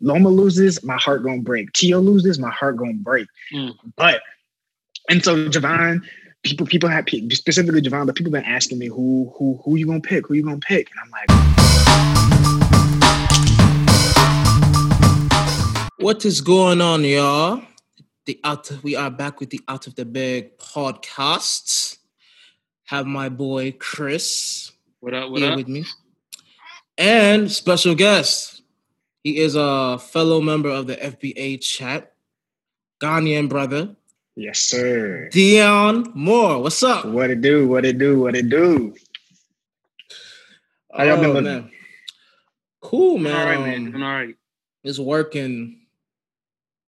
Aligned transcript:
Loma 0.00 0.28
loses, 0.28 0.84
my 0.84 0.96
heart 0.96 1.24
gonna 1.24 1.42
break. 1.42 1.72
Tio 1.72 1.98
loses, 1.98 2.38
my 2.38 2.50
heart 2.50 2.76
gonna 2.76 2.92
break. 2.92 3.26
Mm. 3.52 3.74
But 3.96 4.22
and 5.10 5.24
so 5.24 5.48
Javon, 5.48 6.04
people 6.44 6.66
people 6.66 6.88
have 6.88 7.08
specifically 7.08 7.80
Javon, 7.80 8.06
but 8.06 8.14
people 8.14 8.30
been 8.30 8.44
asking 8.44 8.78
me 8.78 8.86
who 8.86 9.32
who 9.36 9.60
who 9.64 9.74
you 9.74 9.86
gonna 9.86 10.00
pick, 10.00 10.28
who 10.28 10.34
you 10.34 10.44
gonna 10.44 10.58
pick, 10.58 10.88
and 10.90 11.00
I'm 11.02 11.10
like. 11.10 11.28
What 15.98 16.24
is 16.24 16.40
going 16.42 16.80
on, 16.80 17.02
y'all? 17.02 17.62
The 18.26 18.38
out 18.44 18.70
we 18.84 18.94
are 18.94 19.10
back 19.10 19.40
with 19.40 19.50
the 19.50 19.60
Out 19.66 19.88
of 19.88 19.96
the 19.96 20.04
Bag 20.04 20.58
podcast. 20.58 21.98
Have 22.84 23.06
my 23.06 23.28
boy 23.28 23.72
Chris 23.72 24.70
what 25.00 25.12
up, 25.12 25.30
what 25.30 25.40
here 25.40 25.50
up? 25.50 25.56
with 25.56 25.66
me, 25.66 25.84
and 26.96 27.50
special 27.50 27.96
guest. 27.96 28.57
He 29.22 29.38
is 29.38 29.56
a 29.56 29.98
fellow 29.98 30.40
member 30.40 30.70
of 30.70 30.86
the 30.86 30.96
FBA 30.96 31.60
chat, 31.60 32.12
Ghanaian 33.00 33.48
brother, 33.48 33.96
Yes, 34.38 34.60
sir. 34.60 35.28
Dion 35.32 36.12
Moore. 36.14 36.62
What's 36.62 36.80
up? 36.84 37.04
What 37.06 37.28
it 37.28 37.40
do? 37.40 37.66
What 37.66 37.84
it 37.84 37.98
do? 37.98 38.20
What 38.20 38.36
it 38.36 38.48
do? 38.48 38.94
How 40.96 41.02
y'all 41.02 41.18
oh, 41.18 41.32
been 41.32 41.42
man. 41.42 41.72
Cool, 42.80 43.18
man. 43.18 43.34
All 43.34 43.46
right, 43.46 43.58
man. 43.58 43.90
Doing 43.90 44.00
all 44.04 44.12
right. 44.12 44.36
It's 44.84 45.00
working. 45.00 45.80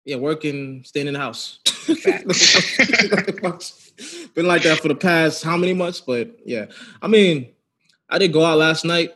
Yeah, 0.06 0.16
working, 0.16 0.84
staying 0.84 1.06
in 1.06 1.12
the 1.12 1.20
house. 1.20 1.58
been 4.34 4.46
like 4.46 4.62
that 4.62 4.78
for 4.80 4.88
the 4.88 4.96
past 4.98 5.44
how 5.44 5.58
many 5.58 5.74
months? 5.74 6.00
But 6.00 6.38
yeah, 6.46 6.68
I 7.02 7.08
mean, 7.08 7.50
I 8.08 8.16
did 8.16 8.32
go 8.32 8.42
out 8.42 8.56
last 8.56 8.86
night, 8.86 9.12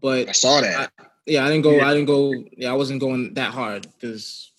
but 0.00 0.30
I 0.30 0.32
saw 0.32 0.62
that. 0.62 0.90
I, 0.98 1.04
yeah, 1.26 1.44
I 1.44 1.48
didn't 1.48 1.62
go. 1.62 1.72
Yeah. 1.72 1.88
I 1.88 1.94
didn't 1.94 2.06
go. 2.06 2.32
Yeah, 2.56 2.70
I 2.70 2.74
wasn't 2.74 3.00
going 3.00 3.34
that 3.34 3.52
hard 3.52 3.86
because. 4.00 4.50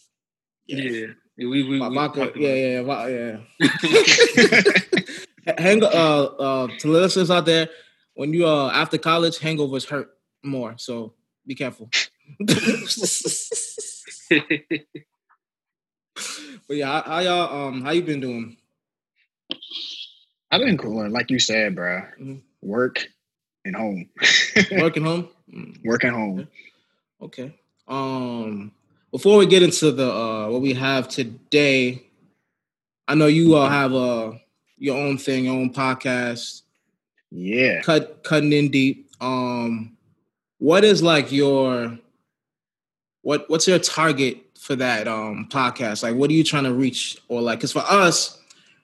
yeah. 0.67 0.81
yeah. 0.81 1.07
We, 1.37 1.67
we, 1.67 1.79
vodka, 1.79 2.31
we, 2.33 2.47
yeah, 2.47 2.81
yeah, 2.81 3.37
yeah. 3.59 5.53
Hang, 5.57 5.83
uh, 5.83 5.87
uh, 5.87 6.67
to 6.79 6.87
listeners 6.87 7.29
out 7.29 7.45
there, 7.45 7.67
when 8.15 8.33
you 8.33 8.47
uh 8.47 8.71
after 8.71 8.97
college, 8.97 9.39
hangovers 9.39 9.87
hurt 9.87 10.11
more. 10.43 10.75
So 10.77 11.13
be 11.45 11.55
careful. 11.55 11.89
but 12.39 12.47
yeah, 16.69 16.87
how, 16.87 17.01
how, 17.01 17.19
y'all 17.19 17.67
um 17.67 17.81
how 17.81 17.91
you 17.91 18.01
been 18.01 18.21
doing? 18.21 18.57
I've 20.51 20.61
been 20.61 20.77
cool, 20.77 21.09
like 21.09 21.29
you 21.29 21.39
said, 21.39 21.75
bro. 21.75 22.01
Mm-hmm. 22.19 22.35
Work 22.61 23.07
and 23.65 23.75
home. 23.75 24.09
Working 24.71 25.03
home. 25.03 25.27
Working 25.83 26.11
home. 26.11 26.47
Okay. 27.21 27.53
Um, 27.87 28.71
before 29.11 29.37
we 29.37 29.45
get 29.45 29.63
into 29.63 29.91
the 29.91 30.11
uh, 30.11 30.49
what 30.49 30.61
we 30.61 30.73
have 30.73 31.07
today, 31.07 32.03
I 33.07 33.15
know 33.15 33.27
you 33.27 33.55
all 33.55 33.69
have 33.69 33.93
uh, 33.93 34.33
your 34.77 34.97
own 34.97 35.17
thing, 35.17 35.45
your 35.45 35.55
own 35.55 35.73
podcast. 35.73 36.63
Yeah, 37.31 37.81
cut 37.81 38.23
cutting 38.23 38.53
in 38.53 38.69
deep. 38.69 39.09
Um, 39.21 39.97
what 40.57 40.83
is 40.83 41.01
like 41.01 41.31
your 41.31 41.97
what 43.21 43.49
what's 43.49 43.67
your 43.67 43.79
target 43.79 44.37
for 44.59 44.75
that 44.75 45.07
um 45.07 45.47
podcast? 45.49 46.03
Like, 46.03 46.15
what 46.15 46.29
are 46.29 46.33
you 46.33 46.43
trying 46.43 46.63
to 46.65 46.73
reach? 46.73 47.17
Or 47.27 47.41
like, 47.41 47.59
because 47.59 47.71
for 47.71 47.83
us, 47.87 48.39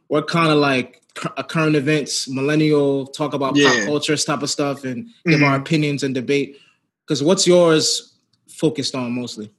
we're 0.09 0.23
kind 0.23 0.51
of 0.51 0.57
like 0.57 1.00
current 1.13 1.75
events, 1.75 2.27
millennial, 2.29 3.07
talk 3.07 3.33
about 3.33 3.55
yeah. 3.55 3.69
pop 3.69 3.85
culture 3.85 4.17
type 4.17 4.41
of 4.41 4.49
stuff, 4.49 4.83
and 4.83 5.07
give 5.25 5.35
mm-hmm. 5.35 5.43
our 5.43 5.55
opinions 5.55 6.03
and 6.03 6.15
debate. 6.15 6.57
Because 7.05 7.23
what's 7.23 7.45
yours 7.45 8.13
focused 8.47 8.95
on 8.95 9.11
mostly? 9.13 9.51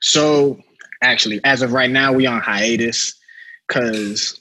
So 0.00 0.62
actually, 1.02 1.40
as 1.44 1.62
of 1.62 1.72
right 1.72 1.90
now, 1.90 2.12
we 2.12 2.26
on 2.26 2.40
hiatus 2.40 3.14
because 3.66 4.40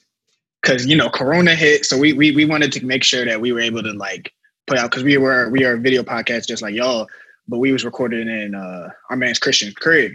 because 0.62 0.86
you 0.86 0.96
know 0.96 1.10
Corona 1.10 1.56
hit, 1.56 1.86
so 1.86 1.98
we 1.98 2.14
we 2.14 2.32
we 2.32 2.46
wanted 2.46 2.72
to 2.74 2.86
make 2.86 3.04
sure 3.04 3.26
that 3.26 3.42
we 3.42 3.52
were 3.52 3.60
able 3.60 3.84
to 3.84 3.94
like 3.94 4.32
put 4.66 4.78
out 4.78 4.92
because 4.92 5.04
we 5.04 5.18
were 5.18 5.50
we 5.50 5.64
are 5.64 5.74
a 5.74 5.80
video 5.80 6.04
podcast 6.04 6.48
just 6.48 6.62
like 6.62 6.76
y'all, 6.76 7.08
but 7.48 7.60
we 7.60 7.72
was 7.72 7.86
recorded 7.86 8.28
in 8.28 8.56
uh, 8.56 8.90
our 9.10 9.16
man's 9.16 9.40
Christian 9.40 9.74
crib. 9.76 10.14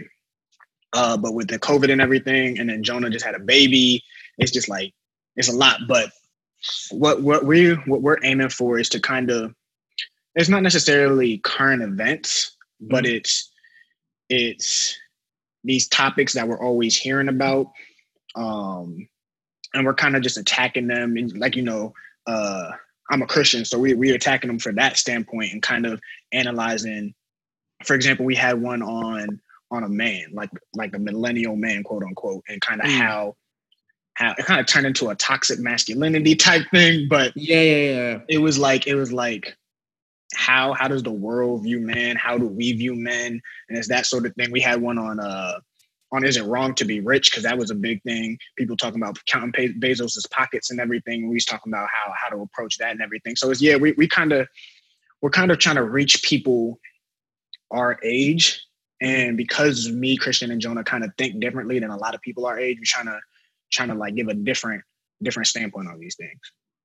Uh, 0.93 1.17
but 1.17 1.33
with 1.33 1.47
the 1.47 1.57
COVID 1.57 1.91
and 1.91 1.99
everything, 1.99 2.59
and 2.59 2.69
then 2.69 2.83
Jonah 2.83 3.09
just 3.09 3.25
had 3.25 3.33
a 3.33 3.39
baby, 3.39 4.03
it's 4.37 4.51
just 4.51 4.69
like 4.69 4.93
it's 5.35 5.49
a 5.49 5.55
lot. 5.55 5.79
But 5.87 6.11
what 6.91 7.21
what 7.21 7.45
we 7.45 7.73
what 7.73 8.01
we're 8.01 8.23
aiming 8.23 8.49
for 8.49 8.79
is 8.79 8.89
to 8.89 8.99
kind 8.99 9.29
of 9.29 9.53
it's 10.35 10.49
not 10.49 10.63
necessarily 10.63 11.37
current 11.39 11.83
events, 11.83 12.55
but 12.79 13.03
mm-hmm. 13.03 13.15
it's 13.15 13.51
it's 14.29 14.97
these 15.63 15.87
topics 15.87 16.33
that 16.33 16.47
we're 16.47 16.61
always 16.61 16.95
hearing 16.95 17.29
about. 17.29 17.67
Um, 18.35 19.07
and 19.73 19.85
we're 19.85 19.93
kind 19.93 20.15
of 20.15 20.21
just 20.21 20.37
attacking 20.37 20.87
them. 20.87 21.17
And 21.17 21.37
like, 21.37 21.55
you 21.55 21.63
know, 21.63 21.93
uh, 22.27 22.71
I'm 23.09 23.21
a 23.21 23.27
Christian, 23.27 23.65
so 23.65 23.79
we, 23.79 23.93
we're 23.93 24.15
attacking 24.15 24.47
them 24.47 24.59
from 24.59 24.75
that 24.75 24.97
standpoint 24.97 25.53
and 25.53 25.61
kind 25.61 25.85
of 25.85 25.99
analyzing. 26.31 27.13
For 27.85 27.95
example, 27.95 28.25
we 28.25 28.35
had 28.35 28.61
one 28.61 28.81
on 28.81 29.41
on 29.71 29.83
a 29.83 29.89
man, 29.89 30.25
like 30.31 30.49
like 30.73 30.95
a 30.95 30.99
millennial 30.99 31.55
man, 31.55 31.83
quote 31.83 32.03
unquote, 32.03 32.43
and 32.47 32.61
kind 32.61 32.81
of 32.81 32.87
mm. 32.87 32.97
how 32.97 33.35
it 34.19 34.45
kind 34.45 34.59
of 34.59 34.67
turned 34.67 34.85
into 34.85 35.09
a 35.09 35.15
toxic 35.15 35.59
masculinity 35.59 36.35
type 36.35 36.63
thing. 36.71 37.07
But 37.09 37.33
yeah, 37.35 37.61
yeah, 37.61 37.91
yeah. 37.91 38.19
It 38.29 38.37
was 38.39 38.57
like 38.57 38.87
it 38.87 38.95
was 38.95 39.11
like 39.11 39.55
how 40.35 40.73
how 40.73 40.87
does 40.87 41.03
the 41.03 41.11
world 41.11 41.63
view 41.63 41.79
men? 41.79 42.15
How 42.15 42.37
do 42.37 42.47
we 42.47 42.73
view 42.73 42.95
men? 42.95 43.41
And 43.69 43.77
it's 43.77 43.87
that 43.87 44.05
sort 44.05 44.25
of 44.25 44.33
thing. 44.35 44.51
We 44.51 44.61
had 44.61 44.81
one 44.81 44.97
on 44.97 45.19
uh 45.19 45.59
on 46.11 46.23
is 46.23 46.37
it 46.37 46.45
wrong 46.45 46.75
to 46.75 46.85
be 46.85 46.99
rich 46.99 47.31
because 47.31 47.43
that 47.43 47.57
was 47.57 47.71
a 47.71 47.75
big 47.75 48.01
thing. 48.03 48.37
People 48.55 48.77
talking 48.77 49.01
about 49.01 49.17
counting 49.25 49.79
Bezos's 49.79 50.27
pockets 50.27 50.69
and 50.69 50.79
everything. 50.79 51.27
We 51.27 51.35
was 51.35 51.45
talking 51.45 51.73
about 51.73 51.89
how 51.91 52.13
how 52.15 52.29
to 52.29 52.41
approach 52.41 52.77
that 52.77 52.91
and 52.91 53.01
everything. 53.01 53.35
So 53.35 53.49
it's 53.49 53.61
yeah, 53.61 53.77
we 53.77 53.93
we 53.93 54.07
kind 54.07 54.31
of 54.31 54.47
we're 55.21 55.31
kind 55.31 55.51
of 55.51 55.57
trying 55.57 55.77
to 55.77 55.83
reach 55.83 56.21
people 56.23 56.79
our 57.71 57.99
age. 58.03 58.61
And 59.01 59.35
because 59.35 59.91
me, 59.91 60.15
Christian, 60.15 60.51
and 60.51 60.61
Jonah 60.61 60.83
kind 60.83 61.03
of 61.03 61.11
think 61.17 61.41
differently 61.41 61.79
than 61.79 61.89
a 61.89 61.97
lot 61.97 62.15
of 62.15 62.21
people 62.21 62.45
our 62.45 62.57
age, 62.57 62.77
we're 62.77 62.85
trying 62.85 63.07
to 63.07 63.19
trying 63.73 63.89
to 63.89 63.95
like 63.95 64.15
give 64.15 64.27
a 64.27 64.33
different 64.33 64.83
different 65.21 65.47
standpoint 65.47 65.87
on 65.87 65.99
these 65.99 66.15
things. 66.15 66.39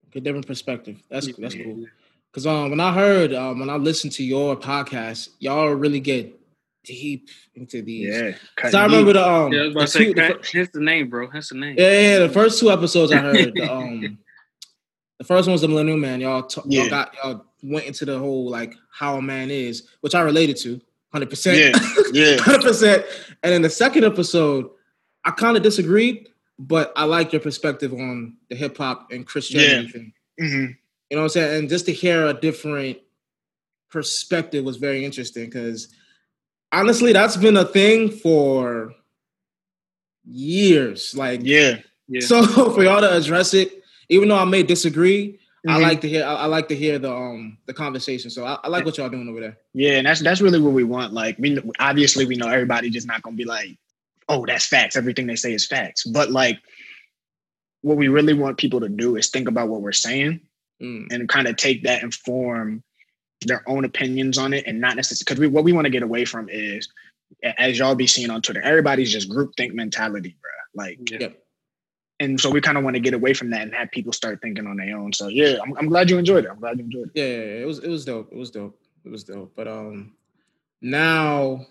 Okay, 0.08 0.20
different 0.20 0.46
perspective. 0.46 1.00
That's 1.10 1.28
that's 1.36 1.54
cool. 1.54 1.86
Because 2.30 2.46
um, 2.46 2.70
when 2.70 2.80
I 2.80 2.92
heard, 2.92 3.32
um, 3.32 3.60
when 3.60 3.70
I 3.70 3.76
listened 3.76 4.12
to 4.14 4.24
your 4.24 4.56
podcast, 4.56 5.30
y'all 5.38 5.70
really 5.70 6.00
get 6.00 6.38
deep 6.84 7.28
into 7.54 7.82
these. 7.82 8.08
Yeah, 8.08 8.32
because 8.54 8.74
I 8.74 8.84
remember 8.84 9.12
the 9.14 9.28
um, 9.28 9.52
yeah, 9.52 9.62
I 9.62 9.68
was 9.68 9.92
say, 9.92 10.12
two, 10.12 10.14
the, 10.14 10.70
the 10.72 10.80
name, 10.80 11.08
bro. 11.08 11.28
That's 11.32 11.50
the 11.50 11.56
name. 11.56 11.76
Yeah, 11.78 12.00
yeah. 12.00 12.18
The 12.20 12.28
first 12.28 12.60
two 12.60 12.70
episodes 12.70 13.12
I 13.12 13.18
heard, 13.18 13.54
the, 13.54 13.72
um, 13.72 14.18
the 15.18 15.24
first 15.24 15.46
one 15.46 15.52
was 15.52 15.62
the 15.62 15.68
Millennial 15.68 15.96
Man. 15.96 16.20
Y'all, 16.20 16.42
t- 16.42 16.60
yeah. 16.66 16.82
y'all 16.82 16.90
got 16.90 17.14
y'all 17.22 17.44
went 17.62 17.86
into 17.86 18.04
the 18.04 18.18
whole 18.18 18.50
like 18.50 18.74
how 18.90 19.16
a 19.16 19.22
man 19.22 19.50
is, 19.50 19.88
which 20.00 20.14
I 20.14 20.20
related 20.20 20.56
to, 20.58 20.80
hundred 21.12 21.30
percent. 21.30 21.58
Yeah, 21.58 22.02
yeah, 22.12 22.36
hundred 22.40 22.62
percent. 22.62 23.04
And 23.42 23.52
then 23.52 23.62
the 23.62 23.70
second 23.70 24.04
episode, 24.04 24.70
I 25.24 25.30
kind 25.30 25.56
of 25.56 25.62
disagreed, 25.62 26.28
but 26.58 26.92
I 26.96 27.04
like 27.04 27.32
your 27.32 27.40
perspective 27.40 27.92
on 27.92 28.36
the 28.50 28.56
hip 28.56 28.76
hop 28.76 29.10
and 29.10 29.26
Christianity 29.26 29.86
yeah. 29.86 29.92
thing. 29.92 30.12
Mm-hmm. 30.40 30.72
You 31.10 31.16
know 31.16 31.18
what 31.18 31.22
I'm 31.22 31.28
saying? 31.28 31.58
And 31.58 31.68
just 31.68 31.86
to 31.86 31.92
hear 31.92 32.26
a 32.26 32.34
different 32.34 32.98
perspective 33.90 34.64
was 34.64 34.76
very 34.76 35.04
interesting 35.04 35.46
because 35.46 35.88
honestly, 36.72 37.12
that's 37.12 37.36
been 37.36 37.56
a 37.56 37.64
thing 37.64 38.10
for 38.10 38.94
years. 40.24 41.14
Like, 41.16 41.40
yeah, 41.42 41.78
yeah. 42.08 42.20
So 42.26 42.42
for 42.72 42.82
y'all 42.82 43.00
to 43.00 43.16
address 43.16 43.54
it, 43.54 43.82
even 44.08 44.28
though 44.28 44.38
I 44.38 44.44
may 44.44 44.62
disagree, 44.62 45.38
mm-hmm. 45.66 45.70
I 45.70 45.78
like 45.78 46.00
to 46.02 46.08
hear. 46.08 46.24
I, 46.24 46.46
like 46.46 46.68
to 46.68 46.76
hear 46.76 46.98
the 46.98 47.12
um 47.12 47.58
the 47.66 47.74
conversation. 47.74 48.30
So 48.30 48.44
I, 48.44 48.58
I, 48.64 48.68
like 48.68 48.84
what 48.84 48.98
y'all 48.98 49.08
doing 49.08 49.28
over 49.28 49.40
there. 49.40 49.58
Yeah, 49.74 49.92
and 49.92 50.06
that's 50.06 50.20
that's 50.20 50.40
really 50.40 50.60
what 50.60 50.72
we 50.72 50.84
want. 50.84 51.12
Like, 51.12 51.38
we 51.38 51.58
obviously 51.78 52.26
we 52.26 52.36
know 52.36 52.48
everybody 52.48 52.90
just 52.90 53.06
not 53.06 53.22
gonna 53.22 53.36
be 53.36 53.44
like, 53.44 53.78
oh, 54.28 54.44
that's 54.46 54.66
facts. 54.66 54.96
Everything 54.96 55.26
they 55.26 55.36
say 55.36 55.52
is 55.52 55.66
facts. 55.66 56.04
But 56.04 56.30
like, 56.30 56.58
what 57.82 57.96
we 57.96 58.08
really 58.08 58.34
want 58.34 58.58
people 58.58 58.80
to 58.80 58.88
do 58.88 59.16
is 59.16 59.28
think 59.28 59.48
about 59.48 59.68
what 59.68 59.80
we're 59.80 59.92
saying 59.92 60.40
mm. 60.82 61.06
and 61.10 61.28
kind 61.28 61.46
of 61.46 61.56
take 61.56 61.84
that 61.84 62.02
and 62.02 62.12
form 62.12 62.82
their 63.42 63.62
own 63.68 63.84
opinions 63.84 64.36
on 64.36 64.52
it 64.52 64.66
and 64.66 64.80
not 64.80 64.96
necessarily 64.96 65.24
because 65.24 65.38
we, 65.40 65.46
what 65.46 65.64
we 65.64 65.72
want 65.72 65.84
to 65.84 65.90
get 65.90 66.02
away 66.02 66.24
from 66.24 66.48
is 66.48 66.88
as 67.58 67.78
y'all 67.78 67.94
be 67.94 68.06
seeing 68.06 68.30
on 68.30 68.42
Twitter, 68.42 68.62
everybody's 68.62 69.12
just 69.12 69.28
group 69.28 69.52
think 69.56 69.74
mentality, 69.74 70.36
bro. 70.40 70.84
Like, 70.84 70.98
yeah. 71.10 71.28
and 72.20 72.40
so 72.40 72.50
we 72.50 72.60
kind 72.60 72.76
of 72.78 72.84
want 72.84 72.94
to 72.94 73.00
get 73.00 73.14
away 73.14 73.34
from 73.34 73.50
that 73.50 73.62
and 73.62 73.74
have 73.74 73.90
people 73.90 74.12
start 74.12 74.40
thinking 74.42 74.66
on 74.66 74.76
their 74.76 74.96
own. 74.96 75.12
So 75.12 75.28
yeah, 75.28 75.56
I'm, 75.62 75.76
I'm 75.76 75.88
glad 75.88 76.10
you 76.10 76.18
enjoyed 76.18 76.44
it. 76.44 76.50
I'm 76.50 76.58
glad 76.58 76.78
you 76.78 76.84
enjoyed 76.84 77.10
it. 77.14 77.20
Yeah, 77.20 77.24
yeah, 77.24 77.44
yeah, 77.44 77.62
it 77.62 77.66
was 77.66 77.78
it 77.78 77.88
was 77.88 78.04
dope. 78.04 78.32
It 78.32 78.38
was 78.38 78.50
dope. 78.50 78.78
It 79.04 79.10
was 79.10 79.24
dope. 79.24 79.52
But 79.54 79.68
um, 79.68 80.14
now 80.80 81.66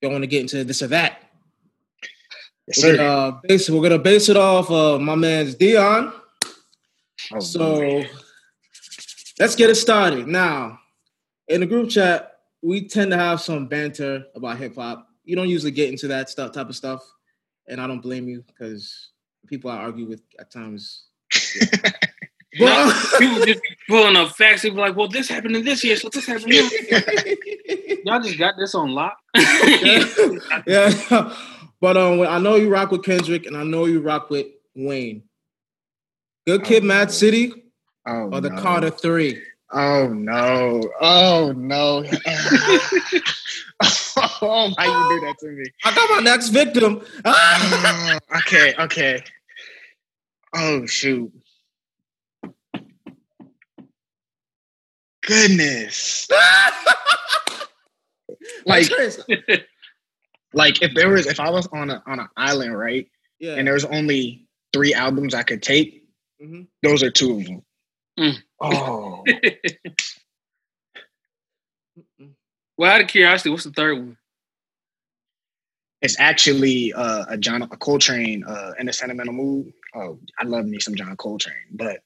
you 0.00 0.10
want 0.10 0.22
to 0.22 0.28
get 0.28 0.40
into 0.40 0.64
this 0.64 0.82
or 0.82 0.88
that. 0.88 1.29
Yes, 2.66 2.82
we're, 2.82 2.96
gonna, 2.96 3.08
uh, 3.08 3.40
base, 3.42 3.70
we're 3.70 3.82
gonna 3.82 3.98
base 3.98 4.28
it 4.28 4.36
off 4.36 4.70
of 4.70 5.00
my 5.00 5.14
man's 5.14 5.54
Dion. 5.54 6.12
Oh, 7.32 7.40
so 7.40 7.74
boy. 7.76 8.10
let's 9.38 9.56
get 9.56 9.70
it 9.70 9.74
started. 9.74 10.26
Now, 10.26 10.78
in 11.48 11.60
the 11.60 11.66
group 11.66 11.90
chat, 11.90 12.38
we 12.62 12.86
tend 12.86 13.10
to 13.10 13.16
have 13.16 13.40
some 13.40 13.66
banter 13.66 14.24
about 14.34 14.58
hip 14.58 14.76
hop. 14.76 15.08
You 15.24 15.36
don't 15.36 15.48
usually 15.48 15.72
get 15.72 15.88
into 15.88 16.08
that 16.08 16.28
stuff 16.28 16.52
type 16.52 16.68
of 16.68 16.76
stuff, 16.76 17.02
and 17.68 17.80
I 17.80 17.86
don't 17.86 18.00
blame 18.00 18.28
you 18.28 18.44
because 18.46 19.10
people 19.46 19.70
I 19.70 19.78
argue 19.78 20.06
with 20.06 20.22
at 20.38 20.50
times. 20.50 21.04
Well, 22.58 22.92
people 23.18 23.36
just 23.46 23.62
be 23.62 23.76
pulling 23.88 24.16
up 24.16 24.30
facts. 24.32 24.62
They 24.62 24.70
be 24.70 24.76
like, 24.76 24.96
"Well, 24.96 25.06
this 25.06 25.28
happened 25.28 25.54
in 25.54 25.64
this 25.64 25.84
year, 25.84 25.96
so 25.96 26.08
this 26.08 26.26
happened." 26.26 26.52
Here. 26.52 26.68
Y'all 28.04 28.20
just 28.20 28.38
got 28.38 28.54
this 28.58 28.74
on 28.74 28.90
lock. 28.90 29.16
yeah. 29.36 30.04
yeah. 30.66 31.36
But 31.80 31.96
um, 31.96 32.20
I 32.22 32.38
know 32.38 32.56
you 32.56 32.68
rock 32.70 32.90
with 32.90 33.04
Kendrick, 33.04 33.46
and 33.46 33.56
I 33.56 33.62
know 33.62 33.86
you 33.86 34.00
rock 34.00 34.28
with 34.30 34.46
Wayne. 34.74 35.22
Good 36.46 36.64
Kid, 36.64 36.82
Oh, 36.82 36.86
Mad. 36.86 37.10
City, 37.10 37.52
Oh 38.06 38.30
or 38.32 38.40
the 38.40 38.50
no. 38.50 38.60
Carter 38.60 38.90
Three. 38.90 39.40
Oh 39.72 40.08
no. 40.08 40.82
Oh 41.00 41.52
no. 41.56 42.04
oh, 44.42 44.72
why 44.74 44.84
you 44.84 45.20
do 45.20 45.26
that 45.26 45.36
to 45.40 45.48
me? 45.48 45.64
I 45.84 45.94
got 45.94 46.10
my 46.10 46.18
next 46.20 46.48
victim. 46.48 47.00
Oh, 47.24 48.18
okay, 48.38 48.74
okay. 48.78 49.22
Oh 50.54 50.86
shoot. 50.86 51.32
Goodness. 55.22 56.28
Like 58.66 58.90
like 60.52 60.82
if 60.82 60.94
there 60.94 61.08
was 61.10 61.26
if 61.26 61.40
I 61.40 61.50
was 61.50 61.66
on 61.72 61.90
a 61.90 62.02
on 62.06 62.20
an 62.20 62.28
island, 62.36 62.76
right? 62.76 63.08
yeah. 63.38 63.54
And 63.54 63.66
there 63.66 63.74
was 63.74 63.84
only 63.86 64.46
three 64.72 64.92
albums 64.94 65.34
I 65.34 65.42
could 65.42 65.62
take, 65.62 66.04
Mhm. 66.42 66.66
those 66.82 67.02
are 67.02 67.10
two 67.10 67.38
of 67.38 67.44
them. 67.46 67.62
Mm. 68.18 68.36
Oh. 68.60 69.24
well, 72.76 72.90
out 72.92 73.00
of 73.00 73.08
curiosity, 73.08 73.50
what's 73.50 73.64
the 73.64 73.70
third 73.70 73.98
one? 73.98 74.16
It's 76.02 76.18
actually 76.18 76.92
uh, 76.94 77.26
a 77.28 77.36
John 77.36 77.62
a 77.62 77.66
Coltrane 77.68 78.42
uh, 78.44 78.72
in 78.78 78.88
a 78.88 78.92
sentimental 78.92 79.34
mood. 79.34 79.72
Oh, 79.94 80.18
I 80.38 80.44
love 80.44 80.64
me 80.64 80.78
some 80.80 80.94
John 80.94 81.14
Coltrane, 81.16 81.54
but 81.72 82.00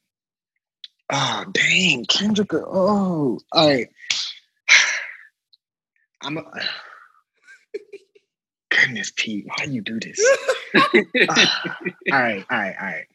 oh 1.10 1.44
dang, 1.52 2.04
Kendrick. 2.06 2.52
Oh, 2.54 3.38
all 3.52 3.68
right. 3.68 3.88
I'm 6.22 6.38
a, 6.38 6.42
goodness, 8.76 9.12
Pete. 9.16 9.46
Why 9.46 9.64
you 9.66 9.80
do 9.80 9.98
this? 10.00 10.20
Ah, 10.74 11.72
all 12.12 12.22
right, 12.22 12.44
all 12.50 12.58
right, 12.58 12.74
all 12.80 12.86
right. 12.86 13.06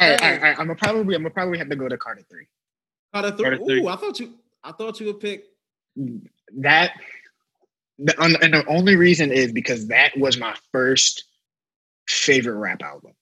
all 0.00 0.08
right, 0.08 0.22
all 0.22 0.28
right, 0.30 0.38
all 0.38 0.42
right. 0.42 0.58
I'm 0.58 0.66
gonna 0.66 0.74
probably, 0.76 1.14
I'm 1.14 1.22
gonna 1.22 1.30
probably 1.34 1.58
have 1.58 1.68
to 1.68 1.76
go 1.76 1.88
to 1.88 1.96
Carter 1.96 2.22
three. 2.28 2.46
Carter 3.12 3.30
Three. 3.32 3.42
Carter 3.44 3.64
Three. 3.64 3.82
Ooh, 3.82 3.88
I 3.88 3.96
thought 3.96 4.20
you. 4.20 4.34
I 4.62 4.72
thought 4.72 5.00
you 5.00 5.06
would 5.06 5.20
pick. 5.20 5.44
that 6.58 6.92
the, 7.98 8.20
and 8.22 8.36
and 8.42 8.54
the 8.54 8.66
only 8.66 8.96
reason 8.96 9.30
is 9.32 9.52
because 9.52 9.88
that 9.88 10.16
was 10.18 10.38
my 10.38 10.54
first 10.72 11.24
favorite 12.08 12.58
rap 12.58 12.82
album 12.82 13.12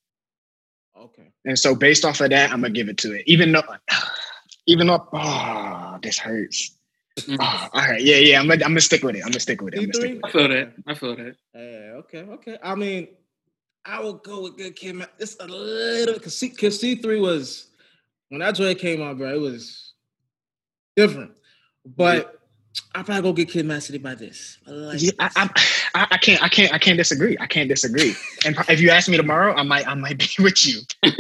Okay. 0.98 1.28
and 1.44 1.58
so 1.58 1.74
based 1.74 2.04
off 2.04 2.20
of 2.20 2.30
that 2.30 2.50
i'm 2.50 2.62
gonna 2.62 2.72
give 2.72 2.88
it 2.88 2.96
to 2.98 3.12
it 3.12 3.22
even 3.26 3.52
though 3.52 3.62
even 4.67 4.87
though 4.87 5.06
oh 5.12 5.99
this 6.03 6.19
hurts. 6.19 6.76
Oh, 7.29 7.69
all 7.75 7.82
right 7.82 8.00
yeah 8.00 8.17
yeah 8.17 8.41
i'm 8.41 8.49
gonna, 8.49 8.64
I'm 8.64 8.70
gonna 8.70 8.81
stick 8.81 9.03
with 9.03 9.17
it 9.17 9.19
i'm 9.19 9.32
gonna 9.32 9.41
stick 9.41 9.61
with 9.61 9.75
it 9.75 9.81
i'm 9.81 9.85
gonna 9.85 9.94
stick 9.94 10.12
E3? 10.12 10.14
I 10.14 10.26
with 10.26 10.32
feel 10.32 10.49
that. 10.49 10.73
I 10.87 10.94
feel 10.94 11.17
that. 11.17 11.37
Yeah. 11.55 11.61
Okay. 11.99 12.20
Okay. 12.20 12.59
I 12.62 12.75
mean, 12.75 13.09
I 13.85 14.00
will 14.00 14.14
go 14.14 14.43
with 14.43 14.56
Good 14.56 14.76
Kid. 14.76 14.94
Mad. 14.94 15.11
It's 15.19 15.37
a 15.38 15.47
little 15.47 16.14
because 16.14 16.38
C, 16.38 16.49
cause 16.49 16.81
C 16.81 16.94
three 16.94 17.20
was 17.20 17.69
when 18.31 18.41
that 18.41 18.55
joint 18.55 18.79
came 18.79 19.03
out, 19.03 19.19
bro. 19.19 19.35
It 19.35 19.41
was 19.41 19.93
different, 20.97 21.32
but 21.85 22.41
I 22.94 23.03
probably 23.03 23.23
go 23.23 23.32
get 23.35 23.50
Kid 23.50 23.67
Mad 23.67 23.82
City 23.82 23.99
by 23.99 24.14
this. 24.14 24.56
I 24.67 24.70
like 24.70 25.03
yeah, 25.03 25.11
this. 25.19 25.37
I, 25.37 25.50
I, 25.94 26.06
I 26.12 26.17
can't 26.17 26.43
i 26.43 26.49
can't 26.49 26.73
i 26.73 26.79
can't 26.79 26.97
disagree 26.97 27.37
i 27.38 27.47
can't 27.47 27.69
disagree 27.69 28.14
and 28.47 28.56
if 28.70 28.81
you 28.81 28.88
ask 28.88 29.11
me 29.11 29.19
tomorrow 29.19 29.55
i 29.55 29.62
might 29.62 29.87
i 29.87 29.93
might 29.93 30.19
be 30.38 30.43
with 30.43 30.67
you 30.67 30.81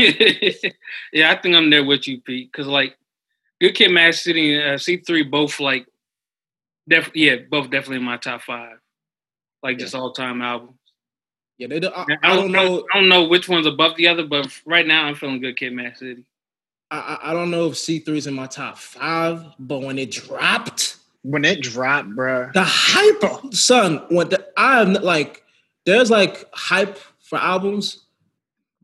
yeah, 1.12 1.32
I 1.32 1.36
think 1.40 1.56
I'm 1.56 1.70
there 1.70 1.84
with 1.84 2.06
you, 2.06 2.20
Pete. 2.20 2.50
Because 2.52 2.66
like, 2.66 2.96
Good 3.62 3.76
Kid, 3.76 3.92
Mad 3.92 4.16
City, 4.16 4.56
and 4.56 4.72
uh, 4.72 4.74
C3 4.74 5.30
both 5.30 5.60
like, 5.60 5.86
def- 6.88 7.14
yeah, 7.14 7.36
both 7.48 7.70
definitely 7.70 7.98
in 7.98 8.02
my 8.02 8.16
top 8.16 8.42
five. 8.42 8.78
Like 9.62 9.78
just 9.78 9.94
all 9.94 10.12
time 10.12 10.42
albums. 10.42 10.74
yeah, 11.58 11.68
they. 11.68 11.78
do- 11.78 11.92
I, 11.94 12.02
I 12.24 12.32
I 12.32 12.34
don't 12.34 12.50
know. 12.50 12.84
I 12.92 12.98
don't 12.98 13.08
know 13.08 13.22
which 13.28 13.48
one's 13.48 13.66
above 13.68 13.96
the 13.96 14.08
other, 14.08 14.26
but 14.26 14.48
right 14.66 14.84
now 14.84 15.04
I'm 15.04 15.14
feeling 15.14 15.40
Good 15.40 15.56
Kid, 15.56 15.72
Mad 15.74 15.96
City. 15.96 16.24
I, 16.90 16.98
I 17.22 17.30
I 17.30 17.32
don't 17.34 17.52
know 17.52 17.68
if 17.68 17.78
C 17.78 18.00
three 18.00 18.18
is 18.18 18.26
in 18.26 18.34
my 18.34 18.48
top 18.48 18.78
five, 18.78 19.44
but 19.60 19.82
when 19.82 19.96
it 19.96 20.10
dropped, 20.10 20.96
when 21.22 21.44
it 21.44 21.62
dropped 21.62 22.16
bro, 22.16 22.50
the 22.54 22.64
hype, 22.64 23.54
son. 23.54 24.04
When 24.08 24.28
the 24.28 24.44
I'm 24.56 24.94
like, 24.94 25.44
there's 25.86 26.10
like 26.10 26.44
hype 26.52 26.98
for 27.20 27.38
albums. 27.38 28.06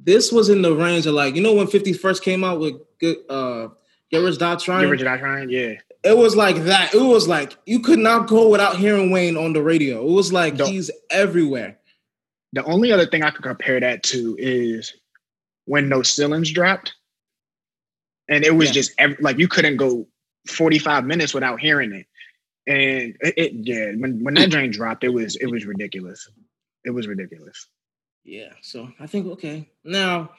This 0.00 0.30
was 0.30 0.48
in 0.48 0.62
the 0.62 0.72
range 0.72 1.06
of 1.06 1.14
like, 1.14 1.34
you 1.34 1.42
know, 1.42 1.54
when 1.54 1.66
50 1.66 1.92
first 1.94 2.22
came 2.22 2.44
out 2.44 2.60
with 2.60 2.74
good 3.00 3.16
uh 3.28 3.68
Get 4.10 4.18
Rich 4.18 4.38
Die 4.38 4.56
Trying. 4.56 4.82
you 4.84 4.88
Richard 4.90 5.06
I 5.06 5.18
trying 5.18 5.50
yeah 5.50 5.74
It 6.04 6.16
was 6.16 6.34
like 6.36 6.56
that. 6.64 6.94
It 6.94 7.02
was 7.02 7.28
like 7.28 7.56
you 7.66 7.80
could 7.80 7.98
not 7.98 8.26
go 8.28 8.48
without 8.48 8.76
hearing 8.76 9.10
Wayne 9.10 9.36
on 9.36 9.52
the 9.52 9.62
radio. 9.62 10.00
It 10.06 10.12
was 10.12 10.32
like 10.32 10.56
Don't- 10.56 10.70
he's 10.70 10.90
everywhere. 11.10 11.78
The 12.54 12.64
only 12.64 12.90
other 12.92 13.04
thing 13.06 13.22
I 13.22 13.30
could 13.30 13.42
compare 13.44 13.78
that 13.80 14.02
to 14.04 14.34
is 14.38 14.94
when 15.66 15.88
No 15.90 16.02
Ceilings 16.02 16.50
dropped, 16.50 16.94
and 18.28 18.44
it 18.44 18.54
was 18.54 18.68
Yeah. 18.68 18.72
just 18.74 18.92
ev- 18.98 19.20
like 19.20 19.38
you 19.38 19.48
couldn't 19.48 19.76
go 19.76 20.06
forty 20.46 20.78
five 20.78 21.04
minutes 21.04 21.34
without 21.34 21.60
hearing 21.60 21.92
it. 21.92 22.06
And 22.66 23.16
it, 23.20 23.34
it 23.36 23.52
yeah, 23.54 23.92
when 23.98 24.22
when 24.24 24.34
that 24.34 24.50
drain 24.50 24.70
dropped, 24.70 25.04
it 25.04 25.10
was 25.10 25.36
it 25.36 25.46
was 25.46 25.66
ridiculous. 25.66 26.26
It 26.84 26.90
was 26.90 27.06
ridiculous. 27.06 27.66
Yeah. 28.24 28.52
So 28.62 28.90
I 28.98 29.06
think 29.06 29.26
okay. 29.32 29.68
Now 29.84 30.30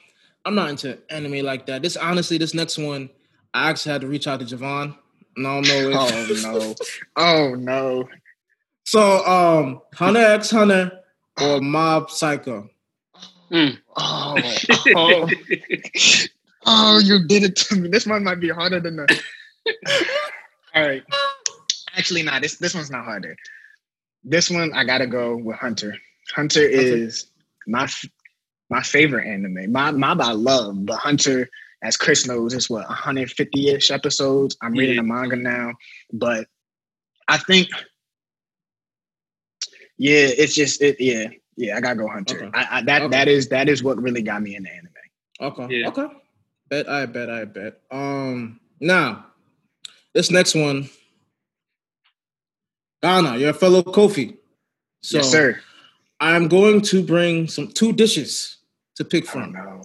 I'm 0.44 0.54
not 0.56 0.70
into 0.70 0.98
anime 1.10 1.44
like 1.44 1.66
that. 1.66 1.82
This 1.82 1.96
honestly, 1.96 2.38
this 2.38 2.54
next 2.54 2.78
one, 2.78 3.10
I 3.54 3.70
actually 3.70 3.92
had 3.92 4.00
to 4.02 4.06
reach 4.06 4.26
out 4.26 4.40
to 4.40 4.46
Javon. 4.46 4.96
No, 5.36 5.58
I 5.58 5.62
don't 5.62 5.68
know 5.68 5.90
if 5.90 6.44
Oh 6.44 6.52
no! 6.52 6.74
Oh 7.16 7.54
no! 7.54 8.08
So 8.84 9.26
um 9.26 9.80
Hunter 9.94 10.20
X 10.20 10.50
Hunter 10.50 10.92
or 11.40 11.60
Mob 11.60 12.10
Psycho. 12.10 12.68
Mm. 13.50 13.78
Oh, 13.96 14.36
oh, 14.94 15.28
oh! 16.66 16.98
You 16.98 17.26
did 17.26 17.42
it 17.42 17.56
to 17.56 17.76
me. 17.76 17.88
This 17.88 18.06
one 18.06 18.22
might 18.22 18.40
be 18.40 18.48
harder 18.48 18.80
than 18.80 18.96
the. 18.96 19.22
All 20.74 20.86
right. 20.86 21.02
Actually, 21.96 22.22
nah. 22.22 22.38
This 22.38 22.56
this 22.56 22.74
one's 22.74 22.90
not 22.90 23.04
harder. 23.04 23.36
This 24.22 24.50
one 24.50 24.72
I 24.72 24.84
gotta 24.84 25.06
go 25.06 25.36
with 25.36 25.56
Hunter. 25.56 25.96
Hunter 26.34 26.62
is 26.62 27.26
my 27.66 27.84
f- 27.84 28.04
my 28.68 28.82
favorite 28.82 29.26
anime. 29.26 29.72
My 29.72 29.90
Mob 29.90 30.20
I 30.20 30.32
love, 30.32 30.86
but 30.86 30.96
Hunter, 30.96 31.48
as 31.82 31.96
Chris 31.96 32.26
knows, 32.26 32.52
it's 32.54 32.68
what 32.70 32.88
150 32.88 33.68
ish 33.70 33.90
episodes. 33.90 34.56
I'm 34.62 34.72
reading 34.72 34.96
Yeah. 34.96 35.02
the 35.02 35.06
manga 35.08 35.36
now, 35.36 35.72
but 36.12 36.46
I 37.28 37.38
think, 37.38 37.68
yeah, 39.98 40.26
it's 40.28 40.54
just 40.54 40.80
it. 40.82 40.96
Yeah, 41.00 41.28
yeah, 41.56 41.76
I 41.76 41.80
gotta 41.80 41.96
go 41.96 42.08
Hunter. 42.08 42.44
Okay. 42.44 42.50
I, 42.58 42.78
I, 42.78 42.82
that 42.82 43.02
Okay. 43.02 43.10
that 43.10 43.28
is 43.28 43.48
that 43.48 43.68
is 43.68 43.82
what 43.82 44.00
really 44.00 44.22
got 44.22 44.42
me 44.42 44.56
into 44.56 44.70
anime. 44.70 44.88
Okay. 45.40 45.80
Yeah. 45.80 45.88
Okay. 45.88 46.06
Bet 46.68 46.88
I 46.88 47.06
bet 47.06 47.30
I 47.30 47.44
bet. 47.44 47.80
Um 47.90 48.60
now 48.80 49.26
this 50.14 50.30
next 50.30 50.54
one. 50.54 50.88
Ghana, 53.02 53.38
you're 53.38 53.50
a 53.50 53.54
fellow 53.54 53.82
Kofi. 53.82 54.36
So 55.02 55.18
yes, 55.18 55.30
sir. 55.30 55.60
I'm 56.20 56.48
going 56.48 56.82
to 56.82 57.02
bring 57.02 57.48
some 57.48 57.68
two 57.68 57.92
dishes 57.94 58.58
to 58.96 59.04
pick 59.04 59.24
Oh 59.28 59.32
from. 59.32 59.52
no. 59.52 59.82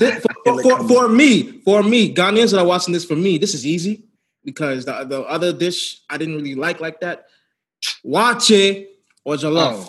This- 0.00 0.24
I 0.26 0.31
for, 0.44 0.62
for, 0.62 0.88
for 0.88 1.08
me, 1.08 1.60
for 1.62 1.82
me, 1.82 2.14
Ghanaians 2.14 2.50
that 2.52 2.60
are 2.60 2.66
watching 2.66 2.92
this, 2.92 3.04
for 3.04 3.16
me, 3.16 3.38
this 3.38 3.54
is 3.54 3.66
easy 3.66 4.04
because 4.44 4.84
the, 4.84 5.04
the 5.04 5.22
other 5.22 5.52
dish 5.52 6.00
I 6.10 6.18
didn't 6.18 6.36
really 6.36 6.54
like 6.54 6.80
like 6.80 7.00
that. 7.00 7.26
Waakye 8.04 8.86
or 9.24 9.34
jollof. 9.36 9.88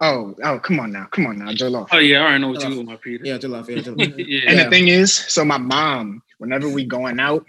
Oh, 0.00 0.34
oh, 0.34 0.34
oh! 0.42 0.58
Come 0.58 0.80
on 0.80 0.92
now, 0.92 1.06
come 1.10 1.26
on 1.26 1.38
now, 1.38 1.50
Jollof. 1.52 1.88
Oh 1.92 1.98
yeah, 1.98 2.18
I 2.18 2.22
already 2.22 2.38
know 2.40 2.48
what 2.50 2.64
Uh, 2.64 2.68
you 2.68 2.76
want, 2.76 2.88
my 2.88 2.96
Peter. 2.96 3.24
Yeah, 3.24 3.38
jollof. 3.38 3.68
Yeah, 3.68 3.82
jollof. 3.82 4.14
yeah. 4.26 4.40
And 4.50 4.58
the 4.58 4.68
thing 4.70 4.88
is, 4.88 5.14
so 5.14 5.44
my 5.44 5.58
mom, 5.58 6.22
whenever 6.38 6.68
we 6.68 6.84
going 6.84 7.20
out, 7.20 7.44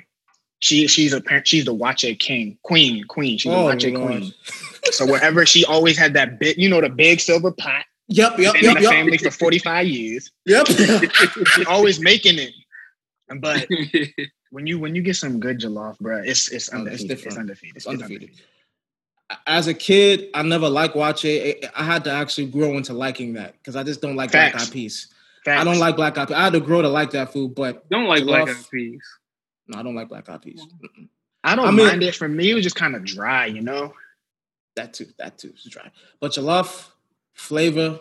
she 0.60 0.88
she's 0.88 1.14
a 1.14 1.22
parent, 1.22 1.48
she's 1.48 1.66
the 1.66 1.74
watch 1.74 2.04
a 2.04 2.16
king, 2.16 2.58
queen, 2.64 3.04
queen. 3.06 3.38
She's 3.38 3.52
a 3.52 3.56
Oh, 3.56 3.64
watch 3.66 3.84
a 3.84 3.90
Lord. 3.92 4.08
queen. 4.22 4.34
So 4.92 5.06
wherever 5.06 5.46
she 5.46 5.66
always 5.66 5.98
had 5.98 6.14
that 6.14 6.40
big, 6.40 6.58
you 6.58 6.70
know, 6.70 6.82
the 6.82 6.90
big 6.90 7.20
silver 7.20 7.52
pot. 7.52 7.86
Yep, 8.14 8.38
yep, 8.40 8.54
been 8.54 8.64
yep, 8.64 8.70
in 8.70 8.76
the 8.76 8.82
yep. 8.84 8.92
family 8.92 9.18
for 9.18 9.32
forty 9.32 9.60
five 9.60 9.88
years. 9.88 10.32
Yep. 10.46 10.68
She 11.54 11.66
always 11.66 12.00
making 12.00 12.38
it. 12.40 12.52
But 13.40 13.68
when 14.52 14.68
you 14.68 14.80
when 14.80 14.94
you 14.96 15.02
get 15.02 15.16
some 15.16 15.40
good 15.40 15.60
jollof, 15.60 15.98
bro, 16.00 16.22
it's 16.24 16.50
it's 16.52 16.70
Oh, 16.74 16.78
it's 16.86 16.86
undefeated. 16.86 16.94
it's, 16.94 17.04
different. 17.24 17.40
undefeated. 17.40 17.76
It's 17.78 17.88
undefeated. 17.88 18.30
As 19.48 19.68
a 19.68 19.74
kid, 19.74 20.30
I 20.36 20.44
never 20.44 20.70
liked 20.70 20.96
Waakye. 20.96 21.66
I- 21.66 21.82
I 21.82 21.84
had 21.84 22.04
to 22.04 22.12
actually 22.12 22.48
grow 22.48 22.78
into 22.78 22.94
liking 22.94 23.34
that 23.34 23.54
because 23.58 23.76
I 23.76 23.84
just 23.84 24.02
don't 24.02 24.16
like 24.16 24.32
black 24.32 24.52
Facts. 24.54 24.68
eyed 24.68 24.74
peas. 24.74 25.08
I 25.48 25.64
don't 25.64 25.80
like 25.80 25.96
black 25.96 26.18
eyed 26.18 26.28
peas. 26.28 26.38
I 26.38 26.44
had 26.44 26.54
to 26.54 26.60
grow 26.60 26.82
to 26.84 26.90
like 26.90 27.12
that 27.12 27.34
food, 27.34 27.56
but 27.56 27.90
Don't 27.90 28.06
like 28.06 28.24
black 28.26 28.48
jollof- 28.48 28.60
eyed 28.60 28.70
peas. 28.70 29.02
No, 29.70 29.80
I 29.80 29.84
don't 29.84 29.96
like 29.96 30.10
black 30.10 30.30
eyed 30.30 30.42
peas. 30.42 30.62
Mm-mm. 30.62 31.08
I 31.44 31.56
don't 31.56 31.68
I 31.68 31.72
mean- 31.72 31.88
mind 31.88 32.04
it. 32.04 32.14
For 32.16 32.28
me, 32.28 32.52
it 32.52 32.54
was 32.54 32.64
just 32.64 32.76
kind 32.76 32.96
of 32.96 33.04
dry, 33.04 33.48
you 33.48 33.62
know. 33.62 33.94
That 34.76 34.94
too, 34.94 35.08
that 35.18 35.38
too 35.40 35.54
is 35.56 35.64
dry. 35.72 35.90
But 36.20 36.32
jollof, 36.34 36.90
flavor, 37.34 38.00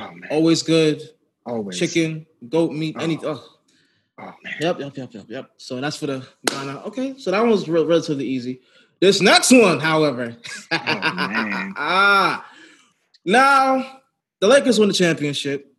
Oh 0.00 0.10
man, 0.12 0.28
always 0.30 0.62
good. 0.62 1.02
always 1.46 1.78
Chicken, 1.78 2.26
goat 2.48 2.72
meat, 2.72 2.96
Oh. 2.98 3.02
any. 3.02 3.18
Oh, 3.22 3.44
Oh 4.20 4.34
man, 4.42 4.54
Yep, 4.60 4.80
yep, 4.80 4.96
yep, 4.96 5.14
yep, 5.14 5.24
yep. 5.28 5.50
So 5.58 5.80
that's 5.80 5.96
for 5.96 6.06
the 6.06 6.26
Ghana. 6.46 6.82
Okay, 6.86 7.14
so 7.18 7.30
that 7.30 7.40
one 7.40 7.50
was 7.50 7.68
re- 7.68 7.84
relatively 7.84 8.26
easy. 8.26 8.60
This 9.00 9.20
next 9.20 9.52
one, 9.52 9.78
however, 9.78 10.36
Oh, 10.72 10.76
man. 10.78 11.72
ah, 11.76 12.44
now 13.24 14.00
the 14.40 14.48
Lakers 14.48 14.78
won 14.78 14.88
the 14.88 14.94
championship. 14.94 15.72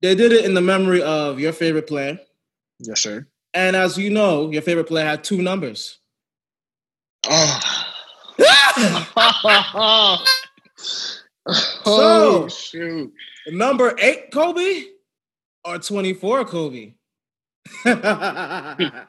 They 0.00 0.14
did 0.14 0.30
it 0.32 0.44
in 0.44 0.54
the 0.54 0.60
memory 0.60 1.02
of 1.02 1.40
your 1.40 1.52
favorite 1.52 1.86
player, 1.88 2.20
yes 2.78 3.00
sir. 3.00 3.26
and 3.52 3.74
as 3.74 3.96
you 3.98 4.10
know, 4.10 4.50
your 4.50 4.62
favorite 4.62 4.86
player 4.86 5.06
had 5.06 5.24
two 5.24 5.42
numbers. 5.42 5.98
Oh. 7.26 7.60
oh 11.86 12.48
shoot! 12.48 13.12
Number 13.48 13.94
eight, 13.98 14.30
Kobe, 14.30 14.84
or 15.64 15.78
twenty-four, 15.78 16.44
Kobe. 16.46 16.94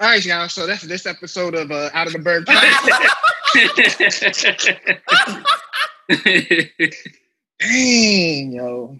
right, 0.00 0.24
y'all. 0.24 0.48
So 0.48 0.66
that's 0.66 0.82
this 0.82 1.06
episode 1.06 1.54
of 1.54 1.70
uh, 1.70 1.88
Out 1.94 2.08
of 2.08 2.14
the 2.14 2.18
Bird. 2.18 2.46
Dang, 7.60 8.52
yo. 8.52 8.98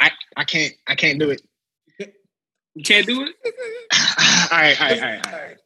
I 0.00 0.10
I 0.36 0.44
can't 0.44 0.74
I 0.86 0.94
can't 0.96 1.18
do 1.20 1.30
it. 1.30 1.42
you 2.74 2.82
can't 2.82 3.06
do 3.06 3.22
it. 3.22 3.34
all 4.52 4.58
right, 4.58 4.80
all 4.80 4.88
right, 4.88 5.00
all 5.00 5.08
right, 5.08 5.26
all 5.26 5.32
right. 5.32 5.56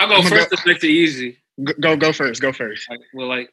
I'll 0.00 0.08
go 0.08 0.22
first 0.28 0.50
go- 0.50 0.56
to 0.56 0.62
make 0.66 0.82
it 0.84 0.88
easy. 0.88 1.38
Go- 1.80 1.96
Go 1.96 2.12
first. 2.12 2.40
Go 2.40 2.52
first. 2.52 2.88
Like, 2.88 3.00
well, 3.12 3.28
like 3.28 3.52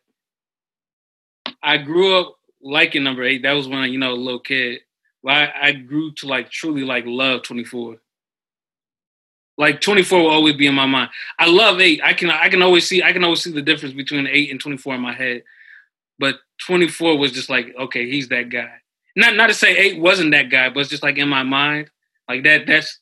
I 1.61 1.77
grew 1.77 2.17
up 2.17 2.35
liking 2.61 3.03
number 3.03 3.23
eight. 3.23 3.43
That 3.43 3.53
was 3.53 3.67
when 3.67 3.79
I, 3.79 3.85
you 3.87 3.97
know, 3.97 4.13
a 4.13 4.15
little 4.15 4.39
kid. 4.39 4.81
But 5.23 5.31
I, 5.33 5.53
I 5.61 5.71
grew 5.73 6.11
to 6.13 6.27
like 6.27 6.49
truly 6.49 6.83
like 6.83 7.03
love 7.05 7.43
24. 7.43 7.97
Like 9.57 9.81
24 9.81 10.19
will 10.21 10.29
always 10.29 10.55
be 10.55 10.67
in 10.67 10.75
my 10.75 10.85
mind. 10.85 11.09
I 11.39 11.47
love 11.47 11.81
eight. 11.81 11.99
I 12.03 12.13
can 12.13 12.29
I 12.29 12.47
can 12.49 12.61
always 12.61 12.87
see 12.87 13.01
I 13.01 13.11
can 13.11 13.23
always 13.23 13.41
see 13.43 13.51
the 13.51 13.61
difference 13.61 13.95
between 13.95 14.27
eight 14.27 14.51
and 14.51 14.59
24 14.59 14.95
in 14.95 15.01
my 15.01 15.13
head. 15.13 15.43
But 16.19 16.35
24 16.65 17.17
was 17.17 17.31
just 17.31 17.49
like, 17.49 17.73
okay, 17.77 18.09
he's 18.09 18.27
that 18.29 18.49
guy. 18.49 18.69
Not 19.15 19.35
not 19.35 19.47
to 19.47 19.53
say 19.55 19.75
eight 19.75 19.99
wasn't 19.99 20.31
that 20.31 20.51
guy, 20.51 20.69
but 20.69 20.81
it's 20.81 20.89
just 20.89 21.03
like 21.03 21.17
in 21.17 21.27
my 21.27 21.41
mind. 21.43 21.89
Like 22.29 22.43
that 22.43 22.67
that's 22.67 22.99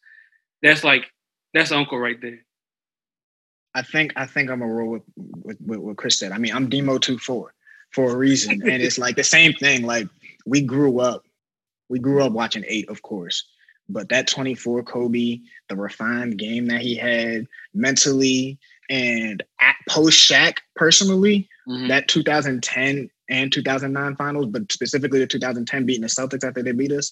that's 0.63 0.83
like 0.83 1.11
that's 1.53 1.73
uncle 1.73 1.99
right 1.99 2.19
there. 2.21 2.44
I 3.75 3.81
think 3.83 4.13
I 4.15 4.25
think 4.25 4.49
I'm 4.49 4.59
gonna 4.59 4.73
roll 4.73 4.89
with, 4.89 5.03
with, 5.43 5.57
with 5.61 5.79
what 5.79 5.97
Chris 5.97 6.17
said. 6.17 6.31
I 6.31 6.37
mean, 6.39 6.55
I'm 6.55 6.69
Demo 6.69 6.97
two 6.97 7.19
four 7.19 7.53
for 7.91 8.11
a 8.11 8.15
reason, 8.17 8.61
and 8.63 8.81
it's 8.81 8.97
like 8.97 9.15
the 9.17 9.23
same 9.23 9.53
thing. 9.53 9.83
Like 9.85 10.07
we 10.45 10.61
grew 10.61 10.99
up, 10.99 11.23
we 11.89 11.99
grew 11.99 12.23
up 12.23 12.31
watching 12.31 12.63
eight, 12.67 12.89
of 12.89 13.01
course, 13.01 13.45
but 13.89 14.09
that 14.09 14.27
24 14.27 14.83
Kobe, 14.83 15.39
the 15.69 15.75
refined 15.75 16.37
game 16.37 16.67
that 16.67 16.81
he 16.81 16.95
had 16.95 17.47
mentally 17.73 18.57
and 18.89 19.43
at 19.59 19.75
post 19.89 20.17
Shaq 20.19 20.57
personally, 20.75 21.49
Mhm. 21.67 21.87
that 21.89 22.07
2010 22.07 23.09
and 23.29 23.51
2009 23.51 24.15
finals, 24.15 24.45
but 24.47 24.71
specifically 24.71 25.19
the 25.19 25.27
2010 25.27 25.85
beating 25.85 26.01
the 26.03 26.07
Celtics 26.07 26.43
after 26.47 26.61
they 26.63 26.71
beat 26.71 26.91
us, 26.91 27.11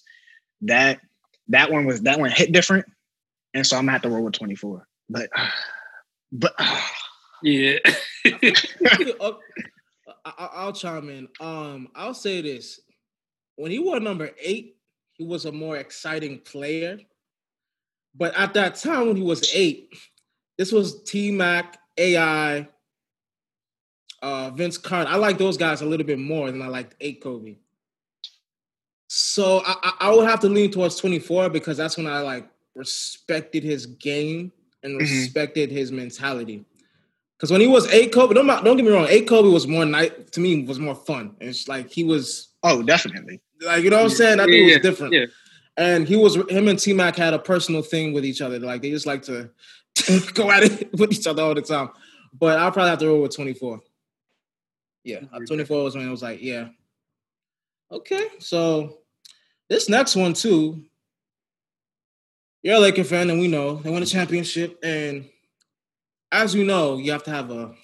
that 0.62 1.02
that 1.50 1.72
one 1.72 1.86
was 1.86 2.02
that 2.04 2.20
one 2.20 2.32
hit 2.32 2.52
different, 2.54 2.86
and 3.54 3.66
so 3.68 3.76
I'm 3.76 3.84
gonna 3.84 3.94
have 3.94 4.04
to 4.04 4.10
roll 4.10 4.24
with 4.24 4.34
24. 4.34 4.88
But 5.10 5.30
but 6.34 6.54
Yeah. 7.44 7.80
I- 10.26 10.50
I'll 10.54 10.74
chime 10.74 11.10
in. 11.10 11.28
Um, 11.40 11.90
I'll 11.94 12.14
say 12.14 12.42
this: 12.42 12.80
when 13.58 13.72
he 13.72 13.80
wore 13.80 14.00
number 14.00 14.32
eight, 14.42 14.78
he 15.12 15.26
was 15.26 15.46
a 15.46 15.52
more 15.52 15.78
exciting 15.78 16.40
player. 16.40 17.00
But 18.16 18.36
at 18.38 18.54
that 18.54 18.76
time, 18.76 19.08
when 19.08 19.18
he 19.18 19.24
was 19.24 19.54
eight, 19.54 19.90
this 20.58 20.72
was 20.72 21.04
T 21.04 21.32
Mac, 21.32 21.80
AI, 21.98 22.68
uh, 24.22 24.52
Vince 24.52 24.78
Carter. 24.78 25.10
I 25.10 25.16
like 25.16 25.38
those 25.38 25.58
guys 25.58 25.82
a 25.82 25.86
little 25.86 26.06
bit 26.06 26.20
more 26.20 26.50
than 26.52 26.62
I 26.62 26.68
liked 26.68 26.96
eight 27.02 27.22
Kobe. 27.22 27.58
So 29.08 29.62
I, 29.66 29.76
I, 29.84 29.94
I 30.08 30.16
would 30.16 30.28
have 30.28 30.40
to 30.42 30.50
lean 30.50 30.72
towards 30.72 30.96
twenty 30.96 31.20
four 31.20 31.50
because 31.50 31.76
that's 31.76 31.98
when 31.98 32.08
I 32.08 32.22
like 32.22 32.50
respected 32.76 33.64
his 33.64 33.86
game 33.86 34.52
and 34.84 34.96
Mhm. 34.96 35.00
respected 35.00 35.72
his 35.72 35.92
mentality. 35.92 36.66
Because 37.38 37.52
when 37.52 37.62
he 37.62 37.68
was 37.68 37.88
a 37.92 38.08
Kobe, 38.08 38.34
don't, 38.34 38.48
don't 38.48 38.78
get 38.78 38.86
me 38.86 38.92
wrong, 38.92 39.08
a 39.10 39.22
Kobe 39.22 39.50
was 39.50 39.68
more 39.68 39.86
night 39.86 40.32
to 40.34 40.40
me 40.40 40.64
was 40.64 40.80
more 40.80 40.96
fun. 40.96 41.36
It's 41.42 41.68
like 41.68 41.90
he 41.92 42.04
was 42.04 42.50
oh, 42.64 42.84
definitely. 42.84 43.42
like 43.62 43.84
you 43.84 43.90
know 43.90 43.98
what 43.98 44.04
I'm 44.04 44.10
saying. 44.12 44.40
I 44.40 44.46
think 44.46 44.56
it 44.56 44.60
Yeah, 44.68 44.74
was 44.76 44.82
different. 44.82 45.14
yeah. 45.14 45.26
And 45.76 46.08
he 46.08 46.16
was 46.16 46.36
him 46.36 46.68
and 46.68 46.78
T 46.80 46.94
Mac 46.94 47.16
had 47.16 47.34
a 47.34 47.40
personal 47.40 47.82
thing 47.82 48.14
with 48.14 48.24
each 48.26 48.42
other. 48.42 48.60
Like 48.60 48.82
they 48.82 48.92
just 48.92 49.08
like 49.08 49.24
to 49.24 49.50
go 50.34 50.52
at 50.52 50.64
it 50.64 50.92
with 50.98 51.12
each 51.12 51.28
other 51.28 51.42
all 51.42 51.56
the 51.56 51.62
time. 51.62 51.90
But 52.40 52.60
I'll 52.60 52.72
probably 52.72 52.92
have 52.92 53.00
to 53.00 53.08
roll 53.08 53.22
with 53.22 53.36
24. 53.36 53.82
Yeah, 55.04 55.22
uh, 55.34 55.40
24 55.46 55.84
was 55.84 55.96
when 55.96 56.08
I 56.08 56.12
was 56.12 56.22
like, 56.24 56.42
yeah. 56.42 56.70
Okay, 57.92 58.26
so 58.40 59.00
this 59.70 59.90
next 59.90 60.16
one 60.16 60.34
too. 60.34 60.86
You're 62.64 62.76
a 62.76 62.80
Laker 62.80 63.04
fan, 63.04 63.30
and 63.30 63.42
we 63.42 63.50
know 63.50 63.76
they 63.76 63.92
won 63.92 64.02
a 64.02 64.06
championship. 64.06 64.80
And 64.82 65.30
as 66.32 66.56
you 66.56 66.64
know, 66.64 66.98
you 66.98 67.12
have 67.12 67.24
to 67.24 67.32
have 67.32 67.52
a 67.52 67.76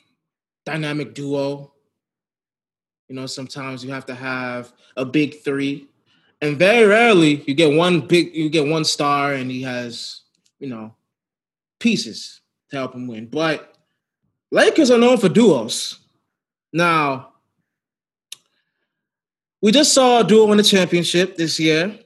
dynamic 0.66 1.14
duo. 1.14 1.74
You 3.10 3.16
know, 3.16 3.26
sometimes 3.26 3.84
you 3.84 3.92
have 3.92 4.06
to 4.06 4.16
have 4.16 4.72
a 4.96 5.04
big 5.04 5.44
three. 5.44 5.90
And 6.42 6.58
very 6.58 6.88
rarely 6.88 7.44
you 7.46 7.54
get 7.54 7.76
one 7.76 8.08
big, 8.08 8.34
you 8.34 8.50
get 8.50 8.68
one 8.68 8.86
star 8.86 9.34
and 9.34 9.52
he 9.52 9.64
has, 9.64 10.22
you 10.60 10.70
know, 10.70 10.96
pieces 11.80 12.40
to 12.70 12.78
help 12.78 12.96
him 12.96 13.08
win. 13.08 13.26
But 13.26 13.78
Lakers 14.50 14.92
are 14.92 14.98
known 14.98 15.18
for 15.18 15.28
duos. 15.28 16.00
Now, 16.72 17.34
we 19.62 19.74
just 19.74 19.94
saw 19.94 20.22
a 20.22 20.24
duo 20.24 20.46
win 20.48 20.58
the 20.58 20.64
championship 20.64 21.36
this 21.36 21.60
year. 21.60 22.00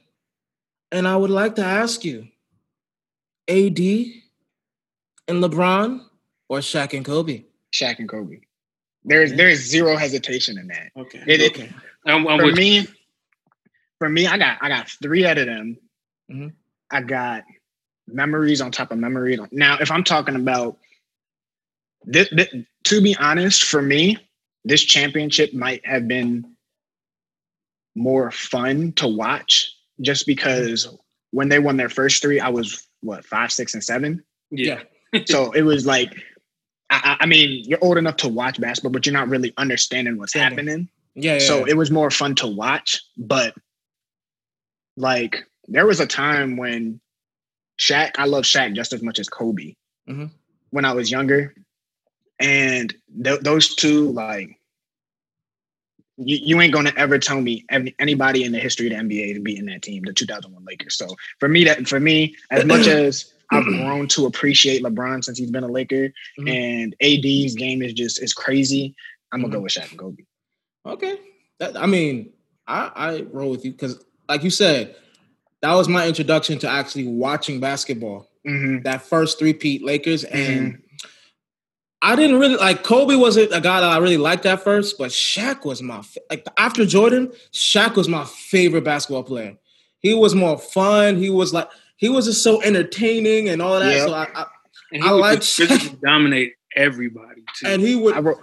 And 0.90 1.06
I 1.06 1.16
would 1.16 1.30
like 1.30 1.54
to 1.56 1.64
ask 1.64 2.04
you, 2.04 2.26
AD 3.48 3.78
and 5.28 5.42
LeBron 5.42 6.00
or 6.48 6.58
Shaq 6.58 6.94
and 6.94 7.04
Kobe? 7.04 7.44
Shaq 7.72 7.98
and 7.98 8.08
Kobe. 8.08 8.40
There's 9.04 9.34
there's 9.34 9.58
zero 9.60 9.96
hesitation 9.96 10.58
in 10.58 10.68
that. 10.68 10.90
Okay. 10.96 11.22
It- 11.26 11.40
it- 11.40 11.52
okay. 11.52 11.72
I'm, 12.06 12.26
I'm 12.28 12.38
For 12.38 12.46
with 12.46 12.56
me, 12.56 12.86
for 13.98 14.08
me, 14.08 14.26
I 14.26 14.36
got 14.38 14.58
I 14.60 14.68
got 14.68 14.88
three 14.90 15.26
out 15.26 15.38
of 15.38 15.46
them. 15.46 15.78
Mhm. 16.30 16.52
I 16.90 17.00
got 17.02 17.44
memories 18.06 18.60
on 18.60 18.70
top 18.70 18.92
of 18.92 18.98
memories. 18.98 19.40
Now, 19.50 19.78
if 19.80 19.90
I'm 19.90 20.04
talking 20.04 20.36
about 20.36 20.78
this, 22.04 22.28
this, 22.30 22.48
to 22.84 23.00
be 23.00 23.16
honest, 23.16 23.62
for 23.64 23.80
me, 23.80 24.18
this 24.64 24.82
championship 24.82 25.54
might 25.54 25.84
have 25.86 26.06
been 26.06 26.54
more 27.94 28.30
fun 28.30 28.92
to 28.92 29.08
watch 29.08 29.74
just 30.00 30.26
because 30.26 30.86
when 31.30 31.48
they 31.48 31.58
won 31.58 31.76
their 31.78 31.88
first 31.88 32.20
three, 32.20 32.40
I 32.40 32.48
was 32.50 32.86
what 33.04 33.24
five, 33.24 33.52
six, 33.52 33.74
and 33.74 33.84
seven. 33.84 34.24
yeah. 34.50 34.82
So 35.26 35.52
it 35.52 35.62
was 35.62 35.86
like, 35.86 36.12
I, 36.90 37.00
I 37.04 37.16
I 37.20 37.26
mean, 37.26 37.62
you're 37.68 37.78
old 37.82 37.98
enough 37.98 38.16
to 38.16 38.28
watch 38.28 38.60
basketball, 38.60 38.90
but 38.90 39.06
you're 39.06 39.12
not 39.12 39.28
really 39.28 39.52
understanding 39.56 40.18
what's 40.18 40.34
Yeah. 40.34 40.48
happening. 40.48 40.88
Yeah, 41.14 41.34
yeah. 41.34 41.38
So 41.38 41.64
it 41.66 41.76
was 41.76 41.92
more 41.92 42.10
fun 42.10 42.34
to 42.36 42.48
watch. 42.48 43.00
But 43.16 43.54
like, 44.96 45.44
there 45.68 45.86
was 45.86 46.00
a 46.00 46.06
time 46.06 46.56
when 46.56 47.00
Shaq, 47.80 48.12
I 48.18 48.26
love 48.26 48.44
Shaq 48.44 48.74
just 48.74 48.92
as 48.92 49.02
much 49.02 49.18
as 49.20 49.28
Kobe 49.28 49.74
Mhm. 50.08 50.30
when 50.70 50.84
I 50.84 50.92
was 50.92 51.10
younger. 51.10 51.54
And 52.40 52.92
th- 53.22 53.40
those 53.40 53.74
two, 53.76 54.10
like, 54.10 54.58
you, 56.16 56.38
you 56.42 56.60
ain't 56.60 56.72
gonna 56.72 56.92
ever 56.96 57.18
tell 57.18 57.40
me 57.40 57.64
any, 57.70 57.94
anybody 57.98 58.44
in 58.44 58.52
the 58.52 58.58
history 58.58 58.86
of 58.86 58.92
the 58.92 58.98
NBA 59.16 59.34
to 59.34 59.40
be 59.40 59.56
in 59.56 59.66
that 59.66 59.82
team, 59.82 60.02
the 60.04 60.12
2001 60.12 60.64
Lakers. 60.64 60.96
So 60.96 61.08
for 61.40 61.48
me, 61.48 61.64
that 61.64 61.86
for 61.88 62.00
me, 62.00 62.36
as 62.50 62.64
much 62.66 62.86
as 62.86 63.32
I've 63.50 63.64
grown 63.64 64.08
to 64.08 64.26
appreciate 64.26 64.82
LeBron 64.82 65.24
since 65.24 65.38
he's 65.38 65.50
been 65.50 65.64
a 65.64 65.68
Laker, 65.68 66.12
Mhm. 66.38 66.48
and 66.48 66.96
AD's 67.00 67.54
game 67.54 67.82
is 67.82 67.92
just 67.92 68.22
is 68.22 68.32
crazy. 68.32 68.94
I'm 69.32 69.40
gonna 69.40 69.50
Mhm. 69.50 69.56
go 69.56 69.60
with 69.62 69.72
Shaq 69.72 69.90
and 69.90 69.98
Kobe. 69.98 70.22
Okay. 70.86 71.16
That, 71.58 71.76
I 71.76 71.86
mean, 71.86 72.32
I, 72.66 72.90
I 72.94 73.20
roll 73.32 73.50
with 73.50 73.64
you 73.64 73.72
because, 73.72 74.04
like 74.28 74.42
you 74.42 74.50
said, 74.50 74.96
that 75.60 75.74
was 75.74 75.88
my 75.88 76.06
introduction 76.06 76.58
to 76.60 76.68
actually 76.68 77.06
watching 77.06 77.60
basketball. 77.60 78.28
hmm 78.44 78.80
That 78.82 79.02
first 79.02 79.38
three-peat 79.38 79.84
Lakers, 79.84 80.24
and 80.24 80.82
I 82.04 82.16
didn't 82.16 82.38
really 82.38 82.56
like 82.56 82.82
Kobe 82.82 83.16
wasn't 83.16 83.54
a 83.54 83.62
guy 83.62 83.80
that 83.80 83.90
I 83.90 83.96
really 83.96 84.18
liked 84.18 84.44
at 84.44 84.62
first, 84.62 84.98
but 84.98 85.10
Shaq 85.10 85.64
was 85.64 85.80
my 85.80 86.02
like 86.28 86.46
after 86.58 86.84
Jordan, 86.84 87.32
Shaq 87.54 87.96
was 87.96 88.10
my 88.10 88.26
favorite 88.26 88.84
basketball 88.84 89.22
player. 89.22 89.56
He 90.00 90.12
was 90.12 90.34
more 90.34 90.58
fun. 90.58 91.16
He 91.16 91.30
was 91.30 91.54
like 91.54 91.70
he 91.96 92.10
was 92.10 92.26
just 92.26 92.42
so 92.42 92.60
entertaining 92.60 93.48
and 93.48 93.62
all 93.62 93.80
that. 93.80 93.90
Yep. 93.90 94.06
So 94.06 94.12
I, 94.12 94.28
I, 94.34 94.46
I 95.00 95.10
like 95.12 95.38
Shaq. 95.38 95.98
dominate 96.02 96.52
everybody 96.76 97.42
too. 97.56 97.68
And 97.68 97.80
he 97.80 97.96
would. 97.96 98.22
Wrote, 98.22 98.38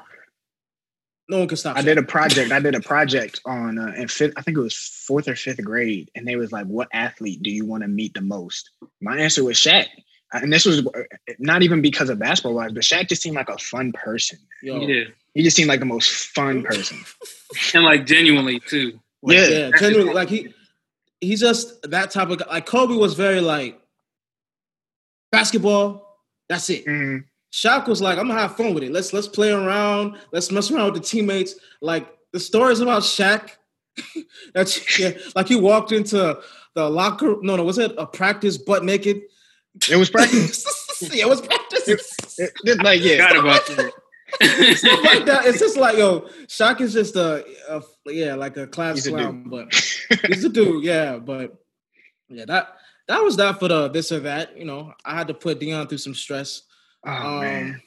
no 1.30 1.38
one 1.38 1.48
can 1.48 1.56
stop. 1.56 1.78
I 1.78 1.82
Shaq. 1.82 1.86
did 1.86 1.98
a 2.00 2.04
project. 2.04 2.52
I 2.52 2.60
did 2.60 2.74
a 2.74 2.82
project 2.82 3.42
on 3.46 3.78
uh, 3.78 3.94
in 3.96 4.08
fifth. 4.08 4.34
I 4.38 4.42
think 4.42 4.58
it 4.58 4.62
was 4.62 4.76
fourth 4.76 5.28
or 5.28 5.36
fifth 5.36 5.64
grade, 5.64 6.10
and 6.16 6.28
they 6.28 6.36
was 6.36 6.52
like, 6.52 6.66
"What 6.66 6.88
athlete 6.94 7.44
do 7.44 7.52
you 7.52 7.68
want 7.68 7.84
to 7.84 7.88
meet 7.88 8.16
the 8.16 8.22
most?" 8.22 8.72
My 9.02 9.20
answer 9.20 9.44
was 9.44 9.56
Shaq 9.56 9.86
and 10.34 10.52
this 10.52 10.66
was 10.66 10.86
not 11.40 11.64
even 11.64 11.82
because 11.82 12.10
of 12.10 12.20
basketball 12.20 12.56
wise, 12.56 12.72
but 12.72 12.84
Shaq 12.84 13.10
just 13.10 13.22
seemed 13.22 13.36
like 13.36 13.50
a 13.50 13.58
fun 13.58 13.92
person. 13.92 14.40
Yo. 14.62 14.82
Yeah. 14.82 15.06
He 15.34 15.44
just 15.44 15.56
seemed 15.56 15.70
like 15.70 15.80
the 15.80 15.86
most 15.86 16.10
fun 16.10 16.64
person. 16.64 17.04
and 17.74 17.84
like 17.84 18.06
genuinely 18.06 18.60
too. 18.60 19.00
Like, 19.22 19.38
yeah. 19.38 19.48
yeah, 19.48 19.72
genuinely. 19.78 20.14
Like 20.14 20.30
he 20.30 20.54
he's 21.20 21.40
just 21.40 21.90
that 21.90 22.12
type 22.12 22.30
of 22.30 22.40
guy. 22.40 22.46
Like 22.48 22.66
Kobe 22.66 22.96
was 22.96 23.14
very 23.14 23.42
like 23.42 23.80
basketball, 25.32 26.20
that's 26.50 26.70
it. 26.70 26.86
Mm-hmm. 26.86 27.26
Shaq 27.52 27.88
was 27.88 28.02
like, 28.02 28.18
I'm 28.18 28.28
gonna 28.28 28.40
have 28.40 28.56
fun 28.56 28.74
with 28.74 28.84
it. 28.84 28.92
Let's 28.92 29.14
let's 29.14 29.28
play 29.28 29.52
around, 29.52 30.18
let's 30.32 30.52
mess 30.52 30.72
around 30.72 30.94
with 30.94 31.02
the 31.02 31.08
teammates. 31.08 31.56
Like 31.82 32.08
the 32.32 32.40
stories 32.40 32.80
about 32.80 33.04
Shaq. 33.04 33.52
that's 34.54 35.00
yeah, 35.00 35.12
like 35.36 35.50
he 35.50 35.56
walked 35.58 35.92
into 35.92 36.40
the 36.76 36.90
locker 36.90 37.36
no 37.42 37.58
no 37.58 37.64
was 37.64 37.78
it 37.78 37.94
a 37.98 38.06
practice 38.06 38.58
butt 38.58 38.86
naked 38.86 39.22
it 39.90 39.98
was 39.98 40.10
practice. 40.10 40.66
yeah, 41.14 41.26
it 41.26 41.30
was 41.30 41.42
practice. 41.42 41.88
It, 42.38 42.52
it, 42.64 42.84
like 42.84 43.02
yeah, 43.02 43.18
Got 43.18 43.38
about 43.38 43.66
that. 43.68 43.94
Stuff 44.78 45.04
like 45.04 45.26
that. 45.26 45.46
It's 45.46 45.60
just 45.60 45.78
like 45.78 45.98
yo, 45.98 46.22
Shaq 46.48 46.82
is 46.82 46.94
just 46.94 47.16
a, 47.16 47.46
a 47.70 47.82
yeah, 48.08 48.36
like 48.36 48.58
a 48.58 48.68
class 48.68 48.96
he's 48.96 49.08
clown, 49.08 49.44
a 49.46 49.50
but 49.50 49.74
he's 50.28 50.44
a 50.44 50.50
dude. 50.50 50.84
Yeah, 50.84 51.18
but 51.18 51.56
yeah, 52.30 52.46
that 52.46 52.76
that 53.08 53.24
was 53.24 53.38
that 53.38 53.60
for 53.60 53.68
the 53.68 53.90
this 53.90 54.12
or 54.12 54.22
that. 54.22 54.58
You 54.58 54.66
know, 54.66 54.94
I 55.04 55.16
had 55.16 55.28
to 55.28 55.34
put 55.34 55.60
Dion 55.60 55.88
through 55.88 55.98
some 56.00 56.16
stress. 56.16 56.64
Oh 57.06 57.12
um, 57.12 57.42
man. 57.42 57.82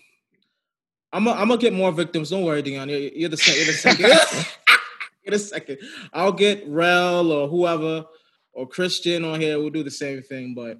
I'm 1.12 1.24
gonna 1.24 1.40
I'm 1.40 1.48
gonna 1.48 1.60
get 1.60 1.72
more 1.72 1.92
victims. 1.92 2.30
Don't 2.30 2.44
worry, 2.44 2.62
Dion. 2.62 2.88
You're, 2.88 2.98
you're 2.98 3.28
the 3.28 3.36
second. 3.36 3.56
You're 3.58 3.66
the 3.66 3.72
second. 3.72 4.06
you're 5.24 5.30
the 5.30 5.38
second. 5.38 5.78
I'll 6.12 6.32
get 6.32 6.64
Rel 6.66 7.30
or 7.30 7.48
whoever 7.48 8.04
or 8.52 8.68
Christian 8.68 9.24
on 9.24 9.40
here. 9.40 9.58
We'll 9.58 9.70
do 9.70 9.84
the 9.84 9.90
same 9.90 10.22
thing, 10.22 10.54
but 10.54 10.78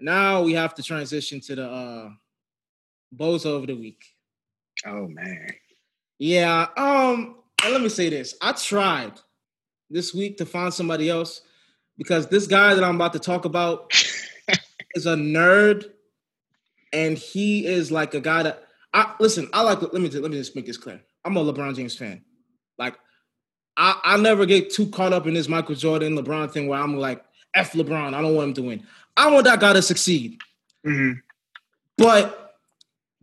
now 0.00 0.42
we 0.42 0.54
have 0.54 0.74
to 0.74 0.82
transition 0.82 1.40
to 1.40 1.54
the 1.54 1.68
uh 1.68 2.08
bozo 3.14 3.56
of 3.56 3.66
the 3.66 3.74
week. 3.74 4.04
Oh 4.84 5.08
man. 5.08 5.48
Yeah. 6.18 6.66
Um, 6.76 7.36
let 7.64 7.80
me 7.80 7.88
say 7.88 8.08
this. 8.08 8.34
I 8.40 8.52
tried 8.52 9.12
this 9.90 10.14
week 10.14 10.38
to 10.38 10.46
find 10.46 10.72
somebody 10.72 11.08
else 11.10 11.42
because 11.98 12.26
this 12.28 12.46
guy 12.46 12.74
that 12.74 12.84
I'm 12.84 12.96
about 12.96 13.12
to 13.14 13.18
talk 13.18 13.44
about 13.44 13.92
is 14.94 15.06
a 15.06 15.14
nerd 15.14 15.84
and 16.92 17.18
he 17.18 17.66
is 17.66 17.90
like 17.90 18.14
a 18.14 18.20
guy 18.20 18.42
that 18.44 18.64
I 18.94 19.14
listen, 19.20 19.48
I 19.52 19.62
like 19.62 19.82
let 19.82 19.94
me 19.94 20.08
let 20.08 20.30
me 20.30 20.36
just 20.38 20.56
make 20.56 20.66
this 20.66 20.78
clear. 20.78 21.02
I'm 21.24 21.36
a 21.36 21.44
LeBron 21.44 21.76
James 21.76 21.96
fan. 21.96 22.22
Like 22.78 22.96
I, 23.76 24.00
I 24.04 24.16
never 24.16 24.46
get 24.46 24.70
too 24.70 24.88
caught 24.88 25.12
up 25.12 25.26
in 25.26 25.34
this 25.34 25.48
Michael 25.48 25.74
Jordan 25.74 26.16
LeBron 26.16 26.50
thing 26.50 26.68
where 26.68 26.80
I'm 26.80 26.96
like 26.96 27.22
F 27.54 27.72
LeBron. 27.72 28.14
I 28.14 28.22
don't 28.22 28.34
want 28.34 28.48
him 28.48 28.54
to 28.54 28.62
win. 28.62 28.86
I 29.16 29.30
want 29.30 29.44
that 29.44 29.60
guy 29.60 29.72
to 29.72 29.82
succeed. 29.82 30.40
Mm-hmm. 30.86 31.20
But 31.96 32.54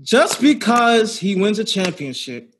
just 0.01 0.41
because 0.41 1.17
he 1.17 1.35
wins 1.35 1.59
a 1.59 1.63
championship 1.63 2.55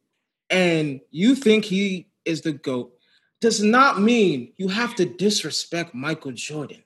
and 0.50 1.02
you 1.12 1.36
think 1.36 1.66
he 1.66 2.08
is 2.26 2.42
the 2.42 2.54
GOAT 2.54 2.94
does 3.42 3.62
not 3.62 4.00
mean 4.00 4.54
you 4.58 4.70
have 4.70 4.96
to 4.96 5.06
disrespect 5.06 5.94
Michael 5.94 6.32
Jordan. 6.32 6.84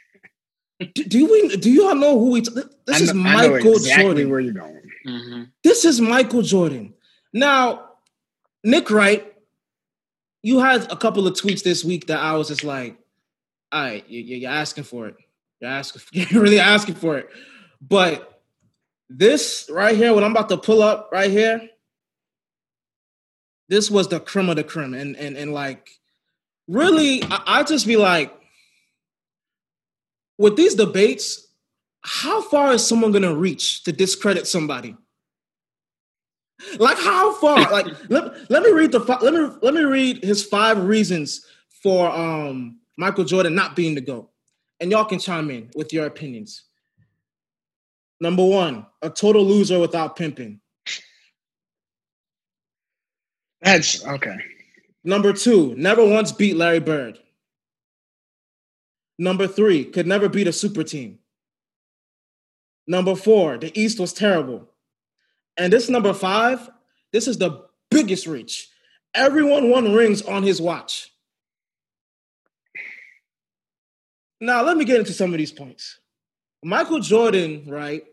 do, 0.80 1.04
do, 1.04 1.26
we 1.26 1.56
do 1.56 1.70
you 1.70 1.86
all 1.86 1.94
know 1.94 2.18
who 2.18 2.30
we 2.32 2.40
t- 2.40 2.50
this 2.86 3.00
is 3.00 3.14
Michael 3.14 3.74
exactly 3.74 4.04
Jordan. 4.04 4.30
Where 4.30 4.40
you 4.40 4.52
going? 4.52 4.90
Mm-hmm. 5.06 5.42
This 5.62 5.84
is 5.84 6.00
Michael 6.00 6.42
Jordan. 6.42 6.94
Now, 7.32 7.90
Nick 8.64 8.90
Wright, 8.90 9.32
you 10.42 10.60
had 10.60 10.90
a 10.90 10.96
couple 10.96 11.26
of 11.26 11.34
tweets 11.34 11.62
this 11.62 11.84
week 11.84 12.06
that 12.06 12.18
I 12.18 12.32
was 12.32 12.48
just 12.48 12.64
like, 12.64 12.98
all 13.70 13.82
right, 13.82 14.04
you're 14.08 14.50
asking 14.50 14.84
for 14.84 15.08
it. 15.08 15.16
You're 15.60 15.70
asking, 15.70 16.02
you're 16.30 16.42
really 16.42 16.60
asking 16.60 16.94
for 16.96 17.18
it. 17.18 17.28
But 17.80 18.42
this 19.08 19.68
right 19.72 19.96
here, 19.96 20.12
what 20.12 20.24
I'm 20.24 20.32
about 20.32 20.48
to 20.50 20.56
pull 20.56 20.82
up 20.82 21.10
right 21.12 21.30
here, 21.30 21.68
this 23.68 23.90
was 23.90 24.08
the 24.08 24.20
creme 24.20 24.48
of 24.48 24.56
the 24.56 24.64
creme. 24.64 24.94
And 24.94 25.16
and 25.16 25.36
and 25.36 25.52
like 25.52 25.88
really, 26.66 27.22
I, 27.24 27.42
I 27.46 27.62
just 27.62 27.86
be 27.86 27.96
like, 27.96 28.34
with 30.36 30.56
these 30.56 30.74
debates, 30.74 31.46
how 32.02 32.40
far 32.42 32.72
is 32.72 32.86
someone 32.86 33.12
gonna 33.12 33.34
reach 33.34 33.84
to 33.84 33.92
discredit 33.92 34.46
somebody? 34.46 34.96
Like 36.78 36.98
how 36.98 37.34
far? 37.34 37.60
like 37.72 37.86
let, 38.10 38.50
let 38.50 38.62
me 38.62 38.70
read 38.72 38.92
the 38.92 38.98
let 38.98 39.34
me 39.34 39.58
let 39.62 39.74
me 39.74 39.82
read 39.82 40.24
his 40.24 40.44
five 40.44 40.82
reasons 40.84 41.44
for 41.82 42.10
um 42.10 42.78
Michael 42.96 43.24
Jordan 43.24 43.54
not 43.54 43.76
being 43.76 43.94
the 43.94 44.00
GOAT 44.00 44.28
and 44.80 44.90
y'all 44.90 45.04
can 45.04 45.18
chime 45.18 45.50
in 45.50 45.70
with 45.74 45.92
your 45.92 46.06
opinions. 46.06 46.64
Number 48.20 48.44
one, 48.44 48.86
a 49.02 49.10
total 49.10 49.44
loser 49.44 49.78
without 49.78 50.16
Pippen. 50.16 50.60
That's 53.60 54.04
okay. 54.06 54.36
Number 55.04 55.32
two, 55.32 55.74
never 55.76 56.04
once 56.04 56.32
beat 56.32 56.56
Larry 56.56 56.80
Bird. 56.80 57.18
Number 59.18 59.46
three, 59.46 59.84
could 59.84 60.06
never 60.06 60.28
beat 60.28 60.46
a 60.46 60.52
super 60.52 60.84
team. 60.84 61.18
Number 62.86 63.16
four, 63.16 63.58
the 63.58 63.76
East 63.78 63.98
was 63.98 64.12
terrible. 64.12 64.68
And 65.56 65.72
this 65.72 65.88
number 65.88 66.14
five, 66.14 66.70
this 67.12 67.26
is 67.26 67.38
the 67.38 67.64
biggest 67.90 68.26
reach. 68.26 68.68
Everyone 69.14 69.70
won 69.70 69.92
rings 69.92 70.22
on 70.22 70.42
his 70.42 70.60
watch. 70.60 71.10
Now, 74.40 74.62
let 74.62 74.76
me 74.76 74.84
get 74.84 74.98
into 74.98 75.12
some 75.12 75.32
of 75.32 75.38
these 75.38 75.52
points. 75.52 75.98
Michael 76.62 77.00
Jordan, 77.00 77.64
right? 77.68 78.04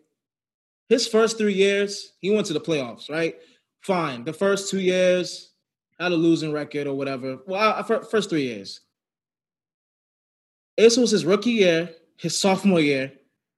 His 0.89 1.07
first 1.07 1.38
three 1.38 1.53
years, 1.53 2.13
he 2.19 2.29
went 2.29 2.47
to 2.47 2.53
the 2.53 2.61
playoffs, 2.61 3.09
right? 3.09 3.35
Fine. 3.81 4.23
The 4.23 4.33
first 4.33 4.69
two 4.69 4.79
years, 4.79 5.51
had 5.99 6.11
a 6.11 6.15
losing 6.15 6.51
record 6.51 6.88
or 6.88 6.95
whatever. 6.95 7.38
Well, 7.45 7.83
first 7.83 8.29
three 8.29 8.43
years. 8.43 8.81
This 10.77 10.97
was 10.97 11.11
his 11.11 11.25
rookie 11.25 11.51
year, 11.51 11.89
his 12.17 12.38
sophomore 12.38 12.81
year, 12.81 13.13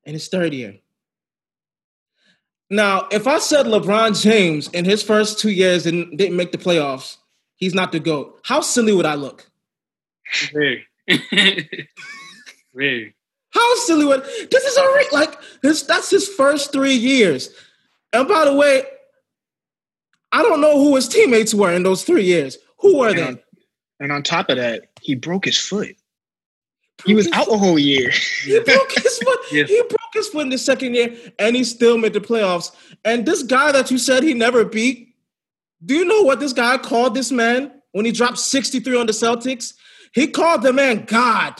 and 0.05 0.13
his 0.13 0.27
third 0.27 0.53
year. 0.53 0.77
Now, 2.69 3.07
if 3.11 3.27
I 3.27 3.39
said 3.39 3.65
LeBron 3.65 4.21
James 4.21 4.67
in 4.69 4.85
his 4.85 5.01
first 5.01 5.39
two 5.39 5.49
years 5.49 5.83
didn't, 5.83 6.17
didn't 6.17 6.35
make 6.35 6.51
the 6.51 6.57
playoffs, 6.57 7.17
he's 7.55 7.73
not 7.73 7.91
the 7.91 7.99
GOAT, 7.99 8.39
how 8.43 8.61
silly 8.61 8.93
would 8.93 9.05
I 9.05 9.15
look? 9.15 9.49
Very. 10.53 10.85
Really? 12.77 13.15
How 13.49 13.75
silly 13.77 14.05
would 14.05 14.23
this 14.23 14.63
is 14.63 14.77
a 14.77 15.15
like 15.15 15.35
this 15.63 15.81
that's 15.81 16.11
his 16.11 16.27
first 16.27 16.71
three 16.71 16.93
years. 16.93 17.49
And 18.13 18.27
by 18.27 18.45
the 18.45 18.53
way, 18.53 18.83
I 20.31 20.43
don't 20.43 20.61
know 20.61 20.77
who 20.77 20.95
his 20.95 21.07
teammates 21.07 21.55
were 21.55 21.73
in 21.73 21.81
those 21.81 22.03
three 22.03 22.23
years. 22.23 22.59
Who 22.79 22.99
were 22.99 23.09
and 23.09 23.17
they? 23.17 23.23
On, 23.23 23.39
and 23.99 24.11
on 24.11 24.21
top 24.21 24.49
of 24.49 24.57
that, 24.57 24.89
he 25.01 25.15
broke 25.15 25.45
his 25.45 25.57
foot. 25.57 25.95
He 27.05 27.15
was 27.15 27.27
out 27.31 27.47
a 27.47 27.57
whole 27.57 27.79
year. 27.79 28.11
he 28.43 28.59
broke 28.59 28.91
his 28.91 29.17
foot. 29.23 29.39
Yes. 29.51 29.69
He 29.69 29.81
broke 29.81 30.13
his 30.13 30.27
foot 30.29 30.41
in 30.41 30.49
the 30.49 30.57
second 30.59 30.93
year, 30.93 31.15
and 31.39 31.55
he 31.55 31.63
still 31.63 31.97
made 31.97 32.13
the 32.13 32.21
playoffs. 32.21 32.71
And 33.03 33.25
this 33.25 33.41
guy 33.41 33.71
that 33.71 33.89
you 33.89 33.97
said 33.97 34.21
he 34.21 34.35
never 34.35 34.65
beat, 34.65 35.15
do 35.83 35.95
you 35.95 36.05
know 36.05 36.21
what 36.21 36.39
this 36.39 36.53
guy 36.53 36.77
called 36.77 37.15
this 37.15 37.31
man 37.31 37.71
when 37.91 38.05
he 38.05 38.11
dropped 38.11 38.37
63 38.37 38.97
on 38.97 39.07
the 39.07 39.13
Celtics? 39.13 39.73
He 40.13 40.27
called 40.27 40.61
the 40.61 40.73
man 40.73 41.05
God 41.05 41.55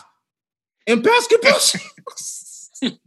in 0.88 1.02
basketball. 1.02 1.60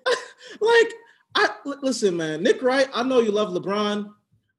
like, 0.60 0.92
I 1.34 1.50
listen, 1.82 2.16
man. 2.16 2.42
Nick 2.42 2.62
Wright, 2.62 2.88
I 2.94 3.02
know 3.02 3.20
you 3.20 3.32
love 3.32 3.52
LeBron. 3.52 4.10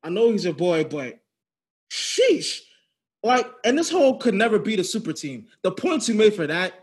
I 0.03 0.09
know 0.09 0.31
he's 0.31 0.45
your 0.45 0.53
boy, 0.53 0.83
but 0.83 1.19
sheesh. 1.91 2.59
Like, 3.23 3.47
and 3.65 3.77
this 3.77 3.89
whole 3.89 4.17
could 4.17 4.33
never 4.33 4.59
beat 4.59 4.79
a 4.79 4.83
super 4.83 5.11
team. 5.11 5.47
The 5.61 5.71
points 5.71 6.07
you 6.07 6.15
made 6.15 6.33
for 6.33 6.47
that, 6.47 6.73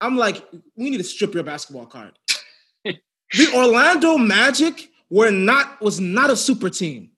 I'm 0.00 0.16
like, 0.16 0.42
we 0.76 0.90
need 0.90 0.98
to 0.98 1.04
strip 1.04 1.34
your 1.34 1.42
basketball 1.42 1.86
card. 1.86 2.18
the 2.84 3.52
Orlando 3.54 4.16
Magic 4.16 4.90
were 5.10 5.30
not 5.30 5.80
was 5.80 6.00
not 6.00 6.30
a 6.30 6.36
super 6.36 6.70
team. 6.70 7.10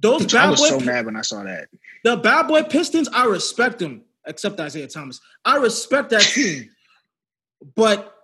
Those 0.00 0.26
bad 0.26 0.46
I 0.46 0.50
was 0.50 0.60
boy, 0.60 0.68
so 0.68 0.80
mad 0.80 1.06
when 1.06 1.16
I 1.16 1.22
saw 1.22 1.44
that. 1.44 1.68
The 2.04 2.16
bad 2.16 2.48
boy 2.48 2.64
Pistons, 2.64 3.08
I 3.12 3.26
respect 3.26 3.78
them 3.78 4.02
except 4.26 4.60
Isiah 4.60 4.88
Thomas. 4.88 5.20
I 5.44 5.56
respect 5.56 6.10
that 6.10 6.22
team, 6.22 6.70
but 7.74 8.14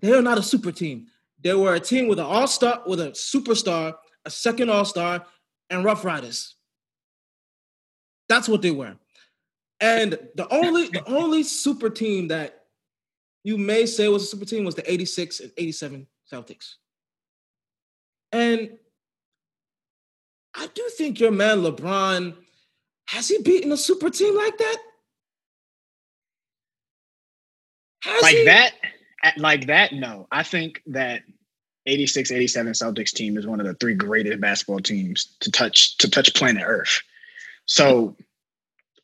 they're 0.00 0.22
not 0.22 0.38
a 0.38 0.42
super 0.42 0.72
team. 0.72 1.06
They 1.42 1.54
were 1.54 1.74
a 1.74 1.80
team 1.80 2.08
with 2.08 2.18
an 2.18 2.26
all 2.26 2.46
star, 2.46 2.82
with 2.86 3.00
a 3.00 3.10
superstar, 3.10 3.94
a 4.24 4.30
second 4.30 4.70
all 4.70 4.84
star, 4.84 5.24
and 5.70 5.84
Rough 5.84 6.04
Riders. 6.04 6.56
That's 8.28 8.48
what 8.48 8.62
they 8.62 8.70
were. 8.70 8.96
And 9.80 10.18
the 10.34 10.46
only 10.52 10.88
the 10.88 11.02
only 11.08 11.42
super 11.42 11.88
team 11.88 12.28
that 12.28 12.64
you 13.42 13.56
may 13.56 13.86
say 13.86 14.08
was 14.08 14.24
a 14.24 14.26
super 14.26 14.44
team 14.44 14.64
was 14.64 14.74
the 14.74 14.90
86 14.90 15.40
and 15.40 15.52
87 15.56 16.06
Celtics. 16.30 16.74
And 18.32 18.78
I 20.54 20.66
do 20.74 20.88
think 20.96 21.18
your 21.18 21.30
man 21.30 21.58
LeBron 21.62 22.36
has 23.06 23.28
he 23.28 23.42
beaten 23.42 23.72
a 23.72 23.76
super 23.76 24.10
team 24.10 24.36
like 24.36 24.56
that? 24.58 24.76
Has 28.02 28.22
like 28.22 28.36
he? 28.36 28.44
that? 28.46 28.72
Like 29.36 29.66
that? 29.66 29.92
No. 29.92 30.26
I 30.30 30.42
think 30.42 30.82
that 30.86 31.22
86 31.86 32.30
87 32.30 32.72
Celtics 32.72 33.12
team 33.12 33.36
is 33.36 33.46
one 33.46 33.60
of 33.60 33.66
the 33.66 33.74
three 33.74 33.94
greatest 33.94 34.40
basketball 34.40 34.80
teams 34.80 35.36
to 35.40 35.50
touch 35.50 35.96
to 35.98 36.10
touch 36.10 36.34
planet 36.34 36.62
Earth. 36.66 37.02
So 37.66 38.16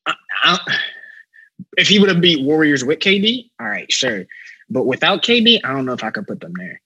I, 0.07 0.15
I, 0.43 0.79
if 1.77 1.89
he 1.89 1.99
would 1.99 2.09
have 2.09 2.21
beat 2.21 2.45
Warriors 2.45 2.85
with 2.85 2.99
KD, 2.99 3.51
all 3.61 3.67
right, 3.67 3.91
sure. 3.91 4.25
But 4.69 4.85
without 4.85 5.23
KD, 5.23 5.61
I 5.65 5.73
don't 5.73 5.87
know 5.87 5.93
if 5.93 6.05
I 6.05 6.11
could 6.11 6.27
put 6.27 6.41
them 6.41 6.53
there. 6.57 6.81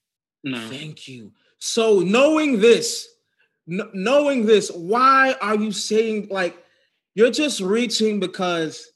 No. 0.44 0.58
Thank 0.68 1.08
you. 1.08 1.32
So 1.58 2.00
knowing 2.00 2.60
this, 2.60 3.08
n- 3.70 3.90
knowing 3.92 4.46
this, 4.46 4.70
why 4.70 5.34
are 5.40 5.56
you 5.56 5.72
saying 5.72 6.28
like 6.30 6.56
you're 7.14 7.30
just 7.30 7.60
reaching 7.60 8.20
because 8.20 8.90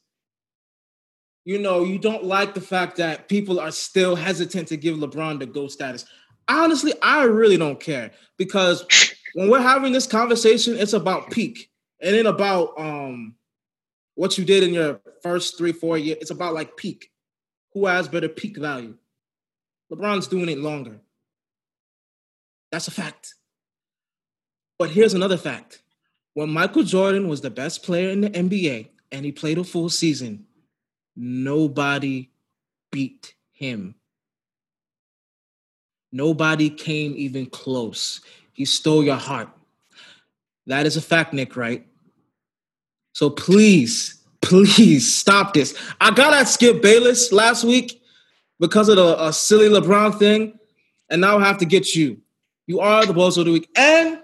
you 1.45 1.59
know 1.59 1.83
you 1.83 1.99
don't 1.99 2.25
like 2.25 2.53
the 2.55 2.61
fact 2.61 2.97
that 2.97 3.29
people 3.29 3.59
are 3.59 3.71
still 3.71 4.15
hesitant 4.15 4.67
to 4.67 4.77
give 4.77 4.97
LeBron 4.97 5.39
the 5.39 5.45
GOAT 5.45 5.71
status. 5.71 6.05
Honestly, 6.47 6.93
I 7.01 7.23
really 7.23 7.57
don't 7.57 7.79
care 7.79 8.11
because 8.37 8.85
when 9.35 9.49
we're 9.49 9.61
having 9.61 9.93
this 9.93 10.07
conversation, 10.07 10.75
it's 10.75 10.93
about 10.93 11.31
peak 11.31 11.69
and 12.01 12.15
then 12.15 12.25
about 12.25 12.77
um 12.77 13.35
what 14.15 14.37
you 14.37 14.45
did 14.45 14.63
in 14.63 14.73
your 14.73 14.99
first 15.21 15.57
three, 15.57 15.71
four 15.71 15.97
years. 15.97 16.17
It's 16.21 16.31
about 16.31 16.53
like 16.53 16.75
peak. 16.77 17.11
Who 17.73 17.85
has 17.85 18.07
better 18.07 18.29
peak 18.29 18.57
value? 18.57 18.95
LeBron's 19.91 20.27
doing 20.27 20.49
it 20.49 20.57
longer. 20.57 20.99
That's 22.71 22.87
a 22.87 22.91
fact. 22.91 23.35
But 24.79 24.89
here's 24.89 25.13
another 25.13 25.37
fact. 25.37 25.81
When 26.33 26.49
Michael 26.49 26.83
Jordan 26.83 27.27
was 27.27 27.41
the 27.41 27.49
best 27.49 27.83
player 27.83 28.09
in 28.09 28.21
the 28.21 28.29
NBA 28.29 28.89
and 29.11 29.23
he 29.23 29.31
played 29.31 29.57
a 29.57 29.63
full 29.63 29.89
season, 29.89 30.45
nobody 31.15 32.29
beat 32.91 33.33
him. 33.51 33.95
Nobody 36.11 36.69
came 36.69 37.13
even 37.17 37.45
close. 37.45 38.21
He 38.53 38.65
stole 38.65 39.03
your 39.03 39.17
heart. 39.17 39.49
That 40.67 40.85
is 40.85 40.97
a 40.97 41.01
fact, 41.01 41.33
Nick, 41.33 41.55
right? 41.55 41.85
So 43.13 43.29
please, 43.29 44.23
please 44.41 45.15
stop 45.15 45.53
this. 45.53 45.77
I 45.99 46.11
got 46.11 46.33
at 46.33 46.47
Skip 46.47 46.81
Bayless 46.81 47.31
last 47.31 47.63
week 47.63 48.01
because 48.59 48.89
of 48.89 48.95
the 48.95 49.17
uh, 49.17 49.31
silly 49.31 49.69
LeBron 49.69 50.17
thing, 50.17 50.57
and 51.09 51.21
now 51.21 51.37
I 51.37 51.45
have 51.45 51.57
to 51.59 51.65
get 51.65 51.95
you. 51.95 52.21
You 52.67 52.79
are 52.79 53.05
the 53.05 53.13
boss 53.13 53.37
of 53.37 53.45
the 53.45 53.51
week. 53.51 53.69
And 53.75 54.19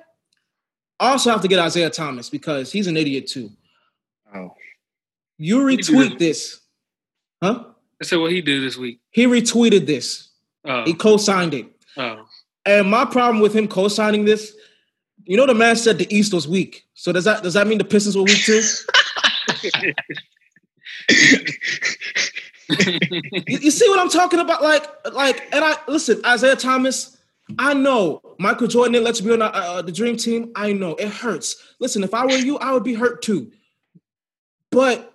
I 1.00 1.12
also 1.12 1.30
have 1.30 1.42
to 1.42 1.48
get 1.48 1.64
Isiah 1.66 1.90
Thomas 1.90 2.30
because 2.30 2.72
he's 2.72 2.88
an 2.88 2.98
idiot 2.98 3.28
too. 3.28 3.52
Oh. 4.34 4.56
You 5.38 5.60
retweet 5.60 6.18
this. 6.18 6.62
Huh? 7.42 7.64
I 8.02 8.06
said 8.06 8.20
what 8.20 8.32
he 8.32 8.42
did 8.42 8.64
this 8.64 8.78
week. 8.78 9.00
He 9.12 9.26
retweeted 9.26 9.86
this. 9.86 10.30
Oh. 10.66 10.84
He 10.86 10.94
co-signed 10.94 11.54
it. 11.54 11.68
Oh. 11.98 12.26
And 12.66 12.90
my 12.90 13.06
problem 13.06 13.42
with 13.42 13.56
him 13.56 13.68
co-signing 13.68 14.26
this, 14.26 14.56
you 15.26 15.38
know, 15.38 15.46
the 15.46 15.54
man 15.54 15.76
said 15.76 15.98
the 15.98 16.14
East 16.16 16.34
was 16.34 16.48
weak. 16.48 16.86
So 16.94 17.12
does 17.12 17.26
that 17.26 17.44
does 17.44 17.54
that 17.56 17.68
mean 17.68 17.78
the 17.78 17.84
Pistons 17.84 18.16
were 18.16 18.24
weak 18.24 18.44
too? 18.44 18.62
you, 23.48 23.58
you, 23.60 23.72
see 23.72 23.90
what 23.90 24.00
I'm 24.00 24.10
talking 24.10 24.40
about? 24.40 24.62
Like, 24.62 24.86
like, 25.14 25.48
and 25.52 25.64
I 25.64 25.76
listen, 25.88 26.22
Isiah 26.26 26.56
Thomas. 26.56 27.18
I 27.60 27.74
know 27.74 28.22
Michael 28.40 28.68
Jordan 28.68 28.94
didn't 28.94 29.06
let 29.06 29.20
you 29.20 29.26
be 29.26 29.34
on 29.34 29.42
uh, 29.42 29.52
uh, 29.54 29.82
the 29.82 29.92
dream 29.92 30.16
team. 30.16 30.52
I 30.56 30.72
know 30.74 30.96
it 30.96 31.10
hurts. 31.10 31.56
Listen, 31.80 32.04
if 32.04 32.14
I 32.14 32.26
were 32.26 32.38
you, 32.38 32.58
I 32.60 32.72
would 32.72 32.84
be 32.84 32.94
hurt 32.94 33.22
too. 33.22 33.52
But 34.70 35.11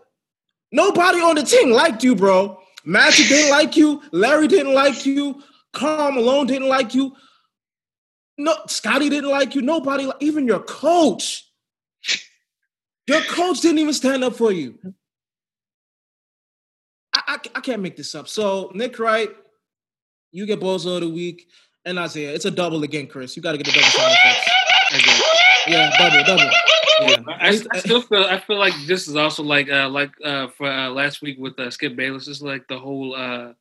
nobody 0.72 1.20
on 1.20 1.36
the 1.36 1.42
team 1.42 1.70
liked 1.70 2.02
you, 2.04 2.14
bro. 2.14 2.58
Magic 2.84 3.28
didn't 3.28 3.50
like 3.50 3.76
you. 3.76 4.02
Larry 4.12 4.48
didn't 4.48 4.74
like 4.74 5.04
you. 5.04 5.42
Karl 5.72 6.12
Malone 6.12 6.46
didn't 6.46 6.68
like 6.68 6.94
you. 6.94 7.14
No, 8.38 8.54
Scottie 8.68 9.08
didn't 9.08 9.30
like 9.30 9.54
you. 9.54 9.62
Nobody, 9.62 10.10
even 10.20 10.46
your 10.46 10.60
coach. 10.60 11.50
Your 13.06 13.20
coach 13.22 13.60
didn't 13.60 13.78
even 13.78 13.94
stand 13.94 14.24
up 14.24 14.34
for 14.34 14.52
you. 14.52 14.78
I, 17.14 17.22
I, 17.26 17.38
I 17.54 17.60
can't 17.60 17.82
make 17.82 17.96
this 17.96 18.14
up. 18.14 18.28
So 18.28 18.70
Nick 18.74 18.98
Wright, 18.98 19.30
you 20.32 20.44
get 20.46 20.60
Bozo 20.60 20.96
of 20.96 21.02
the 21.02 21.08
week, 21.08 21.46
and 21.84 21.98
Isiah. 21.98 22.32
It's 22.32 22.44
a 22.44 22.50
double 22.50 22.82
again, 22.82 23.06
Chris. 23.06 23.36
You 23.36 23.42
got 23.42 23.52
to 23.52 23.58
get 23.58 23.66
the 23.66 23.72
double. 23.72 25.14
Yeah, 25.68 25.90
double, 25.98 26.22
double. 26.24 26.48
Yeah. 27.00 27.16
I, 27.28 27.60
I, 27.72 27.78
still 27.78 28.00
feel 28.00 28.24
I 28.24 28.40
feel 28.40 28.58
like 28.58 28.74
this 28.86 29.06
is 29.06 29.16
also 29.16 29.42
like 29.42 29.70
uh 29.70 29.88
like 29.88 30.12
uh 30.24 30.48
for 30.48 30.66
uh, 30.66 30.90
last 30.90 31.22
week 31.22 31.38
with 31.38 31.58
uh, 31.58 31.70
Skip 31.70 31.96
Bayless. 31.96 32.28
It's 32.28 32.40
like 32.40 32.66
the 32.68 32.78
whole 32.78 33.14
uh 33.14 33.52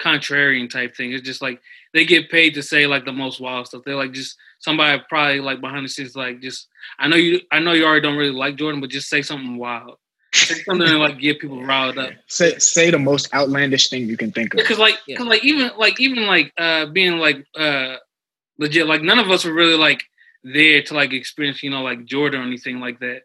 contrarian 0.00 0.68
type 0.68 0.96
thing. 0.96 1.12
It's 1.12 1.22
just 1.22 1.42
like 1.42 1.60
they 1.94 2.04
get 2.04 2.30
paid 2.30 2.54
to 2.54 2.62
say 2.62 2.86
like 2.86 3.04
the 3.04 3.12
most 3.12 3.40
wild 3.40 3.68
stuff. 3.68 3.82
They're 3.84 3.96
like 3.96 4.12
just 4.12 4.36
somebody 4.58 5.00
probably 5.08 5.40
like 5.40 5.60
behind 5.60 5.84
the 5.84 5.88
scenes 5.88 6.16
like 6.16 6.40
just 6.40 6.68
I 6.98 7.08
know 7.08 7.16
you 7.16 7.40
I 7.50 7.60
know 7.60 7.72
you 7.72 7.84
already 7.84 8.02
don't 8.02 8.16
really 8.16 8.32
like 8.32 8.56
Jordan, 8.56 8.80
but 8.80 8.90
just 8.90 9.08
say 9.08 9.22
something 9.22 9.56
wild. 9.56 9.98
Say 10.34 10.54
something 10.62 10.86
to 10.86 10.98
like 10.98 11.20
get 11.20 11.40
people 11.40 11.62
riled 11.62 11.98
up. 11.98 12.10
Say 12.26 12.58
say 12.58 12.90
the 12.90 12.98
most 12.98 13.32
outlandish 13.34 13.90
thing 13.90 14.08
you 14.08 14.16
can 14.16 14.32
think 14.32 14.54
of. 14.54 14.58
Because 14.58 14.78
like 14.78 14.96
because 15.06 15.26
like 15.26 15.44
even 15.44 15.70
like 15.76 16.00
even 16.00 16.26
like 16.26 16.52
uh 16.56 16.86
being 16.86 17.18
like 17.18 17.44
uh 17.54 17.96
legit 18.58 18.86
like 18.86 19.02
none 19.02 19.18
of 19.18 19.30
us 19.30 19.44
were 19.44 19.52
really 19.52 19.76
like 19.76 20.04
there 20.44 20.82
to 20.82 20.94
like 20.94 21.12
experience 21.12 21.62
you 21.62 21.70
know 21.70 21.82
like 21.82 22.04
Jordan 22.04 22.40
or 22.40 22.44
anything 22.44 22.80
like 22.80 23.00
that. 23.00 23.22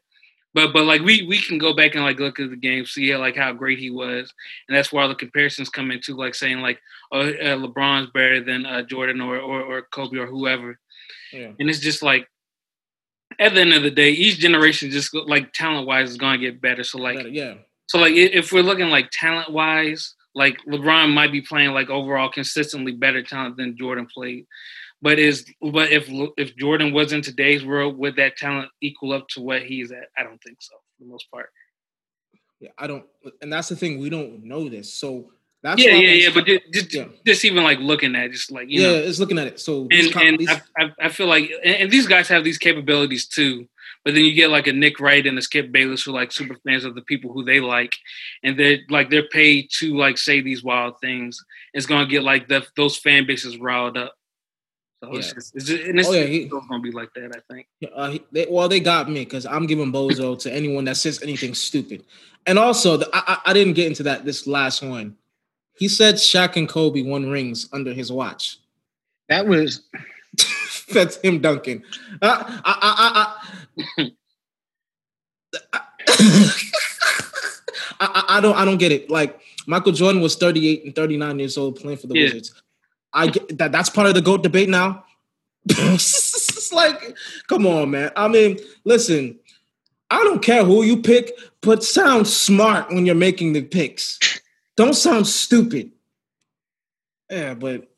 But 0.53 0.73
but 0.73 0.85
like 0.85 1.01
we 1.01 1.25
we 1.27 1.39
can 1.41 1.57
go 1.57 1.73
back 1.73 1.95
and 1.95 2.03
like 2.03 2.19
look 2.19 2.39
at 2.39 2.49
the 2.49 2.55
game, 2.55 2.85
see 2.85 3.15
like 3.15 3.35
how 3.35 3.53
great 3.53 3.79
he 3.79 3.89
was, 3.89 4.33
and 4.67 4.75
that's 4.75 4.91
where 4.91 5.03
all 5.03 5.09
the 5.09 5.15
comparisons 5.15 5.69
come 5.69 5.91
into, 5.91 6.15
like 6.15 6.33
saying 6.33 6.61
like 6.61 6.79
oh 7.11 7.19
uh, 7.19 7.57
LeBron's 7.57 8.09
better 8.11 8.43
than 8.43 8.65
uh, 8.65 8.81
Jordan 8.81 9.21
or, 9.21 9.37
or 9.37 9.61
or 9.61 9.81
Kobe 9.83 10.17
or 10.17 10.25
whoever, 10.25 10.79
yeah. 11.31 11.51
and 11.59 11.69
it's 11.69 11.79
just 11.79 12.01
like 12.01 12.27
at 13.39 13.53
the 13.53 13.61
end 13.61 13.73
of 13.73 13.83
the 13.83 13.91
day, 13.91 14.09
each 14.09 14.39
generation 14.39 14.89
just 14.89 15.13
like 15.13 15.53
talent 15.53 15.85
wise 15.85 16.09
is 16.09 16.17
gonna 16.17 16.37
get 16.37 16.61
better. 16.61 16.83
So 16.83 16.97
like 16.97 17.17
better, 17.17 17.29
yeah, 17.29 17.55
so 17.87 17.99
like 17.99 18.13
if 18.13 18.51
we're 18.51 18.63
looking 18.63 18.89
like 18.89 19.09
talent 19.11 19.51
wise, 19.51 20.15
like 20.33 20.57
LeBron 20.67 21.13
might 21.13 21.31
be 21.31 21.41
playing 21.41 21.71
like 21.71 21.89
overall 21.89 22.29
consistently 22.29 22.93
better 22.93 23.21
talent 23.21 23.57
than 23.57 23.77
Jordan 23.77 24.07
played. 24.11 24.45
But 25.01 25.19
is 25.19 25.45
but 25.61 25.91
if 25.91 26.07
if 26.37 26.55
Jordan 26.55 26.91
was 26.91 27.13
in 27.13 27.21
today's 27.21 27.63
world, 27.63 27.97
would 27.97 28.15
that 28.15 28.37
talent 28.37 28.69
equal 28.81 29.13
up 29.13 29.27
to 29.29 29.41
what 29.41 29.63
he's 29.63 29.91
at? 29.91 30.09
I 30.17 30.23
don't 30.23 30.41
think 30.41 30.57
so 30.59 30.75
for 30.97 31.03
the 31.03 31.09
most 31.09 31.29
part. 31.31 31.49
Yeah, 32.59 32.69
I 32.77 32.87
don't, 32.87 33.05
and 33.41 33.53
that's 33.53 33.69
the 33.69 33.75
thing. 33.75 33.99
We 33.99 34.09
don't 34.09 34.43
know 34.43 34.67
this, 34.67 34.91
so 34.91 35.31
that's 35.61 35.83
yeah, 35.83 35.91
yeah, 35.91 36.11
yeah. 36.11 36.29
But 36.33 36.45
just, 36.45 36.61
just, 36.73 36.93
yeah. 36.93 37.05
just 37.25 37.45
even 37.45 37.63
like 37.63 37.79
looking 37.79 38.15
at, 38.15 38.25
it, 38.25 38.31
just 38.31 38.51
like 38.51 38.69
you 38.69 38.81
yeah, 38.81 38.87
know, 38.87 38.95
it's 38.95 39.19
looking 39.19 39.37
at 39.37 39.47
it. 39.47 39.59
So 39.59 39.87
and, 39.91 40.15
and 40.15 40.49
I, 40.77 40.91
I 40.99 41.09
feel 41.09 41.27
like, 41.27 41.51
and, 41.63 41.75
and 41.75 41.91
these 41.91 42.07
guys 42.07 42.27
have 42.29 42.43
these 42.43 42.57
capabilities 42.57 43.27
too. 43.27 43.67
But 44.03 44.13
then 44.13 44.23
you 44.23 44.33
get 44.33 44.49
like 44.49 44.67
a 44.67 44.73
Nick 44.73 44.99
Wright 44.99 45.25
and 45.25 45.37
a 45.37 45.41
Skip 45.41 45.71
Bayless 45.71 46.03
who 46.03 46.11
are 46.11 46.15
like 46.15 46.31
super 46.31 46.55
fans 46.65 46.85
of 46.85 46.95
the 46.95 47.01
people 47.01 47.31
who 47.31 47.43
they 47.43 47.59
like, 47.59 47.95
and 48.43 48.57
they're 48.57 48.79
like 48.89 49.09
they're 49.09 49.27
paid 49.27 49.69
to 49.79 49.95
like 49.95 50.17
say 50.17 50.41
these 50.41 50.63
wild 50.63 50.99
things. 50.99 51.43
It's 51.73 51.85
gonna 51.85 52.07
get 52.07 52.23
like 52.23 52.47
the, 52.47 52.65
those 52.75 52.97
fan 52.97 53.27
bases 53.27 53.57
riled 53.57 53.97
up. 53.97 54.15
So 55.03 55.11
yeah. 55.11 55.19
it's 55.19 55.33
just, 55.33 55.55
it's 55.55 55.65
just, 55.65 55.83
and 55.83 55.99
it's, 55.99 56.09
oh, 56.09 56.13
yeah, 56.13 56.23
he, 56.23 56.45
gonna 56.45 56.79
be 56.79 56.91
like 56.91 57.13
that, 57.13 57.31
I 57.35 57.53
think. 57.53 57.67
Uh, 57.93 58.09
he, 58.11 58.23
they, 58.31 58.47
well, 58.49 58.67
they 58.67 58.79
got 58.79 59.09
me 59.09 59.25
because 59.25 59.45
I'm 59.45 59.67
giving 59.67 59.91
bozo 59.91 60.39
to 60.39 60.51
anyone 60.51 60.85
that 60.85 60.97
says 60.97 61.21
anything 61.21 61.53
stupid. 61.53 62.03
And 62.47 62.57
also, 62.57 62.97
the, 62.97 63.09
I, 63.13 63.37
I 63.45 63.53
didn't 63.53 63.73
get 63.73 63.87
into 63.87 64.03
that 64.03 64.25
this 64.25 64.47
last 64.47 64.81
one. 64.81 65.15
He 65.77 65.87
said 65.87 66.15
Shaq 66.15 66.55
and 66.55 66.67
Kobe 66.67 67.03
won 67.03 67.29
rings 67.29 67.69
under 67.71 67.93
his 67.93 68.11
watch. 68.11 68.57
That 69.29 69.45
was 69.45 69.81
that's 70.93 71.17
him 71.17 71.39
dunking. 71.39 71.83
Uh, 72.21 72.43
I, 72.65 73.35
I, 73.97 74.07
I, 75.73 75.81
I, 77.99 78.23
I, 78.29 78.41
don't 78.41 78.55
I 78.55 78.65
don't 78.65 78.77
get 78.77 78.91
it. 78.91 79.11
Like 79.11 79.39
Michael 79.67 79.91
Jordan 79.91 80.21
was 80.21 80.35
38 80.35 80.85
and 80.85 80.95
39 80.95 81.39
years 81.39 81.57
old 81.57 81.75
playing 81.75 81.99
for 81.99 82.07
the 82.07 82.15
yeah. 82.15 82.23
Wizards. 82.23 82.59
I 83.13 83.27
get 83.27 83.57
that 83.57 83.71
that's 83.71 83.89
part 83.89 84.07
of 84.07 84.13
the 84.13 84.21
GOAT 84.21 84.43
debate 84.43 84.69
now. 84.69 85.03
it's 85.65 86.71
like, 86.73 87.15
come 87.47 87.65
on, 87.65 87.91
man. 87.91 88.11
I 88.15 88.27
mean, 88.27 88.57
listen, 88.83 89.39
I 90.09 90.23
don't 90.23 90.41
care 90.41 90.63
who 90.63 90.83
you 90.83 91.01
pick, 91.01 91.31
but 91.61 91.83
sound 91.83 92.27
smart 92.27 92.89
when 92.89 93.05
you're 93.05 93.15
making 93.15 93.53
the 93.53 93.63
picks. 93.63 94.19
Don't 94.75 94.93
sound 94.93 95.27
stupid. 95.27 95.91
Yeah, 97.29 97.55
but 97.55 97.89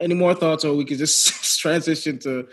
any 0.00 0.14
more 0.14 0.34
thoughts, 0.34 0.64
or 0.64 0.74
we 0.74 0.84
could 0.84 0.98
just 0.98 1.60
transition 1.60 2.18
to? 2.20 2.48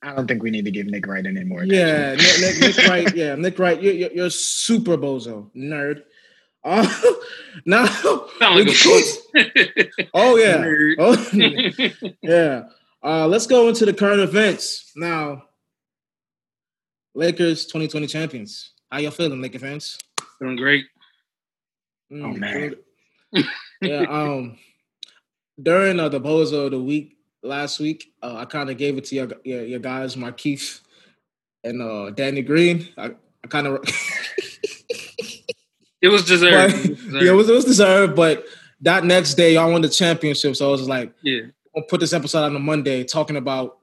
I 0.00 0.14
don't 0.14 0.28
think 0.28 0.42
we 0.42 0.50
need 0.50 0.64
to 0.64 0.70
give 0.70 0.86
Nick 0.86 1.06
Wright 1.06 1.26
any 1.26 1.44
more. 1.44 1.64
Yeah, 1.64 2.14
Nick, 2.14 2.40
Nick, 2.40 2.60
Nick 2.76 2.76
Wright. 2.88 3.16
Yeah, 3.16 3.34
Nick 3.34 3.58
Wright. 3.58 3.82
You're, 3.82 3.94
you're, 3.94 4.12
you're 4.12 4.30
super 4.30 4.96
bozo 4.96 5.50
nerd. 5.54 6.04
Uh, 6.64 6.86
now, 7.66 7.86
Sound 7.86 8.66
like 8.66 8.68
a 8.68 10.08
oh 10.14 10.36
yeah, 10.36 10.64
oh 10.98 11.28
yeah. 12.22 12.62
Uh, 13.02 13.26
let's 13.26 13.48
go 13.48 13.68
into 13.68 13.84
the 13.84 13.92
current 13.92 14.20
events 14.20 14.92
now. 14.94 15.42
Lakers 17.16 17.66
2020 17.66 18.06
champions. 18.06 18.72
How 18.92 18.98
y'all 18.98 19.10
feeling, 19.10 19.42
Laker 19.42 19.58
fans? 19.58 19.98
Doing 20.40 20.54
great. 20.56 20.86
Mm, 22.12 22.24
Oh, 22.24 22.32
man. 22.38 22.74
yeah. 23.80 24.02
Um, 24.08 24.56
during 25.60 25.98
uh, 25.98 26.08
the 26.08 26.20
bozo 26.20 26.66
of 26.66 26.70
the 26.70 26.80
week 26.80 27.16
last 27.42 27.80
week, 27.80 28.12
uh, 28.22 28.36
I 28.36 28.44
kind 28.44 28.70
of 28.70 28.76
gave 28.78 28.96
it 28.98 29.04
to 29.06 29.14
your, 29.16 29.28
your 29.44 29.64
your 29.64 29.80
guys, 29.80 30.14
Markieff 30.14 30.80
and 31.64 31.82
uh, 31.82 32.10
Danny 32.10 32.42
Green. 32.42 32.88
I, 32.96 33.14
I 33.44 33.48
kind 33.48 33.66
of 33.66 33.84
It 36.02 36.08
was 36.08 36.24
deserved. 36.26 36.74
But- 36.74 36.84
It 36.84 36.90
was 36.90 36.98
deserved. 36.98 37.12
yeah, 37.24 37.30
it 37.30 37.34
was, 37.34 37.48
it 37.48 37.52
was 37.54 37.64
deserved, 37.64 38.16
but 38.16 38.44
that 38.80 39.04
next 39.04 39.34
day 39.34 39.54
y'all 39.54 39.70
won 39.72 39.80
the 39.80 39.88
championship, 39.88 40.56
so 40.56 40.68
I 40.68 40.70
was 40.72 40.80
just 40.80 40.90
like, 40.90 41.14
yeah. 41.22 41.42
I'll 41.74 41.84
put 41.84 42.00
this 42.00 42.12
episode 42.12 42.44
on 42.44 42.54
a 42.54 42.58
Monday 42.58 43.02
talking 43.04 43.36
about 43.36 43.78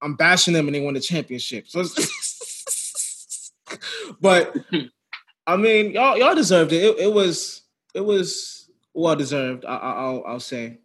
I'm 0.00 0.14
bashing 0.16 0.54
them 0.54 0.66
and 0.68 0.74
they 0.74 0.80
won 0.80 0.94
the 0.94 1.00
championship. 1.00 1.66
So, 1.68 1.84
but 4.20 4.56
I 5.46 5.56
mean, 5.56 5.92
y'all 5.92 6.16
y'all 6.16 6.34
deserved 6.34 6.72
it. 6.72 6.82
It, 6.82 6.98
it 7.00 7.12
was 7.12 7.62
it 7.94 8.00
was 8.00 8.70
well 8.94 9.16
deserved. 9.16 9.64
I, 9.64 9.76
I, 9.76 9.92
I'll 9.92 10.24
I'll 10.26 10.40
say. 10.40 10.78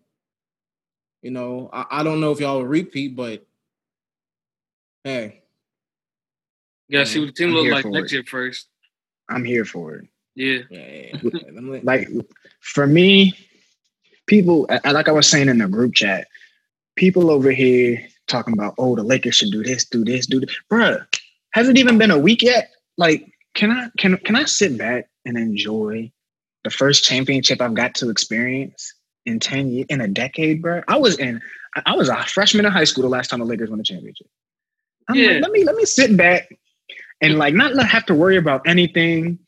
You 1.22 1.32
know, 1.32 1.70
I, 1.74 1.86
I 1.92 2.04
don't 2.04 2.22
know 2.22 2.32
if 2.32 2.40
y'all 2.40 2.60
will 2.60 2.66
repeat, 2.66 3.14
but 3.16 3.46
hey, 5.04 5.42
yeah, 6.88 7.04
see 7.04 7.20
what 7.20 7.26
the 7.28 7.32
team 7.34 7.50
I'm 7.50 7.56
look 7.56 7.72
like 7.72 7.86
next 7.86 8.12
it. 8.14 8.16
year 8.16 8.24
first. 8.24 8.68
I'm 9.28 9.44
here 9.44 9.66
for 9.66 9.96
it. 9.96 10.08
Yeah. 10.40 10.60
yeah, 10.70 10.80
yeah, 10.80 11.18
yeah. 11.24 11.40
I'm 11.58 11.70
like- 11.72 11.84
Like 11.84 12.08
for 12.62 12.88
me, 12.88 13.34
people 14.28 14.68
like 14.86 15.08
I 15.08 15.12
was 15.12 15.28
saying 15.28 15.50
in 15.50 15.58
the 15.58 15.68
group 15.68 15.94
chat, 15.96 16.28
people 16.96 17.30
over 17.30 17.52
here 17.52 18.02
talking 18.28 18.54
about, 18.54 18.76
oh, 18.78 18.96
the 18.96 19.04
Lakers 19.04 19.36
should 19.36 19.52
do 19.52 19.64
this, 19.64 19.86
do 19.86 20.06
this, 20.06 20.26
do 20.28 20.40
this. 20.40 20.56
Bruh, 20.72 21.06
has 21.52 21.68
it 21.68 21.78
even 21.78 21.98
been 21.98 22.12
a 22.12 22.18
week 22.20 22.42
yet? 22.42 22.72
Like, 22.98 23.32
can 23.54 23.72
I 23.72 23.90
can 23.98 24.18
can 24.18 24.36
I 24.36 24.46
sit 24.46 24.78
back 24.78 25.10
and 25.26 25.38
enjoy 25.38 26.12
the 26.64 26.70
first 26.70 27.04
championship 27.04 27.60
I've 27.62 27.74
got 27.74 27.96
to 27.96 28.10
experience 28.10 28.94
in 29.26 29.40
10 29.40 29.70
years 29.72 29.86
in 29.90 30.00
a 30.02 30.08
decade, 30.08 30.62
bro? 30.62 30.82
I 30.88 30.98
was 30.98 31.18
in 31.20 31.42
I- 31.76 31.84
I 31.88 31.96
was 31.96 32.08
a 32.10 32.24
freshman 32.26 32.66
in 32.66 32.72
high 32.72 32.84
school 32.86 33.04
the 33.04 33.10
last 33.10 33.30
time 33.30 33.40
the 33.40 33.46
Lakers 33.46 33.70
won 33.70 33.80
a 33.80 33.84
championship. 33.84 34.28
I'm 35.10 35.16
Yeah. 35.16 35.32
like, 35.32 35.42
let 35.44 35.52
me 35.52 35.64
let 35.66 35.76
me 35.76 35.86
sit 35.86 36.16
back 36.16 36.50
and 37.22 37.38
like 37.38 37.54
not 37.54 37.76
have 37.86 38.06
to 38.06 38.14
worry 38.16 38.38
about 38.38 38.62
anything. 38.68 39.40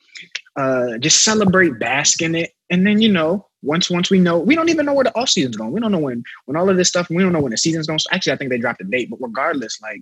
Uh 0.56 0.98
just 0.98 1.24
celebrate, 1.24 1.80
bask 1.80 2.22
in 2.22 2.36
it. 2.36 2.52
And 2.70 2.86
then 2.86 3.02
you 3.02 3.12
know, 3.12 3.48
once 3.62 3.90
once 3.90 4.10
we 4.10 4.20
know, 4.20 4.40
we 4.40 4.56
don't 4.56 4.70
even 4.70 4.86
know 4.86 4.94
where 4.94 5.04
the 5.04 5.16
off 5.18 5.30
season's 5.30 5.58
going. 5.58 5.72
We 5.72 5.80
don't 5.80 5.92
know 5.92 6.00
when 6.00 6.24
when 6.46 6.58
all 6.58 6.70
of 6.70 6.78
this 6.78 6.90
stuff, 6.90 7.10
we 7.10 7.22
don't 7.22 7.34
know 7.34 7.42
when 7.42 7.52
the 7.52 7.58
season's 7.58 7.88
going. 7.88 8.00
Actually, 8.12 8.34
I 8.34 8.38
think 8.38 8.50
they 8.50 8.58
dropped 8.58 8.82
a 8.82 8.86
date, 8.86 9.10
but 9.10 9.20
regardless, 9.22 9.82
like 9.82 10.02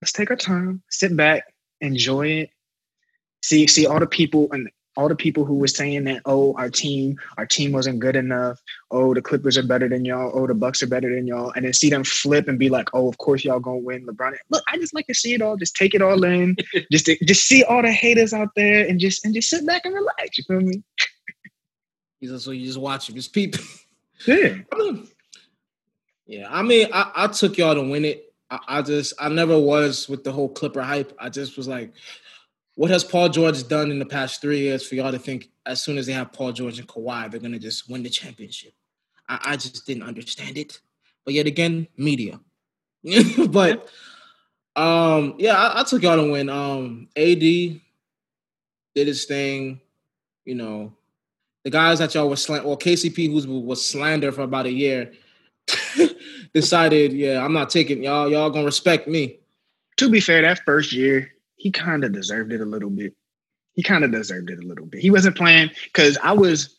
let's 0.00 0.12
take 0.12 0.30
our 0.30 0.36
time, 0.36 0.82
sit 0.90 1.16
back, 1.16 1.44
enjoy 1.80 2.26
it. 2.26 2.50
See, 3.42 3.66
see 3.66 3.86
all 3.86 4.00
the 4.00 4.06
people 4.06 4.48
and 4.52 4.70
all 5.00 5.08
the 5.08 5.16
people 5.16 5.46
who 5.46 5.54
were 5.54 5.66
saying 5.66 6.04
that, 6.04 6.20
oh, 6.26 6.54
our 6.58 6.68
team, 6.68 7.18
our 7.38 7.46
team 7.46 7.72
wasn't 7.72 8.00
good 8.00 8.16
enough. 8.16 8.60
Oh, 8.90 9.14
the 9.14 9.22
Clippers 9.22 9.56
are 9.56 9.66
better 9.66 9.88
than 9.88 10.04
y'all. 10.04 10.30
Oh, 10.34 10.46
the 10.46 10.52
Bucks 10.52 10.82
are 10.82 10.86
better 10.86 11.14
than 11.14 11.26
y'all. 11.26 11.52
And 11.56 11.64
then 11.64 11.72
see 11.72 11.88
them 11.88 12.04
flip 12.04 12.48
and 12.48 12.58
be 12.58 12.68
like, 12.68 12.90
oh, 12.92 13.08
of 13.08 13.16
course 13.16 13.42
y'all 13.42 13.60
gonna 13.60 13.78
win. 13.78 14.04
LeBron. 14.04 14.36
Look, 14.50 14.62
I 14.70 14.76
just 14.76 14.94
like 14.94 15.06
to 15.06 15.14
see 15.14 15.32
it 15.32 15.40
all. 15.40 15.56
Just 15.56 15.74
take 15.74 15.94
it 15.94 16.02
all 16.02 16.22
in. 16.22 16.54
just 16.92 17.06
to, 17.06 17.16
just 17.24 17.46
see 17.46 17.64
all 17.64 17.80
the 17.80 17.90
haters 17.90 18.34
out 18.34 18.50
there 18.56 18.86
and 18.86 19.00
just 19.00 19.24
and 19.24 19.32
just 19.32 19.48
sit 19.48 19.66
back 19.66 19.86
and 19.86 19.94
relax. 19.94 20.36
You 20.36 20.44
feel 20.44 20.60
me? 20.60 20.82
He's 22.20 22.44
so 22.44 22.50
you 22.50 22.66
just 22.66 22.78
watch 22.78 23.08
it, 23.08 23.14
just 23.14 23.32
peep. 23.32 23.56
Yeah. 24.26 24.56
I 24.70 25.02
yeah, 26.26 26.46
I 26.50 26.60
mean, 26.60 26.88
I, 26.92 27.10
I 27.16 27.26
took 27.28 27.56
y'all 27.56 27.74
to 27.74 27.82
win 27.82 28.04
it. 28.04 28.34
I, 28.50 28.58
I 28.68 28.82
just, 28.82 29.14
I 29.18 29.30
never 29.30 29.58
was 29.58 30.10
with 30.10 30.24
the 30.24 30.32
whole 30.32 30.50
Clipper 30.50 30.82
hype. 30.82 31.16
I 31.18 31.30
just 31.30 31.56
was 31.56 31.66
like, 31.66 31.94
what 32.80 32.90
has 32.90 33.04
Paul 33.04 33.28
George 33.28 33.68
done 33.68 33.90
in 33.90 33.98
the 33.98 34.06
past 34.06 34.40
three 34.40 34.60
years 34.60 34.88
for 34.88 34.94
y'all 34.94 35.12
to 35.12 35.18
think 35.18 35.50
as 35.66 35.82
soon 35.82 35.98
as 35.98 36.06
they 36.06 36.14
have 36.14 36.32
Paul 36.32 36.50
George 36.50 36.78
and 36.78 36.88
Kawhi, 36.88 37.30
they're 37.30 37.38
gonna 37.38 37.58
just 37.58 37.90
win 37.90 38.02
the 38.02 38.08
championship? 38.08 38.72
I, 39.28 39.38
I 39.44 39.56
just 39.58 39.84
didn't 39.84 40.04
understand 40.04 40.56
it. 40.56 40.80
But 41.26 41.34
yet 41.34 41.46
again, 41.46 41.88
media. 41.98 42.40
but 43.50 43.86
um, 44.76 45.34
yeah, 45.36 45.56
I, 45.56 45.80
I 45.80 45.84
took 45.84 46.02
y'all 46.02 46.24
to 46.24 46.32
win. 46.32 46.48
Um, 46.48 47.08
AD 47.18 47.40
did 47.40 47.82
his 48.94 49.26
thing, 49.26 49.82
you 50.46 50.54
know. 50.54 50.94
The 51.64 51.70
guys 51.70 51.98
that 51.98 52.14
y'all 52.14 52.30
was 52.30 52.42
slant, 52.42 52.64
well, 52.64 52.78
KCP, 52.78 53.44
who 53.44 53.60
was 53.60 53.84
slander 53.84 54.32
for 54.32 54.40
about 54.40 54.64
a 54.64 54.72
year, 54.72 55.12
decided, 56.54 57.12
yeah, 57.12 57.44
I'm 57.44 57.52
not 57.52 57.68
taking 57.68 58.02
y'all. 58.02 58.30
Y'all 58.30 58.48
gonna 58.48 58.64
respect 58.64 59.06
me. 59.06 59.38
To 59.98 60.08
be 60.08 60.20
fair, 60.20 60.40
that 60.40 60.62
first 60.64 60.94
year, 60.94 61.30
he 61.60 61.70
kind 61.70 62.04
of 62.04 62.12
deserved 62.12 62.52
it 62.54 62.62
a 62.62 62.64
little 62.64 62.88
bit. 62.88 63.14
He 63.74 63.82
kind 63.82 64.02
of 64.02 64.10
deserved 64.10 64.48
it 64.48 64.58
a 64.58 64.66
little 64.66 64.86
bit. 64.86 65.02
He 65.02 65.10
wasn't 65.10 65.36
playing 65.36 65.68
because 65.84 66.16
I 66.22 66.32
was 66.32 66.74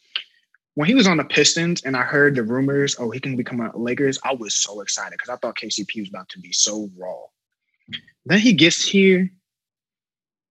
when 0.74 0.88
he 0.88 0.96
was 0.96 1.06
on 1.06 1.18
the 1.18 1.24
Pistons 1.24 1.84
and 1.84 1.96
I 1.96 2.02
heard 2.02 2.34
the 2.34 2.42
rumors, 2.42 2.96
oh, 2.98 3.12
he 3.12 3.20
can 3.20 3.36
become 3.36 3.62
a 3.62 3.78
Lakers. 3.78 4.18
I 4.24 4.34
was 4.34 4.56
so 4.56 4.82
excited 4.82 5.12
because 5.12 5.30
I 5.30 5.36
thought 5.36 5.56
KCP 5.56 6.00
was 6.00 6.10
about 6.10 6.30
to 6.30 6.40
be 6.40 6.52
so 6.52 6.90
raw. 6.98 7.20
Then 8.26 8.40
he 8.40 8.54
gets 8.54 8.84
here 8.84 9.30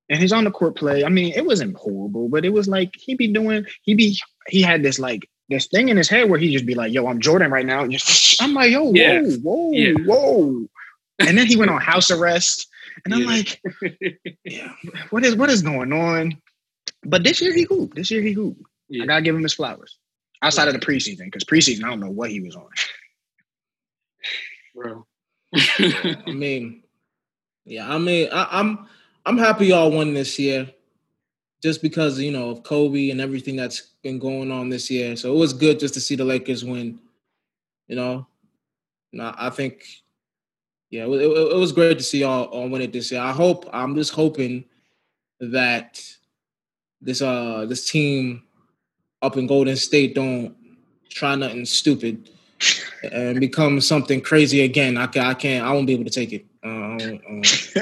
and 0.08 0.20
he's 0.20 0.32
on 0.32 0.44
the 0.44 0.52
court 0.52 0.76
play. 0.76 1.04
I 1.04 1.08
mean, 1.08 1.32
it 1.34 1.44
wasn't 1.44 1.76
horrible, 1.76 2.28
but 2.28 2.44
it 2.44 2.52
was 2.52 2.68
like 2.68 2.94
he 2.96 3.16
be 3.16 3.32
doing, 3.32 3.66
he 3.82 3.94
be, 3.94 4.16
he 4.46 4.62
had 4.62 4.84
this 4.84 5.00
like 5.00 5.28
this 5.48 5.66
thing 5.66 5.88
in 5.88 5.96
his 5.96 6.08
head 6.08 6.30
where 6.30 6.38
he 6.38 6.52
just 6.52 6.66
be 6.66 6.76
like, 6.76 6.92
yo, 6.92 7.08
I'm 7.08 7.18
Jordan 7.20 7.50
right 7.50 7.66
now. 7.66 7.80
I'm 8.40 8.54
like, 8.54 8.70
yo, 8.70 8.84
whoa, 8.84 8.92
Yeah. 8.92 9.22
whoa, 9.42 9.72
Yeah. 9.72 9.94
whoa. 10.04 10.68
And 11.18 11.36
then 11.36 11.48
he 11.48 11.56
went 11.56 11.72
on 11.72 11.80
house 11.80 12.12
arrest. 12.12 12.68
And 13.04 13.14
I'm 13.14 13.20
Yeah. 13.22 13.26
like, 13.26 13.62
yeah, 14.44 14.72
what 15.10 15.24
is 15.24 15.36
what 15.36 15.50
is 15.50 15.62
going 15.62 15.92
on? 15.92 16.36
But 17.04 17.24
this 17.24 17.40
year 17.40 17.54
he 17.54 17.62
hooped. 17.62 17.96
This 17.96 18.10
year 18.10 18.22
he 18.22 18.32
hooped. 18.32 18.62
Yeah. 18.88 19.04
I 19.04 19.06
gotta 19.06 19.22
give 19.22 19.34
him 19.34 19.42
his 19.42 19.54
flowers. 19.54 19.98
Outside 20.42 20.68
of 20.68 20.74
the 20.74 20.80
preseason, 20.80 21.24
because 21.26 21.44
preseason, 21.44 21.84
I 21.84 21.90
don't 21.90 22.00
know 22.00 22.10
what 22.10 22.30
he 22.30 22.40
was 22.40 22.56
on. 22.56 22.68
Bro. 24.74 25.06
I 25.54 26.32
mean, 26.32 26.82
yeah, 27.64 27.92
I 27.92 27.98
mean, 27.98 28.28
I, 28.32 28.48
I'm 28.50 28.86
I'm 29.26 29.36
happy 29.38 29.66
y'all 29.66 29.90
won 29.90 30.14
this 30.14 30.38
year, 30.38 30.70
just 31.62 31.82
because 31.82 32.18
you 32.18 32.30
know 32.32 32.50
of 32.50 32.62
Kobe 32.62 33.10
and 33.10 33.20
everything 33.20 33.56
that's 33.56 33.90
been 34.02 34.18
going 34.18 34.50
on 34.50 34.68
this 34.70 34.90
year. 34.90 35.16
So 35.16 35.34
it 35.34 35.38
was 35.38 35.52
good 35.52 35.78
just 35.78 35.94
to 35.94 36.00
see 36.00 36.16
the 36.16 36.24
Lakers 36.24 36.64
win. 36.64 36.98
You 37.88 37.96
know, 37.96 38.26
no, 39.12 39.34
I 39.36 39.50
think, 39.50 39.84
yeah, 40.90 41.06
it, 41.06 41.52
it, 41.52 41.56
was 41.56 41.72
great 41.72 41.98
to 41.98 42.04
see 42.04 42.20
y'all 42.20 42.44
all 42.44 42.68
win 42.68 42.82
it 42.82 42.92
this 42.92 43.12
year. 43.12 43.20
I 43.20 43.32
hope 43.32 43.68
I'm 43.72 43.94
just 43.94 44.12
hoping 44.12 44.64
that 45.40 46.02
this 47.00 47.22
uh 47.22 47.64
this 47.66 47.90
team 47.90 48.42
up 49.22 49.36
in 49.36 49.46
Golden 49.46 49.76
State 49.76 50.14
don't 50.14 50.54
try 51.08 51.34
nothing 51.34 51.64
stupid 51.64 52.30
and 53.12 53.40
become 53.40 53.80
something 53.80 54.20
crazy 54.20 54.62
again. 54.62 54.96
I 54.96 55.06
can 55.06 55.24
I 55.24 55.34
can't 55.34 55.64
I 55.64 55.72
won't 55.72 55.86
be 55.86 55.94
able 55.94 56.04
to 56.04 56.10
take 56.10 56.32
it. 56.32 56.46
Uh, 56.64 56.68
I, 56.68 56.98
don't. 56.98 57.80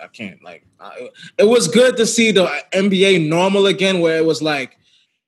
I 0.00 0.06
can't 0.06 0.42
like. 0.42 0.64
I, 0.78 1.10
it 1.38 1.44
was 1.44 1.68
good 1.68 1.96
to 1.96 2.06
see 2.06 2.30
the 2.30 2.46
NBA 2.72 3.28
normal 3.28 3.66
again, 3.66 4.00
where 4.00 4.16
it 4.16 4.24
was 4.24 4.40
like, 4.40 4.77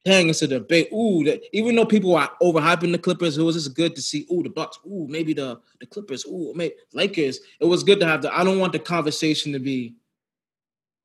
dang, 0.04 0.28
it's 0.28 0.42
a 0.42 0.48
debate. 0.48 0.88
Ooh, 0.92 1.24
that, 1.24 1.42
even 1.52 1.74
though 1.76 1.84
people 1.86 2.14
are 2.16 2.30
overhyping 2.42 2.92
the 2.92 2.98
Clippers, 2.98 3.36
it 3.38 3.42
was 3.42 3.54
just 3.56 3.74
good 3.74 3.94
to 3.96 4.02
see. 4.02 4.26
Ooh, 4.32 4.42
the 4.42 4.48
Bucks. 4.50 4.78
Ooh, 4.86 5.06
maybe 5.08 5.32
the 5.34 5.60
the 5.80 5.86
Clippers. 5.86 6.24
Ooh, 6.26 6.52
maybe 6.54 6.74
Lakers. 6.92 7.40
It 7.60 7.66
was 7.66 7.82
good 7.84 8.00
to 8.00 8.06
have 8.06 8.22
the. 8.22 8.36
I 8.36 8.44
don't 8.44 8.58
want 8.58 8.72
the 8.72 8.78
conversation 8.78 9.52
to 9.52 9.58
be. 9.58 9.94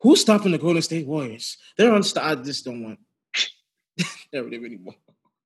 Who's 0.01 0.21
stopping 0.21 0.51
the 0.51 0.57
Golden 0.57 0.81
State 0.81 1.07
Warriors? 1.07 1.57
They're 1.77 1.91
unst- 1.91 2.21
I 2.21 2.35
just 2.35 2.63
don't 2.65 2.83
want. 2.83 2.99
Never 4.33 4.49
did 4.49 4.63
anymore. 4.63 4.93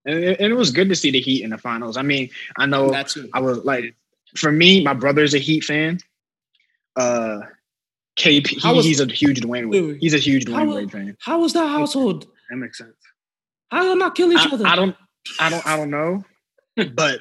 And 0.04 0.16
it, 0.24 0.40
it 0.40 0.54
was 0.54 0.70
good 0.70 0.88
to 0.88 0.96
see 0.96 1.10
the 1.10 1.20
Heat 1.20 1.44
in 1.44 1.50
the 1.50 1.58
finals. 1.58 1.96
I 1.96 2.02
mean, 2.02 2.30
I 2.58 2.66
know. 2.66 2.92
I 3.32 3.40
was 3.40 3.58
like, 3.64 3.94
for 4.36 4.50
me, 4.50 4.82
my 4.82 4.92
brother's 4.94 5.34
a 5.34 5.38
Heat 5.38 5.64
fan. 5.64 5.98
Uh, 6.96 7.40
KP, 8.18 8.48
he- 8.48 8.72
was- 8.74 8.84
he's 8.84 9.00
a 9.00 9.06
huge 9.06 9.40
Dwyane 9.40 9.70
Wade. 9.70 9.98
He's 10.00 10.14
a 10.14 10.18
huge 10.18 10.44
Dwyane 10.46 10.74
Wade 10.74 10.90
fan. 10.92 11.16
How 11.20 11.40
was 11.40 11.52
that 11.52 11.68
household? 11.68 12.26
That 12.50 12.56
makes 12.56 12.78
sense. 12.78 12.92
How 13.70 13.84
y'all 13.84 13.96
not 13.96 14.14
kill 14.14 14.32
each 14.32 14.38
I, 14.38 14.50
other? 14.54 14.66
I 14.66 14.76
don't, 14.76 14.96
I 15.38 15.50
don't, 15.50 15.66
I 15.66 15.76
don't 15.76 15.90
know, 15.90 16.24
but 16.94 17.20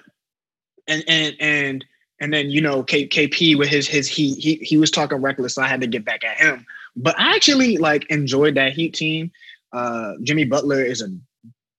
and 0.88 1.04
and 1.08 1.36
and 1.40 1.86
and 2.20 2.34
then 2.34 2.50
you 2.50 2.62
know 2.62 2.84
K, 2.84 3.08
KP 3.08 3.58
with 3.58 3.70
his 3.70 3.88
his 3.88 4.08
Heat, 4.08 4.38
he 4.42 4.56
he 4.56 4.78
was 4.78 4.92
talking 4.92 5.20
reckless, 5.20 5.56
so 5.56 5.62
I 5.62 5.68
had 5.68 5.82
to 5.82 5.88
get 5.88 6.06
back 6.06 6.24
at 6.24 6.38
him. 6.38 6.66
But 6.96 7.20
I 7.20 7.36
actually 7.36 7.78
like 7.78 8.10
enjoyed 8.10 8.56
that 8.56 8.74
Heat 8.74 8.94
team. 8.94 9.32
Uh, 9.72 10.14
Jimmy 10.24 10.46
Butler 10.46 10.84
is 10.84 11.02
a 11.02 11.10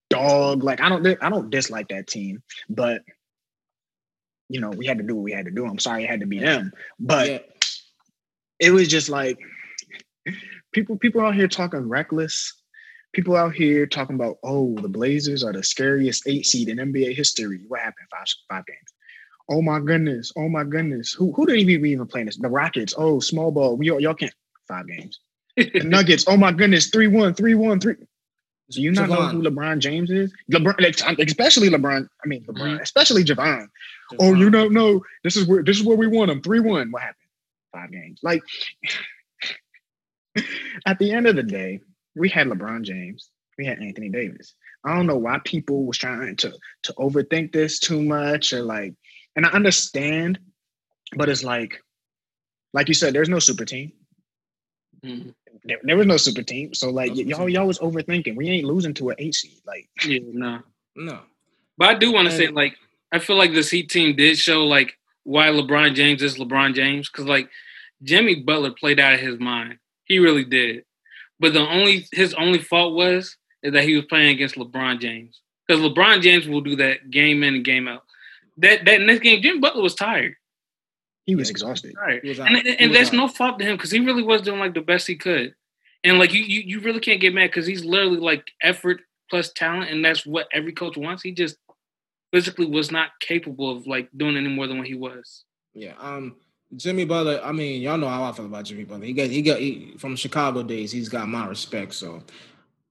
dog. 0.09 0.63
Like 0.63 0.81
I 0.81 0.89
don't 0.89 1.07
I 1.21 1.29
don't 1.29 1.51
dislike 1.51 1.89
that 1.89 2.07
team, 2.07 2.43
but 2.69 3.03
you 4.49 4.61
know, 4.61 4.71
we 4.71 4.87
had 4.87 4.99
to 4.99 5.05
do 5.05 5.15
what 5.15 5.23
we 5.23 5.33
had 5.33 5.45
to 5.45 5.51
do. 5.53 5.65
I'm 5.67 5.79
sorry 5.79 6.05
it 6.05 6.11
had 6.11 6.21
to 6.21 6.27
be 6.27 6.41
them. 6.41 6.73
But 6.99 7.29
Yeah. 7.29 7.39
it 8.59 8.71
was 8.73 8.89
just 8.89 9.09
like 9.09 9.39
people 10.73 10.97
people 10.97 11.21
out 11.21 11.35
here 11.35 11.49
talking 11.49 11.89
reckless. 11.89 12.60
People 13.13 13.37
out 13.37 13.55
here 13.55 13.87
talking 13.87 14.15
about, 14.15 14.39
oh, 14.45 14.77
the 14.81 14.89
Blazers 14.89 15.43
are 15.43 15.53
the 15.53 15.65
scariest 15.65 16.23
eight 16.29 16.47
seed 16.47 16.69
in 16.69 16.79
NBA 16.79 17.15
history. 17.17 17.61
What 17.67 17.81
happened? 17.81 18.07
Five 18.11 18.27
five 18.49 18.67
games. 18.67 18.79
Oh 19.49 19.63
my 19.63 19.81
goodness. 19.81 20.33
Oh 20.37 20.49
my 20.49 20.63
goodness. 20.63 21.13
Who 21.13 21.33
who 21.33 21.45
did 21.47 21.67
we 21.67 21.91
even 21.93 22.07
play 22.07 22.23
this? 22.25 22.37
The 22.37 22.49
Rockets. 22.49 22.95
Oh, 22.97 23.19
small 23.19 23.51
ball. 23.51 23.77
We 23.77 23.87
y'all, 23.89 24.01
y'all 24.01 24.15
can't 24.15 24.33
five 24.69 24.87
games. 24.87 25.19
The 25.57 25.81
Nuggets. 25.85 26.25
Oh 26.29 26.37
my 26.37 26.53
goodness. 26.53 26.91
3-1, 26.91 27.37
3-1, 27.37 27.83
3. 27.83 27.95
Do 28.71 28.81
you 28.81 28.93
not 28.93 29.09
know 29.09 29.27
who 29.27 29.43
LeBron 29.43 29.81
James 29.81 30.09
is? 30.13 30.33
LeBron, 30.53 31.27
especially 31.27 31.69
LeBron. 31.71 32.07
I 32.25 32.29
mean, 32.29 32.45
LeBron, 32.45 32.77
Mhm. 32.79 32.81
especially 32.81 33.25
Javon. 33.25 33.67
Oh, 34.21 34.33
you 34.35 34.49
don't 34.51 34.73
know. 34.73 35.03
This 35.25 35.37
is 35.37 35.49
where 35.49 35.65
this 35.65 35.77
is 35.77 35.85
where 35.85 35.97
we 35.97 36.07
won 36.07 36.29
them. 36.29 36.41
3-1. 36.41 36.93
What 36.93 37.03
happened? 37.03 37.17
Five 37.73 37.91
games. 37.91 38.21
Like 38.23 38.43
at 40.87 41.01
the 41.01 41.11
end 41.11 41.27
of 41.27 41.35
the 41.35 41.43
day, 41.43 41.81
we 42.17 42.29
had 42.29 42.47
LeBron 42.49 42.83
James. 42.83 43.31
We 43.59 43.67
had 43.67 43.79
Anthony 43.81 44.09
Davis. 44.09 44.55
I 44.85 44.95
don't 44.97 45.07
know 45.07 45.19
why 45.19 45.39
people 45.45 45.85
was 45.85 45.99
trying 45.99 46.37
to 46.37 46.53
to 46.85 46.93
overthink 46.95 47.53
this 47.53 47.79
too 47.79 48.03
much 48.03 48.53
or 48.53 48.63
like, 48.63 48.95
and 49.37 49.45
I 49.45 49.51
understand, 49.51 50.39
but 51.17 51.29
it's 51.29 51.45
like, 51.45 51.83
like 52.73 52.89
you 52.89 52.95
said, 52.95 53.13
there's 53.13 53.29
no 53.29 53.39
super 53.39 53.65
team. 53.65 53.93
Mhm. 55.05 55.35
There, 55.65 55.79
there 55.83 55.97
was 55.97 56.07
no 56.07 56.17
super 56.17 56.43
team. 56.43 56.73
So 56.75 56.91
like 56.91 57.11
No 57.11 57.17
super 57.17 57.29
y'all 57.31 57.39
team. 57.47 57.49
y'all 57.51 57.67
was 57.67 57.79
overthinking. 57.79 58.37
We 58.37 58.49
ain't 58.49 58.67
losing 58.67 58.95
to 58.95 59.11
an 59.11 59.17
eight 59.19 59.35
seed. 59.35 59.59
Like 59.67 59.89
Yeah, 60.07 60.21
no. 60.33 60.61
No. 60.97 61.21
But 61.77 61.89
I 61.91 61.95
do 61.95 62.13
want 62.13 62.29
to 62.29 62.37
say, 62.37 62.49
like, 62.49 62.77
I 63.13 63.19
feel 63.19 63.37
like 63.37 63.53
this 63.53 63.71
Heat 63.71 63.89
team 63.89 64.15
did 64.17 64.37
show 64.39 64.67
like 64.67 64.99
why 65.25 65.47
LeBron 65.49 65.95
James 65.95 66.23
is 66.23 66.37
LeBron 66.37 66.75
James 66.75 67.09
because 67.11 67.27
like 67.27 67.49
Jimmy 68.03 68.37
Butler 68.43 68.73
played 68.73 69.01
out 69.01 69.15
of 69.15 69.21
his 69.21 69.39
mind. 69.39 69.79
He 70.05 70.19
really 70.19 70.45
did. 70.45 70.85
But 71.41 71.53
the 71.55 71.67
only 71.69 72.07
his 72.13 72.35
only 72.35 72.59
fault 72.61 72.95
was 72.95 73.37
is 73.63 73.73
that 73.73 73.85
he 73.85 73.97
was 73.97 74.05
playing 74.07 74.31
against 74.31 74.55
LeBron 74.57 75.01
James 75.01 75.41
because 75.67 75.83
LeBron 75.83 76.21
James 76.23 76.47
will 76.47 76.61
do 76.61 76.77
that 76.77 77.11
game 77.11 77.43
in 77.43 77.55
and 77.57 77.65
game 77.65 77.89
out. 77.89 78.03
That 78.59 78.85
that 78.85 79.01
next 79.01 79.21
game, 79.23 79.43
Jimmy 79.43 79.59
Butler 79.59 79.83
was 79.83 79.95
tired. 79.95 80.35
he 81.27 81.35
was 81.35 81.51
exhausted. 81.51 81.95
Tired. 81.95 82.23
He 82.23 82.29
was 82.29 82.39
And, 82.39 82.57
out. 82.57 82.67
And 82.79 82.95
that's 82.95 83.09
out. 83.11 83.15
no 83.17 83.29
fault 83.29 83.59
to 83.59 83.65
him 83.65 83.77
because 83.77 83.91
he 83.91 84.01
really 84.01 84.23
was 84.23 84.43
doing 84.43 84.61
like 84.61 84.75
the 84.75 84.81
best 84.83 85.07
he 85.07 85.17
could. 85.17 85.55
And 86.05 86.19
like 86.19 86.33
you, 86.33 86.43
you, 86.43 86.61
you 86.63 86.81
really 86.81 87.01
can't 87.01 87.21
get 87.21 87.35
mad 87.35 87.49
because 87.51 87.67
he's 87.67 87.85
literally 87.85 88.17
like 88.19 88.51
effort 88.63 89.01
plus 89.31 89.53
talent, 89.53 89.91
and 89.91 90.05
that's 90.05 90.25
what 90.27 90.49
every 90.53 90.73
coach 90.73 90.97
wants. 90.97 91.23
He 91.23 91.33
just 91.33 91.57
physically 92.33 92.67
was 92.67 92.91
not 92.91 93.11
capable 93.21 93.71
of 93.75 93.87
like 93.87 94.09
doing 94.17 94.37
any 94.37 94.49
more 94.49 94.67
than 94.67 94.79
what 94.79 94.87
he 94.87 94.95
was. 94.95 95.45
Yeah. 95.75 95.95
Um. 96.01 96.37
Jimmy 96.77 97.05
Butler. 97.05 97.41
I 97.43 97.53
mean, 97.53 97.83
y'all 97.83 97.99
know 97.99 98.09
how 98.09 98.25
I 98.25 98.33
feel 98.33 98.47
about 98.47 98.65
Jimmy 98.65 98.85
Butler. 98.85 99.07
He 99.07 99.13
got 99.13 99.29
he 99.29 99.43
got 99.43 99.59
he, 99.59 99.95
from 99.99 100.17
Chicago 100.17 100.63
days. 100.63 100.93
He's 100.93 101.09
got 101.09 101.29
my 101.29 101.47
respect. 101.47 101.95
So, 101.95 102.23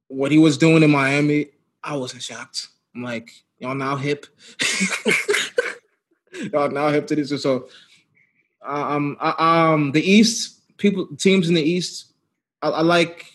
what 0.08 0.32
he 0.32 0.38
was 0.38 0.58
doing 0.58 0.84
in 0.84 0.92
Miami, 0.92 1.48
I 1.84 1.96
wasn't 1.96 2.24
shocked. 2.24 2.68
I'm 2.94 3.04
like, 3.04 3.32
y'all 3.60 3.76
now 3.76 3.96
hip. 3.96 4.26
y'all 6.54 6.72
now 6.72 6.90
hip 6.90 7.08
to 7.08 7.16
this. 7.16 7.42
So, 7.42 7.70
um, 8.66 9.18
I, 9.20 9.72
um, 9.72 9.92
the 9.92 10.02
East 10.02 10.62
people 10.78 11.08
teams 11.18 11.48
in 11.48 11.56
the 11.56 11.64
East, 11.64 12.14
I, 12.62 12.70
I 12.70 12.82
like. 12.82 13.26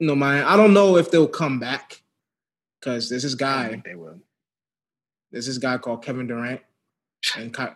You 0.00 0.08
know, 0.08 0.16
my 0.16 0.46
I 0.46 0.56
don't 0.56 0.74
know 0.74 0.96
if 0.96 1.10
they'll 1.10 1.28
come 1.28 1.60
back 1.60 2.02
because 2.78 3.08
there's 3.08 3.22
this 3.22 3.34
guy. 3.34 3.80
they 3.84 3.94
will. 3.94 4.20
There's 5.30 5.46
this 5.46 5.58
guy 5.58 5.78
called 5.78 6.04
Kevin 6.04 6.26
Durant 6.26 6.60
and 7.36 7.54
Ky- 7.54 7.74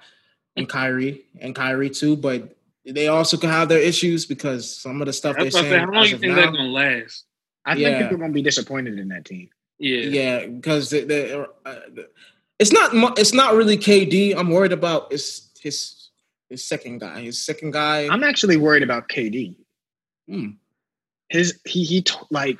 and 0.59 0.69
Kyrie 0.69 1.23
and 1.41 1.55
Kyrie 1.55 1.91
too, 1.91 2.17
but 2.17 2.57
they 2.85 3.09
also 3.09 3.37
can 3.37 3.51
have 3.51 3.69
their 3.69 3.81
issues 3.81 4.27
because 4.27 4.79
some 4.81 5.01
of 5.03 5.07
the 5.07 5.13
stuff 5.13 5.37
they're 5.37 5.45
That's 5.45 5.55
what 5.57 5.65
I 5.67 5.69
saying. 5.69 5.81
said. 5.81 5.87
How 5.87 5.93
long 5.93 6.05
as 6.05 6.11
you 6.11 6.19
think 6.19 6.35
now- 6.35 6.41
that's 6.43 6.57
gonna 6.57 6.69
last? 6.69 7.25
I 7.65 7.75
Yeah. 7.75 7.89
think 7.89 7.99
people 8.03 8.17
are 8.17 8.21
gonna 8.21 8.33
be 8.33 8.43
disappointed 8.43 8.99
in 8.99 9.09
that 9.09 9.25
team. 9.25 9.51
Yeah, 9.79 9.99
yeah, 10.01 10.47
because 10.47 10.91
the, 10.91 11.01
the, 11.05 11.49
uh, 11.65 11.81
it's 12.59 12.73
not 12.73 13.19
it's 13.19 13.33
not 13.33 13.55
really 13.55 13.77
KD. 13.77 14.35
I'm 14.37 14.51
worried 14.51 14.73
about 14.73 15.13
his 15.13 15.51
his 15.61 16.09
his 16.51 16.65
second 16.67 16.99
guy. 16.99 17.21
His 17.21 17.45
second 17.45 17.73
guy. 17.73 18.09
I'm 18.11 18.25
actually 18.25 18.57
worried 18.57 18.83
about 18.83 19.09
KD. 19.09 19.55
Hmm. 20.29 20.51
His 21.29 21.61
he 21.67 21.85
he 21.85 22.03
t- 22.03 22.15
like 22.31 22.59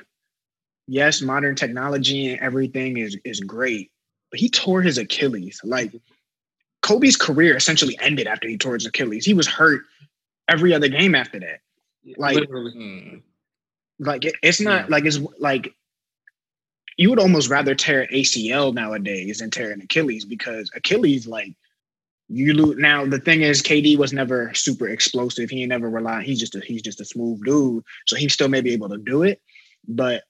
yes, 0.87 1.21
modern 1.21 1.55
technology 1.55 2.29
and 2.29 2.39
everything 2.39 2.97
is 2.97 3.17
is 3.25 3.39
great, 3.41 3.91
but 4.31 4.39
he 4.39 4.47
tore 4.47 4.81
his 4.81 4.97
Achilles. 4.99 5.59
Like 5.63 5.91
Kobe's 6.81 7.17
career 7.17 7.55
essentially 7.57 7.97
ended 8.01 8.27
after 8.27 8.47
he 8.47 8.57
tore 8.57 8.75
his 8.75 8.85
Achilles. 8.85 9.25
He 9.25 9.33
was 9.33 9.47
hurt 9.47 9.83
every 10.47 10.73
other 10.73 10.87
game 10.87 11.15
after 11.15 11.39
that. 11.39 11.59
Like- 12.17 12.35
literally. 12.35 12.71
Hmm. 12.71 13.17
Like 14.01 14.23
it, 14.23 14.35
it's 14.41 14.61
not 14.61 14.85
Yeah. 14.85 14.91
like 14.91 15.05
it's 15.05 15.19
like 15.39 15.73
you 16.97 17.09
would 17.09 17.19
almost 17.19 17.49
rather 17.49 17.75
tear 17.75 18.07
ACL 18.13 18.73
nowadays 18.73 19.39
than 19.39 19.51
tear 19.51 19.71
an 19.71 19.81
Achilles 19.81 20.23
because 20.25 20.71
Achilles 20.73 21.27
like 21.27 21.53
you 22.29 22.53
lose. 22.53 22.77
Now 22.77 23.05
the 23.05 23.19
thing 23.19 23.41
is, 23.41 23.61
KD 23.61 23.97
was 23.97 24.13
never 24.13 24.53
super 24.53 24.87
explosive. 24.87 25.49
He 25.49 25.61
ain't 25.63 25.69
never 25.69 25.89
relied. 25.89 26.23
He's 26.25 26.39
just 26.39 26.55
a 26.55 26.61
he's 26.61 26.81
just 26.81 27.01
a 27.01 27.05
smooth 27.05 27.43
dude, 27.43 27.83
so 28.07 28.15
he 28.15 28.29
still 28.29 28.47
may 28.47 28.61
be 28.61 28.71
able 28.71 28.87
to 28.89 28.97
do 28.97 29.23
it. 29.23 29.41
But 29.85 30.23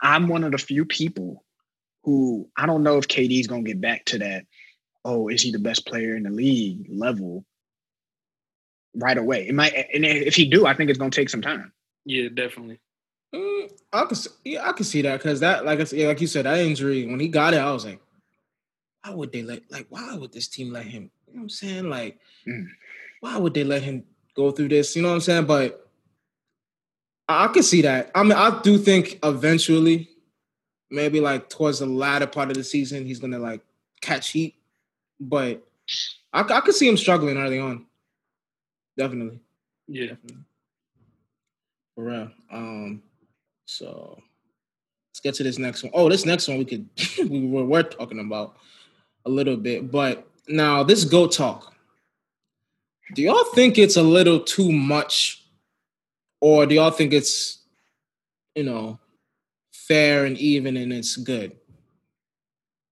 I'm 0.00 0.28
one 0.28 0.44
of 0.44 0.52
the 0.52 0.58
few 0.58 0.84
people 0.84 1.44
who 2.04 2.48
I 2.56 2.66
don't 2.66 2.82
know 2.84 2.98
if 2.98 3.08
KD's 3.08 3.46
gonna 3.48 3.62
get 3.62 3.80
back 3.80 4.04
to 4.06 4.18
that. 4.18 4.44
Oh, 5.04 5.28
is 5.28 5.42
he 5.42 5.52
the 5.52 5.58
best 5.58 5.86
player 5.86 6.16
in 6.16 6.24
the 6.24 6.30
league 6.30 6.86
level? 6.88 7.44
Right 8.94 9.18
away, 9.18 9.46
it 9.46 9.54
might, 9.54 9.74
and 9.94 10.04
if 10.04 10.34
he 10.34 10.46
do, 10.46 10.66
I 10.66 10.74
think 10.74 10.90
it's 10.90 10.98
gonna 10.98 11.10
take 11.10 11.28
some 11.28 11.42
time. 11.42 11.72
Yeah, 12.04 12.28
definitely. 12.34 12.80
Mm, 13.34 13.70
I 13.92 14.04
can 14.06 14.16
yeah, 14.44 14.68
I 14.68 14.72
can 14.72 14.84
see 14.84 15.02
that 15.02 15.18
because 15.18 15.40
that 15.40 15.64
like 15.64 15.78
I 15.78 15.84
said, 15.84 15.98
yeah, 15.98 16.06
like 16.08 16.20
you 16.20 16.26
said, 16.26 16.46
that 16.46 16.58
injury 16.58 17.06
when 17.06 17.20
he 17.20 17.28
got 17.28 17.54
it, 17.54 17.58
I 17.58 17.70
was 17.70 17.84
like, 17.84 18.00
why 19.04 19.14
would 19.14 19.30
they 19.30 19.42
let 19.42 19.70
like 19.70 19.86
why 19.90 20.16
would 20.16 20.32
this 20.32 20.48
team 20.48 20.72
let 20.72 20.86
him? 20.86 21.10
You 21.26 21.34
know 21.34 21.38
what 21.38 21.42
I'm 21.42 21.48
saying? 21.50 21.90
Like, 21.90 22.18
Mm. 22.46 22.68
why 23.20 23.36
would 23.36 23.52
they 23.54 23.64
let 23.64 23.82
him 23.82 24.04
go 24.34 24.50
through 24.50 24.68
this? 24.68 24.96
You 24.96 25.02
know 25.02 25.08
what 25.08 25.14
I'm 25.16 25.20
saying? 25.20 25.44
But 25.44 25.86
I, 27.28 27.44
I 27.44 27.48
can 27.48 27.62
see 27.62 27.82
that. 27.82 28.10
I 28.14 28.22
mean, 28.22 28.32
I 28.32 28.60
do 28.62 28.78
think 28.78 29.18
eventually, 29.22 30.08
maybe 30.90 31.20
like 31.20 31.50
towards 31.50 31.80
the 31.80 31.86
latter 31.86 32.26
part 32.26 32.50
of 32.50 32.56
the 32.56 32.64
season, 32.64 33.04
he's 33.04 33.20
gonna 33.20 33.38
like 33.38 33.60
catch 34.00 34.30
heat. 34.30 34.54
But 35.20 35.66
I 36.32 36.42
could 36.42 36.74
see 36.74 36.88
him 36.88 36.96
struggling 36.96 37.36
early 37.36 37.58
on. 37.58 37.86
Definitely. 38.96 39.40
Yeah. 39.86 40.08
Definitely. 40.08 40.44
For 41.94 42.04
real. 42.04 42.30
Um, 42.52 43.02
so 43.64 44.22
let's 45.10 45.20
get 45.20 45.34
to 45.34 45.42
this 45.42 45.58
next 45.58 45.82
one. 45.82 45.92
Oh, 45.94 46.08
this 46.08 46.24
next 46.24 46.46
one 46.48 46.58
we 46.58 46.64
could 46.64 46.88
we 47.28 47.46
were, 47.46 47.64
were 47.64 47.82
talking 47.82 48.20
about 48.20 48.56
a 49.26 49.30
little 49.30 49.56
bit, 49.56 49.90
but 49.90 50.28
now 50.48 50.82
this 50.82 51.04
go 51.04 51.26
talk. 51.26 51.74
Do 53.14 53.22
y'all 53.22 53.44
think 53.54 53.78
it's 53.78 53.96
a 53.96 54.02
little 54.02 54.40
too 54.40 54.70
much, 54.70 55.44
or 56.40 56.66
do 56.66 56.74
y'all 56.74 56.90
think 56.90 57.12
it's 57.12 57.58
you 58.54 58.64
know 58.64 58.98
fair 59.72 60.24
and 60.24 60.36
even 60.38 60.76
and 60.76 60.92
it's 60.92 61.16
good? 61.16 61.57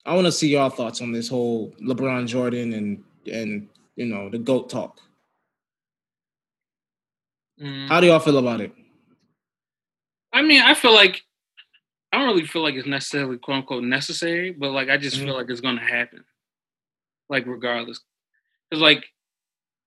I 0.06 0.14
want 0.14 0.26
to 0.26 0.32
see 0.32 0.48
y'all 0.48 0.70
thoughts 0.70 1.02
on 1.02 1.12
this 1.12 1.28
whole 1.28 1.72
LeBron 1.82 2.26
Jordan 2.28 2.72
and 2.74 3.04
and 3.30 3.68
you 3.96 4.06
know 4.06 4.30
the 4.30 4.38
goat 4.38 4.70
talk. 4.70 5.00
Mm. 7.60 7.88
How 7.88 8.00
do 8.00 8.06
y'all 8.06 8.20
feel 8.20 8.38
about 8.38 8.60
it? 8.60 8.72
I 10.32 10.42
mean, 10.42 10.62
I 10.62 10.74
feel 10.74 10.94
like 10.94 11.22
I 12.12 12.18
don't 12.18 12.28
really 12.28 12.46
feel 12.46 12.62
like 12.62 12.74
it's 12.74 12.86
necessarily 12.86 13.38
quote 13.38 13.58
unquote 13.58 13.84
necessary, 13.84 14.52
but 14.52 14.70
like 14.70 14.88
I 14.88 14.96
just 14.96 15.16
Mhm. 15.16 15.24
feel 15.24 15.34
like 15.34 15.50
it's 15.50 15.60
gonna 15.60 15.80
happen. 15.84 16.24
Like 17.28 17.46
regardless. 17.46 18.00
Because 18.70 18.80
like 18.82 19.04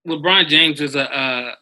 LeBron 0.08 0.48
James 0.48 0.82
is 0.82 0.96
a 0.96 1.10
uh 1.16 1.56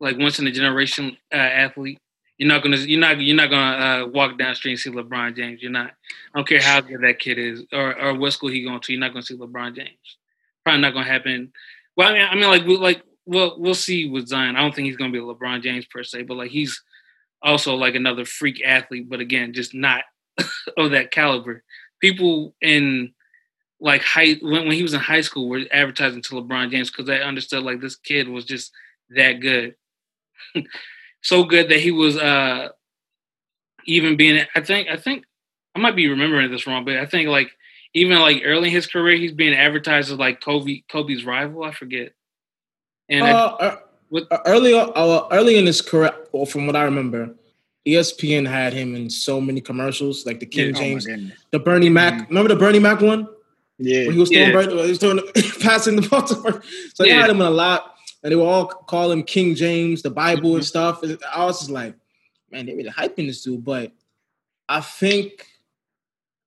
like 0.00 0.18
once 0.18 0.38
in 0.40 0.46
a 0.46 0.52
generation 0.52 1.16
uh, 1.32 1.36
athlete. 1.36 2.00
You're 2.42 2.48
not 2.48 2.64
gonna 2.64 2.76
you're 2.76 2.98
not 2.98 3.20
you're 3.20 3.36
not 3.36 3.50
gonna 3.50 4.02
uh, 4.02 4.06
walk 4.08 4.36
down 4.36 4.48
the 4.48 4.54
street 4.56 4.72
and 4.72 4.80
see 4.80 4.90
LeBron 4.90 5.36
James. 5.36 5.62
You're 5.62 5.70
not. 5.70 5.92
I 6.34 6.38
don't 6.38 6.48
care 6.48 6.60
how 6.60 6.80
good 6.80 7.00
that 7.02 7.20
kid 7.20 7.38
is 7.38 7.62
or 7.72 7.96
or 7.96 8.14
what 8.14 8.32
school 8.32 8.50
he 8.50 8.64
going 8.64 8.80
to. 8.80 8.92
You're 8.92 8.98
not 8.98 9.12
gonna 9.12 9.22
see 9.22 9.36
LeBron 9.36 9.76
James. 9.76 10.18
Probably 10.64 10.80
not 10.80 10.92
gonna 10.92 11.06
happen. 11.06 11.52
Well, 11.96 12.08
I 12.08 12.12
mean, 12.14 12.26
I 12.28 12.34
mean, 12.34 12.48
like 12.48 12.64
we 12.64 12.76
like 12.76 13.04
well, 13.26 13.54
we'll 13.60 13.76
see 13.76 14.10
with 14.10 14.26
Zion. 14.26 14.56
I 14.56 14.60
don't 14.60 14.74
think 14.74 14.86
he's 14.86 14.96
gonna 14.96 15.12
be 15.12 15.20
a 15.20 15.22
LeBron 15.22 15.62
James 15.62 15.86
per 15.86 16.02
se, 16.02 16.22
but 16.22 16.36
like 16.36 16.50
he's 16.50 16.82
also 17.42 17.76
like 17.76 17.94
another 17.94 18.24
freak 18.24 18.60
athlete, 18.66 19.08
but 19.08 19.20
again, 19.20 19.52
just 19.52 19.72
not 19.72 20.02
of 20.76 20.90
that 20.90 21.12
caliber. 21.12 21.62
People 22.00 22.56
in 22.60 23.14
like 23.78 24.02
high 24.02 24.32
when, 24.42 24.66
when 24.66 24.72
he 24.72 24.82
was 24.82 24.94
in 24.94 25.00
high 25.00 25.20
school 25.20 25.48
were 25.48 25.60
advertising 25.70 26.22
to 26.22 26.34
LeBron 26.34 26.72
James 26.72 26.90
because 26.90 27.06
they 27.06 27.22
understood 27.22 27.62
like 27.62 27.80
this 27.80 27.94
kid 27.94 28.28
was 28.28 28.44
just 28.44 28.72
that 29.10 29.34
good. 29.34 29.76
so 31.22 31.44
good 31.44 31.68
that 31.70 31.80
he 31.80 31.90
was 31.90 32.16
uh 32.16 32.68
even 33.86 34.16
being 34.16 34.44
I 34.54 34.60
think 34.60 34.88
I 34.88 34.96
think 34.96 35.24
I 35.74 35.78
might 35.78 35.96
be 35.96 36.08
remembering 36.08 36.50
this 36.50 36.66
wrong, 36.66 36.84
but 36.84 36.96
I 36.96 37.06
think 37.06 37.28
like 37.28 37.50
even 37.94 38.18
like 38.18 38.42
early 38.44 38.68
in 38.68 38.74
his 38.74 38.86
career, 38.86 39.16
he's 39.16 39.32
being 39.32 39.54
advertised 39.54 40.10
as 40.10 40.18
like 40.18 40.40
Kobe 40.40 40.82
Kobe's 40.90 41.24
rival. 41.24 41.64
I 41.64 41.72
forget. 41.72 42.12
And 43.08 43.24
uh, 43.24 43.56
uh, 43.58 43.76
with, 44.10 44.24
uh, 44.30 44.38
early 44.46 44.74
uh, 44.74 45.28
early 45.30 45.58
in 45.58 45.66
his 45.66 45.80
career, 45.80 46.12
well, 46.32 46.46
from 46.46 46.66
what 46.66 46.76
I 46.76 46.84
remember, 46.84 47.34
ESPN 47.86 48.46
had 48.46 48.72
him 48.72 48.94
in 48.94 49.10
so 49.10 49.40
many 49.40 49.60
commercials, 49.60 50.24
like 50.24 50.40
the 50.40 50.46
King 50.46 50.66
yeah, 50.66 50.72
oh 50.76 50.80
James, 50.80 51.08
oh 51.08 51.30
the 51.50 51.58
Bernie 51.58 51.88
Mac. 51.88 52.14
Mm-hmm. 52.14 52.28
Remember 52.28 52.48
the 52.48 52.60
Bernie 52.60 52.78
Mac 52.78 53.00
one? 53.00 53.28
Yeah, 53.78 54.10
he 54.10 54.18
was 54.18 54.30
throwing, 54.30 54.52
yeah. 54.52 54.84
he 54.84 54.90
was 54.90 54.98
throwing, 54.98 55.20
passing 55.60 55.96
the 55.96 56.08
ball 56.08 56.22
to. 56.22 56.62
So 56.94 57.04
yeah. 57.04 57.14
they 57.14 57.20
had 57.20 57.30
him 57.30 57.40
in 57.40 57.46
a 57.46 57.50
lot, 57.50 57.91
and 58.22 58.32
they 58.32 58.36
were 58.36 58.46
all 58.46 58.66
call 58.66 59.10
him 59.10 59.22
King 59.22 59.54
James, 59.54 60.02
the 60.02 60.10
Bible 60.10 60.50
mm-hmm. 60.50 60.56
and 60.56 60.64
stuff. 60.64 61.02
I 61.34 61.44
was 61.44 61.60
just 61.60 61.70
like, 61.70 61.94
man, 62.50 62.66
they 62.66 62.74
really 62.74 62.90
hyping 62.90 63.26
this 63.26 63.42
dude, 63.42 63.64
but 63.64 63.92
I 64.68 64.80
think 64.80 65.46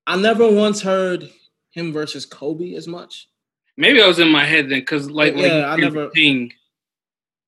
I 0.08 0.16
never 0.18 0.50
once 0.52 0.82
heard 0.82 1.30
him 1.72 1.92
versus 1.92 2.26
Kobe 2.26 2.74
as 2.76 2.88
much. 2.88 3.28
Maybe 3.78 4.02
I 4.02 4.08
was 4.08 4.20
in 4.20 4.30
my 4.30 4.46
head 4.46 4.70
then, 4.70 4.80
because 4.80 5.10
like, 5.10 5.36
yeah, 5.36 5.48
like, 5.48 5.66
I 5.66 5.76
never 5.76 6.10
king. 6.10 6.54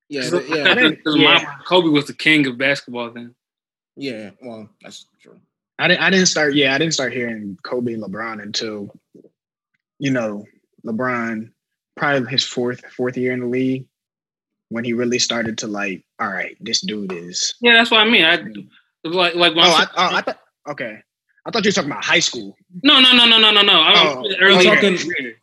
Yeah, 0.10 0.24
yeah. 0.24 0.90
Because 0.90 1.16
yeah. 1.16 1.56
Kobe 1.66 1.90
was 1.90 2.08
the 2.08 2.14
king 2.14 2.48
of 2.48 2.58
basketball 2.58 3.12
then. 3.12 3.34
Yeah, 3.96 4.32
well, 4.42 4.70
that's 4.82 5.06
true. 5.22 5.40
I 5.80 5.88
didn't. 5.88 6.02
I 6.02 6.10
didn't 6.10 6.28
start. 6.28 6.56
Yeah, 6.56 6.76
I 6.76 6.78
didn't 6.78 6.94
start 6.94 7.14
hearing 7.14 7.58
Kobe 7.64 7.94
and 7.94 8.04
LeBron 8.04 8.42
until, 8.42 8.94
you 10.00 10.12
know, 10.12 10.46
LeBron 10.86 11.52
probably 11.96 12.30
his 12.30 12.44
fourth 12.44 12.86
fourth 12.92 13.18
year 13.18 13.34
in 13.34 13.40
the 13.40 13.48
league 13.48 13.86
when 14.70 14.84
he 14.84 14.94
really 14.94 15.20
started 15.20 15.58
to 15.60 15.68
like. 15.68 16.04
All 16.20 16.30
right, 16.30 16.58
this 16.60 16.82
dude 16.82 17.14
is. 17.14 17.56
Yeah, 17.62 17.74
that's 17.74 17.92
what 17.92 18.02
I 18.02 18.10
mean. 18.10 18.26
I 18.26 18.38
like 19.04 19.36
like. 19.36 19.54
oh, 19.56 19.60
I, 19.62 19.86
oh, 19.98 20.16
I 20.16 20.22
thought. 20.22 20.40
Okay, 20.70 21.00
I 21.48 21.52
thought 21.52 21.64
you 21.64 21.70
were 21.70 21.74
talking 21.74 21.92
about 21.92 22.04
high 22.04 22.20
school. 22.20 22.58
No, 22.84 23.00
no, 23.00 23.14
no, 23.14 23.26
no, 23.26 23.40
no, 23.40 23.52
no, 23.52 23.62
no. 23.62 23.84
Oh, 23.96 24.26
early 24.42 24.66
talking, 24.66 24.98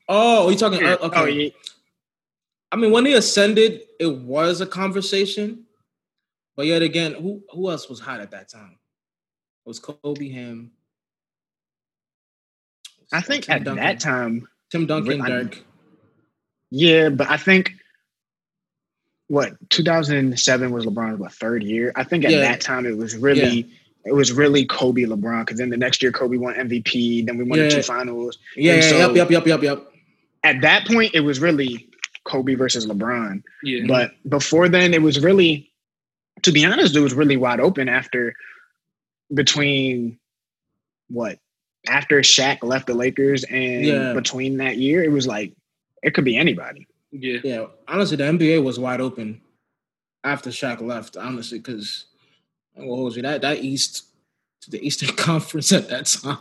oh, 0.09 0.51
you 0.51 0.57
talking? 0.57 0.81
Oh, 0.83 0.97
okay. 1.03 1.21
Oh, 1.21 1.25
yeah. 1.25 1.51
I 2.71 2.77
mean, 2.77 2.91
when 2.91 3.07
he 3.07 3.15
ascended, 3.15 3.81
it 3.99 4.15
was 4.19 4.61
a 4.61 4.67
conversation. 4.67 5.65
But 6.57 6.67
yet 6.67 6.83
again, 6.83 7.15
who 7.15 7.43
who 7.51 7.71
else 7.71 7.89
was 7.89 8.01
hot 8.01 8.21
at 8.21 8.33
that 8.33 8.51
time? 8.51 8.79
It 9.65 9.69
was 9.69 9.79
Kobe, 9.79 10.29
him. 10.29 10.73
I 13.11 13.23
think 13.23 13.45
Tim 13.45 13.55
at 13.55 13.65
Duncan. 13.65 13.85
that 13.85 14.01
time, 14.01 14.49
Tim 14.71 14.87
Duncan, 14.87 15.23
I, 15.23 15.29
Dirk. 15.29 15.65
Yeah, 16.71 17.09
but 17.09 17.31
I 17.31 17.39
think 17.39 17.73
what 19.29 19.53
2007 19.71 20.71
was 20.71 20.85
LeBron's 20.85 21.19
what 21.19 21.33
third 21.33 21.63
year. 21.63 21.93
I 21.97 22.05
think 22.05 22.25
at 22.25 22.31
yeah. 22.31 22.41
that 22.41 22.61
time 22.61 22.87
it 22.87 22.97
was 22.97 23.17
really. 23.17 23.61
Yeah 23.61 23.77
it 24.05 24.13
was 24.15 24.33
really 24.33 24.67
Kobe 24.67 25.03
LeBron 25.05 25.47
because 25.47 25.59
then 25.59 25.71
the 25.71 25.77
next 25.77 26.03
year 26.03 26.13
Kobe 26.13 26.37
won 26.37 26.55
MVP, 26.55 27.27
then 27.27 27.39
we 27.39 27.45
won 27.45 27.59
yeah. 27.59 27.65
the 27.65 27.71
two 27.71 27.83
finals. 27.83 28.39
Yeah, 28.55 28.81
so 28.81 28.99
yep, 28.99 29.17
yep, 29.17 29.31
yep, 29.31 29.47
yep, 29.47 29.63
yep. 29.63 29.87
At 30.43 30.61
that 30.61 30.87
point, 30.87 31.15
it 31.15 31.21
was 31.21 31.41
really 31.41 31.89
Kobe 32.25 32.55
versus 32.55 32.87
LeBron. 32.87 33.43
Yeah. 33.63 33.87
But 33.87 34.13
before 34.29 34.69
then, 34.69 34.93
it 34.93 35.01
was 35.01 35.21
really, 35.21 35.73
to 36.43 36.53
be 36.53 36.67
honest, 36.67 36.95
it 36.95 37.01
was 37.01 37.15
really 37.15 37.39
wide 37.39 37.61
open 37.61 37.89
after 37.89 38.35
between 39.33 40.19
what 41.09 41.39
after 41.89 42.21
Shaq 42.21 42.63
left 42.63 42.87
the 42.87 42.95
Lakers 42.95 43.45
and 43.45 44.15
between 44.15 44.59
that 44.59 44.77
year, 44.77 45.03
it 45.03 45.13
was 45.13 45.27
like 45.27 45.55
it 46.03 46.13
could 46.13 46.25
be 46.25 46.37
anybody. 46.37 46.87
Yeah. 47.15 47.39
Yeah. 47.45 47.67
Honestly, 47.87 48.17
the 48.17 48.25
NBA 48.25 48.63
was 48.63 48.79
wide 48.79 49.01
open 49.01 49.41
after 50.25 50.51
Shaq 50.51 50.81
left, 50.81 51.17
honestly, 51.17 51.59
because 51.59 52.07
what 52.75 52.99
was 52.99 53.17
you 53.17 53.23
that 53.23 53.43
that 53.43 53.59
East 53.59 54.07
the 54.69 54.85
Eastern 54.85 55.15
Conference 55.17 55.73
at 55.73 55.89
that 55.89 56.07
time. 56.07 56.39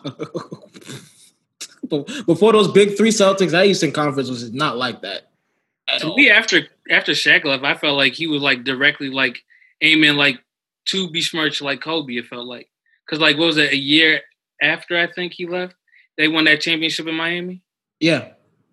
Before 2.26 2.54
those 2.54 2.72
big 2.72 2.98
three 2.98 3.10
Celtics, 3.10 3.52
that 3.52 3.66
Eastern 3.66 3.92
Conference 3.92 4.30
was 4.30 4.52
not 4.54 4.78
like 4.78 5.02
that. 5.02 5.30
To 6.00 6.10
all. 6.10 6.16
me, 6.16 6.30
after 6.30 6.62
after 6.90 7.12
Shaq 7.12 7.44
left, 7.44 7.64
I 7.64 7.76
felt 7.76 7.98
like 7.98 8.14
he 8.14 8.26
was 8.26 8.42
like 8.42 8.64
directly 8.64 9.10
like 9.10 9.44
aiming 9.82 10.16
like 10.16 10.40
to 10.86 11.08
be 11.08 11.20
besmirch 11.20 11.62
like 11.62 11.82
Kobe. 11.82 12.14
It 12.14 12.26
felt 12.26 12.48
like 12.48 12.70
because 13.06 13.20
like 13.20 13.38
what 13.38 13.48
was 13.48 13.58
it 13.58 13.74
a 13.74 13.78
year 13.78 14.22
after 14.62 14.98
I 14.98 15.08
think 15.12 15.34
he 15.34 15.46
left, 15.46 15.76
they 16.18 16.30
won 16.30 16.46
that 16.46 16.62
championship 16.62 17.06
in 17.06 17.16
Miami. 17.16 17.62
Yeah, 18.00 18.30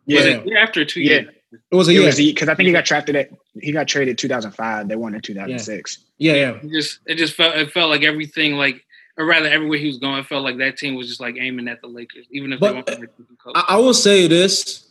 yeah. 0.07 0.39
Was 0.39 0.47
year 0.47 0.59
after 0.59 0.85
two 0.85 1.01
yeah. 1.01 1.11
years? 1.11 1.35
It 1.53 1.75
was 1.75 1.89
a 1.89 1.93
year 1.93 2.13
because 2.17 2.49
I 2.49 2.55
think 2.55 2.69
he 2.69 2.73
got 2.73 2.85
drafted 2.85 3.17
at 3.17 3.31
he 3.61 3.73
got 3.73 3.89
traded 3.89 4.19
2005. 4.19 4.89
They 4.89 4.97
won 4.97 5.15
in 5.15 5.21
2006. 5.21 5.99
Yeah, 6.19 6.35
yeah. 6.35 6.51
It 6.63 6.71
just 6.71 7.01
it 7.07 7.15
just 7.17 7.35
felt 7.35 7.57
it 7.57 7.73
felt 7.73 7.91
like 7.91 8.03
everything 8.03 8.55
like 8.55 8.85
or 9.21 9.27
rather 9.27 9.49
everywhere 9.49 9.79
he 9.79 9.87
was 9.87 9.99
going, 9.99 10.19
it 10.19 10.27
felt 10.27 10.45
like 10.45 10.57
that 10.59 10.79
team 10.79 10.95
was 10.95 11.07
just 11.07 11.21
like 11.21 11.37
aiming 11.39 11.69
at 11.69 11.83
the 11.83 11.89
Lakers, 11.89 12.27
even 12.31 12.53
if 12.53 12.61
but, 12.61 12.87
they 12.87 12.97
weren't. 12.97 13.11
I, 13.55 13.65
I 13.71 13.77
will 13.77 13.95
say 13.95 14.27
this: 14.27 14.89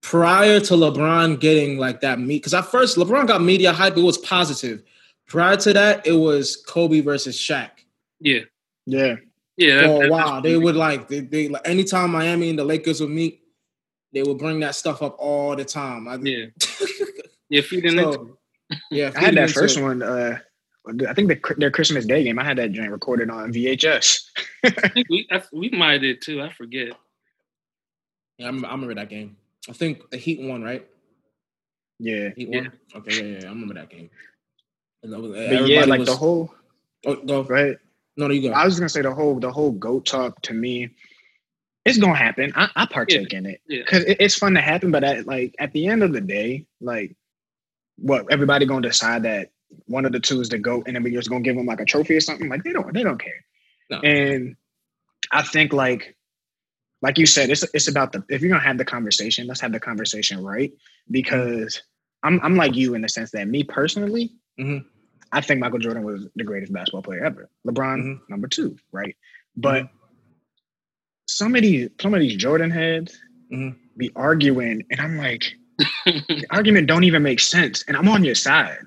prior 0.00 0.60
to 0.60 0.74
LeBron 0.74 1.40
getting 1.40 1.78
like 1.78 2.00
that 2.02 2.20
meet, 2.20 2.38
because 2.38 2.54
at 2.54 2.66
first 2.66 2.96
LeBron 2.96 3.26
got 3.26 3.42
media 3.42 3.72
hype, 3.72 3.96
it 3.96 4.02
was 4.02 4.18
positive. 4.18 4.82
Prior 5.26 5.56
to 5.56 5.72
that, 5.72 6.06
it 6.06 6.12
was 6.12 6.56
Kobe 6.68 7.00
versus 7.00 7.36
Shaq. 7.36 7.70
Yeah, 8.20 8.40
yeah, 8.86 9.16
yeah. 9.56 9.80
That, 9.80 10.10
wow, 10.10 10.40
they 10.40 10.56
would 10.56 10.76
like 10.76 11.08
they, 11.08 11.20
they 11.20 11.48
like 11.48 11.66
anytime 11.66 12.12
Miami 12.12 12.50
and 12.50 12.58
the 12.58 12.64
Lakers 12.64 13.00
would 13.00 13.10
meet, 13.10 13.41
they 14.12 14.22
would 14.22 14.38
bring 14.38 14.60
that 14.60 14.74
stuff 14.74 15.02
up 15.02 15.16
all 15.18 15.56
the 15.56 15.64
time. 15.64 16.08
I, 16.08 16.16
yeah, 16.16 16.46
yeah, 17.48 17.60
feeding 17.62 17.98
so, 17.98 18.38
Yeah, 18.90 19.10
I 19.16 19.20
had 19.20 19.36
that 19.36 19.50
first 19.50 19.78
it. 19.78 19.82
one. 19.82 20.02
Uh, 20.02 20.38
I 21.08 21.14
think 21.14 21.28
the, 21.28 21.54
their 21.58 21.70
Christmas 21.70 22.06
Day 22.06 22.24
game. 22.24 22.38
I 22.38 22.44
had 22.44 22.58
that 22.58 22.72
joint 22.72 22.90
recorded 22.90 23.30
on 23.30 23.52
VHS. 23.52 24.24
I 24.64 24.88
think 24.88 25.08
we 25.08 25.28
I, 25.30 25.42
we 25.52 25.70
might 25.70 25.98
did 25.98 26.20
too. 26.20 26.42
I 26.42 26.52
forget. 26.52 26.88
Yeah, 28.38 28.46
I 28.46 28.48
remember, 28.48 28.68
I 28.68 28.72
remember 28.72 28.94
that 28.96 29.08
game. 29.08 29.36
I 29.68 29.72
think 29.72 30.10
the 30.10 30.16
Heat 30.16 30.40
won, 30.42 30.62
right? 30.62 30.86
Yeah. 31.98 32.30
Heat 32.36 32.48
won. 32.48 32.64
Yeah. 32.64 32.98
Okay, 32.98 33.16
yeah, 33.16 33.38
yeah, 33.38 33.46
I 33.46 33.50
remember 33.50 33.74
that 33.74 33.90
game. 33.90 34.10
But 35.02 35.68
yeah, 35.68 35.84
like 35.84 36.00
was, 36.00 36.08
the 36.08 36.16
whole. 36.16 36.52
Oh, 37.06 37.16
go. 37.16 37.42
Right. 37.42 37.76
No, 38.16 38.26
no, 38.26 38.34
you 38.34 38.48
go. 38.48 38.54
I 38.54 38.64
was 38.64 38.78
gonna 38.78 38.88
say 38.88 39.02
the 39.02 39.14
whole 39.14 39.40
the 39.40 39.50
whole 39.50 39.72
goat 39.72 40.06
talk 40.06 40.40
to 40.42 40.54
me 40.54 40.90
it's 41.84 41.98
gonna 41.98 42.14
happen. 42.14 42.52
I, 42.54 42.68
I 42.76 42.86
partake 42.86 43.32
yeah. 43.32 43.38
in 43.38 43.46
it 43.46 43.60
because 43.68 44.04
yeah. 44.04 44.12
it, 44.12 44.16
it's 44.20 44.36
fun 44.36 44.54
to 44.54 44.60
happen. 44.60 44.90
But 44.90 45.04
at, 45.04 45.26
like 45.26 45.54
at 45.58 45.72
the 45.72 45.86
end 45.86 46.02
of 46.02 46.12
the 46.12 46.20
day, 46.20 46.66
like 46.80 47.16
what 47.96 48.26
everybody 48.30 48.66
gonna 48.66 48.86
decide 48.86 49.24
that 49.24 49.50
one 49.86 50.04
of 50.04 50.12
the 50.12 50.20
two 50.20 50.40
is 50.40 50.48
the 50.48 50.58
goat, 50.58 50.84
and 50.86 50.94
then 50.94 51.02
we're 51.02 51.12
just 51.12 51.28
gonna 51.28 51.42
give 51.42 51.56
them 51.56 51.66
like 51.66 51.80
a 51.80 51.84
trophy 51.84 52.14
or 52.14 52.20
something. 52.20 52.48
Like 52.48 52.62
they 52.62 52.72
don't 52.72 52.92
they 52.94 53.02
don't 53.02 53.18
care. 53.18 53.44
No. 53.90 53.98
And 54.00 54.56
I 55.30 55.42
think 55.42 55.72
like 55.72 56.16
like 57.00 57.18
you 57.18 57.26
said, 57.26 57.50
it's 57.50 57.64
it's 57.74 57.88
about 57.88 58.12
the 58.12 58.24
if 58.28 58.42
you're 58.42 58.50
gonna 58.50 58.62
have 58.62 58.78
the 58.78 58.84
conversation, 58.84 59.46
let's 59.46 59.60
have 59.60 59.72
the 59.72 59.80
conversation 59.80 60.42
right 60.44 60.72
because 61.10 61.82
I'm 62.22 62.40
I'm 62.44 62.54
like 62.54 62.76
you 62.76 62.94
in 62.94 63.02
the 63.02 63.08
sense 63.08 63.32
that 63.32 63.48
me 63.48 63.64
personally, 63.64 64.30
mm-hmm. 64.58 64.86
I 65.32 65.40
think 65.40 65.58
Michael 65.58 65.80
Jordan 65.80 66.04
was 66.04 66.28
the 66.36 66.44
greatest 66.44 66.72
basketball 66.72 67.02
player 67.02 67.24
ever. 67.24 67.50
LeBron 67.66 67.98
mm-hmm. 67.98 68.24
number 68.28 68.46
two, 68.46 68.76
right? 68.92 69.16
But 69.56 69.84
mm-hmm 69.84 69.96
some 71.32 71.54
of 71.54 71.62
these 71.62 71.88
some 72.00 72.14
of 72.14 72.20
these 72.20 72.36
Jordan 72.36 72.70
heads 72.70 73.18
mm-hmm. 73.52 73.76
be 73.96 74.10
arguing, 74.14 74.82
and 74.90 75.00
I'm 75.00 75.16
like, 75.16 75.54
the 76.06 76.46
argument 76.50 76.86
don't 76.86 77.04
even 77.04 77.22
make 77.22 77.40
sense, 77.40 77.84
and 77.88 77.96
I'm 77.96 78.08
on 78.08 78.24
your 78.24 78.34
side. 78.34 78.78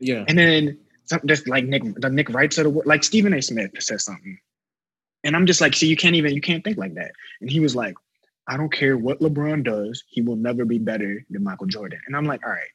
Yeah. 0.00 0.24
And 0.26 0.36
then 0.36 0.78
some, 1.04 1.20
just 1.26 1.48
like 1.48 1.64
Nick, 1.64 1.82
the 1.96 2.10
Nick 2.10 2.30
Wrights 2.30 2.58
of 2.58 2.64
the 2.64 2.70
world, 2.70 2.86
like 2.86 3.04
Stephen 3.04 3.34
A. 3.34 3.42
Smith 3.42 3.70
says 3.78 4.04
something, 4.04 4.38
and 5.24 5.36
I'm 5.36 5.46
just 5.46 5.60
like, 5.60 5.74
see, 5.74 5.86
you 5.86 5.96
can't 5.96 6.16
even 6.16 6.34
you 6.34 6.40
can't 6.40 6.64
think 6.64 6.78
like 6.78 6.94
that. 6.94 7.12
And 7.40 7.50
he 7.50 7.60
was 7.60 7.76
like, 7.76 7.94
I 8.48 8.56
don't 8.56 8.72
care 8.72 8.96
what 8.96 9.20
LeBron 9.20 9.64
does, 9.64 10.02
he 10.08 10.22
will 10.22 10.36
never 10.36 10.64
be 10.64 10.78
better 10.78 11.24
than 11.30 11.44
Michael 11.44 11.66
Jordan. 11.66 12.00
And 12.06 12.16
I'm 12.16 12.24
like, 12.24 12.44
all 12.44 12.52
right. 12.52 12.68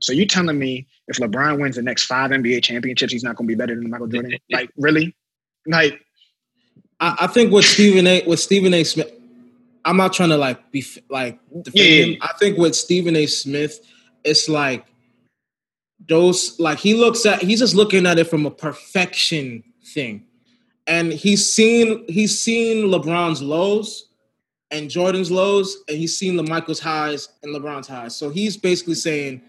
So 0.00 0.12
you 0.12 0.26
telling 0.26 0.58
me 0.58 0.86
if 1.08 1.16
LeBron 1.16 1.60
wins 1.60 1.76
the 1.76 1.82
next 1.82 2.04
five 2.04 2.30
NBA 2.30 2.62
championships, 2.62 3.12
he's 3.12 3.24
not 3.24 3.36
going 3.36 3.48
to 3.48 3.52
be 3.52 3.58
better 3.58 3.74
than 3.74 3.90
Michael 3.90 4.06
Jordan? 4.06 4.38
Like 4.50 4.70
really? 4.76 5.16
Like 5.66 6.03
I, 7.00 7.16
I 7.20 7.26
think 7.26 7.52
with 7.52 7.64
Stephen 7.64 8.06
A. 8.06 8.24
with 8.26 8.40
Stephen 8.40 8.74
A. 8.74 8.84
Smith, 8.84 9.12
I'm 9.84 9.96
not 9.96 10.12
trying 10.12 10.30
to 10.30 10.36
like 10.36 10.70
be 10.70 10.84
like 11.08 11.38
defend 11.62 11.74
yeah. 11.74 12.04
him. 12.04 12.18
I 12.22 12.32
think 12.38 12.58
with 12.58 12.74
Stephen 12.74 13.16
A. 13.16 13.26
Smith, 13.26 13.80
it's 14.24 14.48
like 14.48 14.86
those 16.08 16.58
like 16.58 16.78
he 16.78 16.94
looks 16.94 17.26
at 17.26 17.42
he's 17.42 17.58
just 17.58 17.74
looking 17.74 18.06
at 18.06 18.18
it 18.18 18.28
from 18.28 18.46
a 18.46 18.50
perfection 18.50 19.62
thing, 19.84 20.24
and 20.86 21.12
he's 21.12 21.50
seen 21.52 22.04
he's 22.08 22.38
seen 22.38 22.86
LeBron's 22.86 23.42
lows 23.42 24.08
and 24.70 24.90
Jordan's 24.90 25.30
lows, 25.30 25.78
and 25.88 25.98
he's 25.98 26.16
seen 26.16 26.36
the 26.36 26.42
Michael's 26.42 26.80
highs 26.80 27.28
and 27.42 27.54
LeBron's 27.54 27.88
highs. 27.88 28.16
So 28.16 28.30
he's 28.30 28.56
basically 28.56 28.94
saying. 28.94 29.42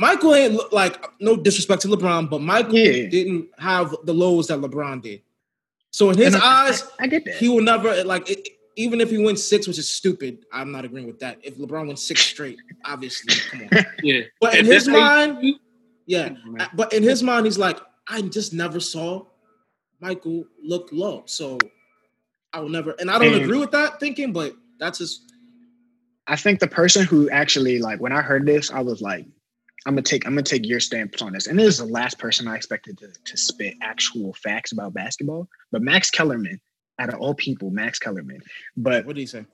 Michael 0.00 0.32
ain't 0.32 0.72
like 0.72 1.04
no 1.20 1.34
disrespect 1.34 1.82
to 1.82 1.88
LeBron, 1.88 2.30
but 2.30 2.40
Michael 2.40 2.76
yeah. 2.76 3.08
didn't 3.08 3.48
have 3.58 3.92
the 4.04 4.14
lows 4.14 4.46
that 4.46 4.60
LeBron 4.60 5.02
did. 5.02 5.22
So 5.90 6.10
in 6.10 6.18
his 6.18 6.34
eyes, 6.34 6.82
I, 6.98 7.04
I, 7.04 7.06
get 7.06 7.24
that. 7.24 7.36
He 7.36 7.48
will 7.48 7.62
never 7.62 8.04
like 8.04 8.30
it, 8.30 8.46
even 8.76 9.00
if 9.00 9.10
he 9.10 9.18
wins 9.18 9.42
six, 9.42 9.66
which 9.66 9.78
is 9.78 9.88
stupid. 9.88 10.44
I'm 10.52 10.70
not 10.70 10.84
agreeing 10.84 11.06
with 11.06 11.18
that. 11.20 11.38
If 11.42 11.56
LeBron 11.56 11.86
wins 11.88 12.02
six 12.06 12.20
straight, 12.22 12.58
obviously, 12.84 13.34
come 13.50 13.68
on. 13.72 13.86
yeah. 14.02 14.22
But 14.40 14.54
in 14.56 14.66
his 14.66 14.86
mind, 14.86 15.56
yeah. 16.06 16.30
But 16.74 16.92
in 16.92 17.02
his 17.02 17.22
mind, 17.22 17.46
he's 17.46 17.58
like, 17.58 17.78
I 18.06 18.22
just 18.22 18.52
never 18.52 18.80
saw 18.80 19.24
Michael 20.00 20.44
look 20.62 20.90
low. 20.92 21.22
So 21.26 21.58
I 22.52 22.60
will 22.60 22.68
never, 22.68 22.94
and 22.98 23.10
I 23.10 23.18
don't 23.18 23.34
And- 23.34 23.42
agree 23.42 23.58
with 23.58 23.72
that 23.72 24.00
thinking, 24.00 24.32
but 24.32 24.54
that's 24.78 24.98
just 24.98 25.32
I 26.28 26.36
think 26.36 26.60
the 26.60 26.68
person 26.68 27.04
who 27.04 27.28
actually 27.30 27.78
like 27.78 28.00
when 28.00 28.12
I 28.12 28.20
heard 28.20 28.46
this, 28.46 28.70
I 28.70 28.80
was 28.80 29.00
like, 29.00 29.26
I'm 29.86 29.94
gonna 29.94 30.02
take 30.02 30.26
I'm 30.26 30.32
gonna 30.32 30.42
take 30.42 30.66
your 30.66 30.80
stance 30.80 31.22
on 31.22 31.32
this. 31.32 31.46
And 31.46 31.58
this 31.58 31.66
is 31.68 31.78
the 31.78 31.84
last 31.92 32.18
person 32.18 32.48
I 32.48 32.56
expected 32.56 32.98
to, 32.98 33.08
to 33.24 33.36
spit 33.36 33.74
actual 33.82 34.32
facts 34.34 34.72
about 34.72 34.94
basketball. 34.94 35.48
But 35.70 35.82
Max 35.82 36.10
Kellerman, 36.10 36.60
out 36.98 37.12
of 37.12 37.20
all 37.20 37.34
people, 37.34 37.70
Max 37.70 37.98
Kellerman. 37.98 38.40
But 38.76 39.06
what 39.06 39.14
did 39.14 39.22
he 39.22 39.26
say? 39.26 39.44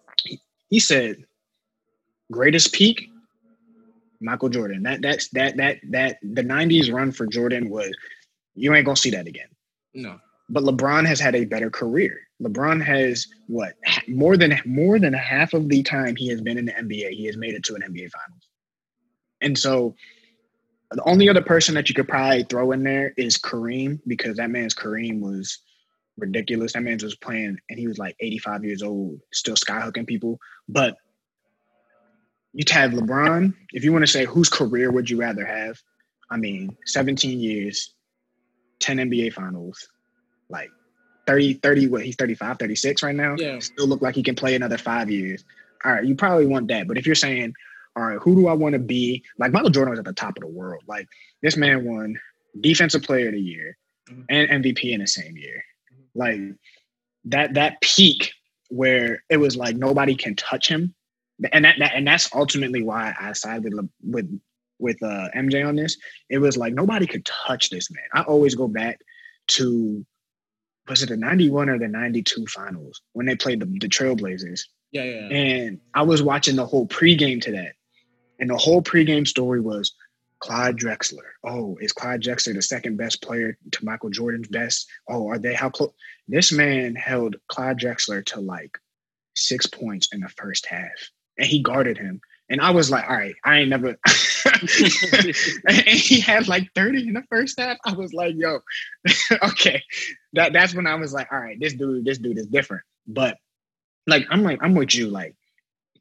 he 0.71 0.81
said 0.81 1.25
greatest 2.33 2.73
peak, 2.73 3.11
Michael 4.21 4.49
Jordan. 4.49 4.83
That 4.83 5.03
that's 5.03 5.29
that 5.31 5.57
that 5.59 5.79
that 5.91 6.19
the 6.23 6.43
90s 6.43 6.93
run 6.93 7.13
for 7.13 7.27
Jordan 7.27 7.69
was 7.69 7.95
you 8.55 8.75
ain't 8.75 8.87
gonna 8.87 8.97
see 8.97 9.11
that 9.11 9.27
again. 9.27 9.49
No, 9.95 10.19
But 10.49 10.65
LeBron 10.65 11.07
has 11.07 11.21
had 11.21 11.37
a 11.37 11.45
better 11.45 11.71
career. 11.71 12.19
LeBron 12.43 12.83
has 12.85 13.27
what 13.47 13.75
more 14.09 14.37
than 14.37 14.59
more 14.65 14.99
than 14.99 15.13
half 15.13 15.55
of 15.55 15.69
the 15.69 15.83
time 15.83 16.17
he 16.17 16.29
has 16.29 16.41
been 16.41 16.59
in 16.59 16.65
the 16.65 16.73
NBA, 16.73 17.11
he 17.11 17.27
has 17.27 17.37
made 17.37 17.55
it 17.55 17.63
to 17.65 17.75
an 17.75 17.83
NBA 17.83 18.11
Finals. 18.11 18.49
And 19.45 19.57
so, 19.57 19.95
the 20.91 21.03
only 21.05 21.29
other 21.29 21.43
person 21.43 21.75
that 21.75 21.89
you 21.89 21.95
could 21.95 22.09
probably 22.09 22.45
throw 22.45 22.73
in 22.73 22.83
there 22.83 23.13
is 23.17 23.39
Kareem 23.39 24.01
because 24.07 24.37
that 24.37 24.51
man's 24.51 24.75
Kareem 24.75 25.21
was 25.21 25.59
ridiculous. 26.17 26.73
That 26.73 26.83
man 26.83 26.99
was 27.03 27.17
playing, 27.17 27.59
and 27.69 27.79
he 27.79 27.87
was 27.87 27.99
like 27.99 28.17
85 28.21 28.65
years 28.65 28.83
old, 28.83 29.21
still 29.33 29.57
skyhooking 29.57 30.07
people. 30.07 30.39
But 30.69 30.97
you 32.53 32.65
have 32.71 32.93
LeBron. 32.93 33.55
If 33.73 33.85
you 33.85 33.93
want 33.93 34.05
to 34.05 34.11
say 34.11 34.25
whose 34.25 34.49
career 34.49 34.91
would 34.91 35.11
you 35.11 35.19
rather 35.19 35.45
have, 35.45 35.81
I 36.31 36.37
mean, 36.37 36.77
17 36.87 37.41
years, 37.41 37.93
10 38.79 38.99
NBA 38.99 39.33
Finals, 39.33 39.89
like 40.49 40.71
30, 41.27 41.55
30, 41.55 41.89
what 41.89 42.05
he's 42.05 42.17
35, 42.17 42.59
36 42.59 43.03
right 43.03 43.15
now. 43.15 43.35
Yeah. 43.37 43.59
Still 43.59 43.89
look 43.89 44.03
like 44.03 44.15
he 44.15 44.23
can 44.23 44.37
play 44.37 44.55
another 44.55 44.79
five 44.79 45.11
years. 45.11 45.45
All 45.85 45.93
right, 45.93 46.05
you 46.05 46.15
probably 46.15 46.47
want 46.47 46.69
that. 46.69 46.87
But 46.87 46.97
if 46.97 47.07
you're 47.07 47.15
saying, 47.15 47.55
all 47.97 48.05
right, 48.05 48.19
who 48.21 48.35
do 48.35 48.47
I 48.49 48.53
want 48.55 48.73
to 48.75 48.79
be? 48.79 49.23
Like 49.39 49.53
Michael 49.53 49.71
Jordan 49.71 49.91
was 49.91 49.99
at 49.99 50.05
the 50.05 50.13
top 50.13 50.37
of 50.37 50.41
the 50.43 50.49
world. 50.49 50.83
Like 50.87 51.07
this 51.43 51.57
man 51.57 51.85
won 51.85 52.17
defensive 52.61 53.03
player 53.03 53.29
of 53.29 53.35
the 53.35 53.41
year 53.41 53.77
Mhm. 54.11 54.25
and 54.29 54.65
MVP 54.65 54.93
in 54.93 55.01
the 55.01 55.07
same 55.07 55.37
year. 55.37 55.63
Like 56.15 56.41
that 57.27 57.55
that 57.55 57.81
peak 57.81 58.33
where 58.69 59.23
it 59.31 59.37
was 59.39 59.57
like 59.57 59.77
nobody 59.77 60.15
can 60.15 60.35
touch 60.37 60.69
him. 60.69 60.95
And 61.53 61.65
that, 61.65 61.77
that 61.79 61.93
and 61.95 62.07
that's 62.07 62.29
ultimately 62.35 62.83
why 62.83 63.15
I 63.19 63.33
sided 63.33 63.73
with 63.75 63.89
with 64.03 64.41
with 64.79 65.03
uh, 65.03 65.29
MJ 65.37 65.67
on 65.67 65.77
this. 65.77 65.97
It 66.29 66.39
was 66.39 66.57
like 66.57 66.75
nobody 66.75 67.07
could 67.07 67.25
touch 67.25 67.71
this 67.71 67.91
man. 67.91 68.05
I 68.13 68.23
always 68.23 68.55
go 68.55 68.69
back 68.69 69.01
to 69.49 70.05
was 70.89 71.03
it 71.03 71.09
the 71.09 71.17
91 71.17 71.71
or 71.71 71.79
the 71.79 71.89
92 71.89 72.45
finals 72.47 73.01
when 73.15 73.25
they 73.27 73.35
played 73.37 73.61
the, 73.61 73.67
the 73.67 73.89
Trailblazers. 73.89 74.61
yeah, 74.93 75.03
yeah, 75.05 75.29
yeah. 75.31 75.37
And 75.37 75.81
I 75.95 76.03
was 76.03 76.23
watching 76.23 76.57
the 76.57 76.67
whole 76.67 76.87
pregame 76.87 77.41
to 77.43 77.53
that. 77.53 77.73
And 78.39 78.51
the 78.51 78.57
whole 78.57 78.83
pregame 78.83 79.27
story 79.27 79.61
was 79.61 79.95
Clyde 80.41 80.77
Drexler. 80.77 81.31
Oh, 81.43 81.79
is 81.81 81.93
Clyde 81.93 82.23
Drexler 82.23 82.55
the 82.55 82.63
second 82.63 82.97
best 82.97 83.23
player 83.23 83.57
to 83.71 83.85
Michael 83.85 84.11
Jordan's 84.11 84.49
best? 84.49 84.87
Oh, 85.09 85.29
are 85.29 85.39
they 85.39 85.55
how 85.55 85.71
close? 85.71 85.93
This 86.29 86.53
man 86.53 86.95
held 86.95 87.37
Clyde 87.49 87.79
Drexler 87.79 88.25
to 88.27 88.41
like 88.41 88.79
six 89.35 89.67
points 89.67 90.09
in 90.13 90.21
the 90.21 90.29
first 90.29 90.67
half. 90.67 91.11
And 91.39 91.47
he 91.47 91.63
guarded 91.63 91.99
him. 91.99 92.21
And 92.51 92.61
I 92.61 92.71
was 92.71 92.91
like, 92.91 93.09
all 93.09 93.17
right, 93.17 93.35
I 93.45 93.61
ain't 93.61 93.71
never. 93.71 93.89
and 95.67 95.89
he 95.89 96.21
had 96.21 96.47
like 96.47 96.71
30 96.75 97.09
in 97.09 97.15
the 97.15 97.25
first 97.31 97.59
half. 97.59 97.79
I 97.87 97.95
was 97.95 98.13
like, 98.13 98.35
yo, 98.37 98.61
okay. 99.43 99.83
That 100.35 100.53
that's 100.53 100.75
when 100.75 100.87
I 100.87 100.95
was 100.97 101.13
like, 101.13 101.33
all 101.33 101.41
right, 101.41 101.59
this 101.59 101.73
dude, 101.73 102.05
this 102.05 102.19
dude 102.19 102.39
is 102.39 102.47
different. 102.47 102.83
But 103.07 103.39
like, 104.07 104.27
I'm 104.31 104.43
like, 104.43 104.59
I'm 104.63 104.75
with 104.75 104.95
you. 104.95 105.09
Like, 105.09 105.35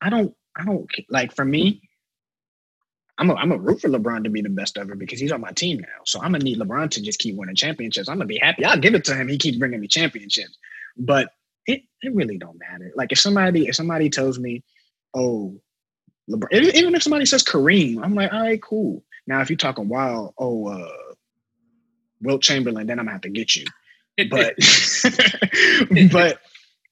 I 0.02 0.10
don't, 0.10 0.36
I 0.56 0.66
don't 0.66 0.90
like 1.10 1.34
for 1.34 1.46
me. 1.46 1.82
I'm 3.18 3.30
a, 3.30 3.36
I'm 3.36 3.52
a 3.52 3.58
root 3.58 3.82
for 3.82 3.90
LeBron 3.90 4.24
to 4.24 4.30
be 4.30 4.42
the 4.42 4.50
best 4.50 4.78
ever 4.78 4.96
because 4.96 5.20
he's 5.20 5.32
on 5.32 5.42
my 5.42 5.52
team 5.52 5.80
now. 5.80 6.04
So 6.06 6.20
I'm 6.20 6.32
gonna 6.32 6.44
need 6.44 6.60
LeBron 6.60 6.90
to 6.92 7.02
just 7.02 7.20
keep 7.20 7.36
winning 7.36 7.56
championships. 7.56 8.10
I'm 8.10 8.18
gonna 8.18 8.26
be 8.26 8.40
happy. 8.40 8.66
I'll 8.66 8.80
give 8.80 8.96
it 8.96 9.06
to 9.06 9.16
him. 9.16 9.28
He 9.28 9.38
keeps 9.38 9.58
bringing 9.58 9.80
me 9.80 9.88
championships. 9.88 10.58
But 10.98 11.32
it 11.68 11.84
it 12.02 12.14
really 12.16 12.38
don't 12.38 12.60
matter. 12.60 12.92
Like 12.96 13.12
if 13.12 13.20
somebody 13.20 13.68
if 13.68 13.76
somebody 13.76 14.10
tells 14.10 14.40
me, 14.40 14.64
oh, 15.14 15.60
LeBron, 16.30 16.74
even 16.74 16.96
if 16.96 17.04
somebody 17.04 17.26
says 17.26 17.44
Kareem, 17.44 18.04
I'm 18.04 18.16
like, 18.16 18.34
all 18.34 18.42
right, 18.42 18.62
cool. 18.62 19.04
Now 19.28 19.42
if 19.42 19.50
you're 19.50 19.58
talking 19.58 19.90
wild, 19.90 20.34
oh, 20.38 20.68
uh, 20.68 21.14
Wilt 22.22 22.42
Chamberlain, 22.42 22.88
then 22.88 23.00
I'm 23.00 23.06
gonna 23.06 23.14
have 23.14 23.22
to 23.22 23.30
get 23.30 23.56
you. 23.56 23.66
But 24.30 24.56
but 26.12 26.40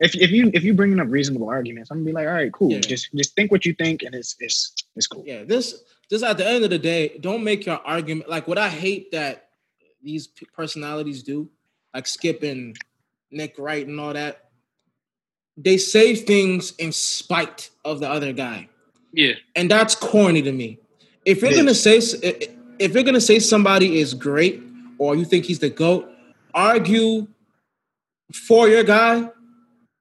if 0.02 0.16
if 0.16 0.32
you 0.32 0.52
if 0.54 0.64
you 0.64 0.74
bringing 0.74 1.00
up 1.00 1.08
reasonable 1.10 1.48
arguments, 1.50 1.92
I'm 1.92 2.00
gonna 2.00 2.06
be 2.08 2.12
like, 2.12 2.28
all 2.28 2.34
right, 2.34 2.52
cool. 2.52 2.72
Yeah. 2.72 2.80
Just 2.80 3.10
just 3.16 3.36
think 3.36 3.52
what 3.52 3.66
you 3.66 3.74
think, 3.74 4.02
and 4.04 4.14
it's 4.16 4.36
it's 4.40 4.74
it's 4.96 5.08
cool. 5.08 5.24
yeah. 5.26 5.44
This 5.44 5.84
this 6.10 6.24
at 6.24 6.38
the 6.38 6.48
end 6.48 6.64
of 6.64 6.72
the 6.72 6.80
day, 6.80 7.18
don't 7.22 7.44
make 7.44 7.66
your 7.66 7.80
argument 7.86 8.30
like 8.30 8.48
what 8.48 8.58
I 8.58 8.68
hate 8.68 9.12
that 9.12 9.50
these 10.04 10.28
personalities 10.54 11.24
do, 11.24 11.50
like 11.94 12.08
Skip 12.08 12.42
and 12.44 12.76
Nick 13.30 13.58
Wright 13.60 13.86
and 13.88 14.00
all 14.00 14.14
that. 14.14 14.50
They 15.56 15.78
say 15.78 16.16
things 16.16 16.72
in 16.78 16.92
spite 16.92 17.70
of 17.86 18.00
the 18.00 18.10
other 18.10 18.34
guy. 18.34 18.70
yeah, 19.14 19.34
and 19.56 19.70
that's 19.70 19.94
corny 19.94 20.42
to 20.42 20.52
me. 20.52 20.80
If 21.26 21.42
you're 21.42 21.52
It 21.52 21.58
gonna 21.58 21.76
say 21.76 21.98
if 22.80 22.94
you're 22.96 23.04
gonna 23.04 23.22
say 23.22 23.38
somebody 23.38 24.00
is 24.00 24.16
great 24.16 24.64
or 24.98 25.16
you 25.16 25.26
think 25.26 25.46
he's 25.46 25.60
the 25.60 25.70
goat, 25.70 26.10
argue 26.56 27.28
for 28.34 28.68
your 28.68 28.84
guy, 28.84 29.30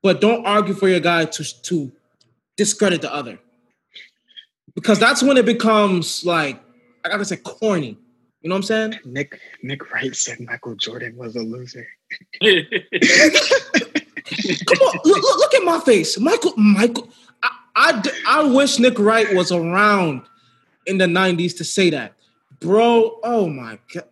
but 0.03 0.21
don't 0.21 0.45
argue 0.47 0.75
for 0.75 0.89
your 0.89 1.01
guy 1.01 1.25
to 1.27 1.63
to 1.63 1.93
discredit 2.57 3.03
the 3.03 3.13
other, 3.13 3.39
because 4.75 4.99
that's 4.99 5.23
when 5.23 5.37
it 5.37 5.47
becomes 5.47 6.25
like 6.25 6.61
I 7.05 7.09
gotta 7.09 7.25
say 7.25 7.37
corny. 7.37 7.99
You 8.43 8.49
know 8.49 8.55
what 8.55 8.59
I'm 8.61 8.63
saying? 8.63 8.95
Nick 9.05 9.39
Nick 9.63 9.93
Wright 9.93 10.15
said 10.17 10.41
Michael 10.41 10.75
Jordan 10.75 11.17
was 11.17 11.37
a 11.37 11.41
loser. 11.41 11.87
Come 12.43 12.57
on, 14.79 14.99
look, 15.05 15.23
look, 15.23 15.39
look 15.39 15.55
at 15.55 15.65
my 15.65 15.81
face, 15.81 16.19
Michael. 16.19 16.55
Michael, 16.57 17.09
I 17.77 18.03
I 18.27 18.43
wish 18.45 18.79
Nick 18.79 18.99
Wright 18.99 19.33
was 19.35 19.53
around 19.53 20.23
in 20.87 20.99
the 20.99 21.07
'90s 21.07 21.57
to 21.59 21.65
say 21.65 21.91
that, 21.91 22.15
bro. 22.61 23.19
Oh 23.23 23.49
my 23.49 23.79
god, 23.93 24.05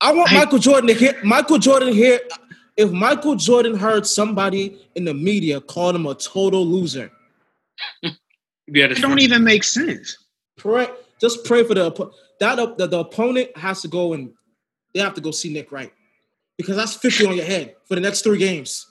I 0.00 0.12
want 0.12 0.32
I- 0.32 0.38
Michael 0.38 0.58
Jordan 0.58 0.88
to 0.88 0.94
hear. 0.94 1.14
Michael 1.22 1.58
Jordan 1.58 1.92
here. 1.92 2.20
If 2.76 2.90
Michael 2.90 3.36
Jordan 3.36 3.76
heard 3.76 4.06
somebody 4.06 4.78
in 4.94 5.04
the 5.04 5.14
media 5.14 5.60
call 5.60 5.94
him 5.94 6.06
a 6.06 6.14
total 6.14 6.66
loser, 6.66 7.10
yeah. 8.02 8.10
It 8.86 8.98
don't 9.00 9.20
even 9.20 9.44
make 9.44 9.62
sense. 9.64 10.16
pray 10.56 10.88
just 11.20 11.44
pray 11.44 11.62
for 11.64 11.74
the 11.74 12.10
that 12.40 12.58
op- 12.58 12.76
the, 12.78 12.86
the 12.88 12.98
opponent 13.00 13.56
has 13.56 13.82
to 13.82 13.88
go 13.88 14.12
and 14.12 14.32
they 14.92 15.00
have 15.00 15.14
to 15.14 15.20
go 15.20 15.30
see 15.30 15.52
Nick 15.52 15.70
Wright 15.72 15.92
because 16.58 16.76
that's 16.76 16.94
50 16.94 17.26
on 17.26 17.36
your 17.36 17.44
head 17.44 17.76
for 17.86 17.94
the 17.94 18.00
next 18.00 18.22
three 18.22 18.38
games. 18.38 18.86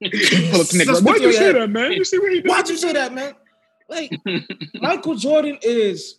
Pull 0.00 0.08
up 0.60 0.66
to 0.68 0.76
Nick 0.78 0.86
That's 0.86 1.00
Wright. 1.00 1.02
Why'd 1.02 1.20
you 1.22 1.32
say 1.32 1.44
your 1.44 1.52
that, 1.60 1.70
man? 1.70 1.92
You 1.92 2.04
see 2.04 2.18
what 2.18 2.32
he 2.32 2.40
did? 2.42 2.48
Why'd 2.50 2.68
you 2.68 2.76
say 2.76 2.92
that, 2.92 3.12
man? 3.14 3.32
Like 3.88 4.12
Michael 4.74 5.14
Jordan 5.14 5.58
is. 5.62 6.16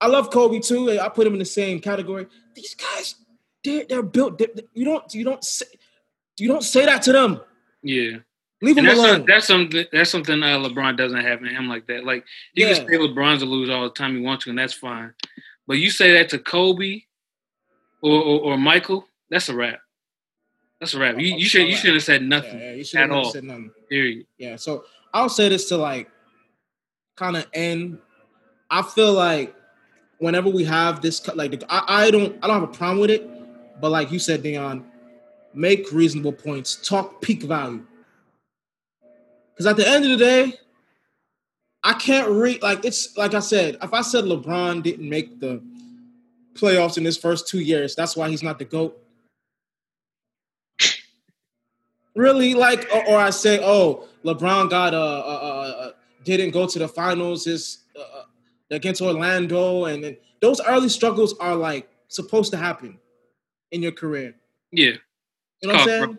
I 0.00 0.06
love 0.06 0.30
Kobe 0.30 0.60
too. 0.60 0.98
I 0.98 1.08
put 1.08 1.26
him 1.26 1.34
in 1.34 1.38
the 1.38 1.44
same 1.44 1.78
category. 1.80 2.26
These 2.54 2.74
guys, 2.74 3.14
they're, 3.62 3.84
they're 3.88 4.02
built. 4.02 4.38
they- 4.38 4.48
they- 4.54 4.64
you 4.74 4.84
don't 4.84 5.12
you 5.14 5.24
don't 5.24 5.44
say 5.44 5.66
you 6.40 6.48
don't 6.48 6.62
say 6.64 6.84
that 6.86 7.02
to 7.02 7.12
them. 7.12 7.40
Yeah, 7.82 8.18
Leave 8.62 8.76
and 8.76 8.86
them 8.86 8.86
that's 8.86 8.98
alone. 8.98 9.16
some, 9.16 9.26
that's 9.26 9.46
something 9.46 9.84
that's 9.92 10.10
something 10.10 10.42
uh, 10.42 10.58
LeBron 10.58 10.96
doesn't 10.96 11.20
have 11.24 11.40
in 11.42 11.48
him 11.48 11.68
like 11.68 11.86
that. 11.86 12.04
Like 12.04 12.24
you 12.54 12.66
Yeah. 12.66 12.74
can 12.74 12.86
say 12.88 12.94
LeBron's 12.96 13.42
a 13.42 13.46
loser 13.46 13.72
all 13.72 13.84
the 13.84 13.90
time 13.90 14.16
you 14.16 14.22
want 14.22 14.40
to, 14.42 14.50
and 14.50 14.58
that's 14.58 14.74
fine. 14.74 15.12
But 15.66 15.78
you 15.78 15.90
say 15.90 16.12
that 16.14 16.28
to 16.30 16.38
Kobe 16.38 17.02
or 18.02 18.20
or, 18.22 18.40
or 18.52 18.58
Michael, 18.58 19.06
that's 19.30 19.48
a 19.48 19.54
wrap. 19.54 19.80
That's 20.80 20.94
a 20.94 20.98
wrap. 20.98 21.16
You, 21.18 21.36
you 21.36 21.44
should 21.44 21.66
you 21.68 21.76
shouldn't 21.76 21.96
have 21.96 22.02
said 22.04 22.22
nothing. 22.22 22.58
yeah, 22.58 22.72
you 22.72 22.84
should 22.84 23.00
at 23.00 23.08
have 23.10 23.18
all. 23.18 23.30
said 23.30 23.44
nothing. 23.44 23.70
Period. 23.88 24.26
Yeah. 24.38 24.56
So 24.56 24.84
I'll 25.14 25.28
say 25.28 25.48
this 25.48 25.68
to 25.68 25.76
like 25.76 26.10
kind 27.16 27.36
of 27.36 27.46
end. 27.52 27.98
I 28.70 28.82
feel 28.82 29.12
like 29.12 29.54
whenever 30.18 30.48
we 30.48 30.64
have 30.64 31.00
this, 31.02 31.26
like 31.34 31.62
I, 31.68 32.06
I 32.06 32.10
don't 32.10 32.36
I 32.42 32.46
don't 32.46 32.60
have 32.60 32.68
a 32.68 32.72
problem 32.72 33.00
with 33.00 33.10
it, 33.10 33.28
but 33.80 33.90
like 33.90 34.10
you 34.12 34.18
said, 34.18 34.42
Dion, 34.42 34.89
make 35.54 35.90
reasonable 35.92 36.32
points, 36.32 36.76
talk 36.76 37.20
peak 37.20 37.42
value. 37.42 37.84
Because 39.52 39.66
at 39.66 39.76
the 39.76 39.88
end 39.88 40.04
of 40.04 40.10
the 40.10 40.16
day, 40.16 40.54
I 41.82 41.94
can't 41.94 42.28
read 42.30 42.62
like 42.62 42.84
it's 42.84 43.16
like 43.16 43.34
I 43.34 43.40
said. 43.40 43.76
If 43.82 43.92
I 43.92 44.02
said 44.02 44.24
LeBron 44.24 44.82
didn't 44.82 45.08
make 45.08 45.40
the 45.40 45.62
playoffs 46.54 46.98
in 46.98 47.04
his 47.04 47.16
first 47.16 47.48
two 47.48 47.60
years, 47.60 47.94
that's 47.94 48.16
why 48.16 48.28
he's 48.28 48.42
not 48.42 48.58
the 48.58 48.64
goat. 48.64 48.96
Really, 52.14 52.54
like, 52.54 52.88
or, 53.06 53.16
I 53.16 53.30
say, 53.30 53.60
oh, 53.62 54.08
LeBron 54.24 54.68
got 54.68 54.94
uh, 54.94 54.98
uh, 54.98 55.00
uh, 55.00 55.84
uh 55.86 55.90
didn't 56.24 56.50
go 56.50 56.66
to 56.66 56.78
the 56.78 56.88
finals 56.88 57.44
his 57.44 57.84
uh, 57.98 58.22
against 58.70 59.00
Orlando, 59.00 59.84
and 59.86 60.02
then 60.02 60.16
those 60.40 60.60
early 60.66 60.88
struggles 60.88 61.34
are 61.38 61.54
like 61.54 61.88
supposed 62.08 62.50
to 62.50 62.56
happen 62.56 62.98
in 63.70 63.82
your 63.82 63.92
career. 63.92 64.34
Yeah. 64.72 64.96
You 65.62 65.68
know 65.68 65.74
what 65.74 65.80
I'm 65.82 65.86
saying? 65.88 66.18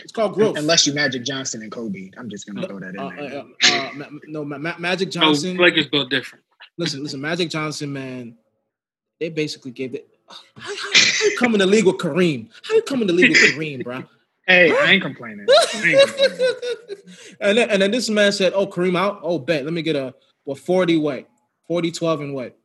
It's 0.00 0.12
called 0.12 0.34
growth. 0.34 0.56
Unless 0.56 0.86
you 0.86 0.94
Magic 0.94 1.24
Johnson 1.24 1.62
and 1.62 1.72
Kobe, 1.72 2.10
I'm 2.16 2.30
just 2.30 2.46
gonna 2.46 2.66
throw 2.66 2.78
that 2.78 2.94
in 2.94 2.98
Uh, 3.00 3.10
there. 3.16 3.44
uh, 3.64 3.88
uh, 3.88 3.90
Ma- 3.94 4.06
no, 4.28 4.44
Ma- 4.44 4.58
Ma- 4.58 4.78
Magic 4.78 5.08
No, 5.08 5.12
Johnson. 5.12 5.56
Lakers 5.56 5.88
built 5.88 6.08
different. 6.10 6.44
listen, 6.76 7.02
listen, 7.02 7.20
Magic 7.20 7.50
Johnson, 7.50 7.92
man. 7.92 8.36
They 9.18 9.28
basically 9.28 9.72
gave 9.72 9.94
it. 9.94 10.08
How, 10.28 10.36
how, 10.56 10.70
how 10.70 11.24
you 11.26 11.36
come 11.36 11.54
in 11.54 11.58
the 11.58 11.66
league 11.66 11.84
with 11.86 11.96
Kareem? 11.96 12.48
How 12.62 12.74
you 12.76 12.82
come 12.82 13.00
in 13.00 13.08
the 13.08 13.12
league 13.12 13.30
with 13.30 13.38
Kareem, 13.38 13.82
bro? 13.82 14.04
hey, 14.46 14.70
I 14.70 14.92
ain't 14.92 15.02
complaining. 15.02 15.46
I 15.50 15.82
ain't 15.84 16.00
complaining. 16.16 16.46
and 17.40 17.58
then 17.58 17.70
and 17.70 17.82
then 17.82 17.90
this 17.90 18.08
man 18.08 18.30
said, 18.30 18.52
"Oh, 18.54 18.66
Kareem 18.68 18.96
out. 18.96 19.18
Oh, 19.24 19.38
bet. 19.40 19.64
Let 19.64 19.72
me 19.72 19.82
get 19.82 19.96
a 19.96 20.14
what 20.44 20.58
forty 20.58 20.96
what 20.96 21.28
40, 21.66 21.90
12 21.90 22.20
and 22.20 22.34
what? 22.34 22.56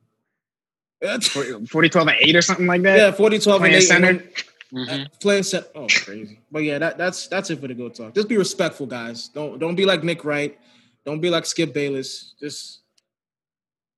40, 1.02 1.90
12, 1.90 2.08
and 2.08 2.18
8 2.22 2.36
or 2.38 2.42
something 2.42 2.66
like 2.68 2.82
that? 2.84 2.98
yeah, 2.98 3.12
40, 3.12 3.40
12 3.40 3.64
and 3.64 3.74
eight. 3.74 3.82
center? 3.82 4.08
and 4.10 4.30
Mhm. 4.74 4.88
then- 4.88 5.02
uh, 5.02 5.08
playing 5.20 5.44
center. 5.44 5.68
Oh, 5.76 5.88
crazy. 5.88 6.40
But 6.52 6.64
yeah, 6.64 6.80
that, 6.80 6.98
that's 6.98 7.28
that's 7.28 7.50
it 7.50 7.60
for 7.62 7.68
the 7.68 7.74
go 7.76 7.90
talk. 7.90 8.14
Just 8.16 8.28
be 8.28 8.38
respectful, 8.38 8.86
guys. 8.88 9.28
Don't 9.30 9.60
don't 9.60 9.76
be 9.76 9.86
like 9.86 10.04
Nick 10.04 10.26
Wright. 10.26 10.58
Don't 11.06 11.20
be 11.22 11.30
like 11.30 11.46
Skip 11.46 11.74
Bayless. 11.74 12.34
Just 12.40 12.80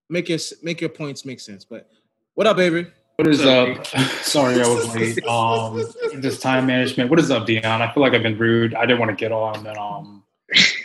make 0.09 0.27
your 0.29 0.39
make 0.61 0.81
your 0.81 0.89
points 0.89 1.25
make 1.25 1.39
sense. 1.39 1.63
But 1.65 1.89
what 2.33 2.47
up, 2.47 2.57
baby? 2.57 2.87
What 3.17 3.27
is 3.29 3.45
up? 3.45 3.85
Sorry, 4.23 4.61
I 4.61 4.67
was 4.67 4.93
late. 4.95 5.25
Um, 5.25 5.81
this 6.21 6.39
time 6.39 6.65
management. 6.65 7.09
What 7.09 7.19
is 7.19 7.31
up, 7.31 7.45
Dion? 7.45 7.81
I 7.81 7.89
feel 7.93 8.03
like 8.03 8.13
I've 8.13 8.23
been 8.23 8.37
rude. 8.37 8.73
I 8.75 8.85
didn't 8.85 8.99
want 8.99 9.11
to 9.11 9.15
get 9.15 9.31
on, 9.31 9.65
and 9.65 9.77
um, 9.77 10.23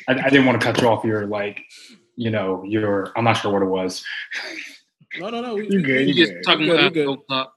I, 0.07 0.13
I 0.15 0.31
didn't 0.31 0.47
want 0.47 0.61
to 0.61 0.65
cut 0.65 0.81
you 0.81 0.87
off. 0.89 1.05
Your 1.05 1.27
like, 1.27 1.61
you 2.15 2.31
know, 2.31 2.63
your. 2.65 3.11
I'm 3.17 3.25
not 3.25 3.33
sure 3.35 3.53
what 3.53 3.63
it 3.63 3.67
was. 3.67 4.05
No, 5.19 5.29
no, 5.31 5.41
no. 5.43 5.55
we- 5.57 5.69
You 5.71 5.83
good, 5.83 6.07
You 6.09 6.15
you 6.15 6.27
just 6.27 6.45
talking 6.47 6.67
Good, 6.67 6.79
about 6.79 6.93
good. 6.95 7.07
go 7.07 7.17
talk. 7.29 7.53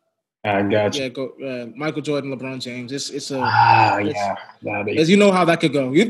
I 0.46 0.62
got 0.64 0.96
you. 0.96 1.04
Yeah, 1.04 1.10
go 1.10 1.34
uh, 1.44 1.68
Michael 1.78 2.02
Jordan, 2.02 2.36
LeBron 2.38 2.60
James. 2.60 2.92
It's 2.92 3.10
it's 3.10 3.32
a 3.32 3.40
Ah, 3.42 4.00
it's- 4.00 4.36
yeah. 4.62 4.84
As 4.98 5.10
you 5.10 5.18
know 5.18 5.32
how 5.32 5.46
that 5.46 5.60
could 5.60 5.74
go. 5.74 5.92
You- 5.94 6.10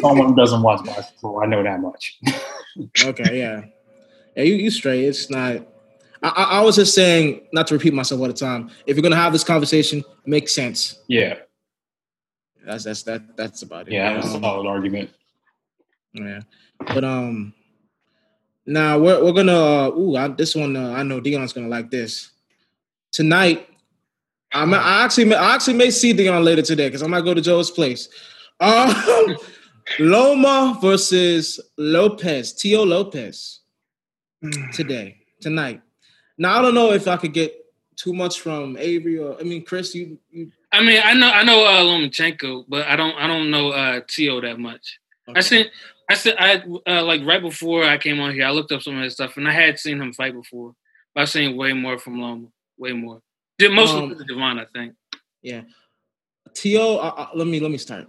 Someone 0.00 0.34
doesn't 0.34 0.62
watch 0.62 0.84
basketball, 0.84 1.42
I 1.42 1.46
know 1.46 1.62
that 1.62 1.80
much. 1.80 2.18
okay, 3.04 3.38
yeah, 3.38 3.62
yeah. 4.36 4.42
You 4.42 4.54
you 4.54 4.70
straight. 4.70 5.04
It's 5.04 5.28
not. 5.30 5.66
I, 6.22 6.28
I, 6.28 6.60
was 6.62 6.76
just 6.76 6.94
saying, 6.94 7.46
not 7.52 7.66
to 7.68 7.74
repeat 7.74 7.94
myself 7.94 8.20
all 8.20 8.26
the 8.26 8.32
time. 8.32 8.70
If 8.86 8.96
you're 8.96 9.02
gonna 9.02 9.16
have 9.16 9.32
this 9.32 9.44
conversation, 9.44 10.02
make 10.26 10.48
sense. 10.48 11.00
yeah, 11.08 11.36
That's 12.66 12.84
that's 12.84 13.02
that 13.04 13.36
that's 13.36 13.62
about 13.62 13.88
it. 13.88 13.94
yeah, 13.94 14.14
that's 14.14 14.32
a 14.32 14.36
Um, 14.36 14.42
solid 14.42 14.66
argument. 14.66 15.10
Yeah, 16.12 16.40
but 16.86 17.04
um, 17.04 17.54
now 18.66 18.98
we're 18.98 19.22
we're 19.24 19.32
gonna. 19.32 19.52
Uh, 19.56 19.88
ooh, 19.96 20.16
I, 20.16 20.28
this 20.28 20.54
one 20.54 20.76
uh, 20.76 20.92
I 20.92 21.02
know 21.02 21.20
Dion's 21.20 21.52
gonna 21.52 21.68
like 21.68 21.90
this. 21.90 22.30
Tonight, 23.12 23.68
I'm 24.52 24.72
I 24.74 25.04
actually 25.04 25.24
may- 25.24 25.36
I 25.36 25.54
actually 25.54 25.74
may 25.74 25.90
see 25.90 26.12
Dion 26.12 26.44
later 26.44 26.62
today 26.62 26.88
because 26.88 27.02
I 27.02 27.06
might 27.06 27.24
go 27.24 27.34
to 27.34 27.40
Joe's 27.40 27.70
place. 27.70 28.08
Um, 28.60 29.36
Loma 29.98 30.78
versus 30.80 31.60
Lopez, 31.76 32.52
Tio 32.52 32.84
Lopez 32.84 33.60
today 34.72 35.18
tonight. 35.40 35.80
Now 36.36 36.58
I 36.58 36.62
don't 36.62 36.74
know 36.74 36.92
if 36.92 37.08
I 37.08 37.16
could 37.16 37.32
get 37.32 37.54
too 37.96 38.12
much 38.12 38.40
from 38.40 38.76
Avery 38.78 39.18
or 39.18 39.38
I 39.38 39.42
mean 39.42 39.64
Chris. 39.64 39.94
You 39.94 40.18
you 40.30 40.52
I 40.72 40.82
mean, 40.82 41.00
I 41.02 41.14
know 41.14 41.30
I 41.30 41.42
know 41.42 41.64
uh, 41.64 41.82
Lomachenko, 41.82 42.66
but 42.68 42.86
I 42.86 42.96
don't 42.96 43.14
I 43.16 43.26
don't 43.26 43.50
know 43.50 43.70
uh, 43.70 44.00
Tio 44.06 44.40
that 44.40 44.58
much. 44.58 45.00
I 45.34 45.40
seen 45.40 45.66
I 46.08 46.14
said 46.14 46.36
I 46.38 46.62
uh, 46.86 47.04
like 47.04 47.22
right 47.24 47.42
before 47.42 47.84
I 47.84 47.98
came 47.98 48.20
on 48.20 48.32
here, 48.32 48.46
I 48.46 48.50
looked 48.50 48.72
up 48.72 48.82
some 48.82 48.96
of 48.96 49.02
his 49.02 49.14
stuff, 49.14 49.36
and 49.36 49.48
I 49.48 49.52
had 49.52 49.78
seen 49.78 50.00
him 50.00 50.12
fight 50.12 50.34
before. 50.34 50.74
But 51.14 51.22
I've 51.22 51.28
seen 51.30 51.56
way 51.56 51.72
more 51.72 51.98
from 51.98 52.20
Loma, 52.20 52.48
way 52.78 52.92
more. 52.92 53.20
Did 53.58 53.72
mostly 53.72 54.02
Um, 54.02 54.24
Devon, 54.26 54.58
I 54.58 54.64
think. 54.72 54.94
yeah. 55.42 55.62
Tio, 56.54 56.96
uh, 56.96 57.12
uh, 57.16 57.28
let 57.34 57.46
me 57.46 57.60
let 57.60 57.70
me 57.70 57.78
start. 57.78 58.06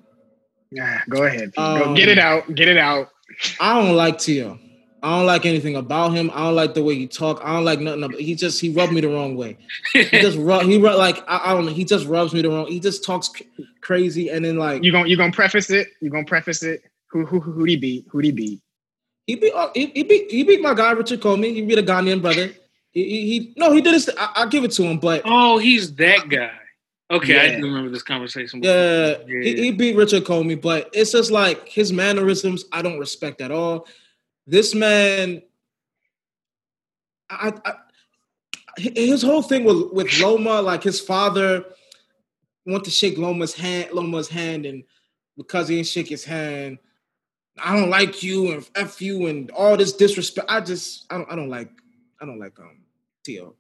Yeah, 0.72 1.02
go 1.10 1.24
ahead. 1.24 1.52
Um, 1.58 1.80
go 1.80 1.96
get 1.96 2.08
it 2.10 2.20
out. 2.20 2.54
Get 2.56 2.68
it 2.68 2.78
out. 2.78 3.10
I 3.60 3.80
don't 3.82 3.96
like 3.96 4.18
Tio. 4.20 4.58
I 5.02 5.18
don't 5.18 5.26
like 5.26 5.46
anything 5.46 5.76
about 5.76 6.10
him. 6.14 6.30
I 6.34 6.44
don't 6.44 6.56
like 6.56 6.74
the 6.74 6.84
way 6.84 6.96
he 6.96 7.08
talk. 7.08 7.42
I 7.44 7.54
don't 7.54 7.64
like 7.66 7.80
nothing. 7.80 8.04
About, 8.04 8.20
he 8.20 8.36
just 8.36 8.60
he 8.60 8.70
rubbed 8.70 8.92
me 8.94 9.02
the 9.02 9.08
wrong 9.10 9.36
way. 9.36 9.58
He 9.94 10.04
just 10.06 10.38
rub. 10.40 10.64
He 10.66 10.78
rub, 10.78 10.98
like 10.98 11.18
I, 11.28 11.52
I 11.52 11.54
don't 11.54 11.66
know. 11.66 11.72
He 11.74 11.86
just 11.86 12.06
rubs 12.08 12.34
me 12.34 12.42
the 12.42 12.50
wrong. 12.50 12.68
He 12.68 12.80
just 12.80 13.04
talks 13.04 13.30
c- 13.36 13.48
crazy, 13.82 14.30
and 14.30 14.44
then 14.46 14.58
like 14.58 14.84
You 14.84 14.92
gonna 14.92 15.08
you 15.08 15.16
gonna 15.18 15.32
preface 15.32 15.70
it? 15.70 15.88
You 16.02 16.10
gonna 16.10 16.26
preface 16.26 16.64
it? 16.64 16.82
Who 17.12 17.26
who 17.26 17.40
who 17.40 17.52
would 17.62 17.70
he 17.70 17.76
beat? 17.78 18.06
Who'd 18.12 18.26
he 18.26 18.32
beat? 18.32 18.62
he 19.26 19.36
beat 19.36 19.54
uh, 19.54 19.70
he, 19.76 19.88
he 19.88 20.04
beat 20.04 20.32
he 20.32 20.44
beat 20.44 20.62
my 20.62 20.74
guy 20.74 20.92
Richard 20.92 21.22
Commey. 21.22 21.54
He 21.54 21.62
beat 21.62 21.78
a 21.80 21.84
Ghanaian 21.84 22.22
brother. 22.22 22.52
He, 22.92 23.04
he, 23.04 23.54
no 23.56 23.72
he 23.72 23.82
did 23.82 23.94
his. 23.94 24.10
I, 24.18 24.32
I'll 24.36 24.50
give 24.50 24.64
it 24.64 24.72
to 24.72 24.84
him, 24.84 25.00
but 25.00 25.22
oh, 25.26 25.58
he's 25.58 25.94
that 25.96 26.30
guy. 26.30 26.52
Okay, 27.12 27.56
I 27.56 27.60
do 27.60 27.66
remember 27.66 27.90
this 27.90 28.04
conversation. 28.04 28.62
yeah, 28.62 29.16
before. 29.16 29.42
He, 29.42 29.56
he 29.56 29.72
beat 29.72 29.96
Richard 29.96 30.26
Commey. 30.26 30.60
But 30.62 30.90
it's 30.94 31.12
just 31.12 31.32
like 31.32 31.68
his 31.68 31.92
mannerisms. 31.92 32.66
I 32.72 32.82
don't 32.82 33.00
respect 33.00 33.42
at 33.42 33.52
all. 33.52 33.88
This 34.46 34.76
man, 34.76 35.42
I, 37.30 37.54
I 37.66 37.74
his 38.78 39.22
whole 39.22 39.42
thing 39.42 39.64
with 39.64 39.92
with 39.92 40.20
Loma, 40.20 40.62
like 40.62 40.84
his 40.84 41.00
father 41.00 41.66
went 42.66 42.84
to 42.86 42.92
shake 42.92 43.18
Loma's 43.18 43.54
hand, 43.54 43.90
Loma's 43.92 44.30
hand, 44.30 44.66
and 44.66 44.84
because 45.38 45.68
he 45.68 45.76
didn't 45.76 45.88
shake 45.88 46.10
his 46.10 46.24
hand, 46.24 46.78
I 47.58 47.76
don't 47.76 47.90
like 47.90 48.22
you 48.22 48.52
and 48.52 48.70
f 48.76 49.02
you 49.02 49.28
and 49.28 49.50
all 49.52 49.78
this 49.78 49.94
disrespect. 49.94 50.50
I 50.50 50.62
just 50.62 51.12
I 51.12 51.18
don't 51.18 51.32
I 51.32 51.36
don't 51.36 51.50
like 51.50 51.70
I 52.22 52.26
don't 52.26 52.40
like 52.40 52.60
um 52.60 52.82
Tio, 53.24 53.56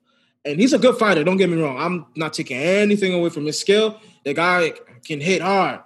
and 0.45 0.59
he's 0.59 0.73
a 0.73 0.79
good 0.79 0.97
fighter. 0.97 1.23
Don't 1.23 1.37
get 1.37 1.49
me 1.49 1.61
wrong. 1.61 1.77
I'm 1.77 2.05
not 2.15 2.33
taking 2.33 2.57
anything 2.57 3.13
away 3.13 3.29
from 3.29 3.45
his 3.45 3.59
skill. 3.59 3.99
The 4.25 4.33
guy 4.33 4.73
can 5.05 5.21
hit 5.21 5.41
hard. 5.41 5.81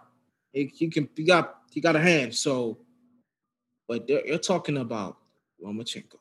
He, 0.52 0.72
he 0.74 0.90
can 0.90 1.10
he 1.16 1.24
got 1.24 1.56
he 1.72 1.82
got 1.82 1.96
a 1.96 2.00
hand. 2.00 2.36
So, 2.36 2.80
but 3.88 4.08
they're, 4.08 4.26
you're 4.26 4.38
talking 4.38 4.78
about 4.78 5.18
Lomachenko. 5.64 6.18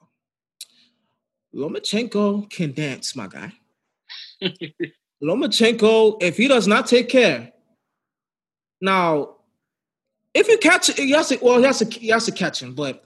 Lomachenko 1.55 2.49
can 2.49 2.73
dance, 2.73 3.15
my 3.15 3.27
guy. 3.27 3.53
Lomachenko, 5.23 6.23
if 6.23 6.37
he 6.37 6.49
does 6.49 6.67
not 6.67 6.87
take 6.87 7.09
care, 7.09 7.53
now, 8.81 9.37
if 10.35 10.49
you 10.49 10.59
catch 10.59 10.89
it, 10.89 10.99
he 10.99 11.11
has 11.13 11.29
to, 11.29 11.39
well, 11.41 11.59
he 11.59 11.65
has 11.65 11.79
to, 11.79 11.85
he 11.85 12.09
has 12.09 12.25
to 12.25 12.33
catch 12.33 12.61
him, 12.61 12.75
but 12.75 13.05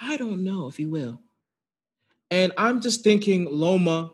I 0.00 0.16
don't 0.16 0.42
know 0.42 0.68
if 0.68 0.76
he 0.76 0.86
will. 0.86 1.20
And 2.34 2.52
I'm 2.58 2.80
just 2.80 3.04
thinking 3.04 3.46
Loma 3.48 4.10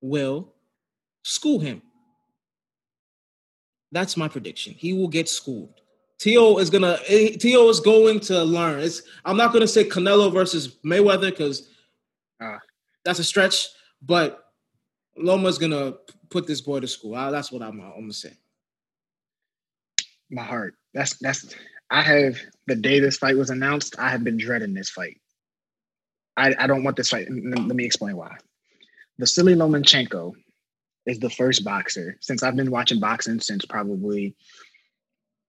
will 0.00 0.54
school 1.22 1.58
him. 1.60 1.82
That's 3.92 4.16
my 4.16 4.26
prediction. 4.26 4.72
He 4.72 4.94
will 4.94 5.08
get 5.08 5.28
schooled. 5.28 5.74
Tio 6.18 6.56
is 6.56 6.70
gonna. 6.70 6.98
eh, 7.08 7.36
Tio 7.36 7.68
is 7.68 7.80
going 7.80 8.20
to 8.20 8.42
learn. 8.42 8.80
It's. 8.80 9.02
I'm 9.22 9.36
not 9.36 9.52
gonna 9.52 9.66
say 9.68 9.84
Canelo 9.84 10.32
versus 10.32 10.78
Mayweather 10.82 11.28
because 11.30 11.68
Ah. 12.40 12.58
that's 13.04 13.18
a 13.18 13.24
stretch. 13.24 13.68
But 14.00 14.42
Loma's 15.18 15.58
gonna 15.58 15.96
put 16.30 16.46
this 16.46 16.62
boy 16.62 16.80
to 16.80 16.88
school. 16.88 17.14
Uh, 17.14 17.30
that's 17.30 17.52
what 17.52 17.60
I'm, 17.62 17.80
I'm 17.80 18.00
gonna 18.00 18.12
say. 18.14 18.32
My 20.30 20.42
heart. 20.42 20.74
That's 20.94 21.18
that's. 21.18 21.54
I 21.90 22.00
have 22.00 22.38
the 22.66 22.76
day 22.76 22.98
this 23.00 23.18
fight 23.18 23.36
was 23.36 23.50
announced. 23.50 23.98
I 23.98 24.08
have 24.08 24.24
been 24.24 24.38
dreading 24.38 24.72
this 24.72 24.88
fight. 24.88 25.18
I 26.36 26.54
I 26.58 26.66
don't 26.66 26.84
want 26.84 26.96
this 26.96 27.10
fight. 27.10 27.28
Let 27.30 27.76
me 27.76 27.84
explain 27.84 28.16
why. 28.16 28.36
Vasily 29.18 29.54
Lomachenko 29.54 30.32
is 31.06 31.18
the 31.18 31.30
first 31.30 31.64
boxer 31.64 32.16
since 32.20 32.42
I've 32.42 32.56
been 32.56 32.70
watching 32.70 33.00
boxing 33.00 33.40
since 33.40 33.64
probably 33.64 34.34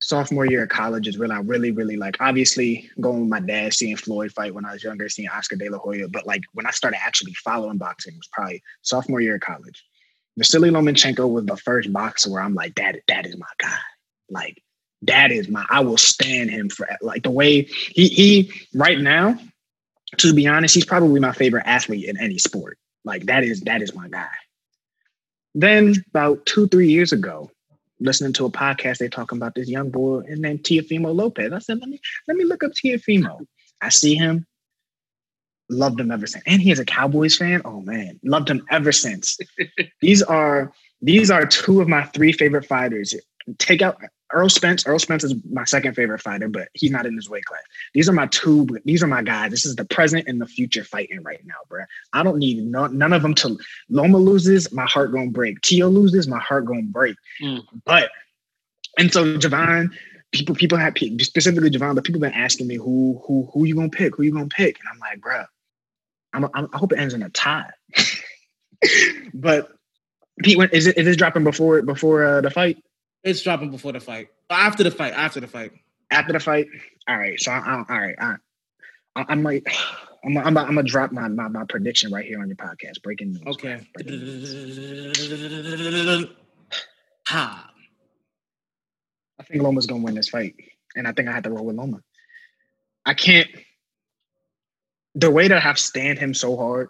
sophomore 0.03 0.45
year 0.45 0.63
of 0.63 0.69
college 0.69 1.07
is 1.07 1.17
when 1.17 1.31
I 1.31 1.39
really, 1.39 1.71
really 1.71 1.95
like 1.95 2.17
obviously 2.19 2.89
going 2.99 3.21
with 3.21 3.29
my 3.29 3.39
dad, 3.39 3.73
seeing 3.73 3.95
Floyd 3.95 4.33
fight 4.33 4.53
when 4.53 4.65
I 4.65 4.73
was 4.73 4.83
younger, 4.83 5.07
seeing 5.07 5.29
Oscar 5.29 5.55
De 5.55 5.69
La 5.69 5.77
Hoya. 5.77 6.09
But 6.09 6.27
like 6.27 6.41
when 6.53 6.65
I 6.65 6.71
started 6.71 6.97
actually 7.01 7.33
following 7.35 7.77
boxing 7.77 8.15
was 8.17 8.27
probably 8.31 8.61
sophomore 8.81 9.21
year 9.21 9.35
of 9.35 9.41
college. 9.41 9.83
Vasily 10.37 10.71
Lomachenko 10.71 11.29
was 11.31 11.45
the 11.45 11.55
first 11.55 11.93
boxer 11.93 12.31
where 12.31 12.41
I'm 12.41 12.55
like, 12.55 12.75
that, 12.75 12.97
that 13.07 13.25
is 13.25 13.37
my 13.37 13.45
guy. 13.59 13.77
Like, 14.29 14.61
that 15.03 15.31
is 15.31 15.47
my, 15.47 15.65
I 15.69 15.81
will 15.81 15.97
stand 15.97 16.49
him 16.49 16.69
for 16.69 16.87
like 17.01 17.23
the 17.23 17.31
way 17.31 17.63
he, 17.63 18.07
he 18.07 18.51
right 18.73 18.99
now, 18.99 19.37
to 20.17 20.33
be 20.33 20.47
honest, 20.47 20.75
he's 20.75 20.85
probably 20.85 21.19
my 21.19 21.31
favorite 21.31 21.63
athlete 21.65 22.07
in 22.07 22.19
any 22.19 22.37
sport. 22.37 22.77
Like 23.05 23.25
that 23.25 23.43
is, 23.43 23.61
that 23.61 23.81
is 23.81 23.93
my 23.93 24.07
guy. 24.07 24.29
Then 25.55 25.95
about 26.09 26.45
two, 26.45 26.67
three 26.67 26.89
years 26.89 27.11
ago, 27.11 27.51
listening 27.99 28.33
to 28.33 28.45
a 28.45 28.51
podcast, 28.51 28.97
they 28.97 29.07
talking 29.07 29.37
about 29.37 29.55
this 29.55 29.69
young 29.69 29.89
boy 29.89 30.21
named 30.27 30.63
Teofimo 30.63 31.13
Lopez. 31.13 31.51
I 31.53 31.59
said, 31.59 31.79
let 31.79 31.89
me 31.89 31.99
let 32.27 32.37
me 32.37 32.43
look 32.43 32.63
up 32.63 32.71
Teofimo. 32.71 33.45
I 33.81 33.89
see 33.89 34.15
him, 34.15 34.45
loved 35.69 35.99
him 35.99 36.11
ever 36.11 36.27
since. 36.27 36.43
And 36.47 36.61
he 36.61 36.71
is 36.71 36.79
a 36.79 36.85
Cowboys 36.85 37.37
fan. 37.37 37.61
Oh 37.65 37.81
man, 37.81 38.19
loved 38.23 38.49
him 38.49 38.65
ever 38.69 38.91
since. 38.91 39.37
these 40.01 40.21
are 40.23 40.73
these 41.01 41.31
are 41.31 41.45
two 41.45 41.81
of 41.81 41.87
my 41.87 42.03
three 42.05 42.31
favorite 42.31 42.65
fighters. 42.65 43.13
Take 43.57 43.81
out 43.81 43.97
Errol 44.33 44.49
Spence. 44.49 44.85
Errol 44.87 44.99
Spence 44.99 45.23
is 45.23 45.35
my 45.49 45.63
second 45.63 45.93
favorite 45.95 46.21
fighter, 46.21 46.47
but 46.47 46.69
he's 46.73 46.91
not 46.91 47.05
in 47.05 47.15
his 47.15 47.29
weight 47.29 47.45
class. 47.45 47.61
These 47.93 48.09
are 48.09 48.13
my 48.13 48.27
two. 48.27 48.67
These 48.85 49.03
are 49.03 49.07
my 49.07 49.21
guys. 49.21 49.51
This 49.51 49.65
is 49.65 49.75
the 49.75 49.85
present 49.85 50.27
and 50.27 50.41
the 50.41 50.47
future 50.47 50.83
fighting 50.83 51.21
right 51.23 51.41
now, 51.45 51.55
bro. 51.69 51.83
I 52.13 52.23
don't 52.23 52.37
need 52.37 52.63
no, 52.65 52.87
none 52.87 53.13
of 53.13 53.21
them 53.21 53.35
to. 53.35 53.57
Loma 53.89 54.17
loses, 54.17 54.71
my 54.71 54.85
heart 54.85 55.11
gonna 55.11 55.31
break. 55.31 55.61
Tio 55.61 55.89
loses, 55.89 56.27
my 56.27 56.39
heart 56.39 56.65
gonna 56.65 56.83
break. 56.83 57.15
Mm. 57.41 57.63
But 57.85 58.09
And 58.97 59.11
so 59.11 59.37
Javon, 59.37 59.93
people 60.31 60.55
people 60.55 60.77
have 60.77 60.95
specifically 61.19 61.69
Javon, 61.69 61.95
but 61.95 62.03
people 62.03 62.21
been 62.21 62.33
asking 62.33 62.67
me 62.67 62.75
who 62.75 63.21
who 63.25 63.49
who 63.53 63.65
you 63.65 63.75
gonna 63.75 63.89
pick, 63.89 64.15
who 64.15 64.23
you 64.23 64.31
gonna 64.31 64.47
pick, 64.47 64.79
and 64.79 64.89
I'm 64.91 64.99
like, 64.99 65.21
bro, 65.21 65.43
I'm, 66.33 66.45
I'm 66.53 66.69
i 66.73 66.77
hope 66.77 66.91
it 66.91 66.99
ends 66.99 67.13
in 67.13 67.21
a 67.21 67.29
tie. 67.29 67.71
but 69.33 69.69
Pete, 70.41 70.57
when, 70.57 70.69
is 70.69 70.87
it 70.87 70.97
is 70.97 71.05
this 71.05 71.17
dropping 71.17 71.43
before 71.43 71.81
before 71.81 72.25
uh, 72.25 72.41
the 72.41 72.49
fight? 72.49 72.83
It's 73.23 73.41
dropping 73.41 73.71
before 73.71 73.93
the 73.93 73.99
fight. 73.99 74.29
After 74.49 74.83
the 74.83 74.91
fight. 74.91 75.13
After 75.13 75.39
the 75.39 75.47
fight. 75.47 75.71
After 76.11 76.33
the 76.33 76.39
fight. 76.39 76.67
All 77.07 77.17
right. 77.17 77.39
So 77.39 77.51
I, 77.51 77.57
I, 77.57 77.75
all 77.77 77.99
right. 77.99 78.15
I, 78.19 78.35
I, 79.15 79.35
might. 79.35 79.63
I'm, 80.25 80.37
I'm, 80.37 80.57
I'm 80.57 80.75
gonna 80.75 80.83
drop 80.83 81.11
my, 81.11 81.27
my 81.27 81.47
my 81.47 81.63
prediction 81.65 82.11
right 82.11 82.25
here 82.25 82.41
on 82.41 82.47
your 82.47 82.57
podcast. 82.57 83.01
Breaking 83.01 83.33
news. 83.33 83.43
Okay. 83.47 83.81
Breaking 83.93 84.19
news. 84.19 86.25
ha. 87.27 87.69
I 89.39 89.43
think 89.43 89.63
Loma's 89.63 89.87
gonna 89.87 90.03
win 90.03 90.15
this 90.15 90.29
fight, 90.29 90.55
and 90.95 91.07
I 91.07 91.11
think 91.11 91.27
I 91.27 91.33
have 91.33 91.43
to 91.43 91.49
roll 91.49 91.65
with 91.65 91.75
Loma. 91.75 92.01
I 93.05 93.13
can't. 93.13 93.49
The 95.15 95.29
way 95.29 95.47
that 95.47 95.65
I've 95.65 95.79
stand 95.79 96.19
him 96.19 96.33
so 96.33 96.57
hard, 96.57 96.89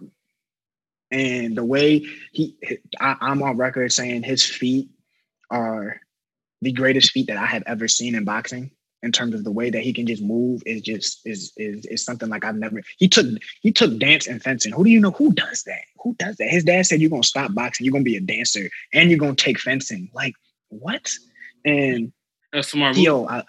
and 1.12 1.58
the 1.58 1.66
way 1.66 2.06
he, 2.32 2.56
I, 3.00 3.16
I'm 3.20 3.44
on 3.44 3.58
record 3.58 3.92
saying 3.92 4.24
his 4.24 4.46
feet 4.46 4.90
are 5.50 6.00
the 6.64 6.72
greatest 6.72 7.12
feat 7.12 7.28
that 7.28 7.38
I 7.38 7.46
have 7.46 7.64
ever 7.66 7.88
seen 7.88 8.16
in 8.16 8.24
boxing 8.24 8.72
in 9.04 9.12
terms 9.12 9.36
of 9.36 9.44
the 9.44 9.52
way 9.52 9.70
that 9.70 9.84
he 9.84 9.92
can 9.92 10.08
just 10.08 10.24
move 10.24 10.64
is 10.66 10.82
just 10.82 11.20
is 11.26 11.52
is 11.58 11.86
is 11.86 12.04
something 12.04 12.30
like 12.30 12.46
I've 12.46 12.56
never 12.56 12.82
he 12.98 13.08
took 13.08 13.28
he 13.62 13.72
took 13.72 14.00
dance 14.00 14.28
and 14.28 14.42
fencing. 14.42 14.72
Who 14.72 14.84
do 14.84 14.90
you 14.90 15.00
know 15.00 15.12
who 15.12 15.34
does 15.34 15.64
that? 15.64 15.82
Who 16.02 16.16
does 16.16 16.38
that? 16.38 16.50
His 16.50 16.64
dad 16.64 16.86
said 16.86 17.02
you're 17.02 17.10
gonna 17.10 17.24
stop 17.24 17.54
boxing, 17.54 17.86
you're 17.86 17.92
gonna 17.92 18.04
be 18.04 18.16
a 18.16 18.22
dancer, 18.22 18.70
and 18.94 19.10
you're 19.10 19.20
gonna 19.20 19.36
take 19.36 19.60
fencing. 19.60 20.10
Like 20.14 20.34
what? 20.70 21.12
And 21.66 22.14
that's 22.52 22.70
smart. 22.70 22.96
Tio, 22.96 23.28
I, 23.28 23.40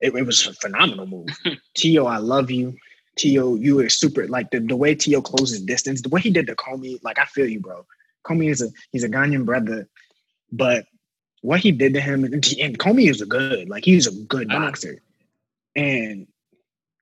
it, 0.00 0.14
it 0.14 0.26
was 0.26 0.46
a 0.46 0.54
phenomenal 0.54 1.06
move. 1.06 1.28
Tio, 1.74 2.06
I 2.06 2.18
love 2.18 2.50
you. 2.50 2.76
Tio, 3.16 3.56
you 3.56 3.80
are 3.80 3.88
super 3.88 4.28
like 4.28 4.50
the, 4.50 4.60
the 4.60 4.76
way 4.76 4.94
Tio 4.94 5.20
closes 5.20 5.60
distance, 5.60 6.02
the 6.02 6.08
way 6.08 6.20
he 6.20 6.30
did 6.30 6.46
the 6.46 6.54
Commey, 6.54 7.00
like 7.02 7.18
I 7.18 7.24
feel 7.24 7.48
you, 7.48 7.60
bro. 7.60 7.84
Commey 8.24 8.50
is 8.50 8.62
a 8.62 8.68
he's 8.92 9.04
a 9.04 9.08
Ghanaian 9.08 9.44
brother, 9.44 9.88
but 10.52 10.86
what 11.44 11.60
he 11.60 11.72
did 11.72 11.92
to 11.92 12.00
him, 12.00 12.24
and, 12.24 12.32
and 12.58 12.78
Commey 12.78 13.10
is 13.10 13.20
a 13.20 13.26
good, 13.26 13.68
like 13.68 13.84
he's 13.84 14.06
a 14.06 14.12
good 14.12 14.48
boxer. 14.48 15.02
And 15.76 16.26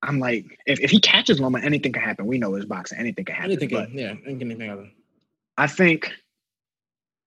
I'm 0.02 0.18
like, 0.18 0.58
if, 0.66 0.80
if 0.80 0.90
he 0.90 0.98
catches 0.98 1.38
Loma, 1.38 1.60
anything 1.60 1.92
can 1.92 2.02
happen. 2.02 2.26
We 2.26 2.38
know 2.38 2.56
it's 2.56 2.64
boxing, 2.64 2.98
anything 2.98 3.24
can 3.24 3.36
happen. 3.36 3.52
Anything 3.52 3.68
can, 3.68 3.96
yeah, 3.96 4.14
anything 4.26 4.58
happen. 4.58 4.90
I 5.56 5.68
think 5.68 6.10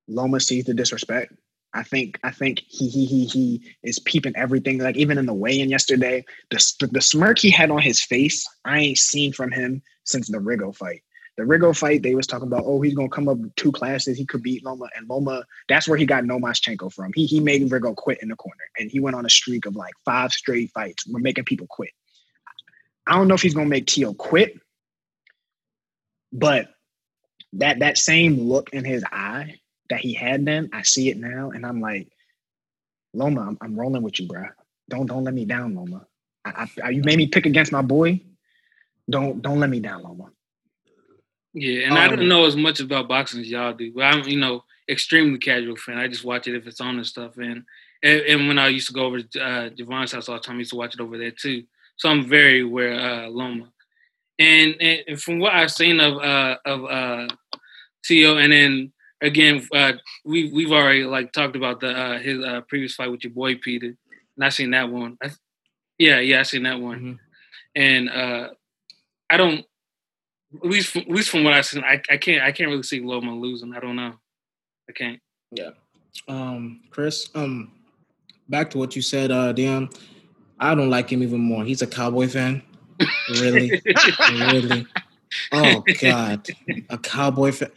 Loma 0.10 0.42
sees 0.42 0.66
the 0.66 0.74
disrespect. 0.74 1.32
I 1.74 1.84
think 1.84 2.20
I 2.24 2.32
think 2.32 2.62
he 2.68 2.90
he 2.90 3.06
he 3.06 3.26
he 3.26 3.76
is 3.82 3.98
peeping 4.00 4.36
everything. 4.36 4.80
Like 4.80 4.98
even 4.98 5.18
in 5.18 5.26
the 5.26 5.34
weigh-in 5.34 5.70
yesterday, 5.70 6.26
the, 6.50 6.58
the 6.82 6.88
the 6.88 7.02
smirk 7.02 7.40
he 7.40 7.50
had 7.50 7.72
on 7.72 7.82
his 7.82 8.04
face, 8.04 8.46
I 8.66 8.80
ain't 8.80 8.98
seen 8.98 9.32
from 9.32 9.52
him 9.52 9.82
since 10.04 10.28
the 10.28 10.40
Rigo 10.40 10.76
fight 10.76 11.02
the 11.38 11.44
Rigo 11.44 11.78
fight, 11.78 12.02
they 12.02 12.16
was 12.16 12.28
talking 12.28 12.48
about, 12.48 12.64
oh, 12.66 12.82
he's 12.82 12.94
gonna 12.94 13.10
come 13.10 13.28
up 13.28 13.38
two 13.56 13.72
classes, 13.72 14.18
he 14.18 14.26
could 14.26 14.42
beat 14.42 14.64
Loma, 14.64 14.88
and 14.96 15.10
Loma. 15.10 15.44
That's 15.68 15.88
where 15.88 15.98
he 15.98 16.06
got 16.06 16.24
NoMaschenko 16.24 16.94
from. 16.94 17.12
He 17.14 17.26
he 17.26 17.40
made 17.40 17.62
Rigo 17.70 17.96
quit 17.96 18.20
in 18.22 18.30
the 18.30 18.36
corner, 18.36 18.64
and 18.80 18.90
he 18.90 19.00
went 19.00 19.16
on 19.16 19.26
a 19.26 19.30
streak 19.30 19.66
of 19.66 19.76
like 19.76 19.94
five 20.06 20.32
straight 20.32 20.72
fights. 20.72 21.06
We're 21.08 21.20
making 21.20 21.46
people 21.46 21.68
quit. 21.70 21.92
I 23.08 23.16
don't 23.16 23.28
know 23.28 23.36
if 23.36 23.42
he's 23.42 23.54
gonna 23.54 23.68
make 23.68 23.86
Tio 23.88 24.14
quit, 24.14 24.60
but 26.32 26.70
that 27.54 27.80
that 27.80 27.98
same 27.98 28.40
look 28.40 28.70
in 28.72 28.86
his 28.86 29.04
eye 29.12 29.56
that 29.90 30.00
he 30.00 30.14
had 30.14 30.46
then, 30.46 30.70
I 30.74 30.84
see 30.84 31.10
it 31.10 31.18
now, 31.18 31.52
and 31.52 31.66
I'm 31.66 31.80
like, 31.80 32.10
Loma, 33.14 33.42
I'm, 33.42 33.58
I'm 33.62 33.80
rolling 33.80 34.02
with 34.02 34.20
you, 34.20 34.28
bro. 34.28 34.46
Don't 34.90 35.06
don't 35.06 35.24
let 35.24 35.34
me 35.34 35.46
down, 35.46 35.76
Loma. 35.76 36.06
I, 36.46 36.70
I, 36.84 36.90
you 36.92 37.02
made 37.04 37.18
me 37.18 37.28
pick 37.28 37.46
against 37.46 37.72
my 37.72 37.82
boy. 37.82 38.22
Don't 39.10 39.42
don't 39.42 39.60
let 39.60 39.70
me 39.70 39.80
down, 39.80 40.04
Loma. 40.04 40.32
Yeah, 41.56 41.86
and 41.86 41.94
um, 41.94 41.98
I 41.98 42.08
don't 42.10 42.28
know 42.28 42.46
as 42.46 42.58
much 42.58 42.82
about 42.82 43.08
boxing 43.08 43.40
as 43.40 43.50
y'all 43.50 43.74
do. 43.74 43.92
But 43.94 44.02
I'm, 44.04 44.28
you 44.28 44.38
know, 44.38 44.66
extremely 44.90 45.40
casual 45.40 45.78
fan. 45.78 45.98
I 45.98 46.10
just 46.10 46.26
watch 46.26 46.48
it 46.48 46.56
if 46.56 46.68
it's 46.68 46.82
on 46.82 46.98
and 46.98 47.08
stuff. 47.08 47.38
And 47.38 47.64
and, 48.04 48.22
and 48.22 48.48
when 48.48 48.60
I 48.60 48.68
used 48.68 48.88
to 48.88 48.94
go 48.94 49.06
over 49.06 49.22
to 49.22 49.42
uh, 49.42 49.70
Javon's 49.70 50.12
house 50.12 50.28
all 50.28 50.36
the 50.36 50.42
time, 50.42 50.58
I 50.58 50.60
used 50.60 50.72
to 50.72 50.78
watch 50.78 50.94
it 50.94 51.00
over 51.00 51.18
there 51.18 51.32
too. 51.32 51.64
So 51.96 52.10
I'm 52.10 52.28
very 52.28 52.62
aware 52.62 53.00
uh, 53.00 53.30
Loma. 53.30 53.72
And, 54.38 54.76
and 54.82 55.22
from 55.22 55.40
what 55.40 55.54
I've 55.54 55.72
seen 55.72 56.02
of 56.02 56.18
uh, 56.18 56.58
of 56.66 56.84
uh, 56.84 57.28
Tio, 58.04 58.38
and 58.38 58.52
then 58.52 58.92
again, 59.22 59.66
uh, 59.74 59.94
we 60.26 60.52
we've 60.52 60.74
already 60.74 61.06
like 61.06 61.32
talked 61.32 61.56
about 61.56 61.80
the 61.80 61.92
uh, 61.92 62.20
his 62.20 62.44
uh, 62.44 62.62
previous 62.68 62.96
fight 62.96 63.12
with 63.12 63.24
your 63.24 63.32
boy 63.32 63.56
Peter, 63.56 63.96
and 64.36 64.46
I 64.46 64.50
seen 64.50 64.72
that 64.72 64.90
one. 64.90 65.18
I, 65.24 65.32
yeah, 65.98 66.20
yeah, 66.20 66.42
I 66.42 66.44
seen 66.44 66.64
that 66.64 66.82
one. 66.82 66.98
Mm-hmm. 66.98 67.14
And 67.78 68.10
uh, 68.10 68.50
I 69.30 69.38
don't 69.38 69.66
at 70.64 70.70
least, 70.70 70.96
at 70.96 71.10
least 71.10 71.30
from 71.30 71.44
what 71.44 71.54
I've 71.54 71.66
seen, 71.66 71.84
I, 71.84 72.02
I 72.10 72.18
can't 72.18 72.44
I 72.44 72.52
can't 72.52 72.70
really 72.70 72.84
see 72.84 73.02
Loma 73.02 73.34
losing. 73.34 73.74
I 73.74 73.80
don't 73.80 73.96
know. 73.96 74.14
I 74.90 74.92
can't. 74.94 75.20
Yeah. 75.52 75.72
Um, 76.28 76.82
Chris, 76.90 77.30
um, 77.36 77.72
back 78.50 78.70
to 78.72 78.78
what 78.78 78.96
you 78.96 79.02
said, 79.02 79.32
uh, 79.32 79.52
Dion. 79.52 79.90
I 80.60 80.74
don't 80.76 80.90
like 80.90 81.12
him 81.12 81.22
even 81.22 81.42
more. 81.42 81.64
He's 81.64 81.82
a 81.82 81.88
cowboy 81.88 82.28
fan. 82.28 82.62
really, 83.30 83.82
really. 84.32 84.88
Oh 85.52 85.84
God, 86.00 86.48
a 86.90 86.98
cowboy 86.98 87.52
fan. 87.52 87.72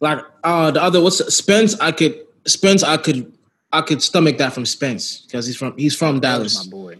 Like 0.00 0.20
uh, 0.44 0.70
the 0.70 0.82
other 0.82 1.00
what's 1.00 1.18
Spence? 1.34 1.78
I 1.80 1.92
could 1.92 2.26
Spence. 2.46 2.82
I 2.82 2.96
could 2.96 3.32
I 3.72 3.80
could 3.80 4.02
stomach 4.02 4.38
that 4.38 4.52
from 4.52 4.66
Spence 4.66 5.22
because 5.22 5.46
he's 5.46 5.56
from 5.56 5.76
he's 5.76 5.96
from 5.96 6.20
Dallas. 6.20 6.64
My 6.66 6.70
boy. 6.70 6.96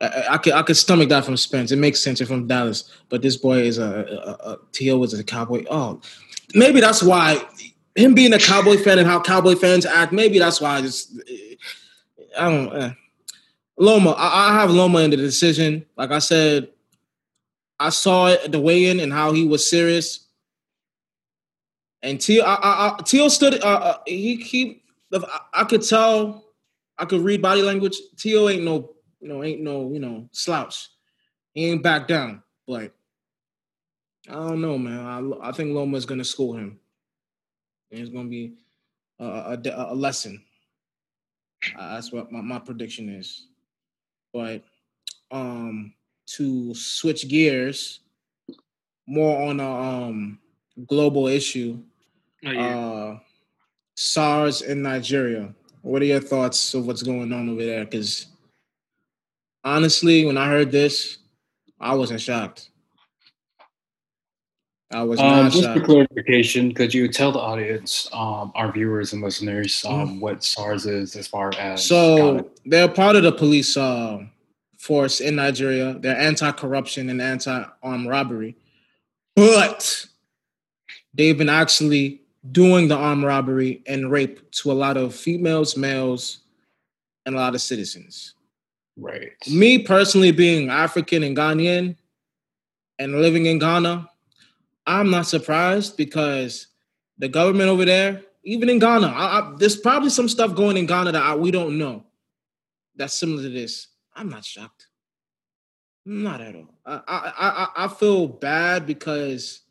I, 0.00 0.24
I, 0.30 0.38
could 0.38 0.52
I 0.52 0.62
could 0.62 0.76
stomach 0.76 1.08
that 1.08 1.24
from 1.24 1.36
Spence. 1.36 1.72
It 1.72 1.78
makes 1.78 2.02
sense. 2.02 2.20
You're 2.20 2.26
from 2.26 2.46
Dallas, 2.46 2.90
but 3.08 3.22
this 3.22 3.36
boy 3.36 3.60
is 3.60 3.78
a, 3.78 4.58
a, 4.82 4.86
a 4.90 5.02
is 5.02 5.18
a 5.18 5.24
cowboy. 5.24 5.64
Oh, 5.70 6.00
maybe 6.54 6.80
that's 6.80 7.02
why 7.02 7.42
him 7.94 8.14
being 8.14 8.34
a 8.34 8.38
cowboy 8.38 8.76
fan 8.76 8.98
and 8.98 9.08
how 9.08 9.20
cowboy 9.20 9.54
fans 9.54 9.86
act. 9.86 10.12
Maybe 10.12 10.38
that's 10.38 10.60
why 10.60 10.76
I 10.76 10.82
just 10.82 11.18
I 12.38 12.50
don't. 12.50 12.76
Eh. 12.76 12.90
Loma, 13.78 14.10
I, 14.10 14.50
I 14.50 14.60
have 14.60 14.70
Loma 14.70 15.00
in 15.00 15.10
the 15.10 15.16
decision. 15.16 15.84
Like 15.96 16.10
I 16.10 16.18
said, 16.18 16.68
I 17.78 17.90
saw 17.90 18.28
it 18.28 18.50
the 18.50 18.60
weigh-in 18.60 19.00
and 19.00 19.12
how 19.12 19.32
he 19.32 19.46
was 19.46 19.68
serious. 19.68 20.26
And 22.02 22.20
Tio, 22.20 22.44
I, 22.44 22.54
I, 22.54 23.02
Tio 23.02 23.28
stood. 23.28 23.62
Uh, 23.62 23.66
uh, 23.66 23.98
he 24.06 24.36
he. 24.36 24.82
I 25.52 25.64
could 25.64 25.82
tell. 25.82 26.44
I 26.98 27.04
could 27.04 27.20
read 27.20 27.42
body 27.42 27.62
language. 27.62 27.96
Tio 28.16 28.48
ain't 28.48 28.64
no 28.64 28.95
you 29.20 29.28
know, 29.28 29.42
ain't 29.42 29.62
no, 29.62 29.92
you 29.92 30.00
know, 30.00 30.28
slouch. 30.32 30.88
He 31.52 31.66
ain't 31.66 31.82
back 31.82 32.06
down. 32.08 32.42
But 32.66 32.92
I 34.28 34.34
don't 34.34 34.60
know, 34.60 34.78
man. 34.78 34.98
I, 35.42 35.48
I 35.48 35.52
think 35.52 35.74
Loma's 35.74 36.06
gonna 36.06 36.24
school 36.24 36.54
him. 36.56 36.78
And 37.90 38.00
it's 38.00 38.10
gonna 38.10 38.28
be 38.28 38.54
a, 39.18 39.24
a, 39.24 39.58
a 39.92 39.94
lesson. 39.94 40.42
Uh, 41.78 41.94
that's 41.94 42.12
what 42.12 42.30
my, 42.30 42.40
my 42.40 42.58
prediction 42.58 43.08
is. 43.08 43.46
But 44.32 44.62
um 45.30 45.94
to 46.26 46.74
switch 46.74 47.28
gears 47.28 48.00
more 49.06 49.48
on 49.48 49.60
a 49.60 49.70
um 49.70 50.38
global 50.86 51.26
issue. 51.28 51.82
Oh, 52.44 52.50
yeah. 52.50 52.78
uh 52.78 53.18
SARS 53.96 54.62
in 54.62 54.82
Nigeria. 54.82 55.54
What 55.82 56.02
are 56.02 56.06
your 56.06 56.20
thoughts 56.20 56.74
of 56.74 56.86
what's 56.86 57.02
going 57.02 57.32
on 57.32 57.48
over 57.48 57.64
there? 57.64 57.84
Because 57.84 58.26
honestly, 59.66 60.24
when 60.24 60.38
I 60.38 60.48
heard 60.48 60.70
this, 60.70 61.18
I 61.78 61.94
wasn't 61.94 62.20
shocked. 62.20 62.70
I 64.92 65.02
was 65.02 65.18
um, 65.18 65.26
not 65.26 65.52
just 65.52 65.64
shocked. 65.64 65.80
for 65.80 65.84
clarification, 65.84 66.72
could 66.72 66.94
you 66.94 67.08
tell 67.08 67.32
the 67.32 67.40
audience, 67.40 68.08
um, 68.12 68.52
our 68.54 68.70
viewers 68.70 69.12
and 69.12 69.20
listeners, 69.20 69.84
um, 69.84 70.16
mm. 70.16 70.20
what 70.20 70.44
SARS 70.44 70.86
is 70.86 71.16
as 71.16 71.26
far 71.26 71.52
as? 71.58 71.84
So 71.84 72.48
they're 72.64 72.88
part 72.88 73.16
of 73.16 73.24
the 73.24 73.32
police 73.32 73.76
uh, 73.76 74.20
force 74.78 75.20
in 75.20 75.34
Nigeria. 75.34 75.94
They're 75.98 76.16
anti-corruption 76.16 77.10
and 77.10 77.20
anti-armed 77.20 78.08
robbery, 78.08 78.56
but 79.34 80.06
they've 81.12 81.36
been 81.36 81.48
actually 81.48 82.20
doing 82.52 82.86
the 82.86 82.96
armed 82.96 83.24
robbery 83.24 83.82
and 83.88 84.12
rape 84.12 84.48
to 84.52 84.70
a 84.70 84.74
lot 84.74 84.96
of 84.96 85.12
females, 85.12 85.76
males, 85.76 86.38
and 87.26 87.34
a 87.34 87.38
lot 87.38 87.56
of 87.56 87.60
citizens. 87.60 88.35
Right. 88.96 89.32
Me 89.48 89.78
personally, 89.78 90.32
being 90.32 90.70
African 90.70 91.22
and 91.22 91.36
Ghanaian 91.36 91.96
and 92.98 93.20
living 93.20 93.46
in 93.46 93.58
Ghana, 93.58 94.08
I'm 94.86 95.10
not 95.10 95.26
surprised 95.26 95.96
because 95.96 96.68
the 97.18 97.28
government 97.28 97.68
over 97.68 97.84
there, 97.84 98.22
even 98.44 98.68
in 98.70 98.78
Ghana, 98.78 99.08
I, 99.08 99.38
I, 99.40 99.54
there's 99.58 99.76
probably 99.76 100.10
some 100.10 100.28
stuff 100.28 100.54
going 100.54 100.76
in 100.76 100.86
Ghana 100.86 101.12
that 101.12 101.22
I, 101.22 101.34
we 101.34 101.50
don't 101.50 101.78
know 101.78 102.04
that's 102.96 103.14
similar 103.14 103.42
to 103.42 103.50
this. 103.50 103.88
I'm 104.14 104.28
not 104.28 104.44
shocked. 104.44 104.88
Not 106.04 106.40
at 106.40 106.54
all. 106.54 106.74
I, 106.84 107.00
I, 107.06 107.84
I, 107.84 107.88
feel 107.88 108.28
bad 108.28 108.86
because 108.86 109.62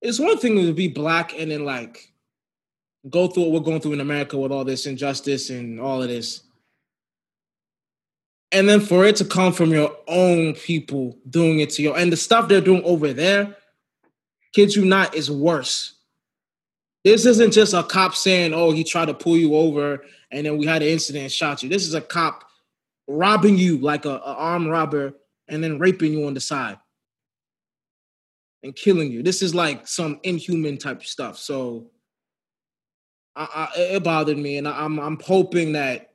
it's 0.00 0.18
one 0.18 0.38
thing 0.38 0.56
to 0.56 0.72
be 0.72 0.88
black 0.88 1.38
and 1.38 1.50
then 1.50 1.64
like 1.66 2.12
go 3.08 3.28
through 3.28 3.44
what 3.44 3.52
we're 3.52 3.60
going 3.60 3.80
through 3.80 3.92
in 3.92 4.00
America 4.00 4.38
with 4.38 4.50
all 4.50 4.64
this 4.64 4.86
injustice 4.86 5.50
and 5.50 5.78
all 5.78 6.02
of 6.02 6.08
this 6.08 6.42
and 8.52 8.68
then 8.68 8.80
for 8.80 9.04
it 9.04 9.16
to 9.16 9.24
come 9.24 9.52
from 9.52 9.70
your 9.70 9.96
own 10.08 10.54
people 10.54 11.16
doing 11.28 11.60
it 11.60 11.70
to 11.70 11.82
you, 11.82 11.94
and 11.94 12.12
the 12.12 12.16
stuff 12.16 12.48
they're 12.48 12.60
doing 12.60 12.82
over 12.84 13.12
there, 13.12 13.56
kids 14.52 14.76
you 14.76 14.84
not, 14.84 15.14
is 15.14 15.30
worse. 15.30 15.94
This 17.04 17.24
isn't 17.24 17.52
just 17.52 17.72
a 17.72 17.82
cop 17.82 18.14
saying, 18.14 18.52
"Oh, 18.52 18.72
he 18.72 18.84
tried 18.84 19.06
to 19.06 19.14
pull 19.14 19.36
you 19.36 19.54
over, 19.54 20.04
and 20.30 20.44
then 20.44 20.58
we 20.58 20.66
had 20.66 20.82
an 20.82 20.88
incident 20.88 21.24
and 21.24 21.32
shot 21.32 21.62
you." 21.62 21.68
This 21.68 21.86
is 21.86 21.94
a 21.94 22.00
cop 22.00 22.44
robbing 23.06 23.56
you 23.56 23.78
like 23.78 24.04
a, 24.04 24.16
a 24.16 24.34
armed 24.34 24.68
robber, 24.68 25.14
and 25.48 25.64
then 25.64 25.78
raping 25.78 26.12
you 26.12 26.26
on 26.26 26.34
the 26.34 26.40
side 26.40 26.78
and 28.62 28.76
killing 28.76 29.10
you. 29.10 29.22
This 29.22 29.42
is 29.42 29.54
like 29.54 29.88
some 29.88 30.20
inhuman 30.22 30.76
type 30.76 31.02
stuff. 31.04 31.38
So 31.38 31.90
I, 33.34 33.68
I, 33.76 33.80
it 33.80 34.04
bothered 34.04 34.38
me, 34.38 34.58
and 34.58 34.68
I, 34.68 34.84
I'm 34.84 34.98
I'm 34.98 35.18
hoping 35.20 35.72
that 35.72 36.14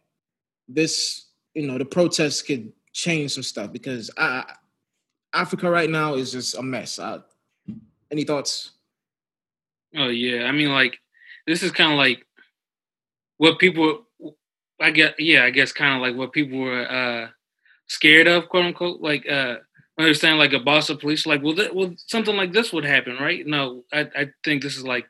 this, 0.67 1.24
you 1.55 1.65
know, 1.65 1.77
the 1.77 1.85
protests 1.85 2.41
could 2.41 2.71
change 2.93 3.31
some 3.31 3.43
stuff 3.43 3.71
because 3.71 4.11
I, 4.17 4.43
Africa 5.33 5.69
right 5.69 5.89
now 5.89 6.15
is 6.15 6.31
just 6.31 6.57
a 6.57 6.61
mess. 6.61 6.99
any 8.11 8.23
thoughts? 8.23 8.71
Oh 9.95 10.09
yeah, 10.09 10.43
I 10.43 10.51
mean, 10.51 10.71
like 10.71 10.99
this 11.47 11.63
is 11.63 11.71
kind 11.71 11.91
of 11.91 11.97
like 11.97 12.25
what 13.37 13.59
people. 13.59 14.01
I 14.79 14.91
guess 14.91 15.13
yeah, 15.17 15.45
I 15.45 15.51
guess 15.51 15.71
kind 15.71 15.95
of 15.95 16.01
like 16.01 16.17
what 16.17 16.33
people 16.33 16.59
were 16.59 16.91
uh, 16.91 17.29
scared 17.87 18.27
of, 18.27 18.49
quote 18.49 18.65
unquote. 18.65 18.99
Like 18.99 19.27
uh, 19.29 19.55
when 19.95 20.13
like 20.37 20.51
a 20.51 20.59
boss 20.59 20.89
of 20.89 20.99
police, 20.99 21.25
like 21.25 21.41
well, 21.41 21.55
th- 21.55 21.71
well, 21.73 21.93
something 21.95 22.35
like 22.35 22.51
this 22.51 22.73
would 22.73 22.83
happen, 22.83 23.15
right? 23.15 23.47
No, 23.47 23.85
I 23.93 24.01
I 24.15 24.27
think 24.43 24.61
this 24.61 24.75
is 24.75 24.83
like 24.83 25.05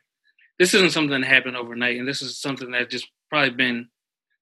this 0.60 0.72
isn't 0.74 0.92
something 0.92 1.20
that 1.20 1.26
happened 1.26 1.56
overnight, 1.56 1.98
and 1.98 2.06
this 2.06 2.22
is 2.22 2.38
something 2.38 2.70
that 2.70 2.90
just 2.90 3.08
probably 3.28 3.50
been 3.50 3.88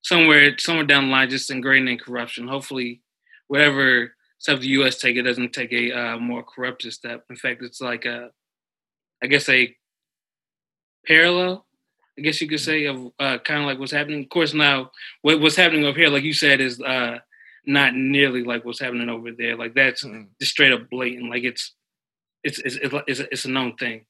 somewhere 0.04 0.56
somewhere 0.58 0.84
down 0.84 1.06
the 1.06 1.10
line 1.10 1.30
just 1.30 1.50
ingrained 1.50 1.88
in 1.88 1.98
corruption. 1.98 2.46
Hopefully, 2.46 3.00
whatever 3.48 4.12
step 4.38 4.60
the 4.60 4.68
U.S. 4.68 4.98
take, 4.98 5.16
it 5.16 5.22
doesn't 5.22 5.52
take 5.52 5.72
a 5.72 5.92
uh, 5.92 6.18
more 6.18 6.44
corruptive 6.44 6.92
step. 6.92 7.24
In 7.30 7.36
fact, 7.36 7.62
it's 7.62 7.80
like 7.80 8.04
a, 8.04 8.30
I 9.22 9.26
guess 9.26 9.48
a 9.48 9.74
parallel. 11.06 11.66
I 12.16 12.22
guess 12.22 12.40
you 12.40 12.46
could 12.46 12.60
say 12.60 12.84
of 12.84 13.10
uh, 13.18 13.38
kind 13.38 13.60
of 13.60 13.66
like 13.66 13.80
what's 13.80 13.90
happening. 13.90 14.22
Of 14.22 14.28
course, 14.28 14.54
now 14.54 14.92
what, 15.22 15.40
what's 15.40 15.56
happening 15.56 15.84
up 15.84 15.96
here, 15.96 16.10
like 16.10 16.22
you 16.22 16.34
said, 16.34 16.60
is 16.60 16.80
uh, 16.80 17.18
not 17.66 17.94
nearly 17.94 18.44
like 18.44 18.64
what's 18.64 18.78
happening 18.78 19.08
over 19.08 19.32
there. 19.32 19.56
Like 19.56 19.74
that's 19.74 20.04
mm-hmm. 20.04 20.24
just 20.38 20.52
straight 20.52 20.72
up 20.72 20.88
blatant. 20.90 21.30
Like 21.30 21.42
it's 21.42 21.72
it's 22.44 22.60
it's 22.60 22.78
it's, 23.08 23.20
it's 23.20 23.44
a 23.46 23.50
known 23.50 23.74
thing. 23.76 24.04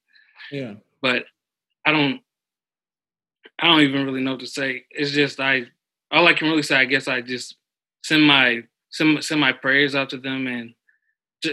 Yeah. 0.51 0.75
But 1.01 1.25
I 1.83 1.91
don't 1.91 2.21
I 3.57 3.67
don't 3.67 3.81
even 3.81 4.05
really 4.05 4.21
know 4.21 4.31
what 4.31 4.41
to 4.41 4.47
say. 4.47 4.85
It's 4.91 5.11
just 5.11 5.39
I 5.39 5.67
all 6.11 6.27
I 6.27 6.33
can 6.33 6.49
really 6.49 6.63
say. 6.63 6.75
I 6.75 6.85
guess 6.85 7.07
I 7.07 7.21
just 7.21 7.55
send 8.03 8.23
my 8.23 8.63
send 8.89 9.23
send 9.23 9.41
my 9.41 9.51
prayers 9.51 9.95
out 9.95 10.09
to 10.11 10.17
them 10.17 10.47
and 10.47 10.73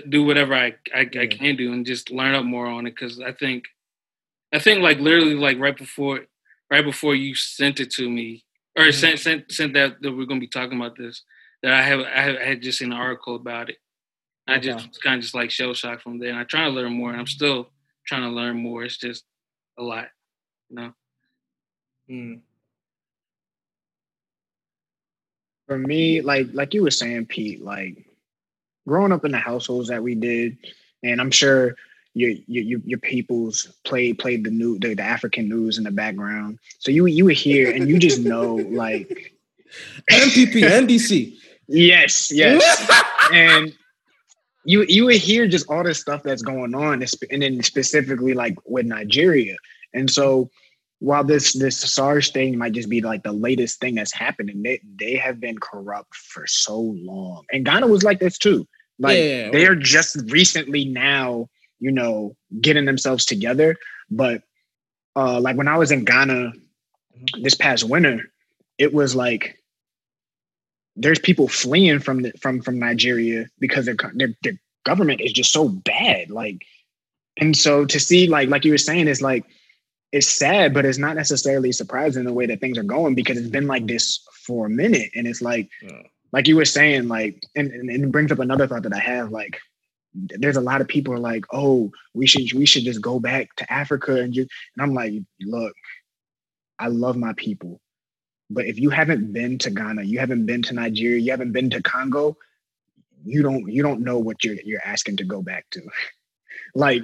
do 0.09 0.25
whatever 0.25 0.55
I 0.55 0.75
I, 0.95 1.09
yeah. 1.13 1.23
I 1.23 1.27
can 1.27 1.57
do 1.57 1.73
and 1.73 1.85
just 1.85 2.11
learn 2.11 2.35
up 2.35 2.45
more 2.45 2.67
on 2.67 2.87
it 2.87 2.95
because 2.95 3.21
I 3.21 3.33
think 3.33 3.65
I 4.53 4.59
think 4.59 4.81
like 4.81 4.99
literally 4.99 5.35
like 5.35 5.59
right 5.59 5.77
before 5.77 6.21
right 6.71 6.85
before 6.85 7.15
you 7.15 7.35
sent 7.35 7.81
it 7.81 7.91
to 7.93 8.09
me 8.09 8.45
or 8.77 8.85
mm-hmm. 8.85 8.93
sent 8.93 9.19
sent 9.19 9.53
sent 9.53 9.75
that 9.75 10.01
that 10.03 10.13
we're 10.13 10.27
gonna 10.27 10.41
be 10.41 10.47
talking 10.47 10.79
about 10.79 10.97
this 10.97 11.23
that 11.63 11.73
I 11.73 11.83
have 11.83 12.01
I 12.01 12.45
had 12.45 12.63
just 12.63 12.79
seen 12.79 12.93
an 12.93 12.99
article 12.99 13.37
about 13.37 13.71
it. 13.71 13.77
I 14.49 14.57
okay. 14.57 14.73
just 14.73 15.03
kind 15.03 15.17
of 15.17 15.23
just 15.23 15.35
like 15.35 15.51
shell 15.51 15.75
shocked 15.75 16.03
from 16.03 16.19
there, 16.19 16.31
and 16.31 16.39
I 16.39 16.45
try 16.45 16.65
to 16.65 16.71
learn 16.71 16.93
more, 16.93 17.11
and 17.11 17.21
I'm 17.21 17.27
still 17.27 17.71
trying 18.05 18.23
to 18.23 18.29
learn 18.29 18.57
more. 18.57 18.83
It's 18.83 18.97
just 18.97 19.25
a 19.79 19.83
lot, 19.83 20.09
you 20.69 20.77
know. 20.77 20.93
Mm. 22.11 22.41
For 25.67 25.79
me, 25.79 26.21
like 26.21 26.49
like 26.53 26.75
you 26.75 26.83
were 26.83 26.91
saying, 26.91 27.27
Pete, 27.27 27.63
like 27.63 28.05
growing 28.87 29.13
up 29.13 29.25
in 29.25 29.33
the 29.33 29.39
households 29.39 29.89
that 29.89 30.03
we 30.03 30.15
did, 30.15 30.59
and 31.03 31.21
I'm 31.21 31.31
sure 31.31 31.77
your 32.15 32.31
your 32.47 32.81
your 32.85 32.99
peoples 32.99 33.73
played 33.85 34.19
played 34.19 34.45
the 34.45 34.51
new 34.51 34.79
the, 34.79 34.95
the 34.95 35.03
African 35.03 35.49
news 35.49 35.79
in 35.79 35.85
the 35.85 35.91
background. 35.91 36.59
So 36.79 36.91
you 36.91 37.07
you 37.07 37.25
were 37.25 37.31
here 37.31 37.71
and 37.71 37.89
you 37.89 37.99
just 37.99 38.21
know 38.21 38.55
like 38.71 39.35
NPP, 40.11 40.63
NDC. 40.63 41.37
Yes, 41.69 42.31
yes. 42.33 42.91
and 43.33 43.73
you 44.65 44.85
you 44.89 45.07
would 45.07 45.17
hear 45.17 45.47
just 45.47 45.69
all 45.71 45.83
this 45.83 46.01
stuff 46.01 46.23
that's 46.23 46.43
going 46.43 46.75
on, 46.75 47.03
and 47.31 47.43
then 47.43 47.63
specifically 47.63 48.35
like 48.35 48.57
with 48.67 48.87
Nigeria. 48.87 49.57
And 49.95 50.11
so 50.11 50.51
while 51.03 51.25
this 51.25 51.53
this 51.55 51.79
SARS 51.79 52.31
thing 52.31 52.57
might 52.57 52.75
just 52.75 52.89
be 52.89 53.01
like 53.01 53.25
the 53.25 53.33
latest 53.33 53.81
thing 53.81 53.97
that's 53.97 54.13
happening, 54.13 54.63
they 54.63 54.81
they 55.01 55.17
have 55.17 55.41
been 55.41 55.59
corrupt 55.59 56.15
for 56.15 56.47
so 56.47 56.79
long. 56.79 57.45
And 57.53 57.65
Ghana 57.65 57.89
was 57.89 58.05
like 58.05 58.21
this 58.21 58.39
too. 58.39 58.69
Like 59.01 59.19
yeah, 59.19 59.51
they 59.51 59.67
are 59.67 59.75
just 59.75 60.17
recently 60.31 60.85
now, 60.85 61.49
you 61.81 61.91
know, 61.91 62.37
getting 62.61 62.85
themselves 62.85 63.25
together. 63.25 63.77
But 64.13 64.43
uh 65.17 65.41
like 65.41 65.57
when 65.57 65.67
I 65.67 65.77
was 65.77 65.91
in 65.91 66.05
Ghana 66.05 66.53
this 67.41 67.57
past 67.57 67.83
winter, 67.83 68.21
it 68.79 68.95
was 68.95 69.17
like 69.17 69.59
there's 70.95 71.19
people 71.19 71.49
fleeing 71.49 71.99
from 71.99 72.23
the, 72.23 72.33
from 72.41 72.63
from 72.63 72.79
Nigeria 72.79 73.49
because 73.59 73.87
their, 73.87 73.97
their 74.15 74.35
their 74.45 74.61
government 74.85 75.21
is 75.21 75.33
just 75.33 75.53
so 75.53 75.69
bad. 75.69 76.31
Like, 76.31 76.63
and 77.39 77.57
so 77.57 77.87
to 77.87 77.99
see 77.99 78.29
like 78.29 78.49
like 78.49 78.65
you 78.65 78.71
were 78.71 78.79
saying, 78.79 79.09
it's 79.09 79.21
like 79.21 79.45
it's 80.13 80.29
sad, 80.29 80.75
but 80.75 80.85
it's 80.85 80.99
not 80.99 81.17
necessarily 81.17 81.73
surprising 81.73 82.25
the 82.25 82.33
way 82.33 82.47
that 82.47 82.61
things 82.61 82.79
are 82.79 82.83
going 82.83 83.15
because 83.15 83.39
it's 83.39 83.49
been 83.49 83.67
like 83.67 83.87
this 83.87 84.25
for 84.47 84.67
a 84.67 84.71
minute, 84.71 85.11
and 85.15 85.27
it's 85.27 85.43
like 85.43 85.71
yeah. 85.83 86.03
like 86.33 86.47
you 86.47 86.57
were 86.57 86.65
saying, 86.65 87.09
like, 87.09 87.43
and, 87.57 87.71
and 87.71 87.91
it 87.91 88.13
brings 88.13 88.31
up 88.31 88.39
another 88.39 88.67
thought 88.67 88.83
that 88.83 88.95
I 88.95 89.01
have, 89.01 89.31
like. 89.31 89.59
There's 90.15 90.59
a 90.59 90.61
lot 90.61 90.83
of 90.83 90.89
people 90.89 91.15
are 91.15 91.19
like, 91.19 91.47
oh, 91.55 91.91
we 92.13 92.27
should 92.27 92.53
we 92.53 92.67
should 92.67 92.85
just 92.85 93.01
go 93.01 93.19
back 93.19 93.57
to 93.57 93.73
Africa 93.73 94.21
and 94.21 94.35
just 94.35 94.51
and 94.77 94.83
I'm 94.83 94.93
like, 94.93 95.15
look, 95.41 95.73
I 96.79 96.89
love 96.89 97.17
my 97.17 97.33
people. 97.39 97.81
But 98.51 98.67
if 98.67 98.79
you 98.79 98.91
haven't 98.91 99.33
been 99.33 99.57
to 99.61 99.71
Ghana, 99.71 100.03
you 100.03 100.19
haven't 100.19 100.45
been 100.45 100.61
to 100.65 100.75
Nigeria, 100.75 101.19
you 101.19 101.31
haven't 101.31 101.53
been 101.53 101.71
to 101.71 101.81
Congo, 101.81 102.37
you 103.25 103.43
don't 103.43 103.73
you 103.73 103.83
don't 103.83 104.03
know 104.03 104.19
what 104.19 104.45
you're 104.45 104.57
you're 104.65 104.85
asking 104.85 105.17
to 105.19 105.25
go 105.25 105.43
back 105.43 105.65
to. 105.71 105.81
like 106.75 107.03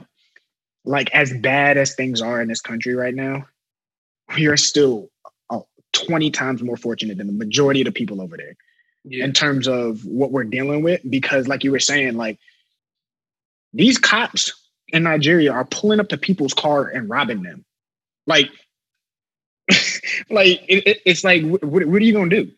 like 0.89 1.11
as 1.15 1.33
bad 1.35 1.77
as 1.77 1.95
things 1.95 2.23
are 2.23 2.41
in 2.41 2.49
this 2.49 2.63
country 2.63 2.95
right 2.95 3.15
now, 3.15 3.47
we 4.35 4.47
are 4.47 4.57
still 4.57 5.11
uh, 5.51 5.61
20 5.93 6.31
times 6.31 6.63
more 6.63 6.79
fortunate 6.79 7.19
than 7.19 7.27
the 7.27 7.33
majority 7.33 7.83
of 7.83 7.85
the 7.85 7.93
people 7.93 8.23
over 8.23 8.39
there 8.39 8.57
yeah. 9.05 9.23
in 9.23 9.35
terms 9.35 9.69
of 9.69 10.03
what 10.07 10.33
we're 10.33 10.45
dealing 10.45 10.83
with. 10.83 11.03
Because, 11.09 11.47
like 11.47 11.63
you 11.63 11.73
were 11.73 11.79
saying, 11.79 12.17
like 12.17 12.39
these 13.75 13.99
cops 13.99 14.51
in 14.89 15.03
Nigeria 15.03 15.53
are 15.53 15.67
pulling 15.67 16.01
up 16.01 16.09
to 16.09 16.17
people's 16.17 16.55
car 16.55 16.89
and 16.89 17.11
robbing 17.11 17.43
them. 17.43 17.67
Like 18.27 18.49
like 20.31 20.63
it, 20.69 20.87
it, 20.87 21.03
it's 21.05 21.23
like 21.23 21.43
what, 21.45 21.63
what, 21.63 21.83
are 21.85 22.05
you 22.05 22.15
gonna 22.15 22.31
do? 22.31 22.51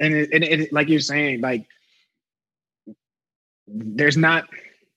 And 0.00 0.14
it, 0.14 0.30
and 0.32 0.42
it, 0.42 0.72
like 0.72 0.88
you're 0.88 1.00
saying, 1.00 1.42
like 1.42 1.66
there's 3.66 4.16
not 4.16 4.48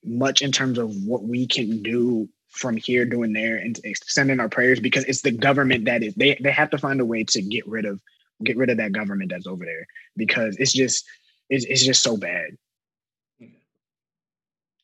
much 0.02 0.40
in 0.40 0.52
terms 0.52 0.78
of 0.78 0.94
what 1.04 1.22
we 1.22 1.46
can 1.46 1.82
do 1.82 2.30
from 2.56 2.76
here 2.76 3.04
doing 3.04 3.32
there 3.32 3.56
and 3.56 3.78
sending 4.06 4.40
our 4.40 4.48
prayers 4.48 4.80
because 4.80 5.04
it's 5.04 5.22
the 5.22 5.30
government 5.30 5.84
that 5.84 6.02
is 6.02 6.14
they 6.14 6.36
they 6.40 6.50
have 6.50 6.70
to 6.70 6.78
find 6.78 7.00
a 7.00 7.04
way 7.04 7.24
to 7.24 7.42
get 7.42 7.66
rid 7.66 7.84
of 7.84 8.00
get 8.44 8.56
rid 8.56 8.70
of 8.70 8.76
that 8.76 8.92
government 8.92 9.30
that's 9.30 9.46
over 9.46 9.64
there 9.64 9.86
because 10.16 10.56
it's 10.58 10.72
just 10.72 11.04
it's, 11.48 11.64
it's 11.66 11.84
just 11.84 12.02
so 12.02 12.16
bad 12.16 12.56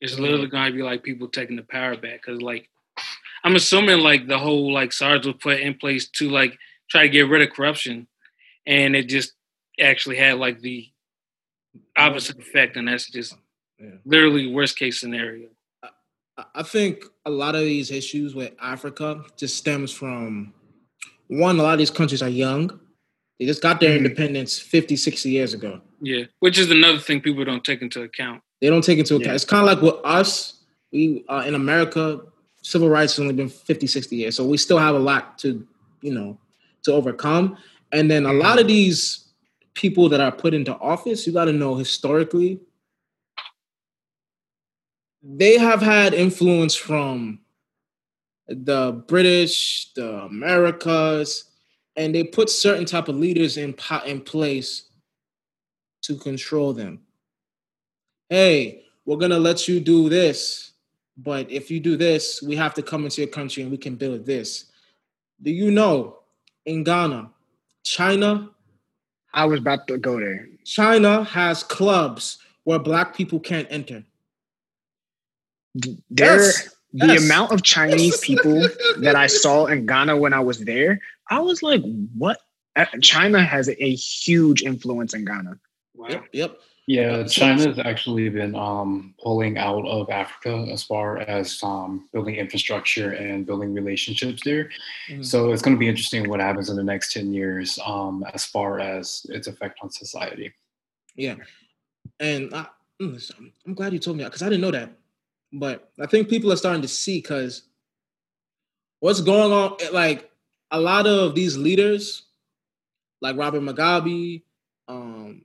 it's 0.01 0.19
literally 0.19 0.49
going 0.49 0.71
to 0.71 0.77
be 0.77 0.83
like 0.83 1.03
people 1.03 1.29
taking 1.29 1.57
the 1.57 1.63
power 1.63 1.95
back 1.97 2.23
because 2.25 2.41
like 2.41 2.69
i'm 3.45 3.57
assuming 3.57 4.01
like 4.01 4.27
the 4.27 4.39
whole 4.39 4.73
like 4.73 4.93
SARS 4.93 5.27
was 5.27 5.37
put 5.41 5.61
in 5.61 5.75
place 5.75 6.09
to 6.09 6.31
like 6.31 6.59
try 6.93 7.03
to 7.03 7.09
get 7.09 7.29
rid 7.29 7.43
of 7.43 7.55
corruption, 7.55 8.07
and 8.67 8.95
it 8.95 9.09
just 9.09 9.33
actually 9.81 10.17
had 10.17 10.39
like 10.39 10.61
the 10.61 10.89
opposite 11.97 12.39
effect, 12.39 12.77
and 12.77 12.87
that's 12.87 13.11
just 13.11 13.35
yeah. 13.81 13.97
literally 14.05 14.53
worst 14.53 14.79
case 14.79 15.01
scenario. 15.01 15.49
I 16.55 16.63
think 16.63 17.05
a 17.25 17.31
lot 17.31 17.55
of 17.55 17.63
these 17.63 17.91
issues 17.91 18.35
with 18.35 18.53
Africa 18.61 19.23
just 19.37 19.57
stems 19.57 19.93
from 19.93 20.53
one, 21.29 21.59
a 21.59 21.63
lot 21.63 21.73
of 21.73 21.79
these 21.79 21.91
countries 21.91 22.23
are 22.23 22.29
young. 22.29 22.81
They 23.39 23.47
just 23.47 23.63
got 23.63 23.81
their 23.81 23.91
mm-hmm. 23.91 24.07
independence 24.07 24.59
50, 24.59 24.97
60 24.97 25.31
years 25.31 25.55
ago. 25.55 25.81
Yeah, 26.01 26.25
which 26.41 26.59
is 26.59 26.71
another 26.71 26.99
thing 26.99 27.21
people 27.21 27.45
don't 27.45 27.65
take 27.65 27.83
into 27.83 28.03
account. 28.03 28.43
They 28.61 28.69
don't 28.69 28.85
take 28.85 28.99
into 28.99 29.17
account. 29.17 29.29
Yeah. 29.29 29.35
It's 29.35 29.45
kind 29.45 29.63
of 29.63 29.67
like 29.67 29.83
with 29.83 30.05
us, 30.05 30.63
we 30.93 31.25
uh, 31.29 31.45
in 31.47 31.55
America, 31.55 32.21
civil 32.63 32.89
rights 32.89 33.15
has 33.15 33.21
only 33.21 33.35
been 33.35 33.49
50, 33.49 33.87
60 33.87 34.17
years. 34.17 34.37
So 34.37 34.45
we 34.45 34.57
still 34.57 34.79
have 34.79 34.95
a 34.95 34.99
lot 34.99 35.39
to, 35.39 35.67
you 36.01 36.13
know, 36.13 36.39
to 36.85 36.93
overcome. 36.93 37.57
And 37.93 38.11
then 38.11 38.27
a 38.27 38.33
lot 38.33 38.61
of 38.61 38.67
these 38.67 39.33
people 39.75 40.09
that 40.11 40.21
are 40.21 40.33
put 40.33 40.55
into 40.55 40.77
office, 40.77 41.27
you 41.27 41.33
got 41.33 41.47
to 41.47 41.53
know 41.53 41.75
historically, 41.75 42.61
they 45.23 45.57
have 45.57 45.81
had 45.81 46.15
influence 46.15 46.75
from 46.75 47.39
the 48.49 49.05
British, 49.07 49.93
the 49.95 50.23
Americas, 50.23 51.45
and 51.97 52.15
they 52.15 52.25
put 52.25 52.51
certain 52.51 52.85
type 52.85 53.09
of 53.09 53.17
leaders 53.17 53.57
in 53.57 53.75
in 54.05 54.21
place 54.21 54.85
to 56.03 56.17
control 56.17 56.73
them. 56.73 57.01
Hey, 58.29 58.85
we're 59.05 59.19
gonna 59.19 59.39
let 59.39 59.69
you 59.69 59.79
do 59.79 60.09
this, 60.09 60.73
but 61.17 61.51
if 61.51 61.71
you 61.71 61.79
do 61.79 61.97
this, 61.97 62.43
we 62.43 62.57
have 62.57 62.75
to 62.75 62.83
come 62.83 63.05
into 63.05 63.21
your 63.21 63.31
country 63.31 63.63
and 63.63 63.71
we 63.71 63.79
can 63.79 63.95
build 63.95 64.27
this. 64.27 64.67
Do 65.43 65.51
you 65.51 65.71
know 65.71 66.19
in 66.67 66.83
Ghana, 66.83 67.31
China? 67.85 68.51
I 69.35 69.45
was 69.45 69.61
about 69.61 69.87
to 69.89 69.99
go 69.99 70.19
there. 70.19 70.49
China 70.65 71.25
has 71.25 71.63
clubs 71.63 72.39
where 72.65 72.79
black 72.79 73.15
people 73.15 73.41
can't 73.41 73.67
enter. 73.71 74.05
There, 75.75 75.99
Yes, 76.11 76.69
the 76.93 77.07
yes. 77.07 77.25
amount 77.25 77.53
of 77.53 77.63
Chinese 77.63 78.19
people 78.21 78.69
that 78.99 79.17
I 79.17 79.27
saw 79.27 79.67
in 79.67 79.87
Ghana 79.87 80.17
when 80.17 80.33
I 80.33 80.41
was 80.41 80.59
there, 80.61 81.01
I 81.31 81.41
was 81.41 81.63
like, 81.63 81.83
what? 82.17 82.39
Uh, 82.77 82.87
China 83.01 83.43
has 83.43 83.69
a 83.69 83.95
huge 83.95 84.63
influence 84.63 85.15
in 85.15 85.25
Ghana. 85.25 85.59
Wow. 85.95 86.09
Yep, 86.09 86.25
yep. 86.33 86.59
Yeah, 86.89 87.23
China's 87.25 87.79
actually 87.79 88.29
been 88.29 88.57
um, 88.57 89.15
pulling 89.23 89.57
out 89.57 89.87
of 89.87 90.11
Africa 90.11 90.67
as 90.71 90.83
far 90.83 91.19
as 91.19 91.63
um, 91.63 92.09
building 92.13 92.35
infrastructure 92.35 93.13
and 93.13 93.47
building 93.47 93.73
relationships 93.73 94.43
there. 94.45 94.69
Mhm. 95.09 95.25
So 95.25 95.53
it's 95.53 95.63
going 95.63 95.77
to 95.77 95.79
be 95.79 95.89
interesting 95.89 96.29
what 96.29 96.41
happens 96.41 96.71
in 96.71 96.77
the 96.77 96.83
next 96.83 97.13
10 97.13 97.33
years 97.33 97.79
um, 97.87 98.25
as 98.35 98.45
far 98.45 98.81
as 98.81 99.25
its 99.29 99.47
effect 99.47 99.79
on 99.83 99.91
society. 99.91 100.53
Yeah, 101.15 101.37
and 102.19 102.53
I, 102.53 102.67
mm, 103.01 103.33
I'm 103.65 103.75
glad 103.75 103.93
you 103.93 103.99
told 104.01 104.17
me 104.17 104.25
that 104.25 104.31
because 104.31 104.43
I 104.43 104.49
didn't 104.49 104.63
know 104.63 104.73
that. 104.73 104.91
But 105.53 105.91
I 106.01 106.07
think 106.07 106.29
people 106.29 106.53
are 106.53 106.57
starting 106.57 106.83
to 106.83 106.89
see 106.89 107.21
because 107.21 107.63
what's 109.01 109.21
going 109.21 109.53
on. 109.53 109.77
Like 109.93 110.31
a 110.71 110.81
lot 110.81 111.07
of 111.07 111.35
these 111.35 111.57
leaders, 111.57 112.23
like 113.21 113.37
Robert 113.37 113.61
Mugabe, 113.61 114.43
um, 114.89 115.45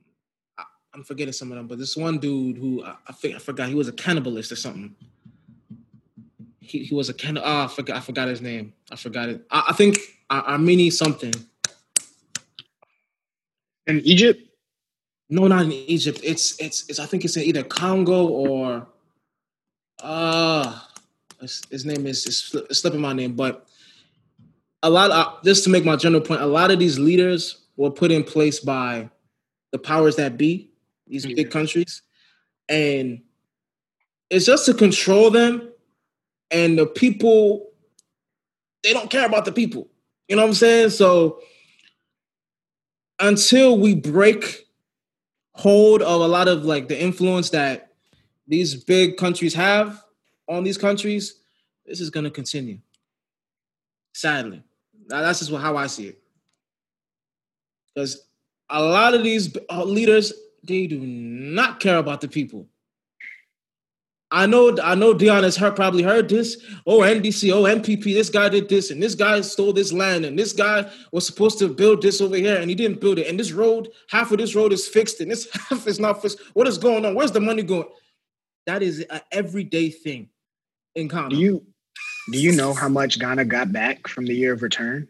I, 0.56 0.64
I'm 0.94 1.04
forgetting 1.04 1.32
some 1.32 1.52
of 1.52 1.58
them, 1.58 1.66
but 1.66 1.78
this 1.78 1.96
one 1.96 2.18
dude 2.18 2.56
who 2.56 2.84
I, 2.84 2.94
I 3.08 3.12
think 3.12 3.36
I 3.36 3.38
forgot 3.38 3.68
he 3.68 3.74
was 3.74 3.88
a 3.88 3.92
cannibalist 3.92 4.52
or 4.52 4.56
something. 4.56 4.94
He, 6.60 6.84
he 6.84 6.94
was 6.94 7.08
a 7.08 7.14
can. 7.14 7.38
Ah, 7.38 7.64
I 7.64 7.68
forgot. 7.68 7.96
I 7.96 8.00
forgot 8.00 8.28
his 8.28 8.40
name. 8.40 8.72
I 8.90 8.96
forgot 8.96 9.28
it. 9.28 9.44
I, 9.50 9.66
I 9.68 9.72
think 9.72 9.98
Ar- 10.30 10.58
Armeni 10.58 10.92
something. 10.92 11.32
In 13.86 14.00
Egypt, 14.00 14.42
No, 15.30 15.46
not 15.46 15.64
in 15.64 15.72
Egypt. 15.72 16.20
It's 16.22 16.58
it's 16.60 16.88
it's. 16.88 16.98
I 16.98 17.06
think 17.06 17.24
it's 17.24 17.36
in 17.36 17.42
either 17.44 17.62
Congo 17.62 18.26
or 18.26 18.86
uh 20.02 20.78
his, 21.40 21.84
name 21.84 22.06
is 22.06 22.24
slipping 22.70 23.00
my 23.00 23.12
name, 23.12 23.34
but 23.34 23.66
a 24.82 24.90
lot 24.90 25.10
of 25.10 25.42
just 25.44 25.64
to 25.64 25.70
make 25.70 25.84
my 25.84 25.96
general 25.96 26.20
point, 26.20 26.40
a 26.40 26.46
lot 26.46 26.70
of 26.70 26.78
these 26.78 26.98
leaders 26.98 27.58
were 27.76 27.90
put 27.90 28.10
in 28.10 28.24
place 28.24 28.60
by 28.60 29.08
the 29.70 29.78
powers 29.78 30.16
that 30.16 30.36
be, 30.36 30.70
these 31.06 31.24
Yeah. 31.24 31.34
big 31.36 31.50
countries, 31.50 32.02
and 32.68 33.22
it's 34.30 34.46
just 34.46 34.66
to 34.66 34.74
control 34.74 35.30
them, 35.30 35.72
and 36.50 36.78
the 36.78 36.86
people 36.86 37.70
they 38.82 38.92
don't 38.92 39.10
care 39.10 39.26
about 39.26 39.44
the 39.44 39.52
people. 39.52 39.88
You 40.28 40.36
know 40.36 40.42
what 40.42 40.48
I'm 40.48 40.54
saying? 40.54 40.90
So 40.90 41.40
until 43.18 43.78
we 43.78 43.94
break 43.94 44.66
hold 45.54 46.02
of 46.02 46.20
a 46.20 46.28
lot 46.28 46.46
of 46.46 46.64
like 46.64 46.88
the 46.88 47.00
influence 47.00 47.50
that 47.50 47.87
these 48.48 48.74
big 48.74 49.16
countries 49.16 49.54
have 49.54 50.02
on 50.48 50.64
these 50.64 50.78
countries, 50.78 51.40
this 51.86 52.00
is 52.00 52.10
going 52.10 52.24
to 52.24 52.30
continue. 52.30 52.78
Sadly, 54.14 54.62
now 55.08 55.20
that's 55.20 55.40
just 55.40 55.52
how 55.52 55.76
I 55.76 55.86
see 55.86 56.08
it. 56.08 56.18
Because 57.94 58.26
a 58.70 58.82
lot 58.82 59.14
of 59.14 59.22
these 59.22 59.56
uh, 59.70 59.84
leaders, 59.84 60.32
they 60.64 60.86
do 60.86 60.98
not 60.98 61.80
care 61.80 61.98
about 61.98 62.20
the 62.20 62.28
people. 62.28 62.66
I 64.30 64.44
know, 64.44 64.76
I 64.82 64.94
know. 64.94 65.14
Dion 65.14 65.42
has 65.42 65.56
heard, 65.56 65.74
probably 65.74 66.02
heard 66.02 66.28
this. 66.28 66.62
Oh, 66.86 66.98
NDC, 66.98 67.50
oh, 67.50 67.62
NPP. 67.62 68.04
This 68.04 68.28
guy 68.28 68.50
did 68.50 68.68
this, 68.68 68.90
and 68.90 69.02
this 69.02 69.14
guy 69.14 69.40
stole 69.40 69.72
this 69.72 69.90
land, 69.90 70.26
and 70.26 70.38
this 70.38 70.52
guy 70.52 70.90
was 71.12 71.24
supposed 71.26 71.58
to 71.60 71.68
build 71.68 72.02
this 72.02 72.20
over 72.20 72.36
here, 72.36 72.56
and 72.56 72.68
he 72.68 72.74
didn't 72.74 73.00
build 73.00 73.18
it. 73.18 73.26
And 73.26 73.40
this 73.40 73.52
road, 73.52 73.88
half 74.10 74.30
of 74.30 74.36
this 74.36 74.54
road 74.54 74.74
is 74.74 74.86
fixed, 74.86 75.20
and 75.20 75.30
this 75.30 75.48
half 75.70 75.86
is 75.86 75.98
not 75.98 76.20
fixed. 76.20 76.40
What 76.52 76.68
is 76.68 76.76
going 76.76 77.06
on? 77.06 77.14
Where's 77.14 77.32
the 77.32 77.40
money 77.40 77.62
going? 77.62 77.88
That 78.68 78.82
is 78.82 79.00
an 79.00 79.22
everyday 79.32 79.88
thing 79.88 80.28
in 80.94 81.08
Ghana. 81.08 81.30
do 81.30 81.36
you 81.36 81.64
do 82.30 82.38
you 82.38 82.52
know 82.52 82.74
how 82.74 82.90
much 82.90 83.18
Ghana 83.18 83.46
got 83.46 83.72
back 83.72 84.06
from 84.06 84.26
the 84.26 84.34
year 84.34 84.52
of 84.52 84.60
return? 84.60 85.08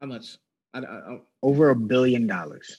How 0.00 0.06
much? 0.06 0.38
I, 0.72 0.78
I, 0.78 0.82
I, 0.82 1.20
Over 1.42 1.68
a 1.68 1.76
billion 1.76 2.26
dollars. 2.26 2.78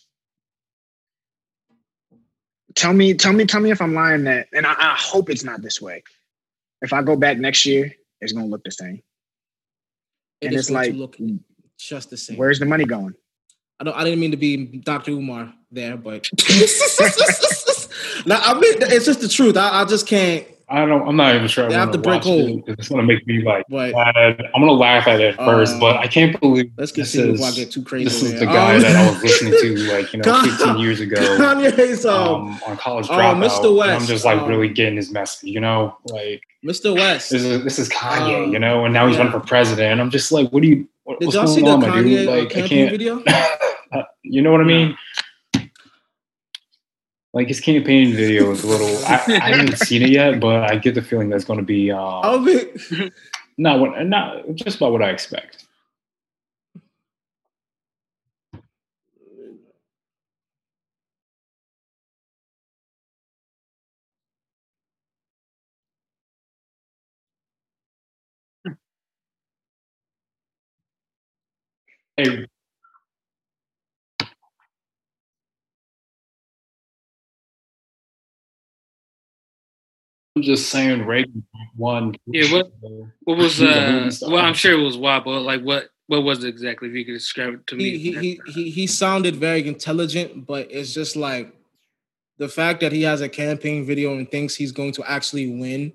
Tell 2.73 2.91
me, 2.91 3.13
tell 3.13 3.31
me, 3.31 3.45
tell 3.45 3.61
me 3.61 3.69
if 3.69 3.83
I'm 3.83 3.93
lying. 3.93 4.23
That, 4.23 4.47
and 4.51 4.65
I, 4.65 4.95
hope 4.97 5.29
it's 5.29 5.43
not 5.43 5.61
this 5.61 5.79
way. 5.79 6.01
If 6.81 6.91
I 6.91 7.03
go 7.03 7.15
back 7.15 7.37
next 7.37 7.67
year, 7.67 7.93
it's 8.21 8.33
gonna 8.33 8.47
look 8.47 8.63
the 8.63 8.71
same. 8.71 9.03
it 10.41 10.47
and 10.47 10.55
it's 10.55 10.71
like, 10.71 10.95
look 10.95 11.17
mm, 11.17 11.39
just 11.77 12.09
the 12.09 12.17
same. 12.17 12.35
where's 12.35 12.57
the 12.57 12.65
money 12.65 12.85
going? 12.85 13.13
I 13.79 13.83
don't. 13.83 13.95
I 13.95 14.03
didn't 14.05 14.21
mean 14.21 14.31
to 14.31 14.37
be 14.37 14.65
Dr. 14.65 15.11
Umar 15.11 15.53
there, 15.69 15.97
but 15.97 16.27
now 18.25 18.39
I 18.43 18.53
mean 18.53 18.73
it's 18.81 19.05
just 19.05 19.21
the 19.21 19.27
truth. 19.29 19.57
I, 19.57 19.81
I 19.81 19.85
just 19.85 20.07
can't. 20.07 20.45
I 20.71 20.85
don't. 20.85 21.07
I'm 21.07 21.15
not 21.15 21.33
even 21.33 21.47
sure. 21.47 21.67
They 21.67 21.73
I 21.75 21.79
have 21.79 21.89
to 21.93 21.97
break 21.97 22.21
hold. 22.21 22.47
it. 22.67 22.75
It's 22.77 22.89
going 22.89 23.01
to 23.01 23.07
make 23.11 23.25
me 23.25 23.41
like. 23.41 23.65
But 23.69 23.91
mad. 23.91 24.39
I'm 24.53 24.61
going 24.61 24.67
to 24.67 24.73
laugh 24.73 25.07
at 25.07 25.19
it 25.19 25.35
first, 25.37 25.77
Uh, 25.77 25.79
but 25.79 25.95
I 25.95 26.05
can't 26.05 26.39
believe 26.39 26.71
let's 26.77 26.91
this 26.91 27.11
continue 27.13 27.33
is 27.33 27.39
before 27.39 27.51
I 27.51 27.55
get 27.55 27.71
too 27.71 27.83
crazy. 27.83 28.03
this 28.03 28.21
is 28.21 28.39
the 28.39 28.45
guy 28.45 28.75
Um, 28.75 28.81
that 28.83 28.95
I 28.95 29.09
was 29.09 29.23
listening 29.23 29.53
to 29.59 29.77
like 29.91 30.13
you 30.13 30.19
know 30.23 30.31
Con- 30.31 30.47
15 30.47 30.77
years 30.77 30.99
ago 30.99 31.15
Kanye's 31.39 32.05
um, 32.05 32.49
um, 32.49 32.59
on 32.67 32.77
college 32.77 33.09
um, 33.09 33.17
dropout. 33.19 33.43
Mr. 33.49 33.81
and 33.81 33.91
I'm 33.93 34.05
just 34.05 34.25
like 34.25 34.37
um, 34.41 34.47
really 34.47 34.69
getting 34.69 34.95
his 34.97 35.11
message, 35.11 35.49
you 35.49 35.59
know, 35.59 35.97
like 36.05 36.43
Mr. 36.63 36.93
West. 36.93 37.31
this 37.31 37.43
is 37.43 37.63
this 37.63 37.79
is 37.79 37.89
Kanye, 37.89 38.43
Um, 38.45 38.53
you 38.53 38.59
know, 38.59 38.85
and 38.85 38.93
now 38.93 39.07
he's 39.07 39.15
yeah. 39.17 39.23
running 39.23 39.39
for 39.41 39.45
president. 39.47 39.91
And 39.93 39.99
I'm 40.01 40.11
just 40.11 40.31
like, 40.31 40.51
what 40.51 40.61
do 40.61 40.67
you? 40.69 40.87
What, 41.05 41.19
Did 41.19 41.25
what's 41.25 41.35
y'all 41.35 41.45
going 41.45 41.55
see 41.55 41.63
the 41.63 41.71
on, 41.71 41.79
my 41.79 42.01
dude? 42.03 42.05
Kanye 42.05 42.27
uh, 42.27 42.31
Like, 42.43 42.57
I 42.57 42.67
can't. 42.67 42.91
video? 42.91 43.23
Uh, 43.91 44.03
you 44.21 44.39
know 44.39 44.51
what 44.51 44.61
I 44.61 44.65
mean? 44.65 44.95
Like 47.33 47.47
his 47.47 47.59
campaign 47.61 48.13
video 48.13 48.51
is 48.51 48.63
a 48.63 48.67
little. 48.67 49.05
I, 49.05 49.39
I 49.41 49.55
haven't 49.55 49.77
seen 49.77 50.01
it 50.01 50.09
yet, 50.09 50.39
but 50.39 50.63
I 50.63 50.77
get 50.77 50.95
the 50.95 51.01
feeling 51.03 51.29
that's 51.29 51.45
going 51.45 51.59
to 51.59 51.65
be 51.65 51.91
uh, 51.91 51.99
I 52.21 52.39
mean, 52.39 53.11
not 53.57 53.79
what 53.79 54.05
not 54.07 54.55
just 54.55 54.77
about 54.77 54.91
what 54.93 55.03
I 55.03 55.11
expect. 55.11 55.65
Hey, 72.17 72.45
I'm 80.39 80.43
just 80.43 80.69
saying, 80.69 81.05
Reagan 81.05 81.45
won. 81.75 82.15
Yeah, 82.25 82.49
what- 82.53 82.71
What 83.23 83.37
was 83.37 83.61
uh? 83.61 84.09
Well, 84.21 84.37
I'm 84.37 84.53
sure 84.53 84.71
it 84.71 84.81
was 84.81 84.95
WAP, 84.97 85.25
but 85.25 85.41
like 85.41 85.61
what? 85.61 85.89
What 86.07 86.23
was 86.23 86.45
it 86.45 86.47
exactly? 86.47 86.87
If 86.87 86.95
you 86.95 87.03
could 87.03 87.15
describe 87.15 87.53
it 87.55 87.67
to 87.67 87.75
me. 87.75 87.97
he, 87.97 88.13
he 88.13 88.19
he 88.21 88.39
he 88.53 88.69
he 88.71 88.87
sounded 88.87 89.35
very 89.35 89.67
intelligent, 89.67 90.45
but 90.47 90.71
it's 90.71 90.93
just 90.93 91.17
like 91.17 91.53
the 92.37 92.47
fact 92.47 92.79
that 92.79 92.93
he 92.93 93.01
has 93.01 93.19
a 93.19 93.27
campaign 93.27 93.85
video 93.85 94.15
and 94.15 94.31
thinks 94.31 94.55
he's 94.55 94.71
going 94.71 94.93
to 94.93 95.03
actually 95.11 95.59
win. 95.59 95.91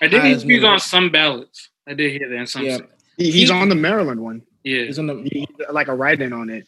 I 0.00 0.06
did 0.06 0.22
has 0.22 0.42
speak 0.42 0.62
me- 0.62 0.68
on 0.68 0.78
some 0.78 1.10
ballots. 1.10 1.68
I 1.88 1.94
did 1.94 2.12
hear 2.12 2.28
that 2.28 2.36
in 2.36 2.46
some. 2.46 2.62
Yeah. 2.64 2.78
He, 3.16 3.32
he's 3.32 3.50
He- 3.50 3.54
on 3.54 3.68
the 3.68 3.74
Maryland 3.74 4.20
one. 4.20 4.42
Yeah. 4.62 4.84
he's 4.84 5.00
on 5.00 5.08
the 5.08 5.16
He, 5.30 5.48
like 5.70 5.88
a 5.88 5.94
write-in 5.94 6.32
on 6.32 6.48
it. 6.48 6.64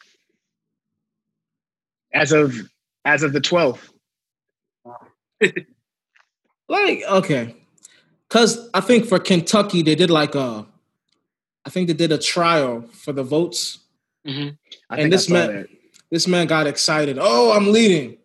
As 2.12 2.32
of 2.32 2.52
as 3.04 3.22
of 3.22 3.32
the 3.32 3.40
12th. 3.40 3.88
Like 6.68 7.02
okay, 7.08 7.54
because 8.28 8.68
I 8.74 8.80
think 8.80 9.06
for 9.06 9.18
Kentucky 9.18 9.82
they 9.82 9.94
did 9.94 10.10
like 10.10 10.34
a, 10.34 10.66
I 11.64 11.70
think 11.70 11.88
they 11.88 11.94
did 11.94 12.12
a 12.12 12.18
trial 12.18 12.82
for 12.92 13.12
the 13.12 13.22
votes. 13.22 13.78
hmm 14.24 14.48
I 14.90 14.96
And 14.96 15.02
think 15.02 15.10
this 15.10 15.28
man- 15.28 15.48
that. 15.54 15.66
This 16.10 16.28
man 16.28 16.46
got 16.46 16.66
excited. 16.66 17.16
Oh, 17.18 17.52
I'm 17.52 17.72
leading. 17.72 18.18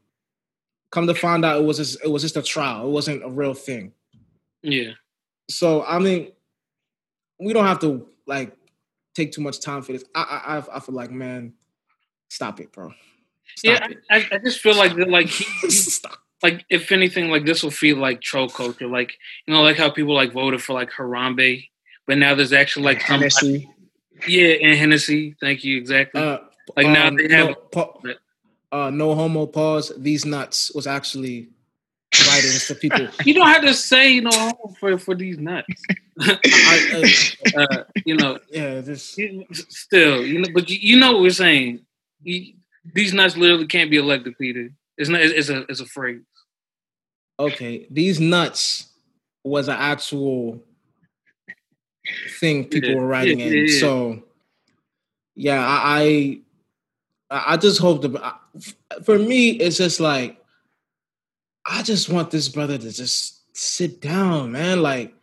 Come 0.92 1.08
to 1.08 1.16
find 1.16 1.46
out, 1.46 1.62
it 1.62 1.64
was 1.64 1.78
just, 1.78 1.98
it 2.04 2.10
was 2.10 2.22
just 2.22 2.36
a 2.36 2.42
trial. 2.42 2.86
It 2.86 2.92
wasn't 2.92 3.24
a 3.24 3.30
real 3.30 3.54
thing. 3.54 3.94
Yeah. 4.62 4.92
So 5.50 5.86
I 5.86 6.00
mean, 6.00 6.34
we 7.40 7.54
don't 7.54 7.66
have 7.66 7.80
to 7.80 8.06
like 8.26 8.52
take 9.16 9.32
too 9.32 9.40
much 9.42 9.62
time 9.62 9.82
for 9.84 9.94
this. 9.94 10.04
I 10.14 10.22
I 10.22 10.58
I- 10.58 10.76
I 10.76 10.80
feel 10.82 10.96
like 10.96 11.12
man, 11.12 11.54
stop 12.30 12.60
it, 12.60 12.74
bro. 12.74 12.94
Stop 13.56 13.82
Yeah. 13.82 13.88
I, 14.12 14.26
I 14.34 14.38
just 14.40 14.60
feel 14.60 14.76
like 14.76 14.94
like 14.98 15.28
he, 15.28 15.46
it. 15.46 15.50
he- 15.62 15.70
stop. 15.72 16.20
Like 16.44 16.66
if 16.70 16.92
anything, 16.92 17.30
like 17.30 17.46
this 17.46 17.64
will 17.64 17.72
feel 17.72 17.98
like 17.98 18.22
troll 18.22 18.50
culture. 18.50 18.88
Like 18.88 19.18
you 19.46 19.54
know, 19.54 19.62
like 19.64 19.78
how 19.78 19.90
people 19.90 20.14
like 20.14 20.34
voted 20.34 20.62
for 20.62 20.74
like 20.74 20.92
Harambe, 20.92 21.68
but 22.06 22.18
now 22.18 22.36
there's 22.36 22.54
actually 22.54 22.86
like 22.86 23.02
Hennessy. 23.02 23.70
yeah, 24.28 24.56
and 24.62 24.78
Hennessy. 24.78 25.36
Thank 25.40 25.64
you 25.64 25.78
exactly. 25.78 26.22
Uh, 26.22 26.40
Like 26.76 26.88
now 26.88 27.10
they 27.10 27.28
have 27.34 27.50
no, 27.50 27.56
pa- 27.56 27.94
uh, 28.72 28.90
no 28.90 29.16
homo 29.16 29.46
pause. 29.46 29.92
These 29.98 30.26
nuts 30.26 30.72
was 30.76 30.86
actually 30.86 31.50
writings 32.28 32.64
for 32.66 32.76
people. 32.76 33.08
you 33.26 33.34
don't 33.34 33.48
have 33.48 33.62
to 33.64 33.74
say 33.74 34.20
no 34.20 34.30
homo 34.32 34.76
for 34.80 34.98
for 34.98 35.16
these 35.16 35.38
nuts. 35.40 35.68
I, 36.20 37.04
I, 37.56 37.64
uh, 37.64 37.84
you 38.06 38.16
know, 38.16 38.40
yeah, 38.52 38.82
this. 38.82 39.18
still, 39.70 40.26
you 40.26 40.40
know, 40.42 40.50
but 40.54 40.70
you, 40.70 40.78
you 40.82 41.00
know 41.00 41.14
what 41.14 41.22
we're 41.22 41.30
saying. 41.32 41.82
You, 42.24 42.54
these 42.94 43.14
nuts 43.14 43.38
literally 43.38 43.68
can't 43.68 43.92
be 43.92 43.98
elected, 43.98 44.38
Peter. 44.38 44.72
It's 44.98 45.10
not. 45.10 45.22
It's 45.22 45.50
a. 45.50 45.62
It's 45.70 45.80
a 45.80 45.86
phrase. 45.86 46.22
Okay, 47.40 47.88
these 47.92 48.20
nuts 48.20 48.88
was 49.44 49.68
an 49.68 49.78
actual 49.78 50.62
thing 52.40 52.66
people 52.66 52.90
Yeah, 52.90 52.96
were 52.96 53.08
writing 53.08 53.40
yeah, 53.40 53.46
in. 53.46 53.68
yeah. 53.68 53.80
So, 53.80 54.24
yeah, 55.36 55.64
I, 55.64 56.40
I, 57.30 57.54
I 57.54 57.58
just 57.58 57.80
hope 57.80 58.02
the. 58.02 58.34
For 59.04 59.20
me, 59.20 59.52
it's 59.52 59.78
just 59.78 60.00
like, 60.00 60.42
I 61.66 61.84
just 61.84 62.10
want 62.10 62.32
this 62.32 62.50
brother 62.50 62.78
to 62.78 62.92
just 62.92 63.56
sit 63.56 64.02
down, 64.02 64.52
man. 64.52 64.82
Like, 64.82 65.14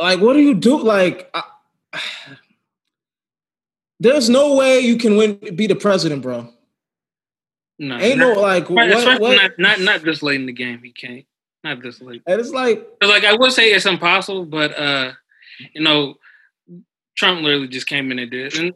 like 0.00 0.20
what 0.20 0.32
do 0.32 0.40
you 0.40 0.54
do? 0.54 0.82
Like, 0.82 1.30
I, 1.32 1.42
there's 4.00 4.28
no 4.28 4.56
way 4.56 4.80
you 4.80 4.96
can 4.96 5.16
win, 5.16 5.38
be 5.54 5.68
the 5.68 5.76
president, 5.76 6.22
bro. 6.22 6.52
No, 7.78 7.98
Ain't 7.98 8.18
not, 8.18 8.34
no 8.36 8.40
like 8.40 8.70
right, 8.70 8.94
what, 8.94 9.20
what? 9.20 9.36
Not, 9.36 9.58
not 9.58 9.80
not 9.80 10.02
this 10.02 10.22
late 10.22 10.40
in 10.40 10.46
the 10.46 10.52
game. 10.52 10.80
He 10.82 10.92
can't. 10.92 11.26
Not 11.62 11.82
this 11.82 12.00
late. 12.00 12.22
And 12.26 12.40
it's 12.40 12.50
like 12.50 12.86
Like 13.02 13.24
I 13.24 13.34
would 13.34 13.52
say 13.52 13.70
it's 13.72 13.86
impossible, 13.86 14.46
but 14.46 14.78
uh, 14.78 15.12
you 15.74 15.82
know, 15.82 16.14
Trump 17.16 17.42
literally 17.42 17.68
just 17.68 17.86
came 17.86 18.10
in 18.10 18.18
and 18.18 18.30
did 18.30 18.54
it. 18.54 18.58
And 18.58 18.72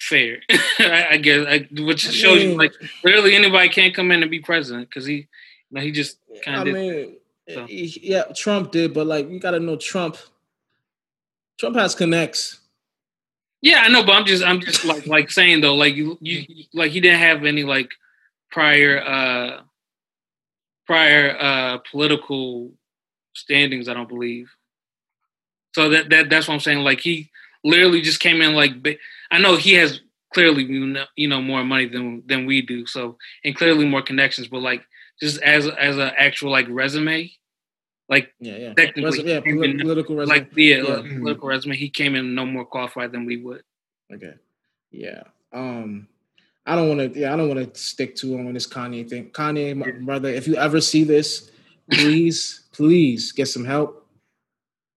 fair, 0.00 0.38
I, 0.80 1.06
I 1.12 1.16
guess, 1.18 1.46
I, 1.46 1.68
which 1.80 2.00
shows 2.00 2.42
you 2.42 2.50
mean- 2.50 2.58
like 2.58 2.72
literally 3.04 3.34
anybody 3.36 3.68
can't 3.68 3.94
come 3.94 4.10
in 4.10 4.22
and 4.22 4.30
be 4.30 4.40
president 4.40 4.88
because 4.88 5.06
he, 5.06 5.14
you 5.14 5.26
know, 5.70 5.80
he 5.80 5.92
just 5.92 6.18
kind 6.44 6.68
of. 6.68 6.74
I 6.74 6.78
mean, 6.78 7.16
So. 7.48 7.66
yeah, 7.68 8.24
Trump 8.34 8.72
did, 8.72 8.94
but 8.94 9.06
like 9.06 9.28
you 9.30 9.38
got 9.38 9.52
to 9.52 9.60
know 9.60 9.76
Trump. 9.76 10.16
Trump 11.58 11.76
has 11.76 11.94
connects. 11.94 12.58
Yeah, 13.62 13.82
I 13.84 13.88
know, 13.88 14.04
but 14.04 14.12
I'm 14.12 14.26
just 14.26 14.42
I'm 14.42 14.60
just 14.60 14.84
like 14.84 15.06
like 15.16 15.30
saying 15.30 15.60
though, 15.60 15.74
like 15.74 15.94
you 15.94 16.18
you 16.20 16.64
like 16.74 16.90
he 16.90 17.00
didn't 17.00 17.20
have 17.20 17.44
any 17.44 17.62
like 17.62 17.92
prior 18.54 19.02
uh 19.02 19.62
prior 20.86 21.36
uh 21.40 21.78
political 21.90 22.70
standings, 23.34 23.88
I 23.88 23.94
don't 23.94 24.08
believe. 24.08 24.48
So 25.74 25.88
that 25.90 26.08
that 26.10 26.30
that's 26.30 26.46
what 26.46 26.54
I'm 26.54 26.60
saying. 26.60 26.78
Like 26.78 27.00
he 27.00 27.30
literally 27.64 28.00
just 28.00 28.20
came 28.20 28.40
in 28.40 28.54
like 28.54 28.72
I 29.30 29.38
know 29.38 29.56
he 29.56 29.74
has 29.74 30.00
clearly 30.32 30.64
you 31.16 31.28
know, 31.28 31.42
more 31.42 31.64
money 31.64 31.86
than 31.86 32.22
than 32.26 32.46
we 32.46 32.62
do, 32.62 32.86
so 32.86 33.18
and 33.44 33.56
clearly 33.56 33.86
more 33.86 34.02
connections, 34.02 34.46
but 34.48 34.62
like 34.62 34.82
just 35.20 35.40
as 35.42 35.66
as 35.68 35.96
an 35.96 36.12
actual 36.16 36.50
like 36.52 36.66
resume, 36.68 37.30
like 38.08 38.32
Yeah, 38.38 38.56
yeah. 38.56 38.74
Technically, 38.74 39.18
Res- 39.18 39.26
yeah, 39.32 39.40
poli- 39.40 39.78
political 39.78 40.16
resume. 40.16 40.34
like 40.36 40.48
yeah, 40.56 40.76
Yeah. 40.76 40.82
like, 40.82 41.18
political 41.18 41.48
resume, 41.48 41.76
he 41.76 41.88
came 41.90 42.14
in 42.14 42.34
no 42.36 42.46
more 42.46 42.64
qualified 42.64 43.10
than 43.12 43.24
we 43.26 43.36
would. 43.38 43.62
Okay. 44.12 44.34
Yeah. 44.92 45.22
Um, 45.52 46.06
I 46.66 46.74
don't 46.74 46.88
want 46.88 47.14
to. 47.14 47.20
Yeah, 47.20 47.32
I 47.32 47.36
don't 47.36 47.48
want 47.48 47.74
to 47.74 47.80
stick 47.80 48.16
too 48.16 48.34
long 48.34 48.46
on 48.46 48.54
this 48.54 48.66
Kanye 48.66 49.08
thing. 49.08 49.30
Kanye, 49.30 49.76
my 49.76 49.90
brother, 50.04 50.28
if 50.28 50.46
you 50.46 50.56
ever 50.56 50.80
see 50.80 51.04
this, 51.04 51.50
please, 51.90 52.64
please 52.72 53.32
get 53.32 53.46
some 53.46 53.64
help. 53.64 54.06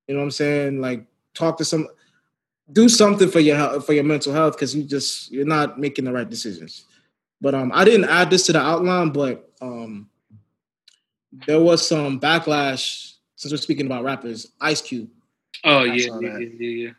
You 0.08 0.16
know 0.16 0.22
what 0.22 0.26
I'm 0.26 0.32
saying? 0.32 0.80
Like, 0.80 1.06
talk 1.34 1.58
to 1.58 1.66
some, 1.66 1.88
do 2.72 2.88
something 2.88 3.30
for 3.30 3.42
your 3.42 3.58
health, 3.58 3.86
for 3.86 3.94
your 3.94 4.06
mental 4.06 4.32
health, 4.32 4.54
because 4.54 4.74
you 4.74 4.84
just 4.84 5.30
you're 5.32 5.46
not 5.46 5.78
making 5.78 6.06
the 6.06 6.14
right 6.14 6.30
decisions. 6.30 6.86
But 7.42 7.54
um, 7.54 7.72
I 7.74 7.84
didn't 7.84 8.10
add 8.10 8.30
this 8.30 8.46
to 8.48 8.54
the 8.54 8.62
outline, 8.62 9.10
but 9.10 9.52
um, 9.62 10.10
there 11.46 11.60
was 11.60 11.86
some 11.86 12.20
backlash 12.20 13.16
since 13.36 13.52
we're 13.52 13.58
speaking 13.58 13.86
about 13.86 14.06
rappers. 14.06 14.52
Ice 14.62 14.82
Cube. 14.82 15.10
Oh 15.66 15.84
yeah, 15.84 16.08
yeah, 16.22 16.38
yeah, 16.38 16.38
yeah, 16.38 16.70
yeah. 16.70 16.92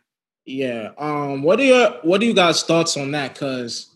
Yeah. 0.45 0.91
Um. 0.97 1.43
What 1.43 1.59
are 1.59 1.63
your 1.63 1.89
What 2.03 2.21
are 2.21 2.25
you 2.25 2.33
guys' 2.33 2.63
thoughts 2.63 2.97
on 2.97 3.11
that? 3.11 3.33
Because 3.33 3.87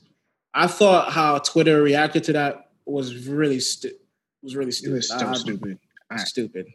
I 0.54 0.68
thought 0.68 1.12
how 1.12 1.40
Twitter 1.40 1.82
reacted 1.82 2.24
to 2.26 2.34
that 2.34 2.70
was 2.86 3.28
really 3.28 3.60
stu- 3.60 3.96
was 4.42 4.56
really 4.56 4.70
It 4.70 4.74
stupid. 4.74 4.94
was 4.96 5.08
so 5.10 5.28
I- 5.28 5.34
stupid. 5.34 5.80
Alright. 6.12 6.28
Stupid. 6.28 6.68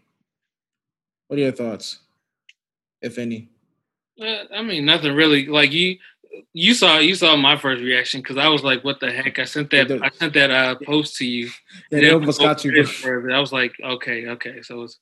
What 1.29 1.39
are 1.39 1.43
your 1.43 1.53
thoughts, 1.53 1.99
if 3.03 3.19
any? 3.19 3.51
Uh, 4.21 4.45
I 4.53 4.63
mean, 4.63 4.85
nothing 4.87 5.13
really. 5.15 5.47
Like 5.47 5.71
you, 5.73 5.99
you 6.55 6.75
saw 6.75 6.99
you 6.99 7.15
saw 7.15 7.37
my 7.37 7.57
first 7.57 7.83
reaction 7.83 8.21
because 8.21 8.37
I 8.39 8.49
was 8.49 8.65
like, 8.65 8.83
"What 8.83 8.99
the 9.01 9.13
heck?" 9.13 9.39
I 9.39 9.45
sent 9.45 9.71
that 9.71 9.89
The- 9.89 10.01
I 10.03 10.09
sent 10.11 10.33
that 10.35 10.51
uh, 10.51 10.75
post 10.85 11.17
to 11.17 11.27
you. 11.27 11.51
Yeah, 11.91 12.01
they 12.01 12.11
almost 12.11 12.41
got 12.41 12.65
you. 12.65 12.73
Chris 12.73 12.91
further. 12.91 13.31
I 13.31 13.39
was 13.39 13.53
like, 13.53 13.75
"Okay, 13.85 14.27
okay." 14.29 14.63
So 14.63 14.83
it's, 14.85 14.99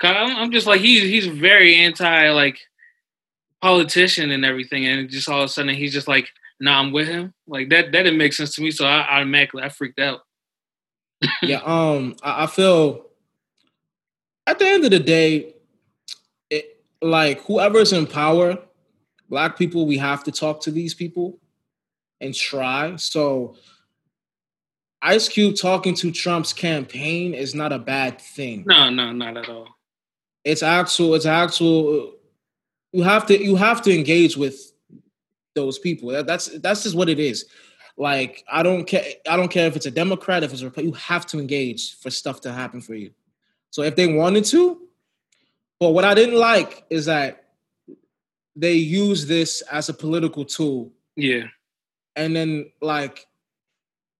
I'm, 0.00 0.36
I'm 0.36 0.50
just 0.50 0.66
like 0.66 0.80
he's 0.80 1.02
he's 1.02 1.26
very 1.26 1.74
anti 1.76 2.30
like 2.30 2.58
politician 3.60 4.30
and 4.30 4.44
everything, 4.44 4.86
and 4.86 5.08
just 5.08 5.28
all 5.28 5.40
of 5.42 5.44
a 5.44 5.48
sudden 5.48 5.74
he's 5.74 5.92
just 5.92 6.08
like, 6.08 6.28
"Nah, 6.62 6.80
I'm 6.80 6.92
with 6.92 7.08
him." 7.08 7.34
Like 7.46 7.68
that 7.70 7.92
that 7.92 8.04
didn't 8.04 8.16
make 8.16 8.32
sense 8.32 8.54
to 8.54 8.62
me. 8.62 8.70
So 8.70 8.86
I 8.86 9.16
automatically 9.16 9.62
I 9.62 9.68
freaked 9.68 9.98
out. 9.98 10.20
yeah. 11.42 11.60
Um. 11.64 12.16
I, 12.22 12.44
I 12.44 12.46
feel 12.46 13.06
at 14.46 14.58
the 14.58 14.66
end 14.66 14.84
of 14.84 14.90
the 14.90 14.98
day, 15.00 15.54
it 16.48 16.82
like 17.02 17.40
whoever's 17.42 17.92
in 17.92 18.06
power, 18.06 18.58
black 19.28 19.58
people, 19.58 19.86
we 19.86 19.98
have 19.98 20.24
to 20.24 20.32
talk 20.32 20.62
to 20.62 20.70
these 20.70 20.94
people 20.94 21.38
and 22.20 22.34
try. 22.34 22.96
So. 22.96 23.56
Ice 25.04 25.28
Cube 25.28 25.56
talking 25.56 25.94
to 25.96 26.12
Trump's 26.12 26.52
campaign 26.52 27.34
is 27.34 27.56
not 27.56 27.72
a 27.72 27.78
bad 27.80 28.20
thing. 28.20 28.62
No, 28.64 28.88
no, 28.88 29.10
not 29.10 29.36
at 29.36 29.48
all. 29.48 29.66
it's 30.44 30.62
actual 30.62 31.14
it's 31.16 31.26
actual 31.26 32.14
you 32.92 33.02
have 33.02 33.26
to 33.26 33.42
you 33.42 33.56
have 33.56 33.82
to 33.82 33.92
engage 33.92 34.36
with 34.36 34.71
those 35.54 35.78
people. 35.78 36.08
That- 36.10 36.26
that's 36.26 36.46
that's 36.60 36.82
just 36.82 36.96
what 36.96 37.08
it 37.08 37.18
is. 37.18 37.46
Like 37.98 38.42
i 38.50 38.62
don't 38.62 38.86
care 38.86 39.04
i 39.28 39.36
don't 39.36 39.50
care 39.50 39.66
if 39.66 39.76
it's 39.76 39.84
a 39.84 39.90
democrat 39.90 40.42
if 40.42 40.52
it's 40.52 40.62
a 40.62 40.70
Repu- 40.70 40.84
you 40.84 40.92
have 40.92 41.26
to 41.26 41.38
engage 41.38 41.98
for 41.98 42.10
stuff 42.10 42.40
to 42.40 42.52
happen 42.52 42.80
for 42.80 42.94
you. 42.94 43.10
So 43.70 43.82
if 43.82 43.96
they 43.96 44.06
wanted 44.12 44.46
to 44.46 44.80
but 45.78 45.90
what 45.90 46.04
i 46.04 46.14
didn't 46.14 46.38
like 46.38 46.84
is 46.88 47.04
that 47.06 47.50
they 48.56 48.74
use 48.74 49.26
this 49.26 49.60
as 49.70 49.88
a 49.90 49.94
political 49.94 50.44
tool. 50.44 50.90
Yeah, 51.16 51.44
and 52.16 52.34
then 52.34 52.70
like 52.80 53.26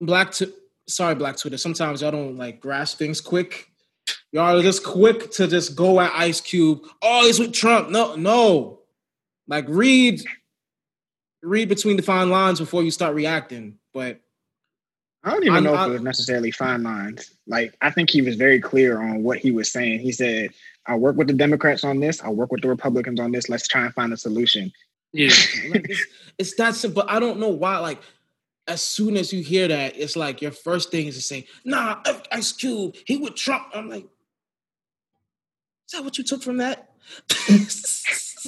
black 0.03 0.33
to 0.33 0.53
sorry 0.87 1.15
black 1.15 1.37
twitter 1.39 1.57
sometimes 1.57 2.03
y'all 2.03 2.11
don't 2.11 2.37
like 2.37 2.61
grasp 2.61 2.99
things 2.99 3.21
quick. 3.23 3.71
Y'all 4.33 4.59
are 4.59 4.63
just 4.63 4.85
quick 4.85 5.31
to 5.33 5.47
just 5.49 5.77
go 5.77 5.99
at 6.01 6.13
ice 6.15 6.43
cube. 6.43 6.81
Oh 7.01 7.25
he's 7.25 7.39
with 7.39 7.55
trump. 7.55 7.89
No 7.89 8.17
no. 8.17 8.81
Like 9.49 9.65
read 9.69 10.23
read 11.43 11.69
between 11.69 11.97
the 11.97 12.03
fine 12.03 12.31
lines 12.31 12.61
before 12.61 12.83
you 12.83 12.91
start 12.91 13.15
reacting 13.15 13.79
but 13.93 14.21
I 15.25 15.31
don't 15.31 15.43
even 15.45 15.55
I'm- 15.55 15.65
know 15.65 15.75
if 15.75 15.79
I'm- 15.81 15.91
it 15.91 15.95
was 15.95 16.03
necessarily 16.03 16.51
fine 16.51 16.83
lines. 16.83 17.31
Like 17.47 17.77
I 17.81 17.91
think 17.91 18.11
he 18.11 18.23
was 18.23 18.35
very 18.37 18.59
clear 18.61 19.01
on 19.01 19.23
what 19.23 19.39
he 19.39 19.53
was 19.53 19.71
saying. 19.71 20.01
He 20.01 20.11
said, 20.11 20.51
"I'll 20.87 20.99
work 20.99 21.17
with 21.17 21.29
the 21.29 21.33
Democrats 21.33 21.85
on 21.85 22.01
this. 22.01 22.21
I'll 22.23 22.35
work 22.35 22.51
with 22.51 22.63
the 22.63 22.69
Republicans 22.69 23.21
on 23.21 23.31
this. 23.31 23.49
Let's 23.49 23.69
try 23.69 23.85
and 23.85 23.95
find 23.95 24.13
a 24.13 24.17
solution." 24.17 24.73
yeah. 25.13 25.29
like, 25.71 25.87
it's, 25.89 26.07
it's 26.39 26.55
that 26.57 26.75
simple. 26.75 27.05
But 27.05 27.13
I 27.13 27.21
don't 27.21 27.39
know 27.39 27.51
why. 27.51 27.79
Like, 27.79 28.03
as 28.67 28.83
soon 28.83 29.17
as 29.17 29.33
you 29.33 29.45
hear 29.45 29.69
that, 29.69 29.97
it's 29.97 30.17
like 30.17 30.43
your 30.43 30.51
first 30.51 30.91
thing 30.91 31.07
is 31.07 31.15
to 31.15 31.23
say, 31.23 31.47
"Nah, 31.65 32.01
F- 32.05 32.23
Ice 32.33 32.51
Cube, 32.51 32.97
he 33.07 33.17
with 33.17 33.37
Trump." 33.37 33.69
I'm 33.75 33.89
like, 33.89 34.03
is 35.87 35.93
that 35.93 36.03
what 36.03 36.19
you 36.19 36.25
took 36.25 36.43
from 36.43 36.57
that? 36.57 36.91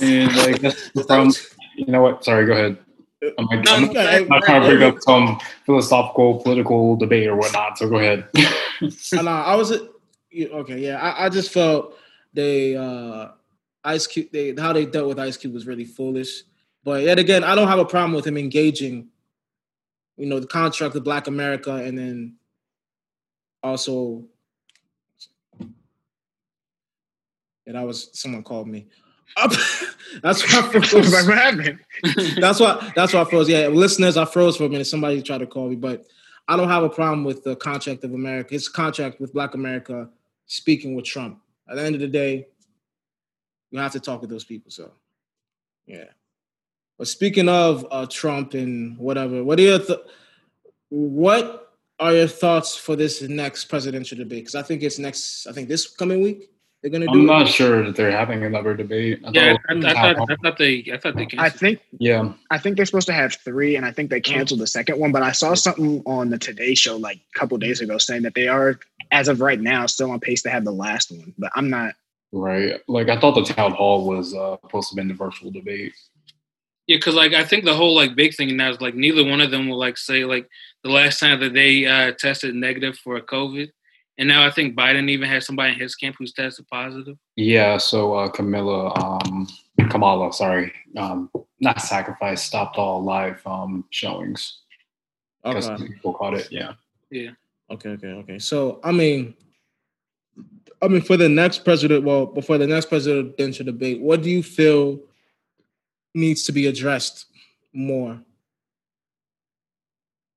And 0.02 0.36
like 0.38 0.60
that's 0.60 0.90
the 0.90 1.04
problem. 1.04 1.32
You 1.76 1.86
know 1.86 2.02
what? 2.02 2.24
Sorry, 2.24 2.46
go 2.46 2.52
ahead. 2.52 2.78
I'm, 3.38 3.46
like, 3.46 3.68
I'm 3.68 3.82
no, 3.82 3.90
Okay, 3.90 4.26
not 4.28 4.42
trying 4.44 4.62
to 4.62 4.68
bring 4.68 4.82
up 4.82 4.96
some 5.00 5.38
philosophical, 5.66 6.40
political 6.40 6.96
debate 6.96 7.26
or 7.26 7.36
whatnot. 7.36 7.78
So 7.78 7.88
go 7.88 7.96
ahead. 7.96 8.28
I 8.34 9.22
know. 9.22 9.30
I 9.30 9.54
was 9.54 9.72
okay. 9.72 10.78
Yeah, 10.78 10.96
I, 10.98 11.26
I 11.26 11.28
just 11.28 11.52
felt 11.52 11.96
they 12.32 12.76
uh 12.76 13.28
Ice 13.84 14.06
Cube. 14.06 14.28
They 14.32 14.54
how 14.54 14.72
they 14.72 14.86
dealt 14.86 15.08
with 15.08 15.18
Ice 15.18 15.36
Cube 15.36 15.54
was 15.54 15.66
really 15.66 15.84
foolish. 15.84 16.42
But 16.82 17.02
yet 17.02 17.18
again, 17.18 17.44
I 17.44 17.54
don't 17.54 17.68
have 17.68 17.78
a 17.78 17.84
problem 17.84 18.12
with 18.12 18.26
him 18.26 18.36
engaging. 18.36 19.08
You 20.16 20.26
know, 20.26 20.38
the 20.38 20.46
contract 20.46 20.94
with 20.94 21.04
Black 21.04 21.26
America, 21.26 21.74
and 21.74 21.98
then 21.98 22.36
also. 23.62 24.24
Yeah, 27.66 27.72
that 27.72 27.86
was 27.86 28.10
someone 28.12 28.42
called 28.42 28.68
me. 28.68 28.88
That's 30.22 30.52
why 30.52 30.60
I 30.60 30.80
froze. 30.80 30.92
like, 31.12 31.26
"What 31.26 31.38
happened?" 31.38 31.78
that's 32.40 32.60
why. 32.60 32.92
That's 32.94 33.12
why 33.12 33.22
I 33.22 33.24
froze. 33.24 33.48
Yeah, 33.48 33.68
listeners, 33.68 34.16
I 34.16 34.24
froze 34.24 34.56
for 34.56 34.64
a 34.64 34.68
minute. 34.68 34.86
Somebody 34.86 35.22
tried 35.22 35.38
to 35.38 35.46
call 35.46 35.68
me, 35.68 35.76
but 35.76 36.06
I 36.48 36.56
don't 36.56 36.68
have 36.68 36.82
a 36.82 36.88
problem 36.88 37.24
with 37.24 37.42
the 37.42 37.56
contract 37.56 38.04
of 38.04 38.14
America. 38.14 38.54
It's 38.54 38.68
a 38.68 38.72
contract 38.72 39.20
with 39.20 39.32
Black 39.32 39.54
America 39.54 40.08
speaking 40.46 40.94
with 40.94 41.04
Trump. 41.04 41.40
At 41.68 41.76
the 41.76 41.82
end 41.82 41.94
of 41.94 42.00
the 42.00 42.08
day, 42.08 42.46
you 43.70 43.78
have 43.80 43.92
to 43.92 44.00
talk 44.00 44.20
with 44.20 44.30
those 44.30 44.44
people. 44.44 44.70
So, 44.70 44.92
yeah. 45.86 46.04
But 46.98 47.08
speaking 47.08 47.48
of 47.48 47.86
uh, 47.90 48.06
Trump 48.08 48.54
and 48.54 48.96
whatever, 48.98 49.42
what 49.42 49.58
are 49.58 49.62
your 49.62 49.78
th- 49.80 50.00
what 50.90 51.72
are 51.98 52.14
your 52.14 52.28
thoughts 52.28 52.76
for 52.76 52.94
this 52.94 53.22
next 53.22 53.64
presidential 53.64 54.16
debate? 54.16 54.44
Because 54.44 54.54
I 54.54 54.62
think 54.62 54.82
it's 54.82 54.98
next. 54.98 55.46
I 55.48 55.52
think 55.52 55.68
this 55.68 55.88
coming 55.88 56.22
week 56.22 56.50
they're 56.84 56.90
going 56.90 57.02
to. 57.02 57.10
I'm 57.10 57.22
it. 57.22 57.24
not 57.24 57.48
sure 57.48 57.82
that 57.82 57.96
they're 57.96 58.10
having 58.10 58.44
another 58.44 58.74
debate. 58.74 59.22
I 59.24 59.30
Yeah, 59.30 59.52
thought- 59.52 59.84
I, 59.86 59.90
I, 59.90 60.14
thought, 60.14 60.30
I 60.30 60.36
thought 60.36 60.58
they, 60.58 60.86
I 60.92 60.98
thought 60.98 61.16
they. 61.16 61.26
I 61.38 61.48
think 61.48 61.80
yeah. 61.98 62.34
I 62.50 62.58
think 62.58 62.76
they're 62.76 62.84
supposed 62.84 63.06
to 63.06 63.14
have 63.14 63.34
three, 63.36 63.74
and 63.74 63.86
I 63.86 63.90
think 63.90 64.10
they 64.10 64.20
canceled 64.20 64.60
the 64.60 64.66
second 64.66 65.00
one. 65.00 65.10
But 65.10 65.22
I 65.22 65.32
saw 65.32 65.54
something 65.54 66.02
on 66.04 66.28
the 66.28 66.36
Today 66.36 66.74
Show 66.74 66.96
like 66.96 67.16
a 67.34 67.38
couple 67.38 67.56
days 67.56 67.80
ago 67.80 67.96
saying 67.96 68.20
that 68.24 68.34
they 68.34 68.48
are, 68.48 68.78
as 69.10 69.28
of 69.28 69.40
right 69.40 69.58
now, 69.58 69.86
still 69.86 70.10
on 70.10 70.20
pace 70.20 70.42
to 70.42 70.50
have 70.50 70.66
the 70.66 70.72
last 70.72 71.10
one. 71.10 71.32
But 71.38 71.52
I'm 71.54 71.70
not. 71.70 71.94
Right. 72.32 72.78
Like 72.86 73.08
I 73.08 73.18
thought 73.18 73.34
the 73.34 73.54
town 73.54 73.72
hall 73.72 74.06
was 74.06 74.34
uh, 74.34 74.58
supposed 74.60 74.90
to 74.90 74.94
be 74.96 75.00
been 75.00 75.08
the 75.08 75.14
virtual 75.14 75.50
debate. 75.50 75.94
Yeah, 76.86 76.98
because 76.98 77.14
like 77.14 77.32
I 77.32 77.44
think 77.44 77.64
the 77.64 77.72
whole 77.74 77.94
like 77.94 78.14
big 78.14 78.34
thing 78.34 78.54
now 78.58 78.68
is 78.68 78.82
like 78.82 78.94
neither 78.94 79.24
one 79.24 79.40
of 79.40 79.50
them 79.50 79.70
will 79.70 79.78
like 79.78 79.96
say 79.96 80.26
like 80.26 80.50
the 80.82 80.90
last 80.90 81.18
time 81.18 81.40
that 81.40 81.54
they 81.54 81.86
uh, 81.86 82.12
tested 82.12 82.54
negative 82.54 82.98
for 82.98 83.18
COVID, 83.22 83.70
and 84.18 84.28
now 84.28 84.46
I 84.46 84.50
think 84.50 84.76
Biden 84.76 85.08
even 85.10 85.28
has 85.28 85.46
somebody 85.46 85.72
in 85.74 85.80
his 85.80 85.94
camp 85.96 86.16
who's 86.18 86.32
tested 86.32 86.66
positive. 86.70 87.16
Yeah. 87.36 87.78
So 87.78 88.14
uh, 88.14 88.28
Camilla, 88.28 88.92
um, 88.94 89.48
Kamala, 89.90 90.32
sorry, 90.32 90.72
um, 90.96 91.30
not 91.60 91.80
sacrifice, 91.80 92.42
stopped 92.42 92.78
all 92.78 93.02
live 93.02 93.44
um, 93.46 93.84
showings. 93.90 94.60
Because 95.42 95.68
Okay. 95.68 95.88
people 95.88 96.14
caught 96.14 96.34
it. 96.34 96.48
Yeah. 96.50 96.72
Yeah, 97.10 97.30
Okay, 97.70 97.90
okay, 97.90 98.08
okay. 98.08 98.38
So 98.38 98.80
I 98.82 98.90
mean, 98.90 99.34
I 100.82 100.88
mean, 100.88 101.02
for 101.02 101.16
the 101.16 101.28
next 101.28 101.64
president, 101.64 102.02
well, 102.04 102.26
before 102.26 102.58
the 102.58 102.66
next 102.66 102.86
presidential 102.86 103.64
debate, 103.64 104.00
what 104.00 104.22
do 104.22 104.30
you 104.30 104.42
feel 104.42 104.98
needs 106.14 106.44
to 106.44 106.52
be 106.52 106.66
addressed 106.66 107.26
more, 107.72 108.20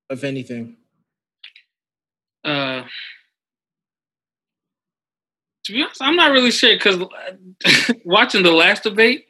if 0.10 0.24
anything? 0.24 0.76
uh, 2.44 2.84
to 5.68 5.74
be 5.74 5.84
honest, 5.84 6.02
I'm 6.02 6.16
not 6.16 6.32
really 6.32 6.52
sure 6.52 6.74
because 6.74 6.98
watching 8.06 8.42
the 8.42 8.52
last 8.52 8.84
debate, 8.84 9.26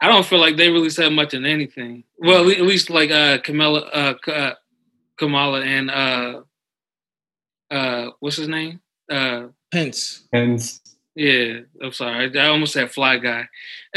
I 0.00 0.08
don't 0.08 0.26
feel 0.26 0.38
like 0.38 0.56
they 0.56 0.68
really 0.68 0.90
said 0.90 1.10
much 1.12 1.32
in 1.32 1.46
anything. 1.46 2.04
Well, 2.18 2.50
at 2.50 2.60
least 2.60 2.90
like 2.90 3.10
uh, 3.10 3.38
Kamala, 3.38 3.80
uh, 3.80 4.14
uh, 4.30 4.54
Kamala, 5.16 5.62
and 5.62 5.90
uh, 5.90 6.42
uh, 7.70 8.10
what's 8.20 8.36
his 8.36 8.48
name? 8.48 8.80
Uh, 9.10 9.48
Pence. 9.70 10.28
And 10.32 10.62
yeah, 11.14 11.60
I'm 11.82 11.92
sorry, 11.92 12.38
I, 12.38 12.44
I 12.44 12.48
almost 12.48 12.74
said 12.74 12.90
Fly 12.90 13.16
Guy. 13.16 13.48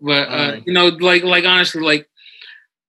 but 0.00 0.28
uh, 0.28 0.30
Alright. 0.30 0.62
you 0.66 0.72
know, 0.74 0.88
like 0.88 1.22
like 1.24 1.44
honestly, 1.46 1.80
like 1.80 2.10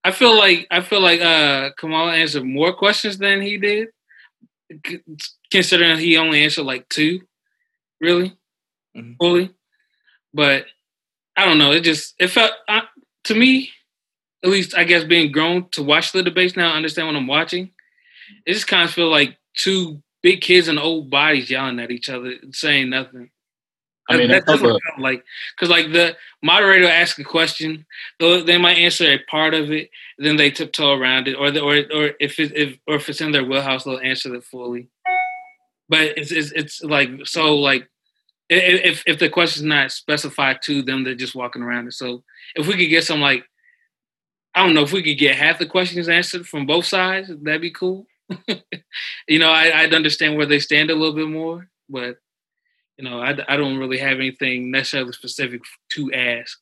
I 0.03 0.11
feel 0.11 0.37
like 0.37 0.67
I 0.69 0.81
feel 0.81 0.99
like 0.99 1.21
uh, 1.21 1.69
Kamala 1.77 2.13
answered 2.13 2.43
more 2.43 2.73
questions 2.73 3.17
than 3.17 3.41
he 3.41 3.57
did, 3.57 3.87
c- 3.87 3.93
considering 5.51 5.97
he 5.99 6.17
only 6.17 6.43
answered 6.43 6.63
like 6.65 6.87
two, 6.89 7.21
really, 8.01 8.33
Mhm. 8.95 9.17
fully. 9.19 9.51
But 10.33 10.67
I 11.35 11.45
don't 11.45 11.57
know. 11.57 11.71
It 11.73 11.81
just 11.81 12.15
it 12.19 12.27
felt 12.29 12.51
to 13.25 13.35
me, 13.35 13.71
at 14.43 14.49
least 14.49 14.75
I 14.75 14.83
guess 14.85 15.03
being 15.03 15.31
grown 15.31 15.69
to 15.71 15.83
watch 15.83 16.11
the 16.11 16.23
debates 16.23 16.55
now, 16.55 16.73
understand 16.73 17.07
what 17.07 17.15
I'm 17.17 17.27
watching. 17.27 17.73
It 18.45 18.53
just 18.53 18.67
kind 18.67 18.83
of 18.83 18.93
feel 18.93 19.09
like 19.09 19.37
two 19.55 20.03
big 20.23 20.41
kids 20.41 20.67
and 20.67 20.79
old 20.79 21.09
bodies 21.09 21.49
yelling 21.49 21.79
at 21.79 21.91
each 21.91 22.09
other, 22.09 22.35
saying 22.51 22.89
nothing. 22.89 23.31
I 24.09 24.17
mean, 24.17 24.27
that's 24.29 24.45
that's 24.45 24.61
what 24.73 24.83
felt 24.83 24.99
like 24.99 25.23
because 25.55 25.69
like 25.69 25.91
the 25.91 26.15
moderator 26.43 26.87
asks 26.87 27.17
a 27.19 27.23
question, 27.23 27.85
though 28.19 28.41
they 28.43 28.57
might 28.57 28.77
answer 28.77 29.05
a 29.05 29.17
part 29.29 29.53
of 29.53 29.71
it, 29.71 29.89
then 30.19 30.35
they 30.35 30.51
tiptoe 30.51 30.93
around 30.93 31.27
it, 31.27 31.33
or 31.35 31.49
the, 31.51 31.61
or 31.61 31.77
or 31.93 32.11
if 32.19 32.39
it, 32.39 32.55
if 32.55 32.77
or 32.87 32.95
if 32.95 33.09
it's 33.09 33.21
in 33.21 33.31
their 33.31 33.43
wheelhouse, 33.43 33.83
they'll 33.83 33.99
answer 33.99 34.33
it 34.35 34.43
fully. 34.43 34.89
But 35.89 36.17
it's 36.17 36.31
it's, 36.31 36.51
it's 36.51 36.83
like 36.83 37.09
so 37.25 37.55
like 37.57 37.83
i- 38.51 38.55
i- 38.55 38.81
if 38.91 39.03
if 39.07 39.17
the 39.19 39.29
question's 39.29 39.65
not 39.65 39.91
specified 39.91 40.61
to 40.63 40.81
them, 40.83 41.03
they're 41.03 41.15
just 41.15 41.35
walking 41.35 41.61
around 41.63 41.87
it. 41.87 41.93
So 41.93 42.23
if 42.55 42.67
we 42.67 42.73
could 42.77 42.89
get 42.89 43.05
some 43.05 43.21
like 43.21 43.43
I 44.53 44.63
don't 44.63 44.73
know 44.75 44.83
if 44.83 44.93
we 44.93 45.03
could 45.03 45.17
get 45.17 45.35
half 45.35 45.59
the 45.59 45.65
questions 45.65 46.07
answered 46.07 46.47
from 46.47 46.65
both 46.65 46.85
sides, 46.85 47.29
that'd 47.41 47.61
be 47.61 47.71
cool. 47.71 48.05
you 49.27 49.39
know, 49.39 49.51
I, 49.51 49.81
I'd 49.81 49.93
understand 49.93 50.37
where 50.37 50.45
they 50.45 50.59
stand 50.59 50.89
a 50.89 50.95
little 50.95 51.13
bit 51.15 51.27
more, 51.27 51.67
but 51.89 52.17
you 52.97 53.03
know, 53.03 53.19
I, 53.19 53.35
I 53.47 53.57
don't 53.57 53.77
really 53.77 53.97
have 53.97 54.17
anything 54.17 54.71
necessarily 54.71 55.11
specific 55.13 55.61
to 55.91 56.13
ask. 56.13 56.59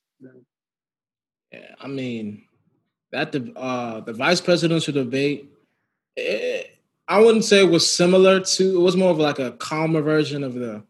Yeah, 1.52 1.76
I 1.80 1.88
mean, 1.88 2.46
that 3.12 3.32
the 3.32 3.52
uh, 3.56 4.00
the 4.02 4.14
vice 4.14 4.42
presidential 4.42 4.94
debate, 4.94 5.52
eh, 6.18 6.64
I 7.08 7.20
wouldn't 7.20 7.44
say 7.46 7.64
it 7.64 7.70
was 7.70 7.90
similar 7.90 8.40
to. 8.40 8.76
It 8.76 8.82
was 8.82 8.96
more 8.98 9.12
of 9.12 9.20
like 9.20 9.40
a 9.40 9.52
calmer 9.52 10.02
version 10.02 10.44
of 10.44 10.56
the 10.56 10.84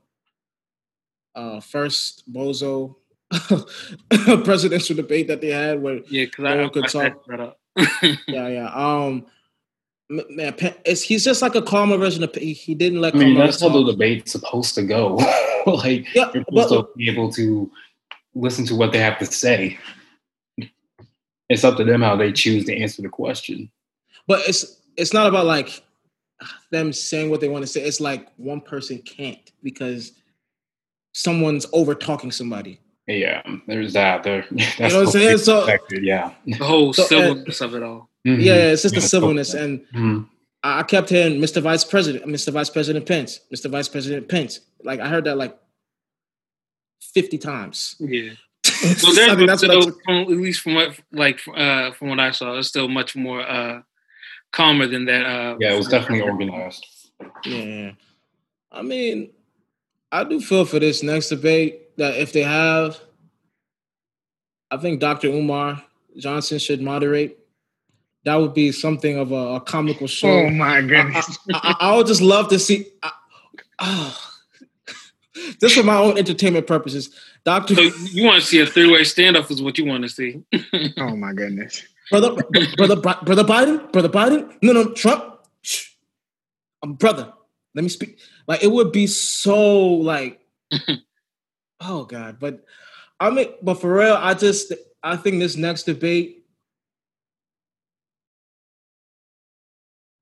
uh, 1.36 1.60
first 1.60 2.32
Bozo 2.32 2.96
presidential 4.46 4.96
debate 4.96 5.28
that 5.28 5.42
they 5.42 5.50
had. 5.50 5.82
Where 5.82 5.96
Yeah, 6.10 6.26
because 6.26 6.44
No 6.44 6.50
I 6.50 6.62
one 6.62 6.70
could 6.70 6.86
I- 6.86 7.10
talk. 7.10 7.58
yeah, 8.28 8.48
yeah. 8.48 8.70
Um, 8.74 9.26
man, 10.10 10.56
it's, 10.86 11.02
he's 11.02 11.24
just 11.24 11.42
like 11.42 11.56
a 11.56 11.62
calmer 11.62 11.98
version 11.98 12.24
of. 12.24 12.34
He, 12.36 12.54
he 12.54 12.76
didn't 12.76 13.02
let. 13.02 13.16
I 13.16 13.20
mean, 13.20 13.38
that's 13.38 13.62
how 13.62 13.70
the 13.70 13.82
talk. 13.84 13.92
debate's 13.92 14.32
supposed 14.32 14.76
to 14.76 14.84
go. 14.84 15.16
like 15.66 16.14
Yeah, 16.14 16.30
you're 16.34 16.44
but- 16.52 16.68
supposed 16.70 16.88
to 16.88 16.98
be 16.98 17.10
able 17.10 17.32
to 17.34 17.72
listen 18.36 18.66
to 18.66 18.76
what 18.76 18.92
they 18.92 19.00
have 19.00 19.20
to 19.20 19.26
say. 19.26 19.78
It's 21.50 21.64
up 21.64 21.78
to 21.78 21.84
them 21.84 22.02
how 22.02 22.16
they 22.16 22.32
choose 22.32 22.66
to 22.66 22.76
answer 22.78 23.02
the 23.02 23.10
question. 23.10 23.70
but 24.28 24.48
it's 24.48 24.82
it's 24.98 25.14
not 25.14 25.28
about 25.28 25.46
like 25.46 25.84
them 26.72 26.94
saying 26.94 27.30
what 27.30 27.42
they 27.42 27.48
want 27.50 27.64
to 27.64 27.68
say. 27.68 27.82
It's 27.82 28.00
like 28.00 28.28
one 28.38 28.62
person 28.62 29.00
can't 29.00 29.52
because 29.62 30.14
someone's 31.14 31.66
over 31.74 31.94
talking 31.96 32.32
somebody. 32.32 32.80
Yeah, 33.08 33.42
there's 33.68 33.94
that. 33.94 34.24
There, 34.24 34.46
that's 34.52 34.80
know 34.80 34.86
what 35.00 35.08
I'm 35.08 35.12
saying? 35.12 35.38
So- 35.40 35.68
yeah, 35.92 36.34
the 36.48 36.54
whole 36.56 36.94
So, 36.94 37.04
civilness 37.04 37.62
of 37.62 37.76
it 37.76 37.84
all. 37.84 38.10
Mhm. 38.26 38.44
Yeah, 38.44 38.72
it's 38.72 38.82
just 38.84 38.96
the 38.96 39.02
Yeah, 39.02 39.08
civilness, 39.08 39.54
okay. 39.54 39.64
and 39.64 39.86
Mhm. 39.94 40.30
I 40.64 40.80
I 40.80 40.84
kept 40.84 41.10
hearing 41.10 41.40
Mr. 41.42 41.62
Vice 41.62 41.84
President, 41.84 42.26
Mr. 42.26 42.52
Vice 42.54 42.70
President 42.70 43.06
Pence, 43.06 43.42
Mr. 43.54 43.70
Vice 43.70 43.90
President 43.90 44.28
Pence. 44.30 44.62
Like 44.84 45.00
I 45.02 45.08
heard 45.10 45.26
that 45.26 45.38
like 45.38 45.58
fifty 47.14 47.38
times. 47.38 47.96
Yeah. 48.00 48.32
so 48.66 48.88
So 48.88 49.12
there's 49.14 49.30
I 49.32 49.36
mean, 49.36 49.48
that's 49.48 49.62
what 49.62 49.72
I 49.72 49.82
still, 49.82 49.98
from, 50.06 50.16
at 50.22 50.28
least 50.30 50.62
from 50.62 50.76
what 50.76 50.98
like 51.12 51.42
uh, 51.56 51.92
from 51.92 52.10
what 52.10 52.20
I 52.20 52.32
saw, 52.32 52.58
it's 52.58 52.70
still 52.70 52.88
much 52.88 53.16
more 53.16 53.42
uh, 53.42 53.82
calmer 54.54 54.88
than 54.88 55.04
that. 55.06 55.26
Uh, 55.26 55.58
yeah, 55.60 55.74
it 55.74 55.78
was 55.78 55.88
definitely 55.90 56.22
organized. 56.22 56.86
Yeah. 57.46 57.92
I 58.72 58.82
mean, 58.82 59.32
I 60.14 60.24
do 60.24 60.40
feel 60.40 60.64
for 60.66 60.80
this 60.80 61.04
next 61.04 61.30
debate 61.30 61.96
that 61.98 62.16
if 62.18 62.32
they 62.34 62.42
have, 62.44 63.00
I 64.72 64.78
think 64.78 65.00
Dr. 65.02 65.28
Umar 65.28 65.84
Johnson 66.18 66.58
should 66.58 66.82
moderate. 66.82 67.38
That 68.26 68.36
would 68.36 68.54
be 68.54 68.72
something 68.72 69.18
of 69.18 69.32
a, 69.32 69.56
a 69.56 69.62
comical 69.62 70.08
show. 70.08 70.30
Oh 70.30 70.50
my 70.50 70.82
goodness! 70.82 71.38
I, 71.54 71.76
I 71.80 71.98
would 71.98 72.08
just 72.08 72.22
love 72.22 72.48
to 72.50 72.60
see. 72.60 72.88
I, 73.02 73.12
ah. 73.80 74.32
just 75.60 75.76
for 75.76 75.84
my 75.84 75.98
own 75.98 76.18
entertainment 76.18 76.68
purposes, 76.68 77.10
Doctor 77.44 77.76
So 77.76 77.82
you 78.12 78.24
want 78.26 78.42
to 78.42 78.48
see 78.48 78.62
a 78.62 78.66
three 78.66 78.90
way 78.90 79.02
standoff 79.02 79.52
is 79.52 79.62
what 79.62 79.78
you 79.78 79.86
want 79.86 80.04
to 80.04 80.10
see. 80.10 80.42
Oh 80.98 81.16
my 81.16 81.34
goodness! 81.34 81.84
brother, 82.10 82.36
brother, 82.78 82.96
brother 82.96 83.44
Biden, 83.44 83.92
brother 83.92 84.10
Biden. 84.10 84.56
No, 84.62 84.72
no, 84.74 84.92
Trump. 84.92 85.40
Shh. 85.62 85.90
Um, 86.82 86.94
brother, 86.94 87.34
let 87.76 87.84
me 87.84 87.90
speak. 87.90 88.20
Like 88.48 88.64
it 88.64 88.72
would 88.72 88.92
be 88.92 89.08
so 89.08 89.86
like, 89.86 90.40
oh 91.82 92.06
god. 92.06 92.40
But 92.40 92.64
I 93.20 93.30
mean, 93.30 93.48
but 93.62 93.76
for 93.76 93.94
real, 93.94 94.16
I 94.16 94.34
just 94.34 94.74
I 95.02 95.18
think 95.18 95.40
this 95.40 95.56
next 95.56 95.84
debate, 95.84 96.43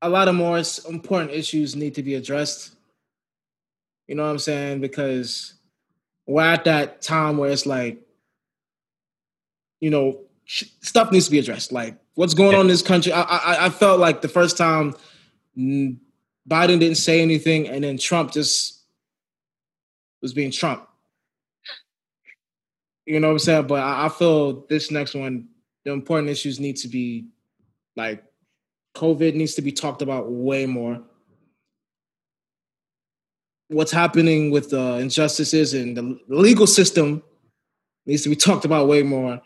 a 0.01 0.09
lot 0.09 0.27
of 0.27 0.35
more 0.35 0.61
important 0.89 1.31
issues 1.31 1.75
need 1.75 1.95
to 1.95 2.03
be 2.03 2.15
addressed. 2.15 2.75
You 4.07 4.15
know 4.15 4.23
what 4.23 4.31
I'm 4.31 4.39
saying? 4.39 4.81
Because 4.81 5.53
we're 6.25 6.41
at 6.41 6.65
that 6.65 7.01
time 7.01 7.37
where 7.37 7.51
it's 7.51 7.65
like, 7.65 8.01
you 9.79 9.89
know, 9.89 10.21
stuff 10.45 11.11
needs 11.11 11.25
to 11.25 11.31
be 11.31 11.39
addressed. 11.39 11.71
Like 11.71 11.97
what's 12.15 12.33
going 12.33 12.55
on 12.55 12.61
in 12.61 12.67
this 12.67 12.81
country. 12.81 13.13
I, 13.13 13.21
I 13.21 13.65
I 13.65 13.69
felt 13.69 13.99
like 13.99 14.21
the 14.21 14.27
first 14.27 14.57
time 14.57 14.95
Biden 15.57 16.79
didn't 16.79 16.95
say 16.95 17.21
anything, 17.21 17.67
and 17.67 17.83
then 17.83 17.97
Trump 17.97 18.31
just 18.31 18.81
was 20.21 20.33
being 20.33 20.51
Trump. 20.51 20.87
You 23.05 23.19
know 23.19 23.27
what 23.27 23.33
I'm 23.33 23.39
saying? 23.39 23.67
But 23.67 23.81
I, 23.81 24.05
I 24.05 24.09
feel 24.09 24.65
this 24.67 24.91
next 24.91 25.15
one, 25.15 25.47
the 25.83 25.91
important 25.91 26.29
issues 26.29 26.59
need 26.59 26.77
to 26.77 26.87
be 26.87 27.27
like 27.95 28.23
COVID 28.95 29.35
needs 29.35 29.55
to 29.55 29.61
be 29.61 29.71
talked 29.71 30.01
about 30.01 30.31
way 30.31 30.65
more. 30.65 31.01
What's 33.69 33.91
happening 33.91 34.51
with 34.51 34.69
the 34.69 34.97
injustices 34.97 35.73
and 35.73 35.95
the 35.95 36.19
legal 36.27 36.67
system 36.67 37.23
needs 38.05 38.23
to 38.23 38.29
be 38.29 38.35
talked 38.35 38.65
about 38.65 38.87
way 38.87 39.03
more. 39.03 39.41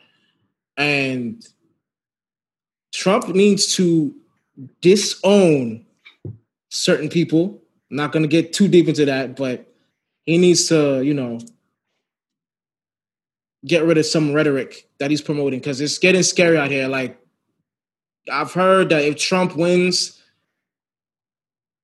And 0.77 1.45
Trump 2.93 3.27
needs 3.29 3.75
to 3.75 4.15
disown 4.81 5.85
certain 6.69 7.09
people. 7.09 7.61
I'm 7.91 7.97
not 7.97 8.11
going 8.11 8.23
to 8.23 8.29
get 8.29 8.53
too 8.53 8.67
deep 8.67 8.87
into 8.87 9.05
that, 9.05 9.35
but 9.35 9.71
he 10.25 10.37
needs 10.37 10.67
to, 10.69 11.01
you 11.03 11.13
know, 11.13 11.39
get 13.65 13.83
rid 13.83 13.97
of 13.97 14.05
some 14.05 14.33
rhetoric 14.33 14.87
that 14.99 15.11
he's 15.11 15.21
promoting 15.21 15.59
because 15.59 15.81
it's 15.81 15.97
getting 15.97 16.23
scary 16.23 16.57
out 16.57 16.71
here. 16.71 16.87
Like, 16.87 17.19
I've 18.31 18.53
heard 18.53 18.89
that 18.89 19.03
if 19.03 19.17
Trump 19.17 19.55
wins, 19.55 20.21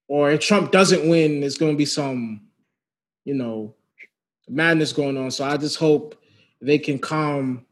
or 0.07 0.31
if 0.31 0.41
Trump 0.41 0.71
doesn't 0.71 1.07
win, 1.07 1.39
there's 1.39 1.57
going 1.57 1.71
to 1.71 1.77
be 1.77 1.85
some, 1.85 2.41
you 3.23 3.33
know, 3.33 3.73
madness 4.49 4.91
going 4.91 5.17
on. 5.17 5.31
So 5.31 5.45
I 5.45 5.57
just 5.57 5.77
hope 5.77 6.21
they 6.61 6.77
can 6.77 6.99
calm 6.99 7.65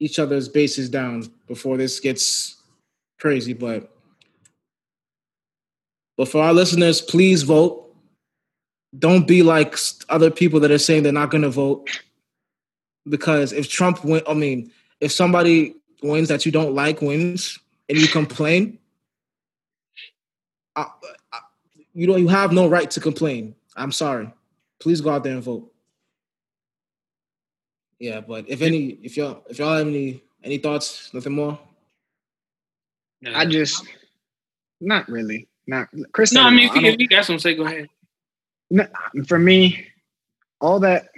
each 0.00 0.18
other's 0.18 0.48
bases 0.48 0.88
down 0.88 1.30
before 1.46 1.76
this 1.76 2.00
gets 2.00 2.60
crazy. 3.20 3.52
But 3.52 3.90
but 6.16 6.28
for 6.28 6.42
our 6.42 6.52
listeners, 6.52 7.00
please 7.00 7.44
vote. 7.44 7.94
Don't 8.98 9.26
be 9.26 9.42
like 9.42 9.76
other 10.08 10.30
people 10.30 10.58
that 10.60 10.70
are 10.70 10.78
saying 10.78 11.02
they're 11.02 11.12
not 11.12 11.30
going 11.30 11.42
to 11.42 11.50
vote. 11.50 11.88
Because 13.08 13.52
if 13.52 13.68
Trump 13.68 14.04
win, 14.04 14.22
I 14.28 14.34
mean, 14.34 14.72
if 15.00 15.12
somebody 15.12 15.76
wins 16.02 16.28
that 16.28 16.46
you 16.46 16.52
don't 16.52 16.74
like 16.74 17.02
wins 17.02 17.58
and 17.88 17.98
you 17.98 18.08
complain, 18.08 18.78
I, 20.76 20.86
I, 21.32 21.38
you 21.94 22.06
know 22.06 22.16
you 22.16 22.28
have 22.28 22.52
no 22.52 22.68
right 22.68 22.90
to 22.92 23.00
complain. 23.00 23.54
I'm 23.76 23.92
sorry. 23.92 24.32
Please 24.78 25.00
go 25.00 25.10
out 25.10 25.24
there 25.24 25.34
and 25.34 25.42
vote. 25.42 25.72
Yeah, 27.98 28.20
but 28.20 28.48
if 28.48 28.62
any, 28.62 28.98
if 29.02 29.16
y'all, 29.16 29.42
if 29.50 29.58
y'all 29.58 29.76
have 29.76 29.86
any 29.86 30.22
any 30.42 30.56
thoughts, 30.56 31.12
nothing 31.12 31.34
more. 31.34 31.58
I 33.26 33.44
just, 33.44 33.84
not 34.80 35.06
really, 35.10 35.48
not 35.66 35.88
Chris. 36.12 36.32
No, 36.32 36.42
I 36.42 36.50
mean, 36.50 36.70
if 36.70 36.76
you, 36.76 36.88
if 36.88 36.98
you 36.98 37.08
got 37.08 37.26
some, 37.26 37.38
say 37.38 37.54
go 37.54 37.66
ahead. 37.66 37.88
No, 38.70 38.86
for 39.26 39.38
me, 39.38 39.86
all 40.60 40.80
that. 40.80 41.08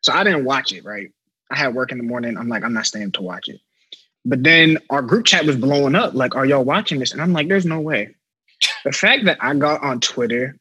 So 0.00 0.12
I 0.12 0.24
didn't 0.24 0.44
watch 0.44 0.72
it. 0.72 0.84
Right, 0.84 1.12
I 1.52 1.56
had 1.56 1.74
work 1.74 1.92
in 1.92 1.98
the 1.98 2.04
morning. 2.04 2.36
I'm 2.36 2.48
like, 2.48 2.64
I'm 2.64 2.72
not 2.72 2.86
staying 2.86 3.12
to 3.12 3.22
watch 3.22 3.48
it. 3.48 3.60
But 4.28 4.42
then 4.42 4.78
our 4.90 5.00
group 5.00 5.24
chat 5.24 5.46
was 5.46 5.56
blowing 5.56 5.94
up. 5.94 6.12
Like, 6.12 6.36
are 6.36 6.44
y'all 6.44 6.62
watching 6.62 6.98
this? 6.98 7.12
And 7.12 7.22
I'm 7.22 7.32
like, 7.32 7.48
there's 7.48 7.64
no 7.64 7.80
way. 7.80 8.14
The 8.84 8.92
fact 8.92 9.24
that 9.24 9.38
I 9.40 9.54
got 9.54 9.82
on 9.82 10.00
Twitter 10.00 10.54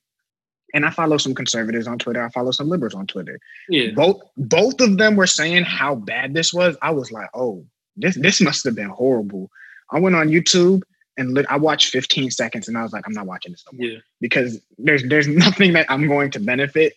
and 0.74 0.86
I 0.86 0.90
follow 0.90 1.18
some 1.18 1.36
conservatives 1.36 1.86
on 1.86 2.00
Twitter. 2.00 2.24
I 2.24 2.30
follow 2.30 2.52
some 2.52 2.70
liberals 2.70 2.94
on 2.94 3.08
Twitter. 3.08 3.40
Yeah. 3.68 3.92
Both 3.94 4.22
both 4.38 4.80
of 4.80 4.98
them 4.98 5.18
were 5.18 5.28
saying 5.28 5.66
how 5.66 5.96
bad 5.96 6.34
this 6.34 6.54
was. 6.54 6.78
I 6.82 6.92
was 6.92 7.12
like, 7.12 7.30
oh, 7.34 7.66
this 7.98 8.16
this 8.16 8.40
must 8.40 8.64
have 8.64 8.76
been 8.76 8.90
horrible. 8.90 9.50
I 9.92 10.00
went 10.00 10.16
on 10.16 10.30
YouTube 10.30 10.84
and 11.18 11.34
lit, 11.34 11.46
I 11.50 11.58
watched 11.58 11.90
15 11.90 12.32
seconds 12.32 12.70
and 12.70 12.78
I 12.78 12.84
was 12.84 12.94
like, 12.94 13.04
I'm 13.06 13.14
not 13.14 13.26
watching 13.26 13.52
this 13.52 13.66
no 13.70 13.78
more. 13.78 13.88
Yeah. 13.90 14.00
Because 14.22 14.62
there's 14.78 15.04
there's 15.04 15.28
nothing 15.46 15.74
that 15.74 15.88
I'm 15.90 16.08
going 16.08 16.32
to 16.32 16.40
benefit 16.40 16.94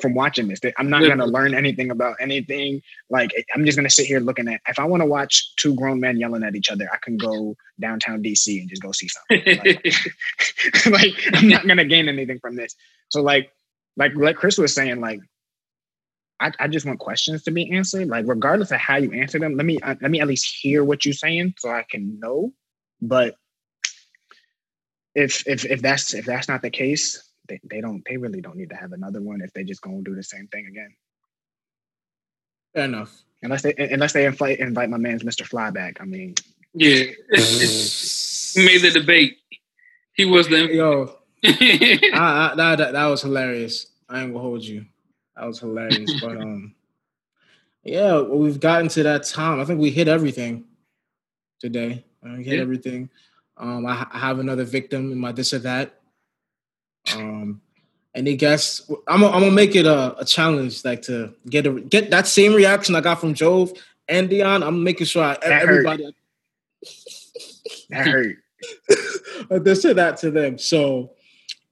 from 0.00 0.14
watching 0.14 0.48
this. 0.48 0.60
I'm 0.76 0.90
not 0.90 1.02
going 1.02 1.18
to 1.18 1.26
learn 1.26 1.54
anything 1.54 1.90
about 1.90 2.16
anything. 2.20 2.82
Like 3.10 3.30
I'm 3.54 3.64
just 3.64 3.76
going 3.76 3.86
to 3.86 3.94
sit 3.94 4.06
here 4.06 4.20
looking 4.20 4.48
at. 4.48 4.60
If 4.68 4.78
I 4.78 4.84
want 4.84 5.02
to 5.02 5.06
watch 5.06 5.54
two 5.56 5.74
grown 5.74 6.00
men 6.00 6.18
yelling 6.18 6.42
at 6.42 6.56
each 6.56 6.70
other, 6.70 6.88
I 6.92 6.96
can 7.02 7.16
go 7.16 7.56
downtown 7.80 8.22
DC 8.22 8.60
and 8.60 8.68
just 8.68 8.82
go 8.82 8.92
see 8.92 9.08
something. 9.08 9.58
Like, 9.64 10.86
like 10.86 11.12
I'm 11.32 11.48
not 11.48 11.66
gonna 11.66 11.84
gain 11.84 12.08
anything 12.08 12.38
from 12.38 12.56
this. 12.56 12.74
So 13.10 13.22
like 13.22 13.50
like 13.96 14.12
like 14.14 14.36
Chris 14.36 14.58
was 14.58 14.74
saying, 14.74 15.00
like 15.00 15.20
I, 16.40 16.52
I 16.58 16.68
just 16.68 16.86
want 16.86 16.98
questions 16.98 17.42
to 17.44 17.50
be 17.50 17.72
answered. 17.72 18.08
Like 18.08 18.26
regardless 18.26 18.70
of 18.70 18.78
how 18.78 18.96
you 18.96 19.12
answer 19.12 19.38
them, 19.38 19.56
let 19.56 19.66
me 19.66 19.78
uh, 19.80 19.94
let 20.00 20.10
me 20.10 20.20
at 20.20 20.28
least 20.28 20.54
hear 20.60 20.84
what 20.84 21.04
you're 21.04 21.14
saying 21.14 21.54
so 21.58 21.70
I 21.70 21.84
can 21.88 22.18
know. 22.18 22.52
But 23.00 23.36
if 25.14 25.46
if 25.46 25.64
if 25.64 25.82
that's 25.82 26.14
if 26.14 26.24
that's 26.24 26.48
not 26.48 26.62
the 26.62 26.70
case, 26.70 27.22
they, 27.48 27.60
they 27.70 27.80
don't 27.80 28.02
they 28.08 28.16
really 28.16 28.40
don't 28.40 28.56
need 28.56 28.70
to 28.70 28.76
have 28.76 28.92
another 28.92 29.20
one 29.20 29.40
if 29.40 29.52
they 29.52 29.64
just 29.64 29.82
gonna 29.82 30.02
do 30.02 30.14
the 30.14 30.22
same 30.22 30.46
thing 30.48 30.66
again. 30.66 30.94
Fair 32.74 32.84
enough. 32.84 33.22
Unless 33.42 33.62
they 33.62 33.74
unless 33.76 34.12
they 34.12 34.26
invite 34.26 34.58
invite 34.58 34.90
my 34.90 34.96
man's 34.96 35.22
Mr. 35.22 35.46
Flyback. 35.48 36.00
I 36.00 36.04
mean, 36.04 36.34
yeah. 36.72 37.04
he 37.34 38.64
made 38.64 38.78
the 38.82 38.90
debate. 38.92 39.38
He 40.14 40.24
was 40.24 40.48
the. 40.48 40.72
Yo, 40.72 41.18
I, 41.44 42.50
I, 42.52 42.54
that, 42.56 42.78
that 42.78 42.92
that 42.92 43.06
was 43.06 43.22
hilarious. 43.22 43.86
I 44.08 44.22
ain't 44.22 44.32
gonna 44.32 44.42
hold 44.42 44.64
you. 44.64 44.86
That 45.36 45.46
was 45.46 45.58
hilarious. 45.60 46.20
but 46.20 46.36
um, 46.40 46.74
yeah, 47.82 48.12
well, 48.12 48.38
we've 48.38 48.60
gotten 48.60 48.88
to 48.88 49.02
that 49.02 49.24
time. 49.24 49.60
I 49.60 49.64
think 49.64 49.80
we 49.80 49.90
hit 49.90 50.08
everything 50.08 50.64
today. 51.60 52.04
We 52.22 52.44
hit 52.44 52.54
Yeah. 52.54 52.62
everything. 52.62 53.10
Um, 53.56 53.86
I, 53.86 54.06
I 54.10 54.18
have 54.18 54.38
another 54.38 54.64
victim 54.64 55.12
in 55.12 55.18
my 55.18 55.32
this 55.32 55.52
or 55.52 55.58
that. 55.60 56.00
Um, 57.12 57.60
any 58.14 58.36
guess? 58.36 58.80
I'm 59.08 59.20
gonna, 59.20 59.32
I'm 59.32 59.40
gonna 59.40 59.50
make 59.50 59.74
it 59.76 59.86
a, 59.86 60.16
a 60.18 60.24
challenge, 60.24 60.84
like 60.84 61.02
to 61.02 61.34
get 61.48 61.66
a 61.66 61.80
get 61.80 62.10
that 62.10 62.26
same 62.26 62.54
reaction 62.54 62.94
I 62.94 63.00
got 63.00 63.20
from 63.20 63.34
Jove 63.34 63.72
and 64.08 64.28
Dion. 64.30 64.62
I'm 64.62 64.82
making 64.84 65.06
sure 65.06 65.24
I, 65.24 65.34
That 65.34 65.62
hurt. 65.62 65.86
everybody 65.86 66.14
that 67.90 68.06
hurt. 68.06 68.36
this 69.64 69.84
or 69.84 69.94
that 69.94 70.16
to 70.18 70.30
them. 70.30 70.58
So, 70.58 71.12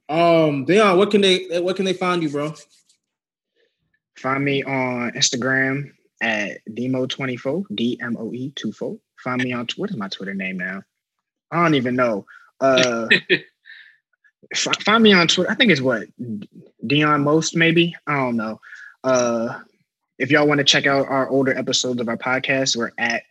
um, 0.09 0.65
Dion, 0.65 0.99
what 0.99 1.11
can 1.11 1.21
they 1.21 1.61
what 1.61 1.77
can 1.77 1.85
they 1.85 1.93
find 1.93 2.23
you, 2.23 2.29
bro? 2.29 2.55
Find 4.19 4.45
me 4.45 4.63
on 4.63 5.13
Instagram 5.13 5.93
at 6.21 6.59
Demo24, 6.71 7.65
D 7.75 7.99
M 8.01 8.17
O 8.19 8.33
E 8.33 8.53
24. 8.53 8.99
Find 9.19 9.43
me 9.43 9.53
on 9.53 9.67
what 9.77 9.91
is 9.91 9.97
my 9.97 10.09
Twitter 10.09 10.35
name 10.35 10.59
now? 10.59 10.83
I 11.51 11.63
don't 11.63 11.75
even 11.75 11.97
know. 11.97 12.27
Uh 12.61 13.07
fi- 13.29 13.45
find 14.55 15.03
me 15.03 15.13
on 15.13 15.29
Twitter. 15.29 15.51
I 15.51 15.55
think 15.55 15.73
it's 15.73 15.81
what 15.81 16.07
Dion 16.87 17.23
Most, 17.23 17.57
maybe. 17.57 17.95
I 18.07 18.15
don't 18.17 18.37
know. 18.37 18.61
Uh 19.05 19.61
if 20.19 20.31
y'all 20.31 20.47
want 20.47 20.59
to 20.59 20.65
check 20.65 20.87
out 20.87 21.09
our 21.09 21.29
older 21.29 21.57
episodes 21.57 22.01
of 22.01 22.09
our 22.09 22.17
podcast, 22.17 22.77
we're 22.77 22.93
at 22.99 23.23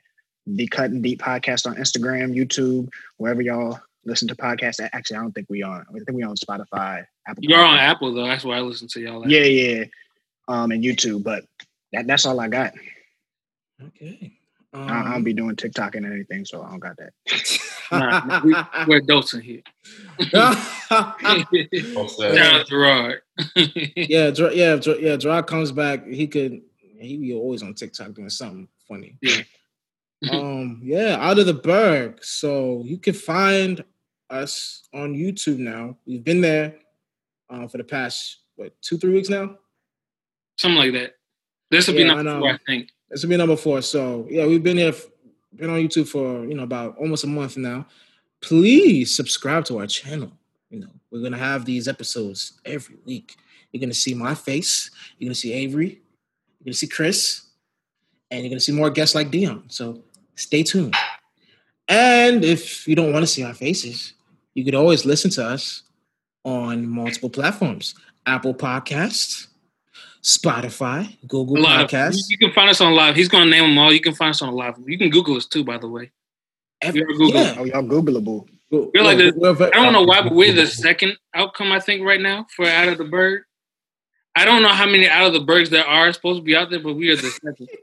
the 0.47 0.67
Cut 0.67 0.89
and 0.91 1.01
Deep 1.03 1.21
Podcast 1.21 1.65
on 1.67 1.75
Instagram, 1.75 2.35
YouTube, 2.35 2.89
wherever 3.17 3.41
y'all 3.41 3.79
listen 4.03 4.27
to 4.27 4.35
podcasts. 4.35 4.79
Actually, 4.91 5.17
I 5.17 5.21
don't 5.21 5.31
think 5.31 5.47
we 5.49 5.61
on. 5.63 5.85
I 5.89 5.93
think 5.93 6.11
we 6.17 6.23
on 6.23 6.35
Spotify, 6.35 7.05
Apple. 7.27 7.43
You're 7.43 7.63
on 7.63 7.77
Apple 7.77 8.13
though. 8.13 8.25
That's 8.25 8.43
why 8.43 8.57
I 8.57 8.61
listen 8.61 8.88
to 8.89 8.99
y'all. 8.99 9.25
Yeah, 9.29 9.43
yeah. 9.43 9.83
Um, 10.47 10.71
and 10.71 10.83
YouTube, 10.83 11.23
but 11.23 11.45
that, 11.93 12.07
that's 12.07 12.25
all 12.25 12.39
I 12.39 12.47
got. 12.49 12.73
Okay. 13.81 14.33
I, 14.73 14.79
I 14.83 15.03
don't 15.03 15.13
Um, 15.13 15.23
be 15.23 15.33
doing 15.33 15.55
TikTok 15.55 15.95
and 15.95 16.05
anything, 16.05 16.43
so 16.45 16.63
I 16.63 16.71
don't 16.71 16.79
got 16.79 16.97
that. 16.97 17.13
Nah, 17.91 18.41
we, 18.43 18.55
we're 18.88 18.97
adults 18.97 19.34
in 19.34 19.41
here. 19.41 19.61
Well 20.91 22.07
said. 22.07 22.38
Shout 22.38 22.53
out 22.61 22.68
Gerard. 22.68 23.22
yeah, 23.95 24.30
Dr- 24.31 24.53
yeah, 24.55 24.76
Dr- 24.76 24.99
yeah. 25.01 25.15
Gerard 25.18 25.47
comes 25.47 25.72
back. 25.72 26.05
He 26.07 26.27
could. 26.27 26.61
He 26.99 27.18
be 27.18 27.34
always 27.34 27.63
on 27.63 27.73
TikTok 27.73 28.13
doing 28.13 28.30
something 28.30 28.68
funny. 28.88 29.18
Yeah. 29.22 29.41
um. 30.31 30.81
Yeah. 30.84 31.18
Out 31.19 31.39
of 31.39 31.45
the 31.45 31.53
berg. 31.53 32.23
So 32.23 32.84
you 32.85 32.97
can 32.97 33.13
find 33.13 33.84
us 34.30 34.84
on 34.93 35.13
YouTube 35.15 35.57
now. 35.57 35.97
We've 36.05 36.23
been 36.23 36.41
there 36.41 36.76
um, 37.49 37.68
for 37.69 37.77
the 37.77 37.84
past 37.84 38.39
what 38.55 38.73
two 38.81 38.97
three 38.97 39.13
weeks 39.13 39.30
now. 39.30 39.57
Something 40.57 40.77
like 40.77 40.93
that. 40.93 41.15
This 41.72 41.88
will 41.88 41.95
be 41.95 42.01
Yeah, 42.03 42.11
I 42.13 42.15
number 42.22 42.23
know. 42.34 42.39
four, 42.41 42.49
I 42.51 42.57
think. 42.68 42.89
This 43.09 43.23
will 43.23 43.30
be 43.30 43.38
number 43.38 43.55
four. 43.57 43.81
So 43.81 44.27
yeah, 44.30 44.45
we've 44.45 44.61
been 44.63 44.77
here, 44.77 44.89
f- 44.89 45.07
been 45.56 45.69
on 45.69 45.80
YouTube 45.80 46.07
for 46.07 46.45
you 46.45 46.53
know 46.53 46.64
about 46.64 46.98
almost 46.98 47.23
a 47.23 47.28
month 47.28 47.57
now. 47.57 47.86
Please 48.41 49.15
subscribe 49.15 49.65
to 49.65 49.80
our 49.80 49.88
channel. 49.88 50.32
You 50.69 50.80
know 50.82 50.90
we're 51.11 51.22
gonna 51.22 51.38
have 51.38 51.65
these 51.65 51.88
episodes 51.88 52.60
every 52.65 52.95
week. 53.06 53.36
You're 53.72 53.82
gonna 53.82 53.94
see 53.94 54.14
my 54.14 54.34
face. 54.34 54.91
You're 55.18 55.28
gonna 55.28 55.36
see 55.36 55.53
Avery. 55.53 56.02
You're 56.60 56.65
gonna 56.65 56.73
see 56.73 56.88
Chris, 56.88 57.48
and 58.30 58.41
you're 58.41 58.49
gonna 58.49 58.60
see 58.60 58.72
more 58.72 58.90
guests 58.90 59.15
like 59.15 59.32
Dion. 59.32 59.64
So 59.68 60.03
stay 60.36 60.64
tuned. 60.64 60.95
And 61.88 62.45
if 62.45 62.88
you 62.88 62.95
don't 62.95 63.11
want 63.11 63.23
to 63.23 63.28
see 63.28 63.44
our 63.44 63.53
faces, 63.53 64.14
you 64.53 64.64
could 64.64 64.76
always 64.76 65.06
listen 65.06 65.30
to 65.32 65.45
us 65.45 65.84
on 66.45 66.88
multiple 66.88 67.30
platforms: 67.30 67.95
Apple 68.26 68.53
Podcasts, 68.53 69.48
Spotify, 70.22 71.18
Google 71.27 71.57
A 71.57 71.60
lot 71.60 71.81
of, 71.81 71.89
Podcasts. 71.89 72.30
you 72.30 72.38
can 72.38 72.52
find 72.52 72.69
us 72.69 72.80
on 72.81 72.93
live. 72.93 73.15
He's 73.15 73.27
gonna 73.30 73.49
name 73.49 73.64
them 73.64 73.77
all. 73.77 73.91
You 73.91 73.99
can 74.02 74.14
find 74.14 74.30
us 74.31 74.41
on 74.41 74.53
live. 74.53 74.76
You 74.85 74.98
can 74.98 75.10
Google 75.10 75.35
us 75.38 75.45
too, 75.48 75.64
by 75.64 75.77
the 75.77 75.88
way. 75.88 76.11
Every, 76.81 76.99
You're 76.99 77.07
Google. 77.10 77.30
yeah. 77.41 77.56
Oh, 77.57 77.64
y'all 77.65 77.84
Googleable. 77.84 78.48
We're 78.72 79.03
like 79.03 79.18
the- 79.18 79.34
We're 79.35 79.52
I 79.68 79.84
don't 79.84 79.93
know 79.93 80.03
why, 80.03 80.22
but 80.22 80.34
we're 80.34 80.53
the 80.53 80.65
second 80.68 81.18
outcome, 81.34 81.72
I 81.72 81.80
think, 81.80 82.03
right 82.06 82.22
now 82.22 82.45
for 82.56 82.65
Out 82.65 82.88
of 82.88 82.98
the 82.98 83.03
Bird. 83.03 83.43
I 84.35 84.45
don't 84.45 84.61
know 84.61 84.69
how 84.69 84.85
many 84.85 85.07
Out 85.10 85.27
of 85.27 85.34
the 85.34 85.41
Birds 85.41 85.69
there 85.69 85.85
are 85.85 86.11
supposed 86.14 86.39
to 86.39 86.43
be 86.43 86.56
out 86.56 86.69
there, 86.69 86.80
but 86.80 86.93
we 86.93 87.10
are 87.10 87.15
the 87.15 87.30
second. 87.30 87.68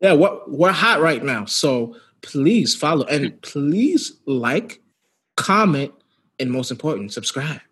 Yeah, 0.00 0.12
we're, 0.12 0.38
we're 0.46 0.72
hot 0.72 1.00
right 1.00 1.24
now. 1.24 1.46
So 1.46 1.96
please 2.20 2.74
follow 2.74 3.06
and 3.06 3.40
please 3.40 4.12
like, 4.26 4.82
comment, 5.38 5.90
and 6.38 6.50
most 6.50 6.70
important, 6.70 7.14
subscribe 7.14 7.62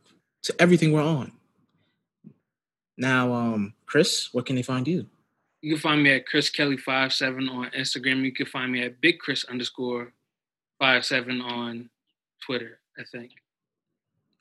to 0.45 0.55
everything 0.59 0.93
we're 0.93 1.03
on. 1.03 1.33
Now, 2.97 3.33
um, 3.33 3.75
Chris, 3.87 4.29
where 4.33 4.45
can 4.45 4.57
they 4.57 4.63
find 4.63 4.87
you? 4.87 5.07
You 5.63 5.73
can 5.73 5.81
find 5.81 6.03
me 6.03 6.13
at 6.13 6.27
Chris 6.27 6.51
Kelly 6.51 6.77
five 6.77 7.13
seven 7.13 7.49
on 7.49 7.71
Instagram. 7.71 8.23
You 8.25 8.33
can 8.33 8.47
find 8.47 8.71
me 8.71 8.83
at 8.83 9.01
Big 9.01 9.19
Chris 9.19 9.45
underscore 9.45 10.13
five 10.79 11.05
seven 11.05 11.41
on 11.41 11.91
Twitter. 12.45 12.81
I 12.99 13.03
think. 13.11 13.33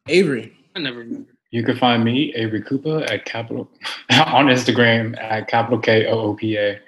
Avery. 0.08 0.54
I 0.76 0.80
never 0.80 1.00
remember. 1.00 1.32
You 1.52 1.64
can 1.64 1.78
find 1.78 2.04
me, 2.04 2.34
Avery 2.36 2.62
Cooper, 2.62 3.04
at 3.04 3.26
capital 3.26 3.70
on 4.10 4.48
Instagram 4.48 5.18
at 5.20 5.48
capital 5.48 5.80
K 5.80 6.08
O 6.08 6.20
O 6.20 6.34
P 6.34 6.58
A. 6.58 6.80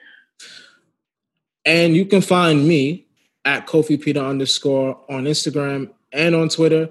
And 1.66 1.96
you 1.96 2.06
can 2.06 2.22
find 2.22 2.68
me 2.68 3.06
at 3.46 3.68
Kofi 3.68 4.02
Peter 4.02 4.20
underscore 4.20 5.00
on 5.10 5.26
Instagram 5.26 5.92
and 6.12 6.36
on 6.36 6.50
Twitter. 6.50 6.90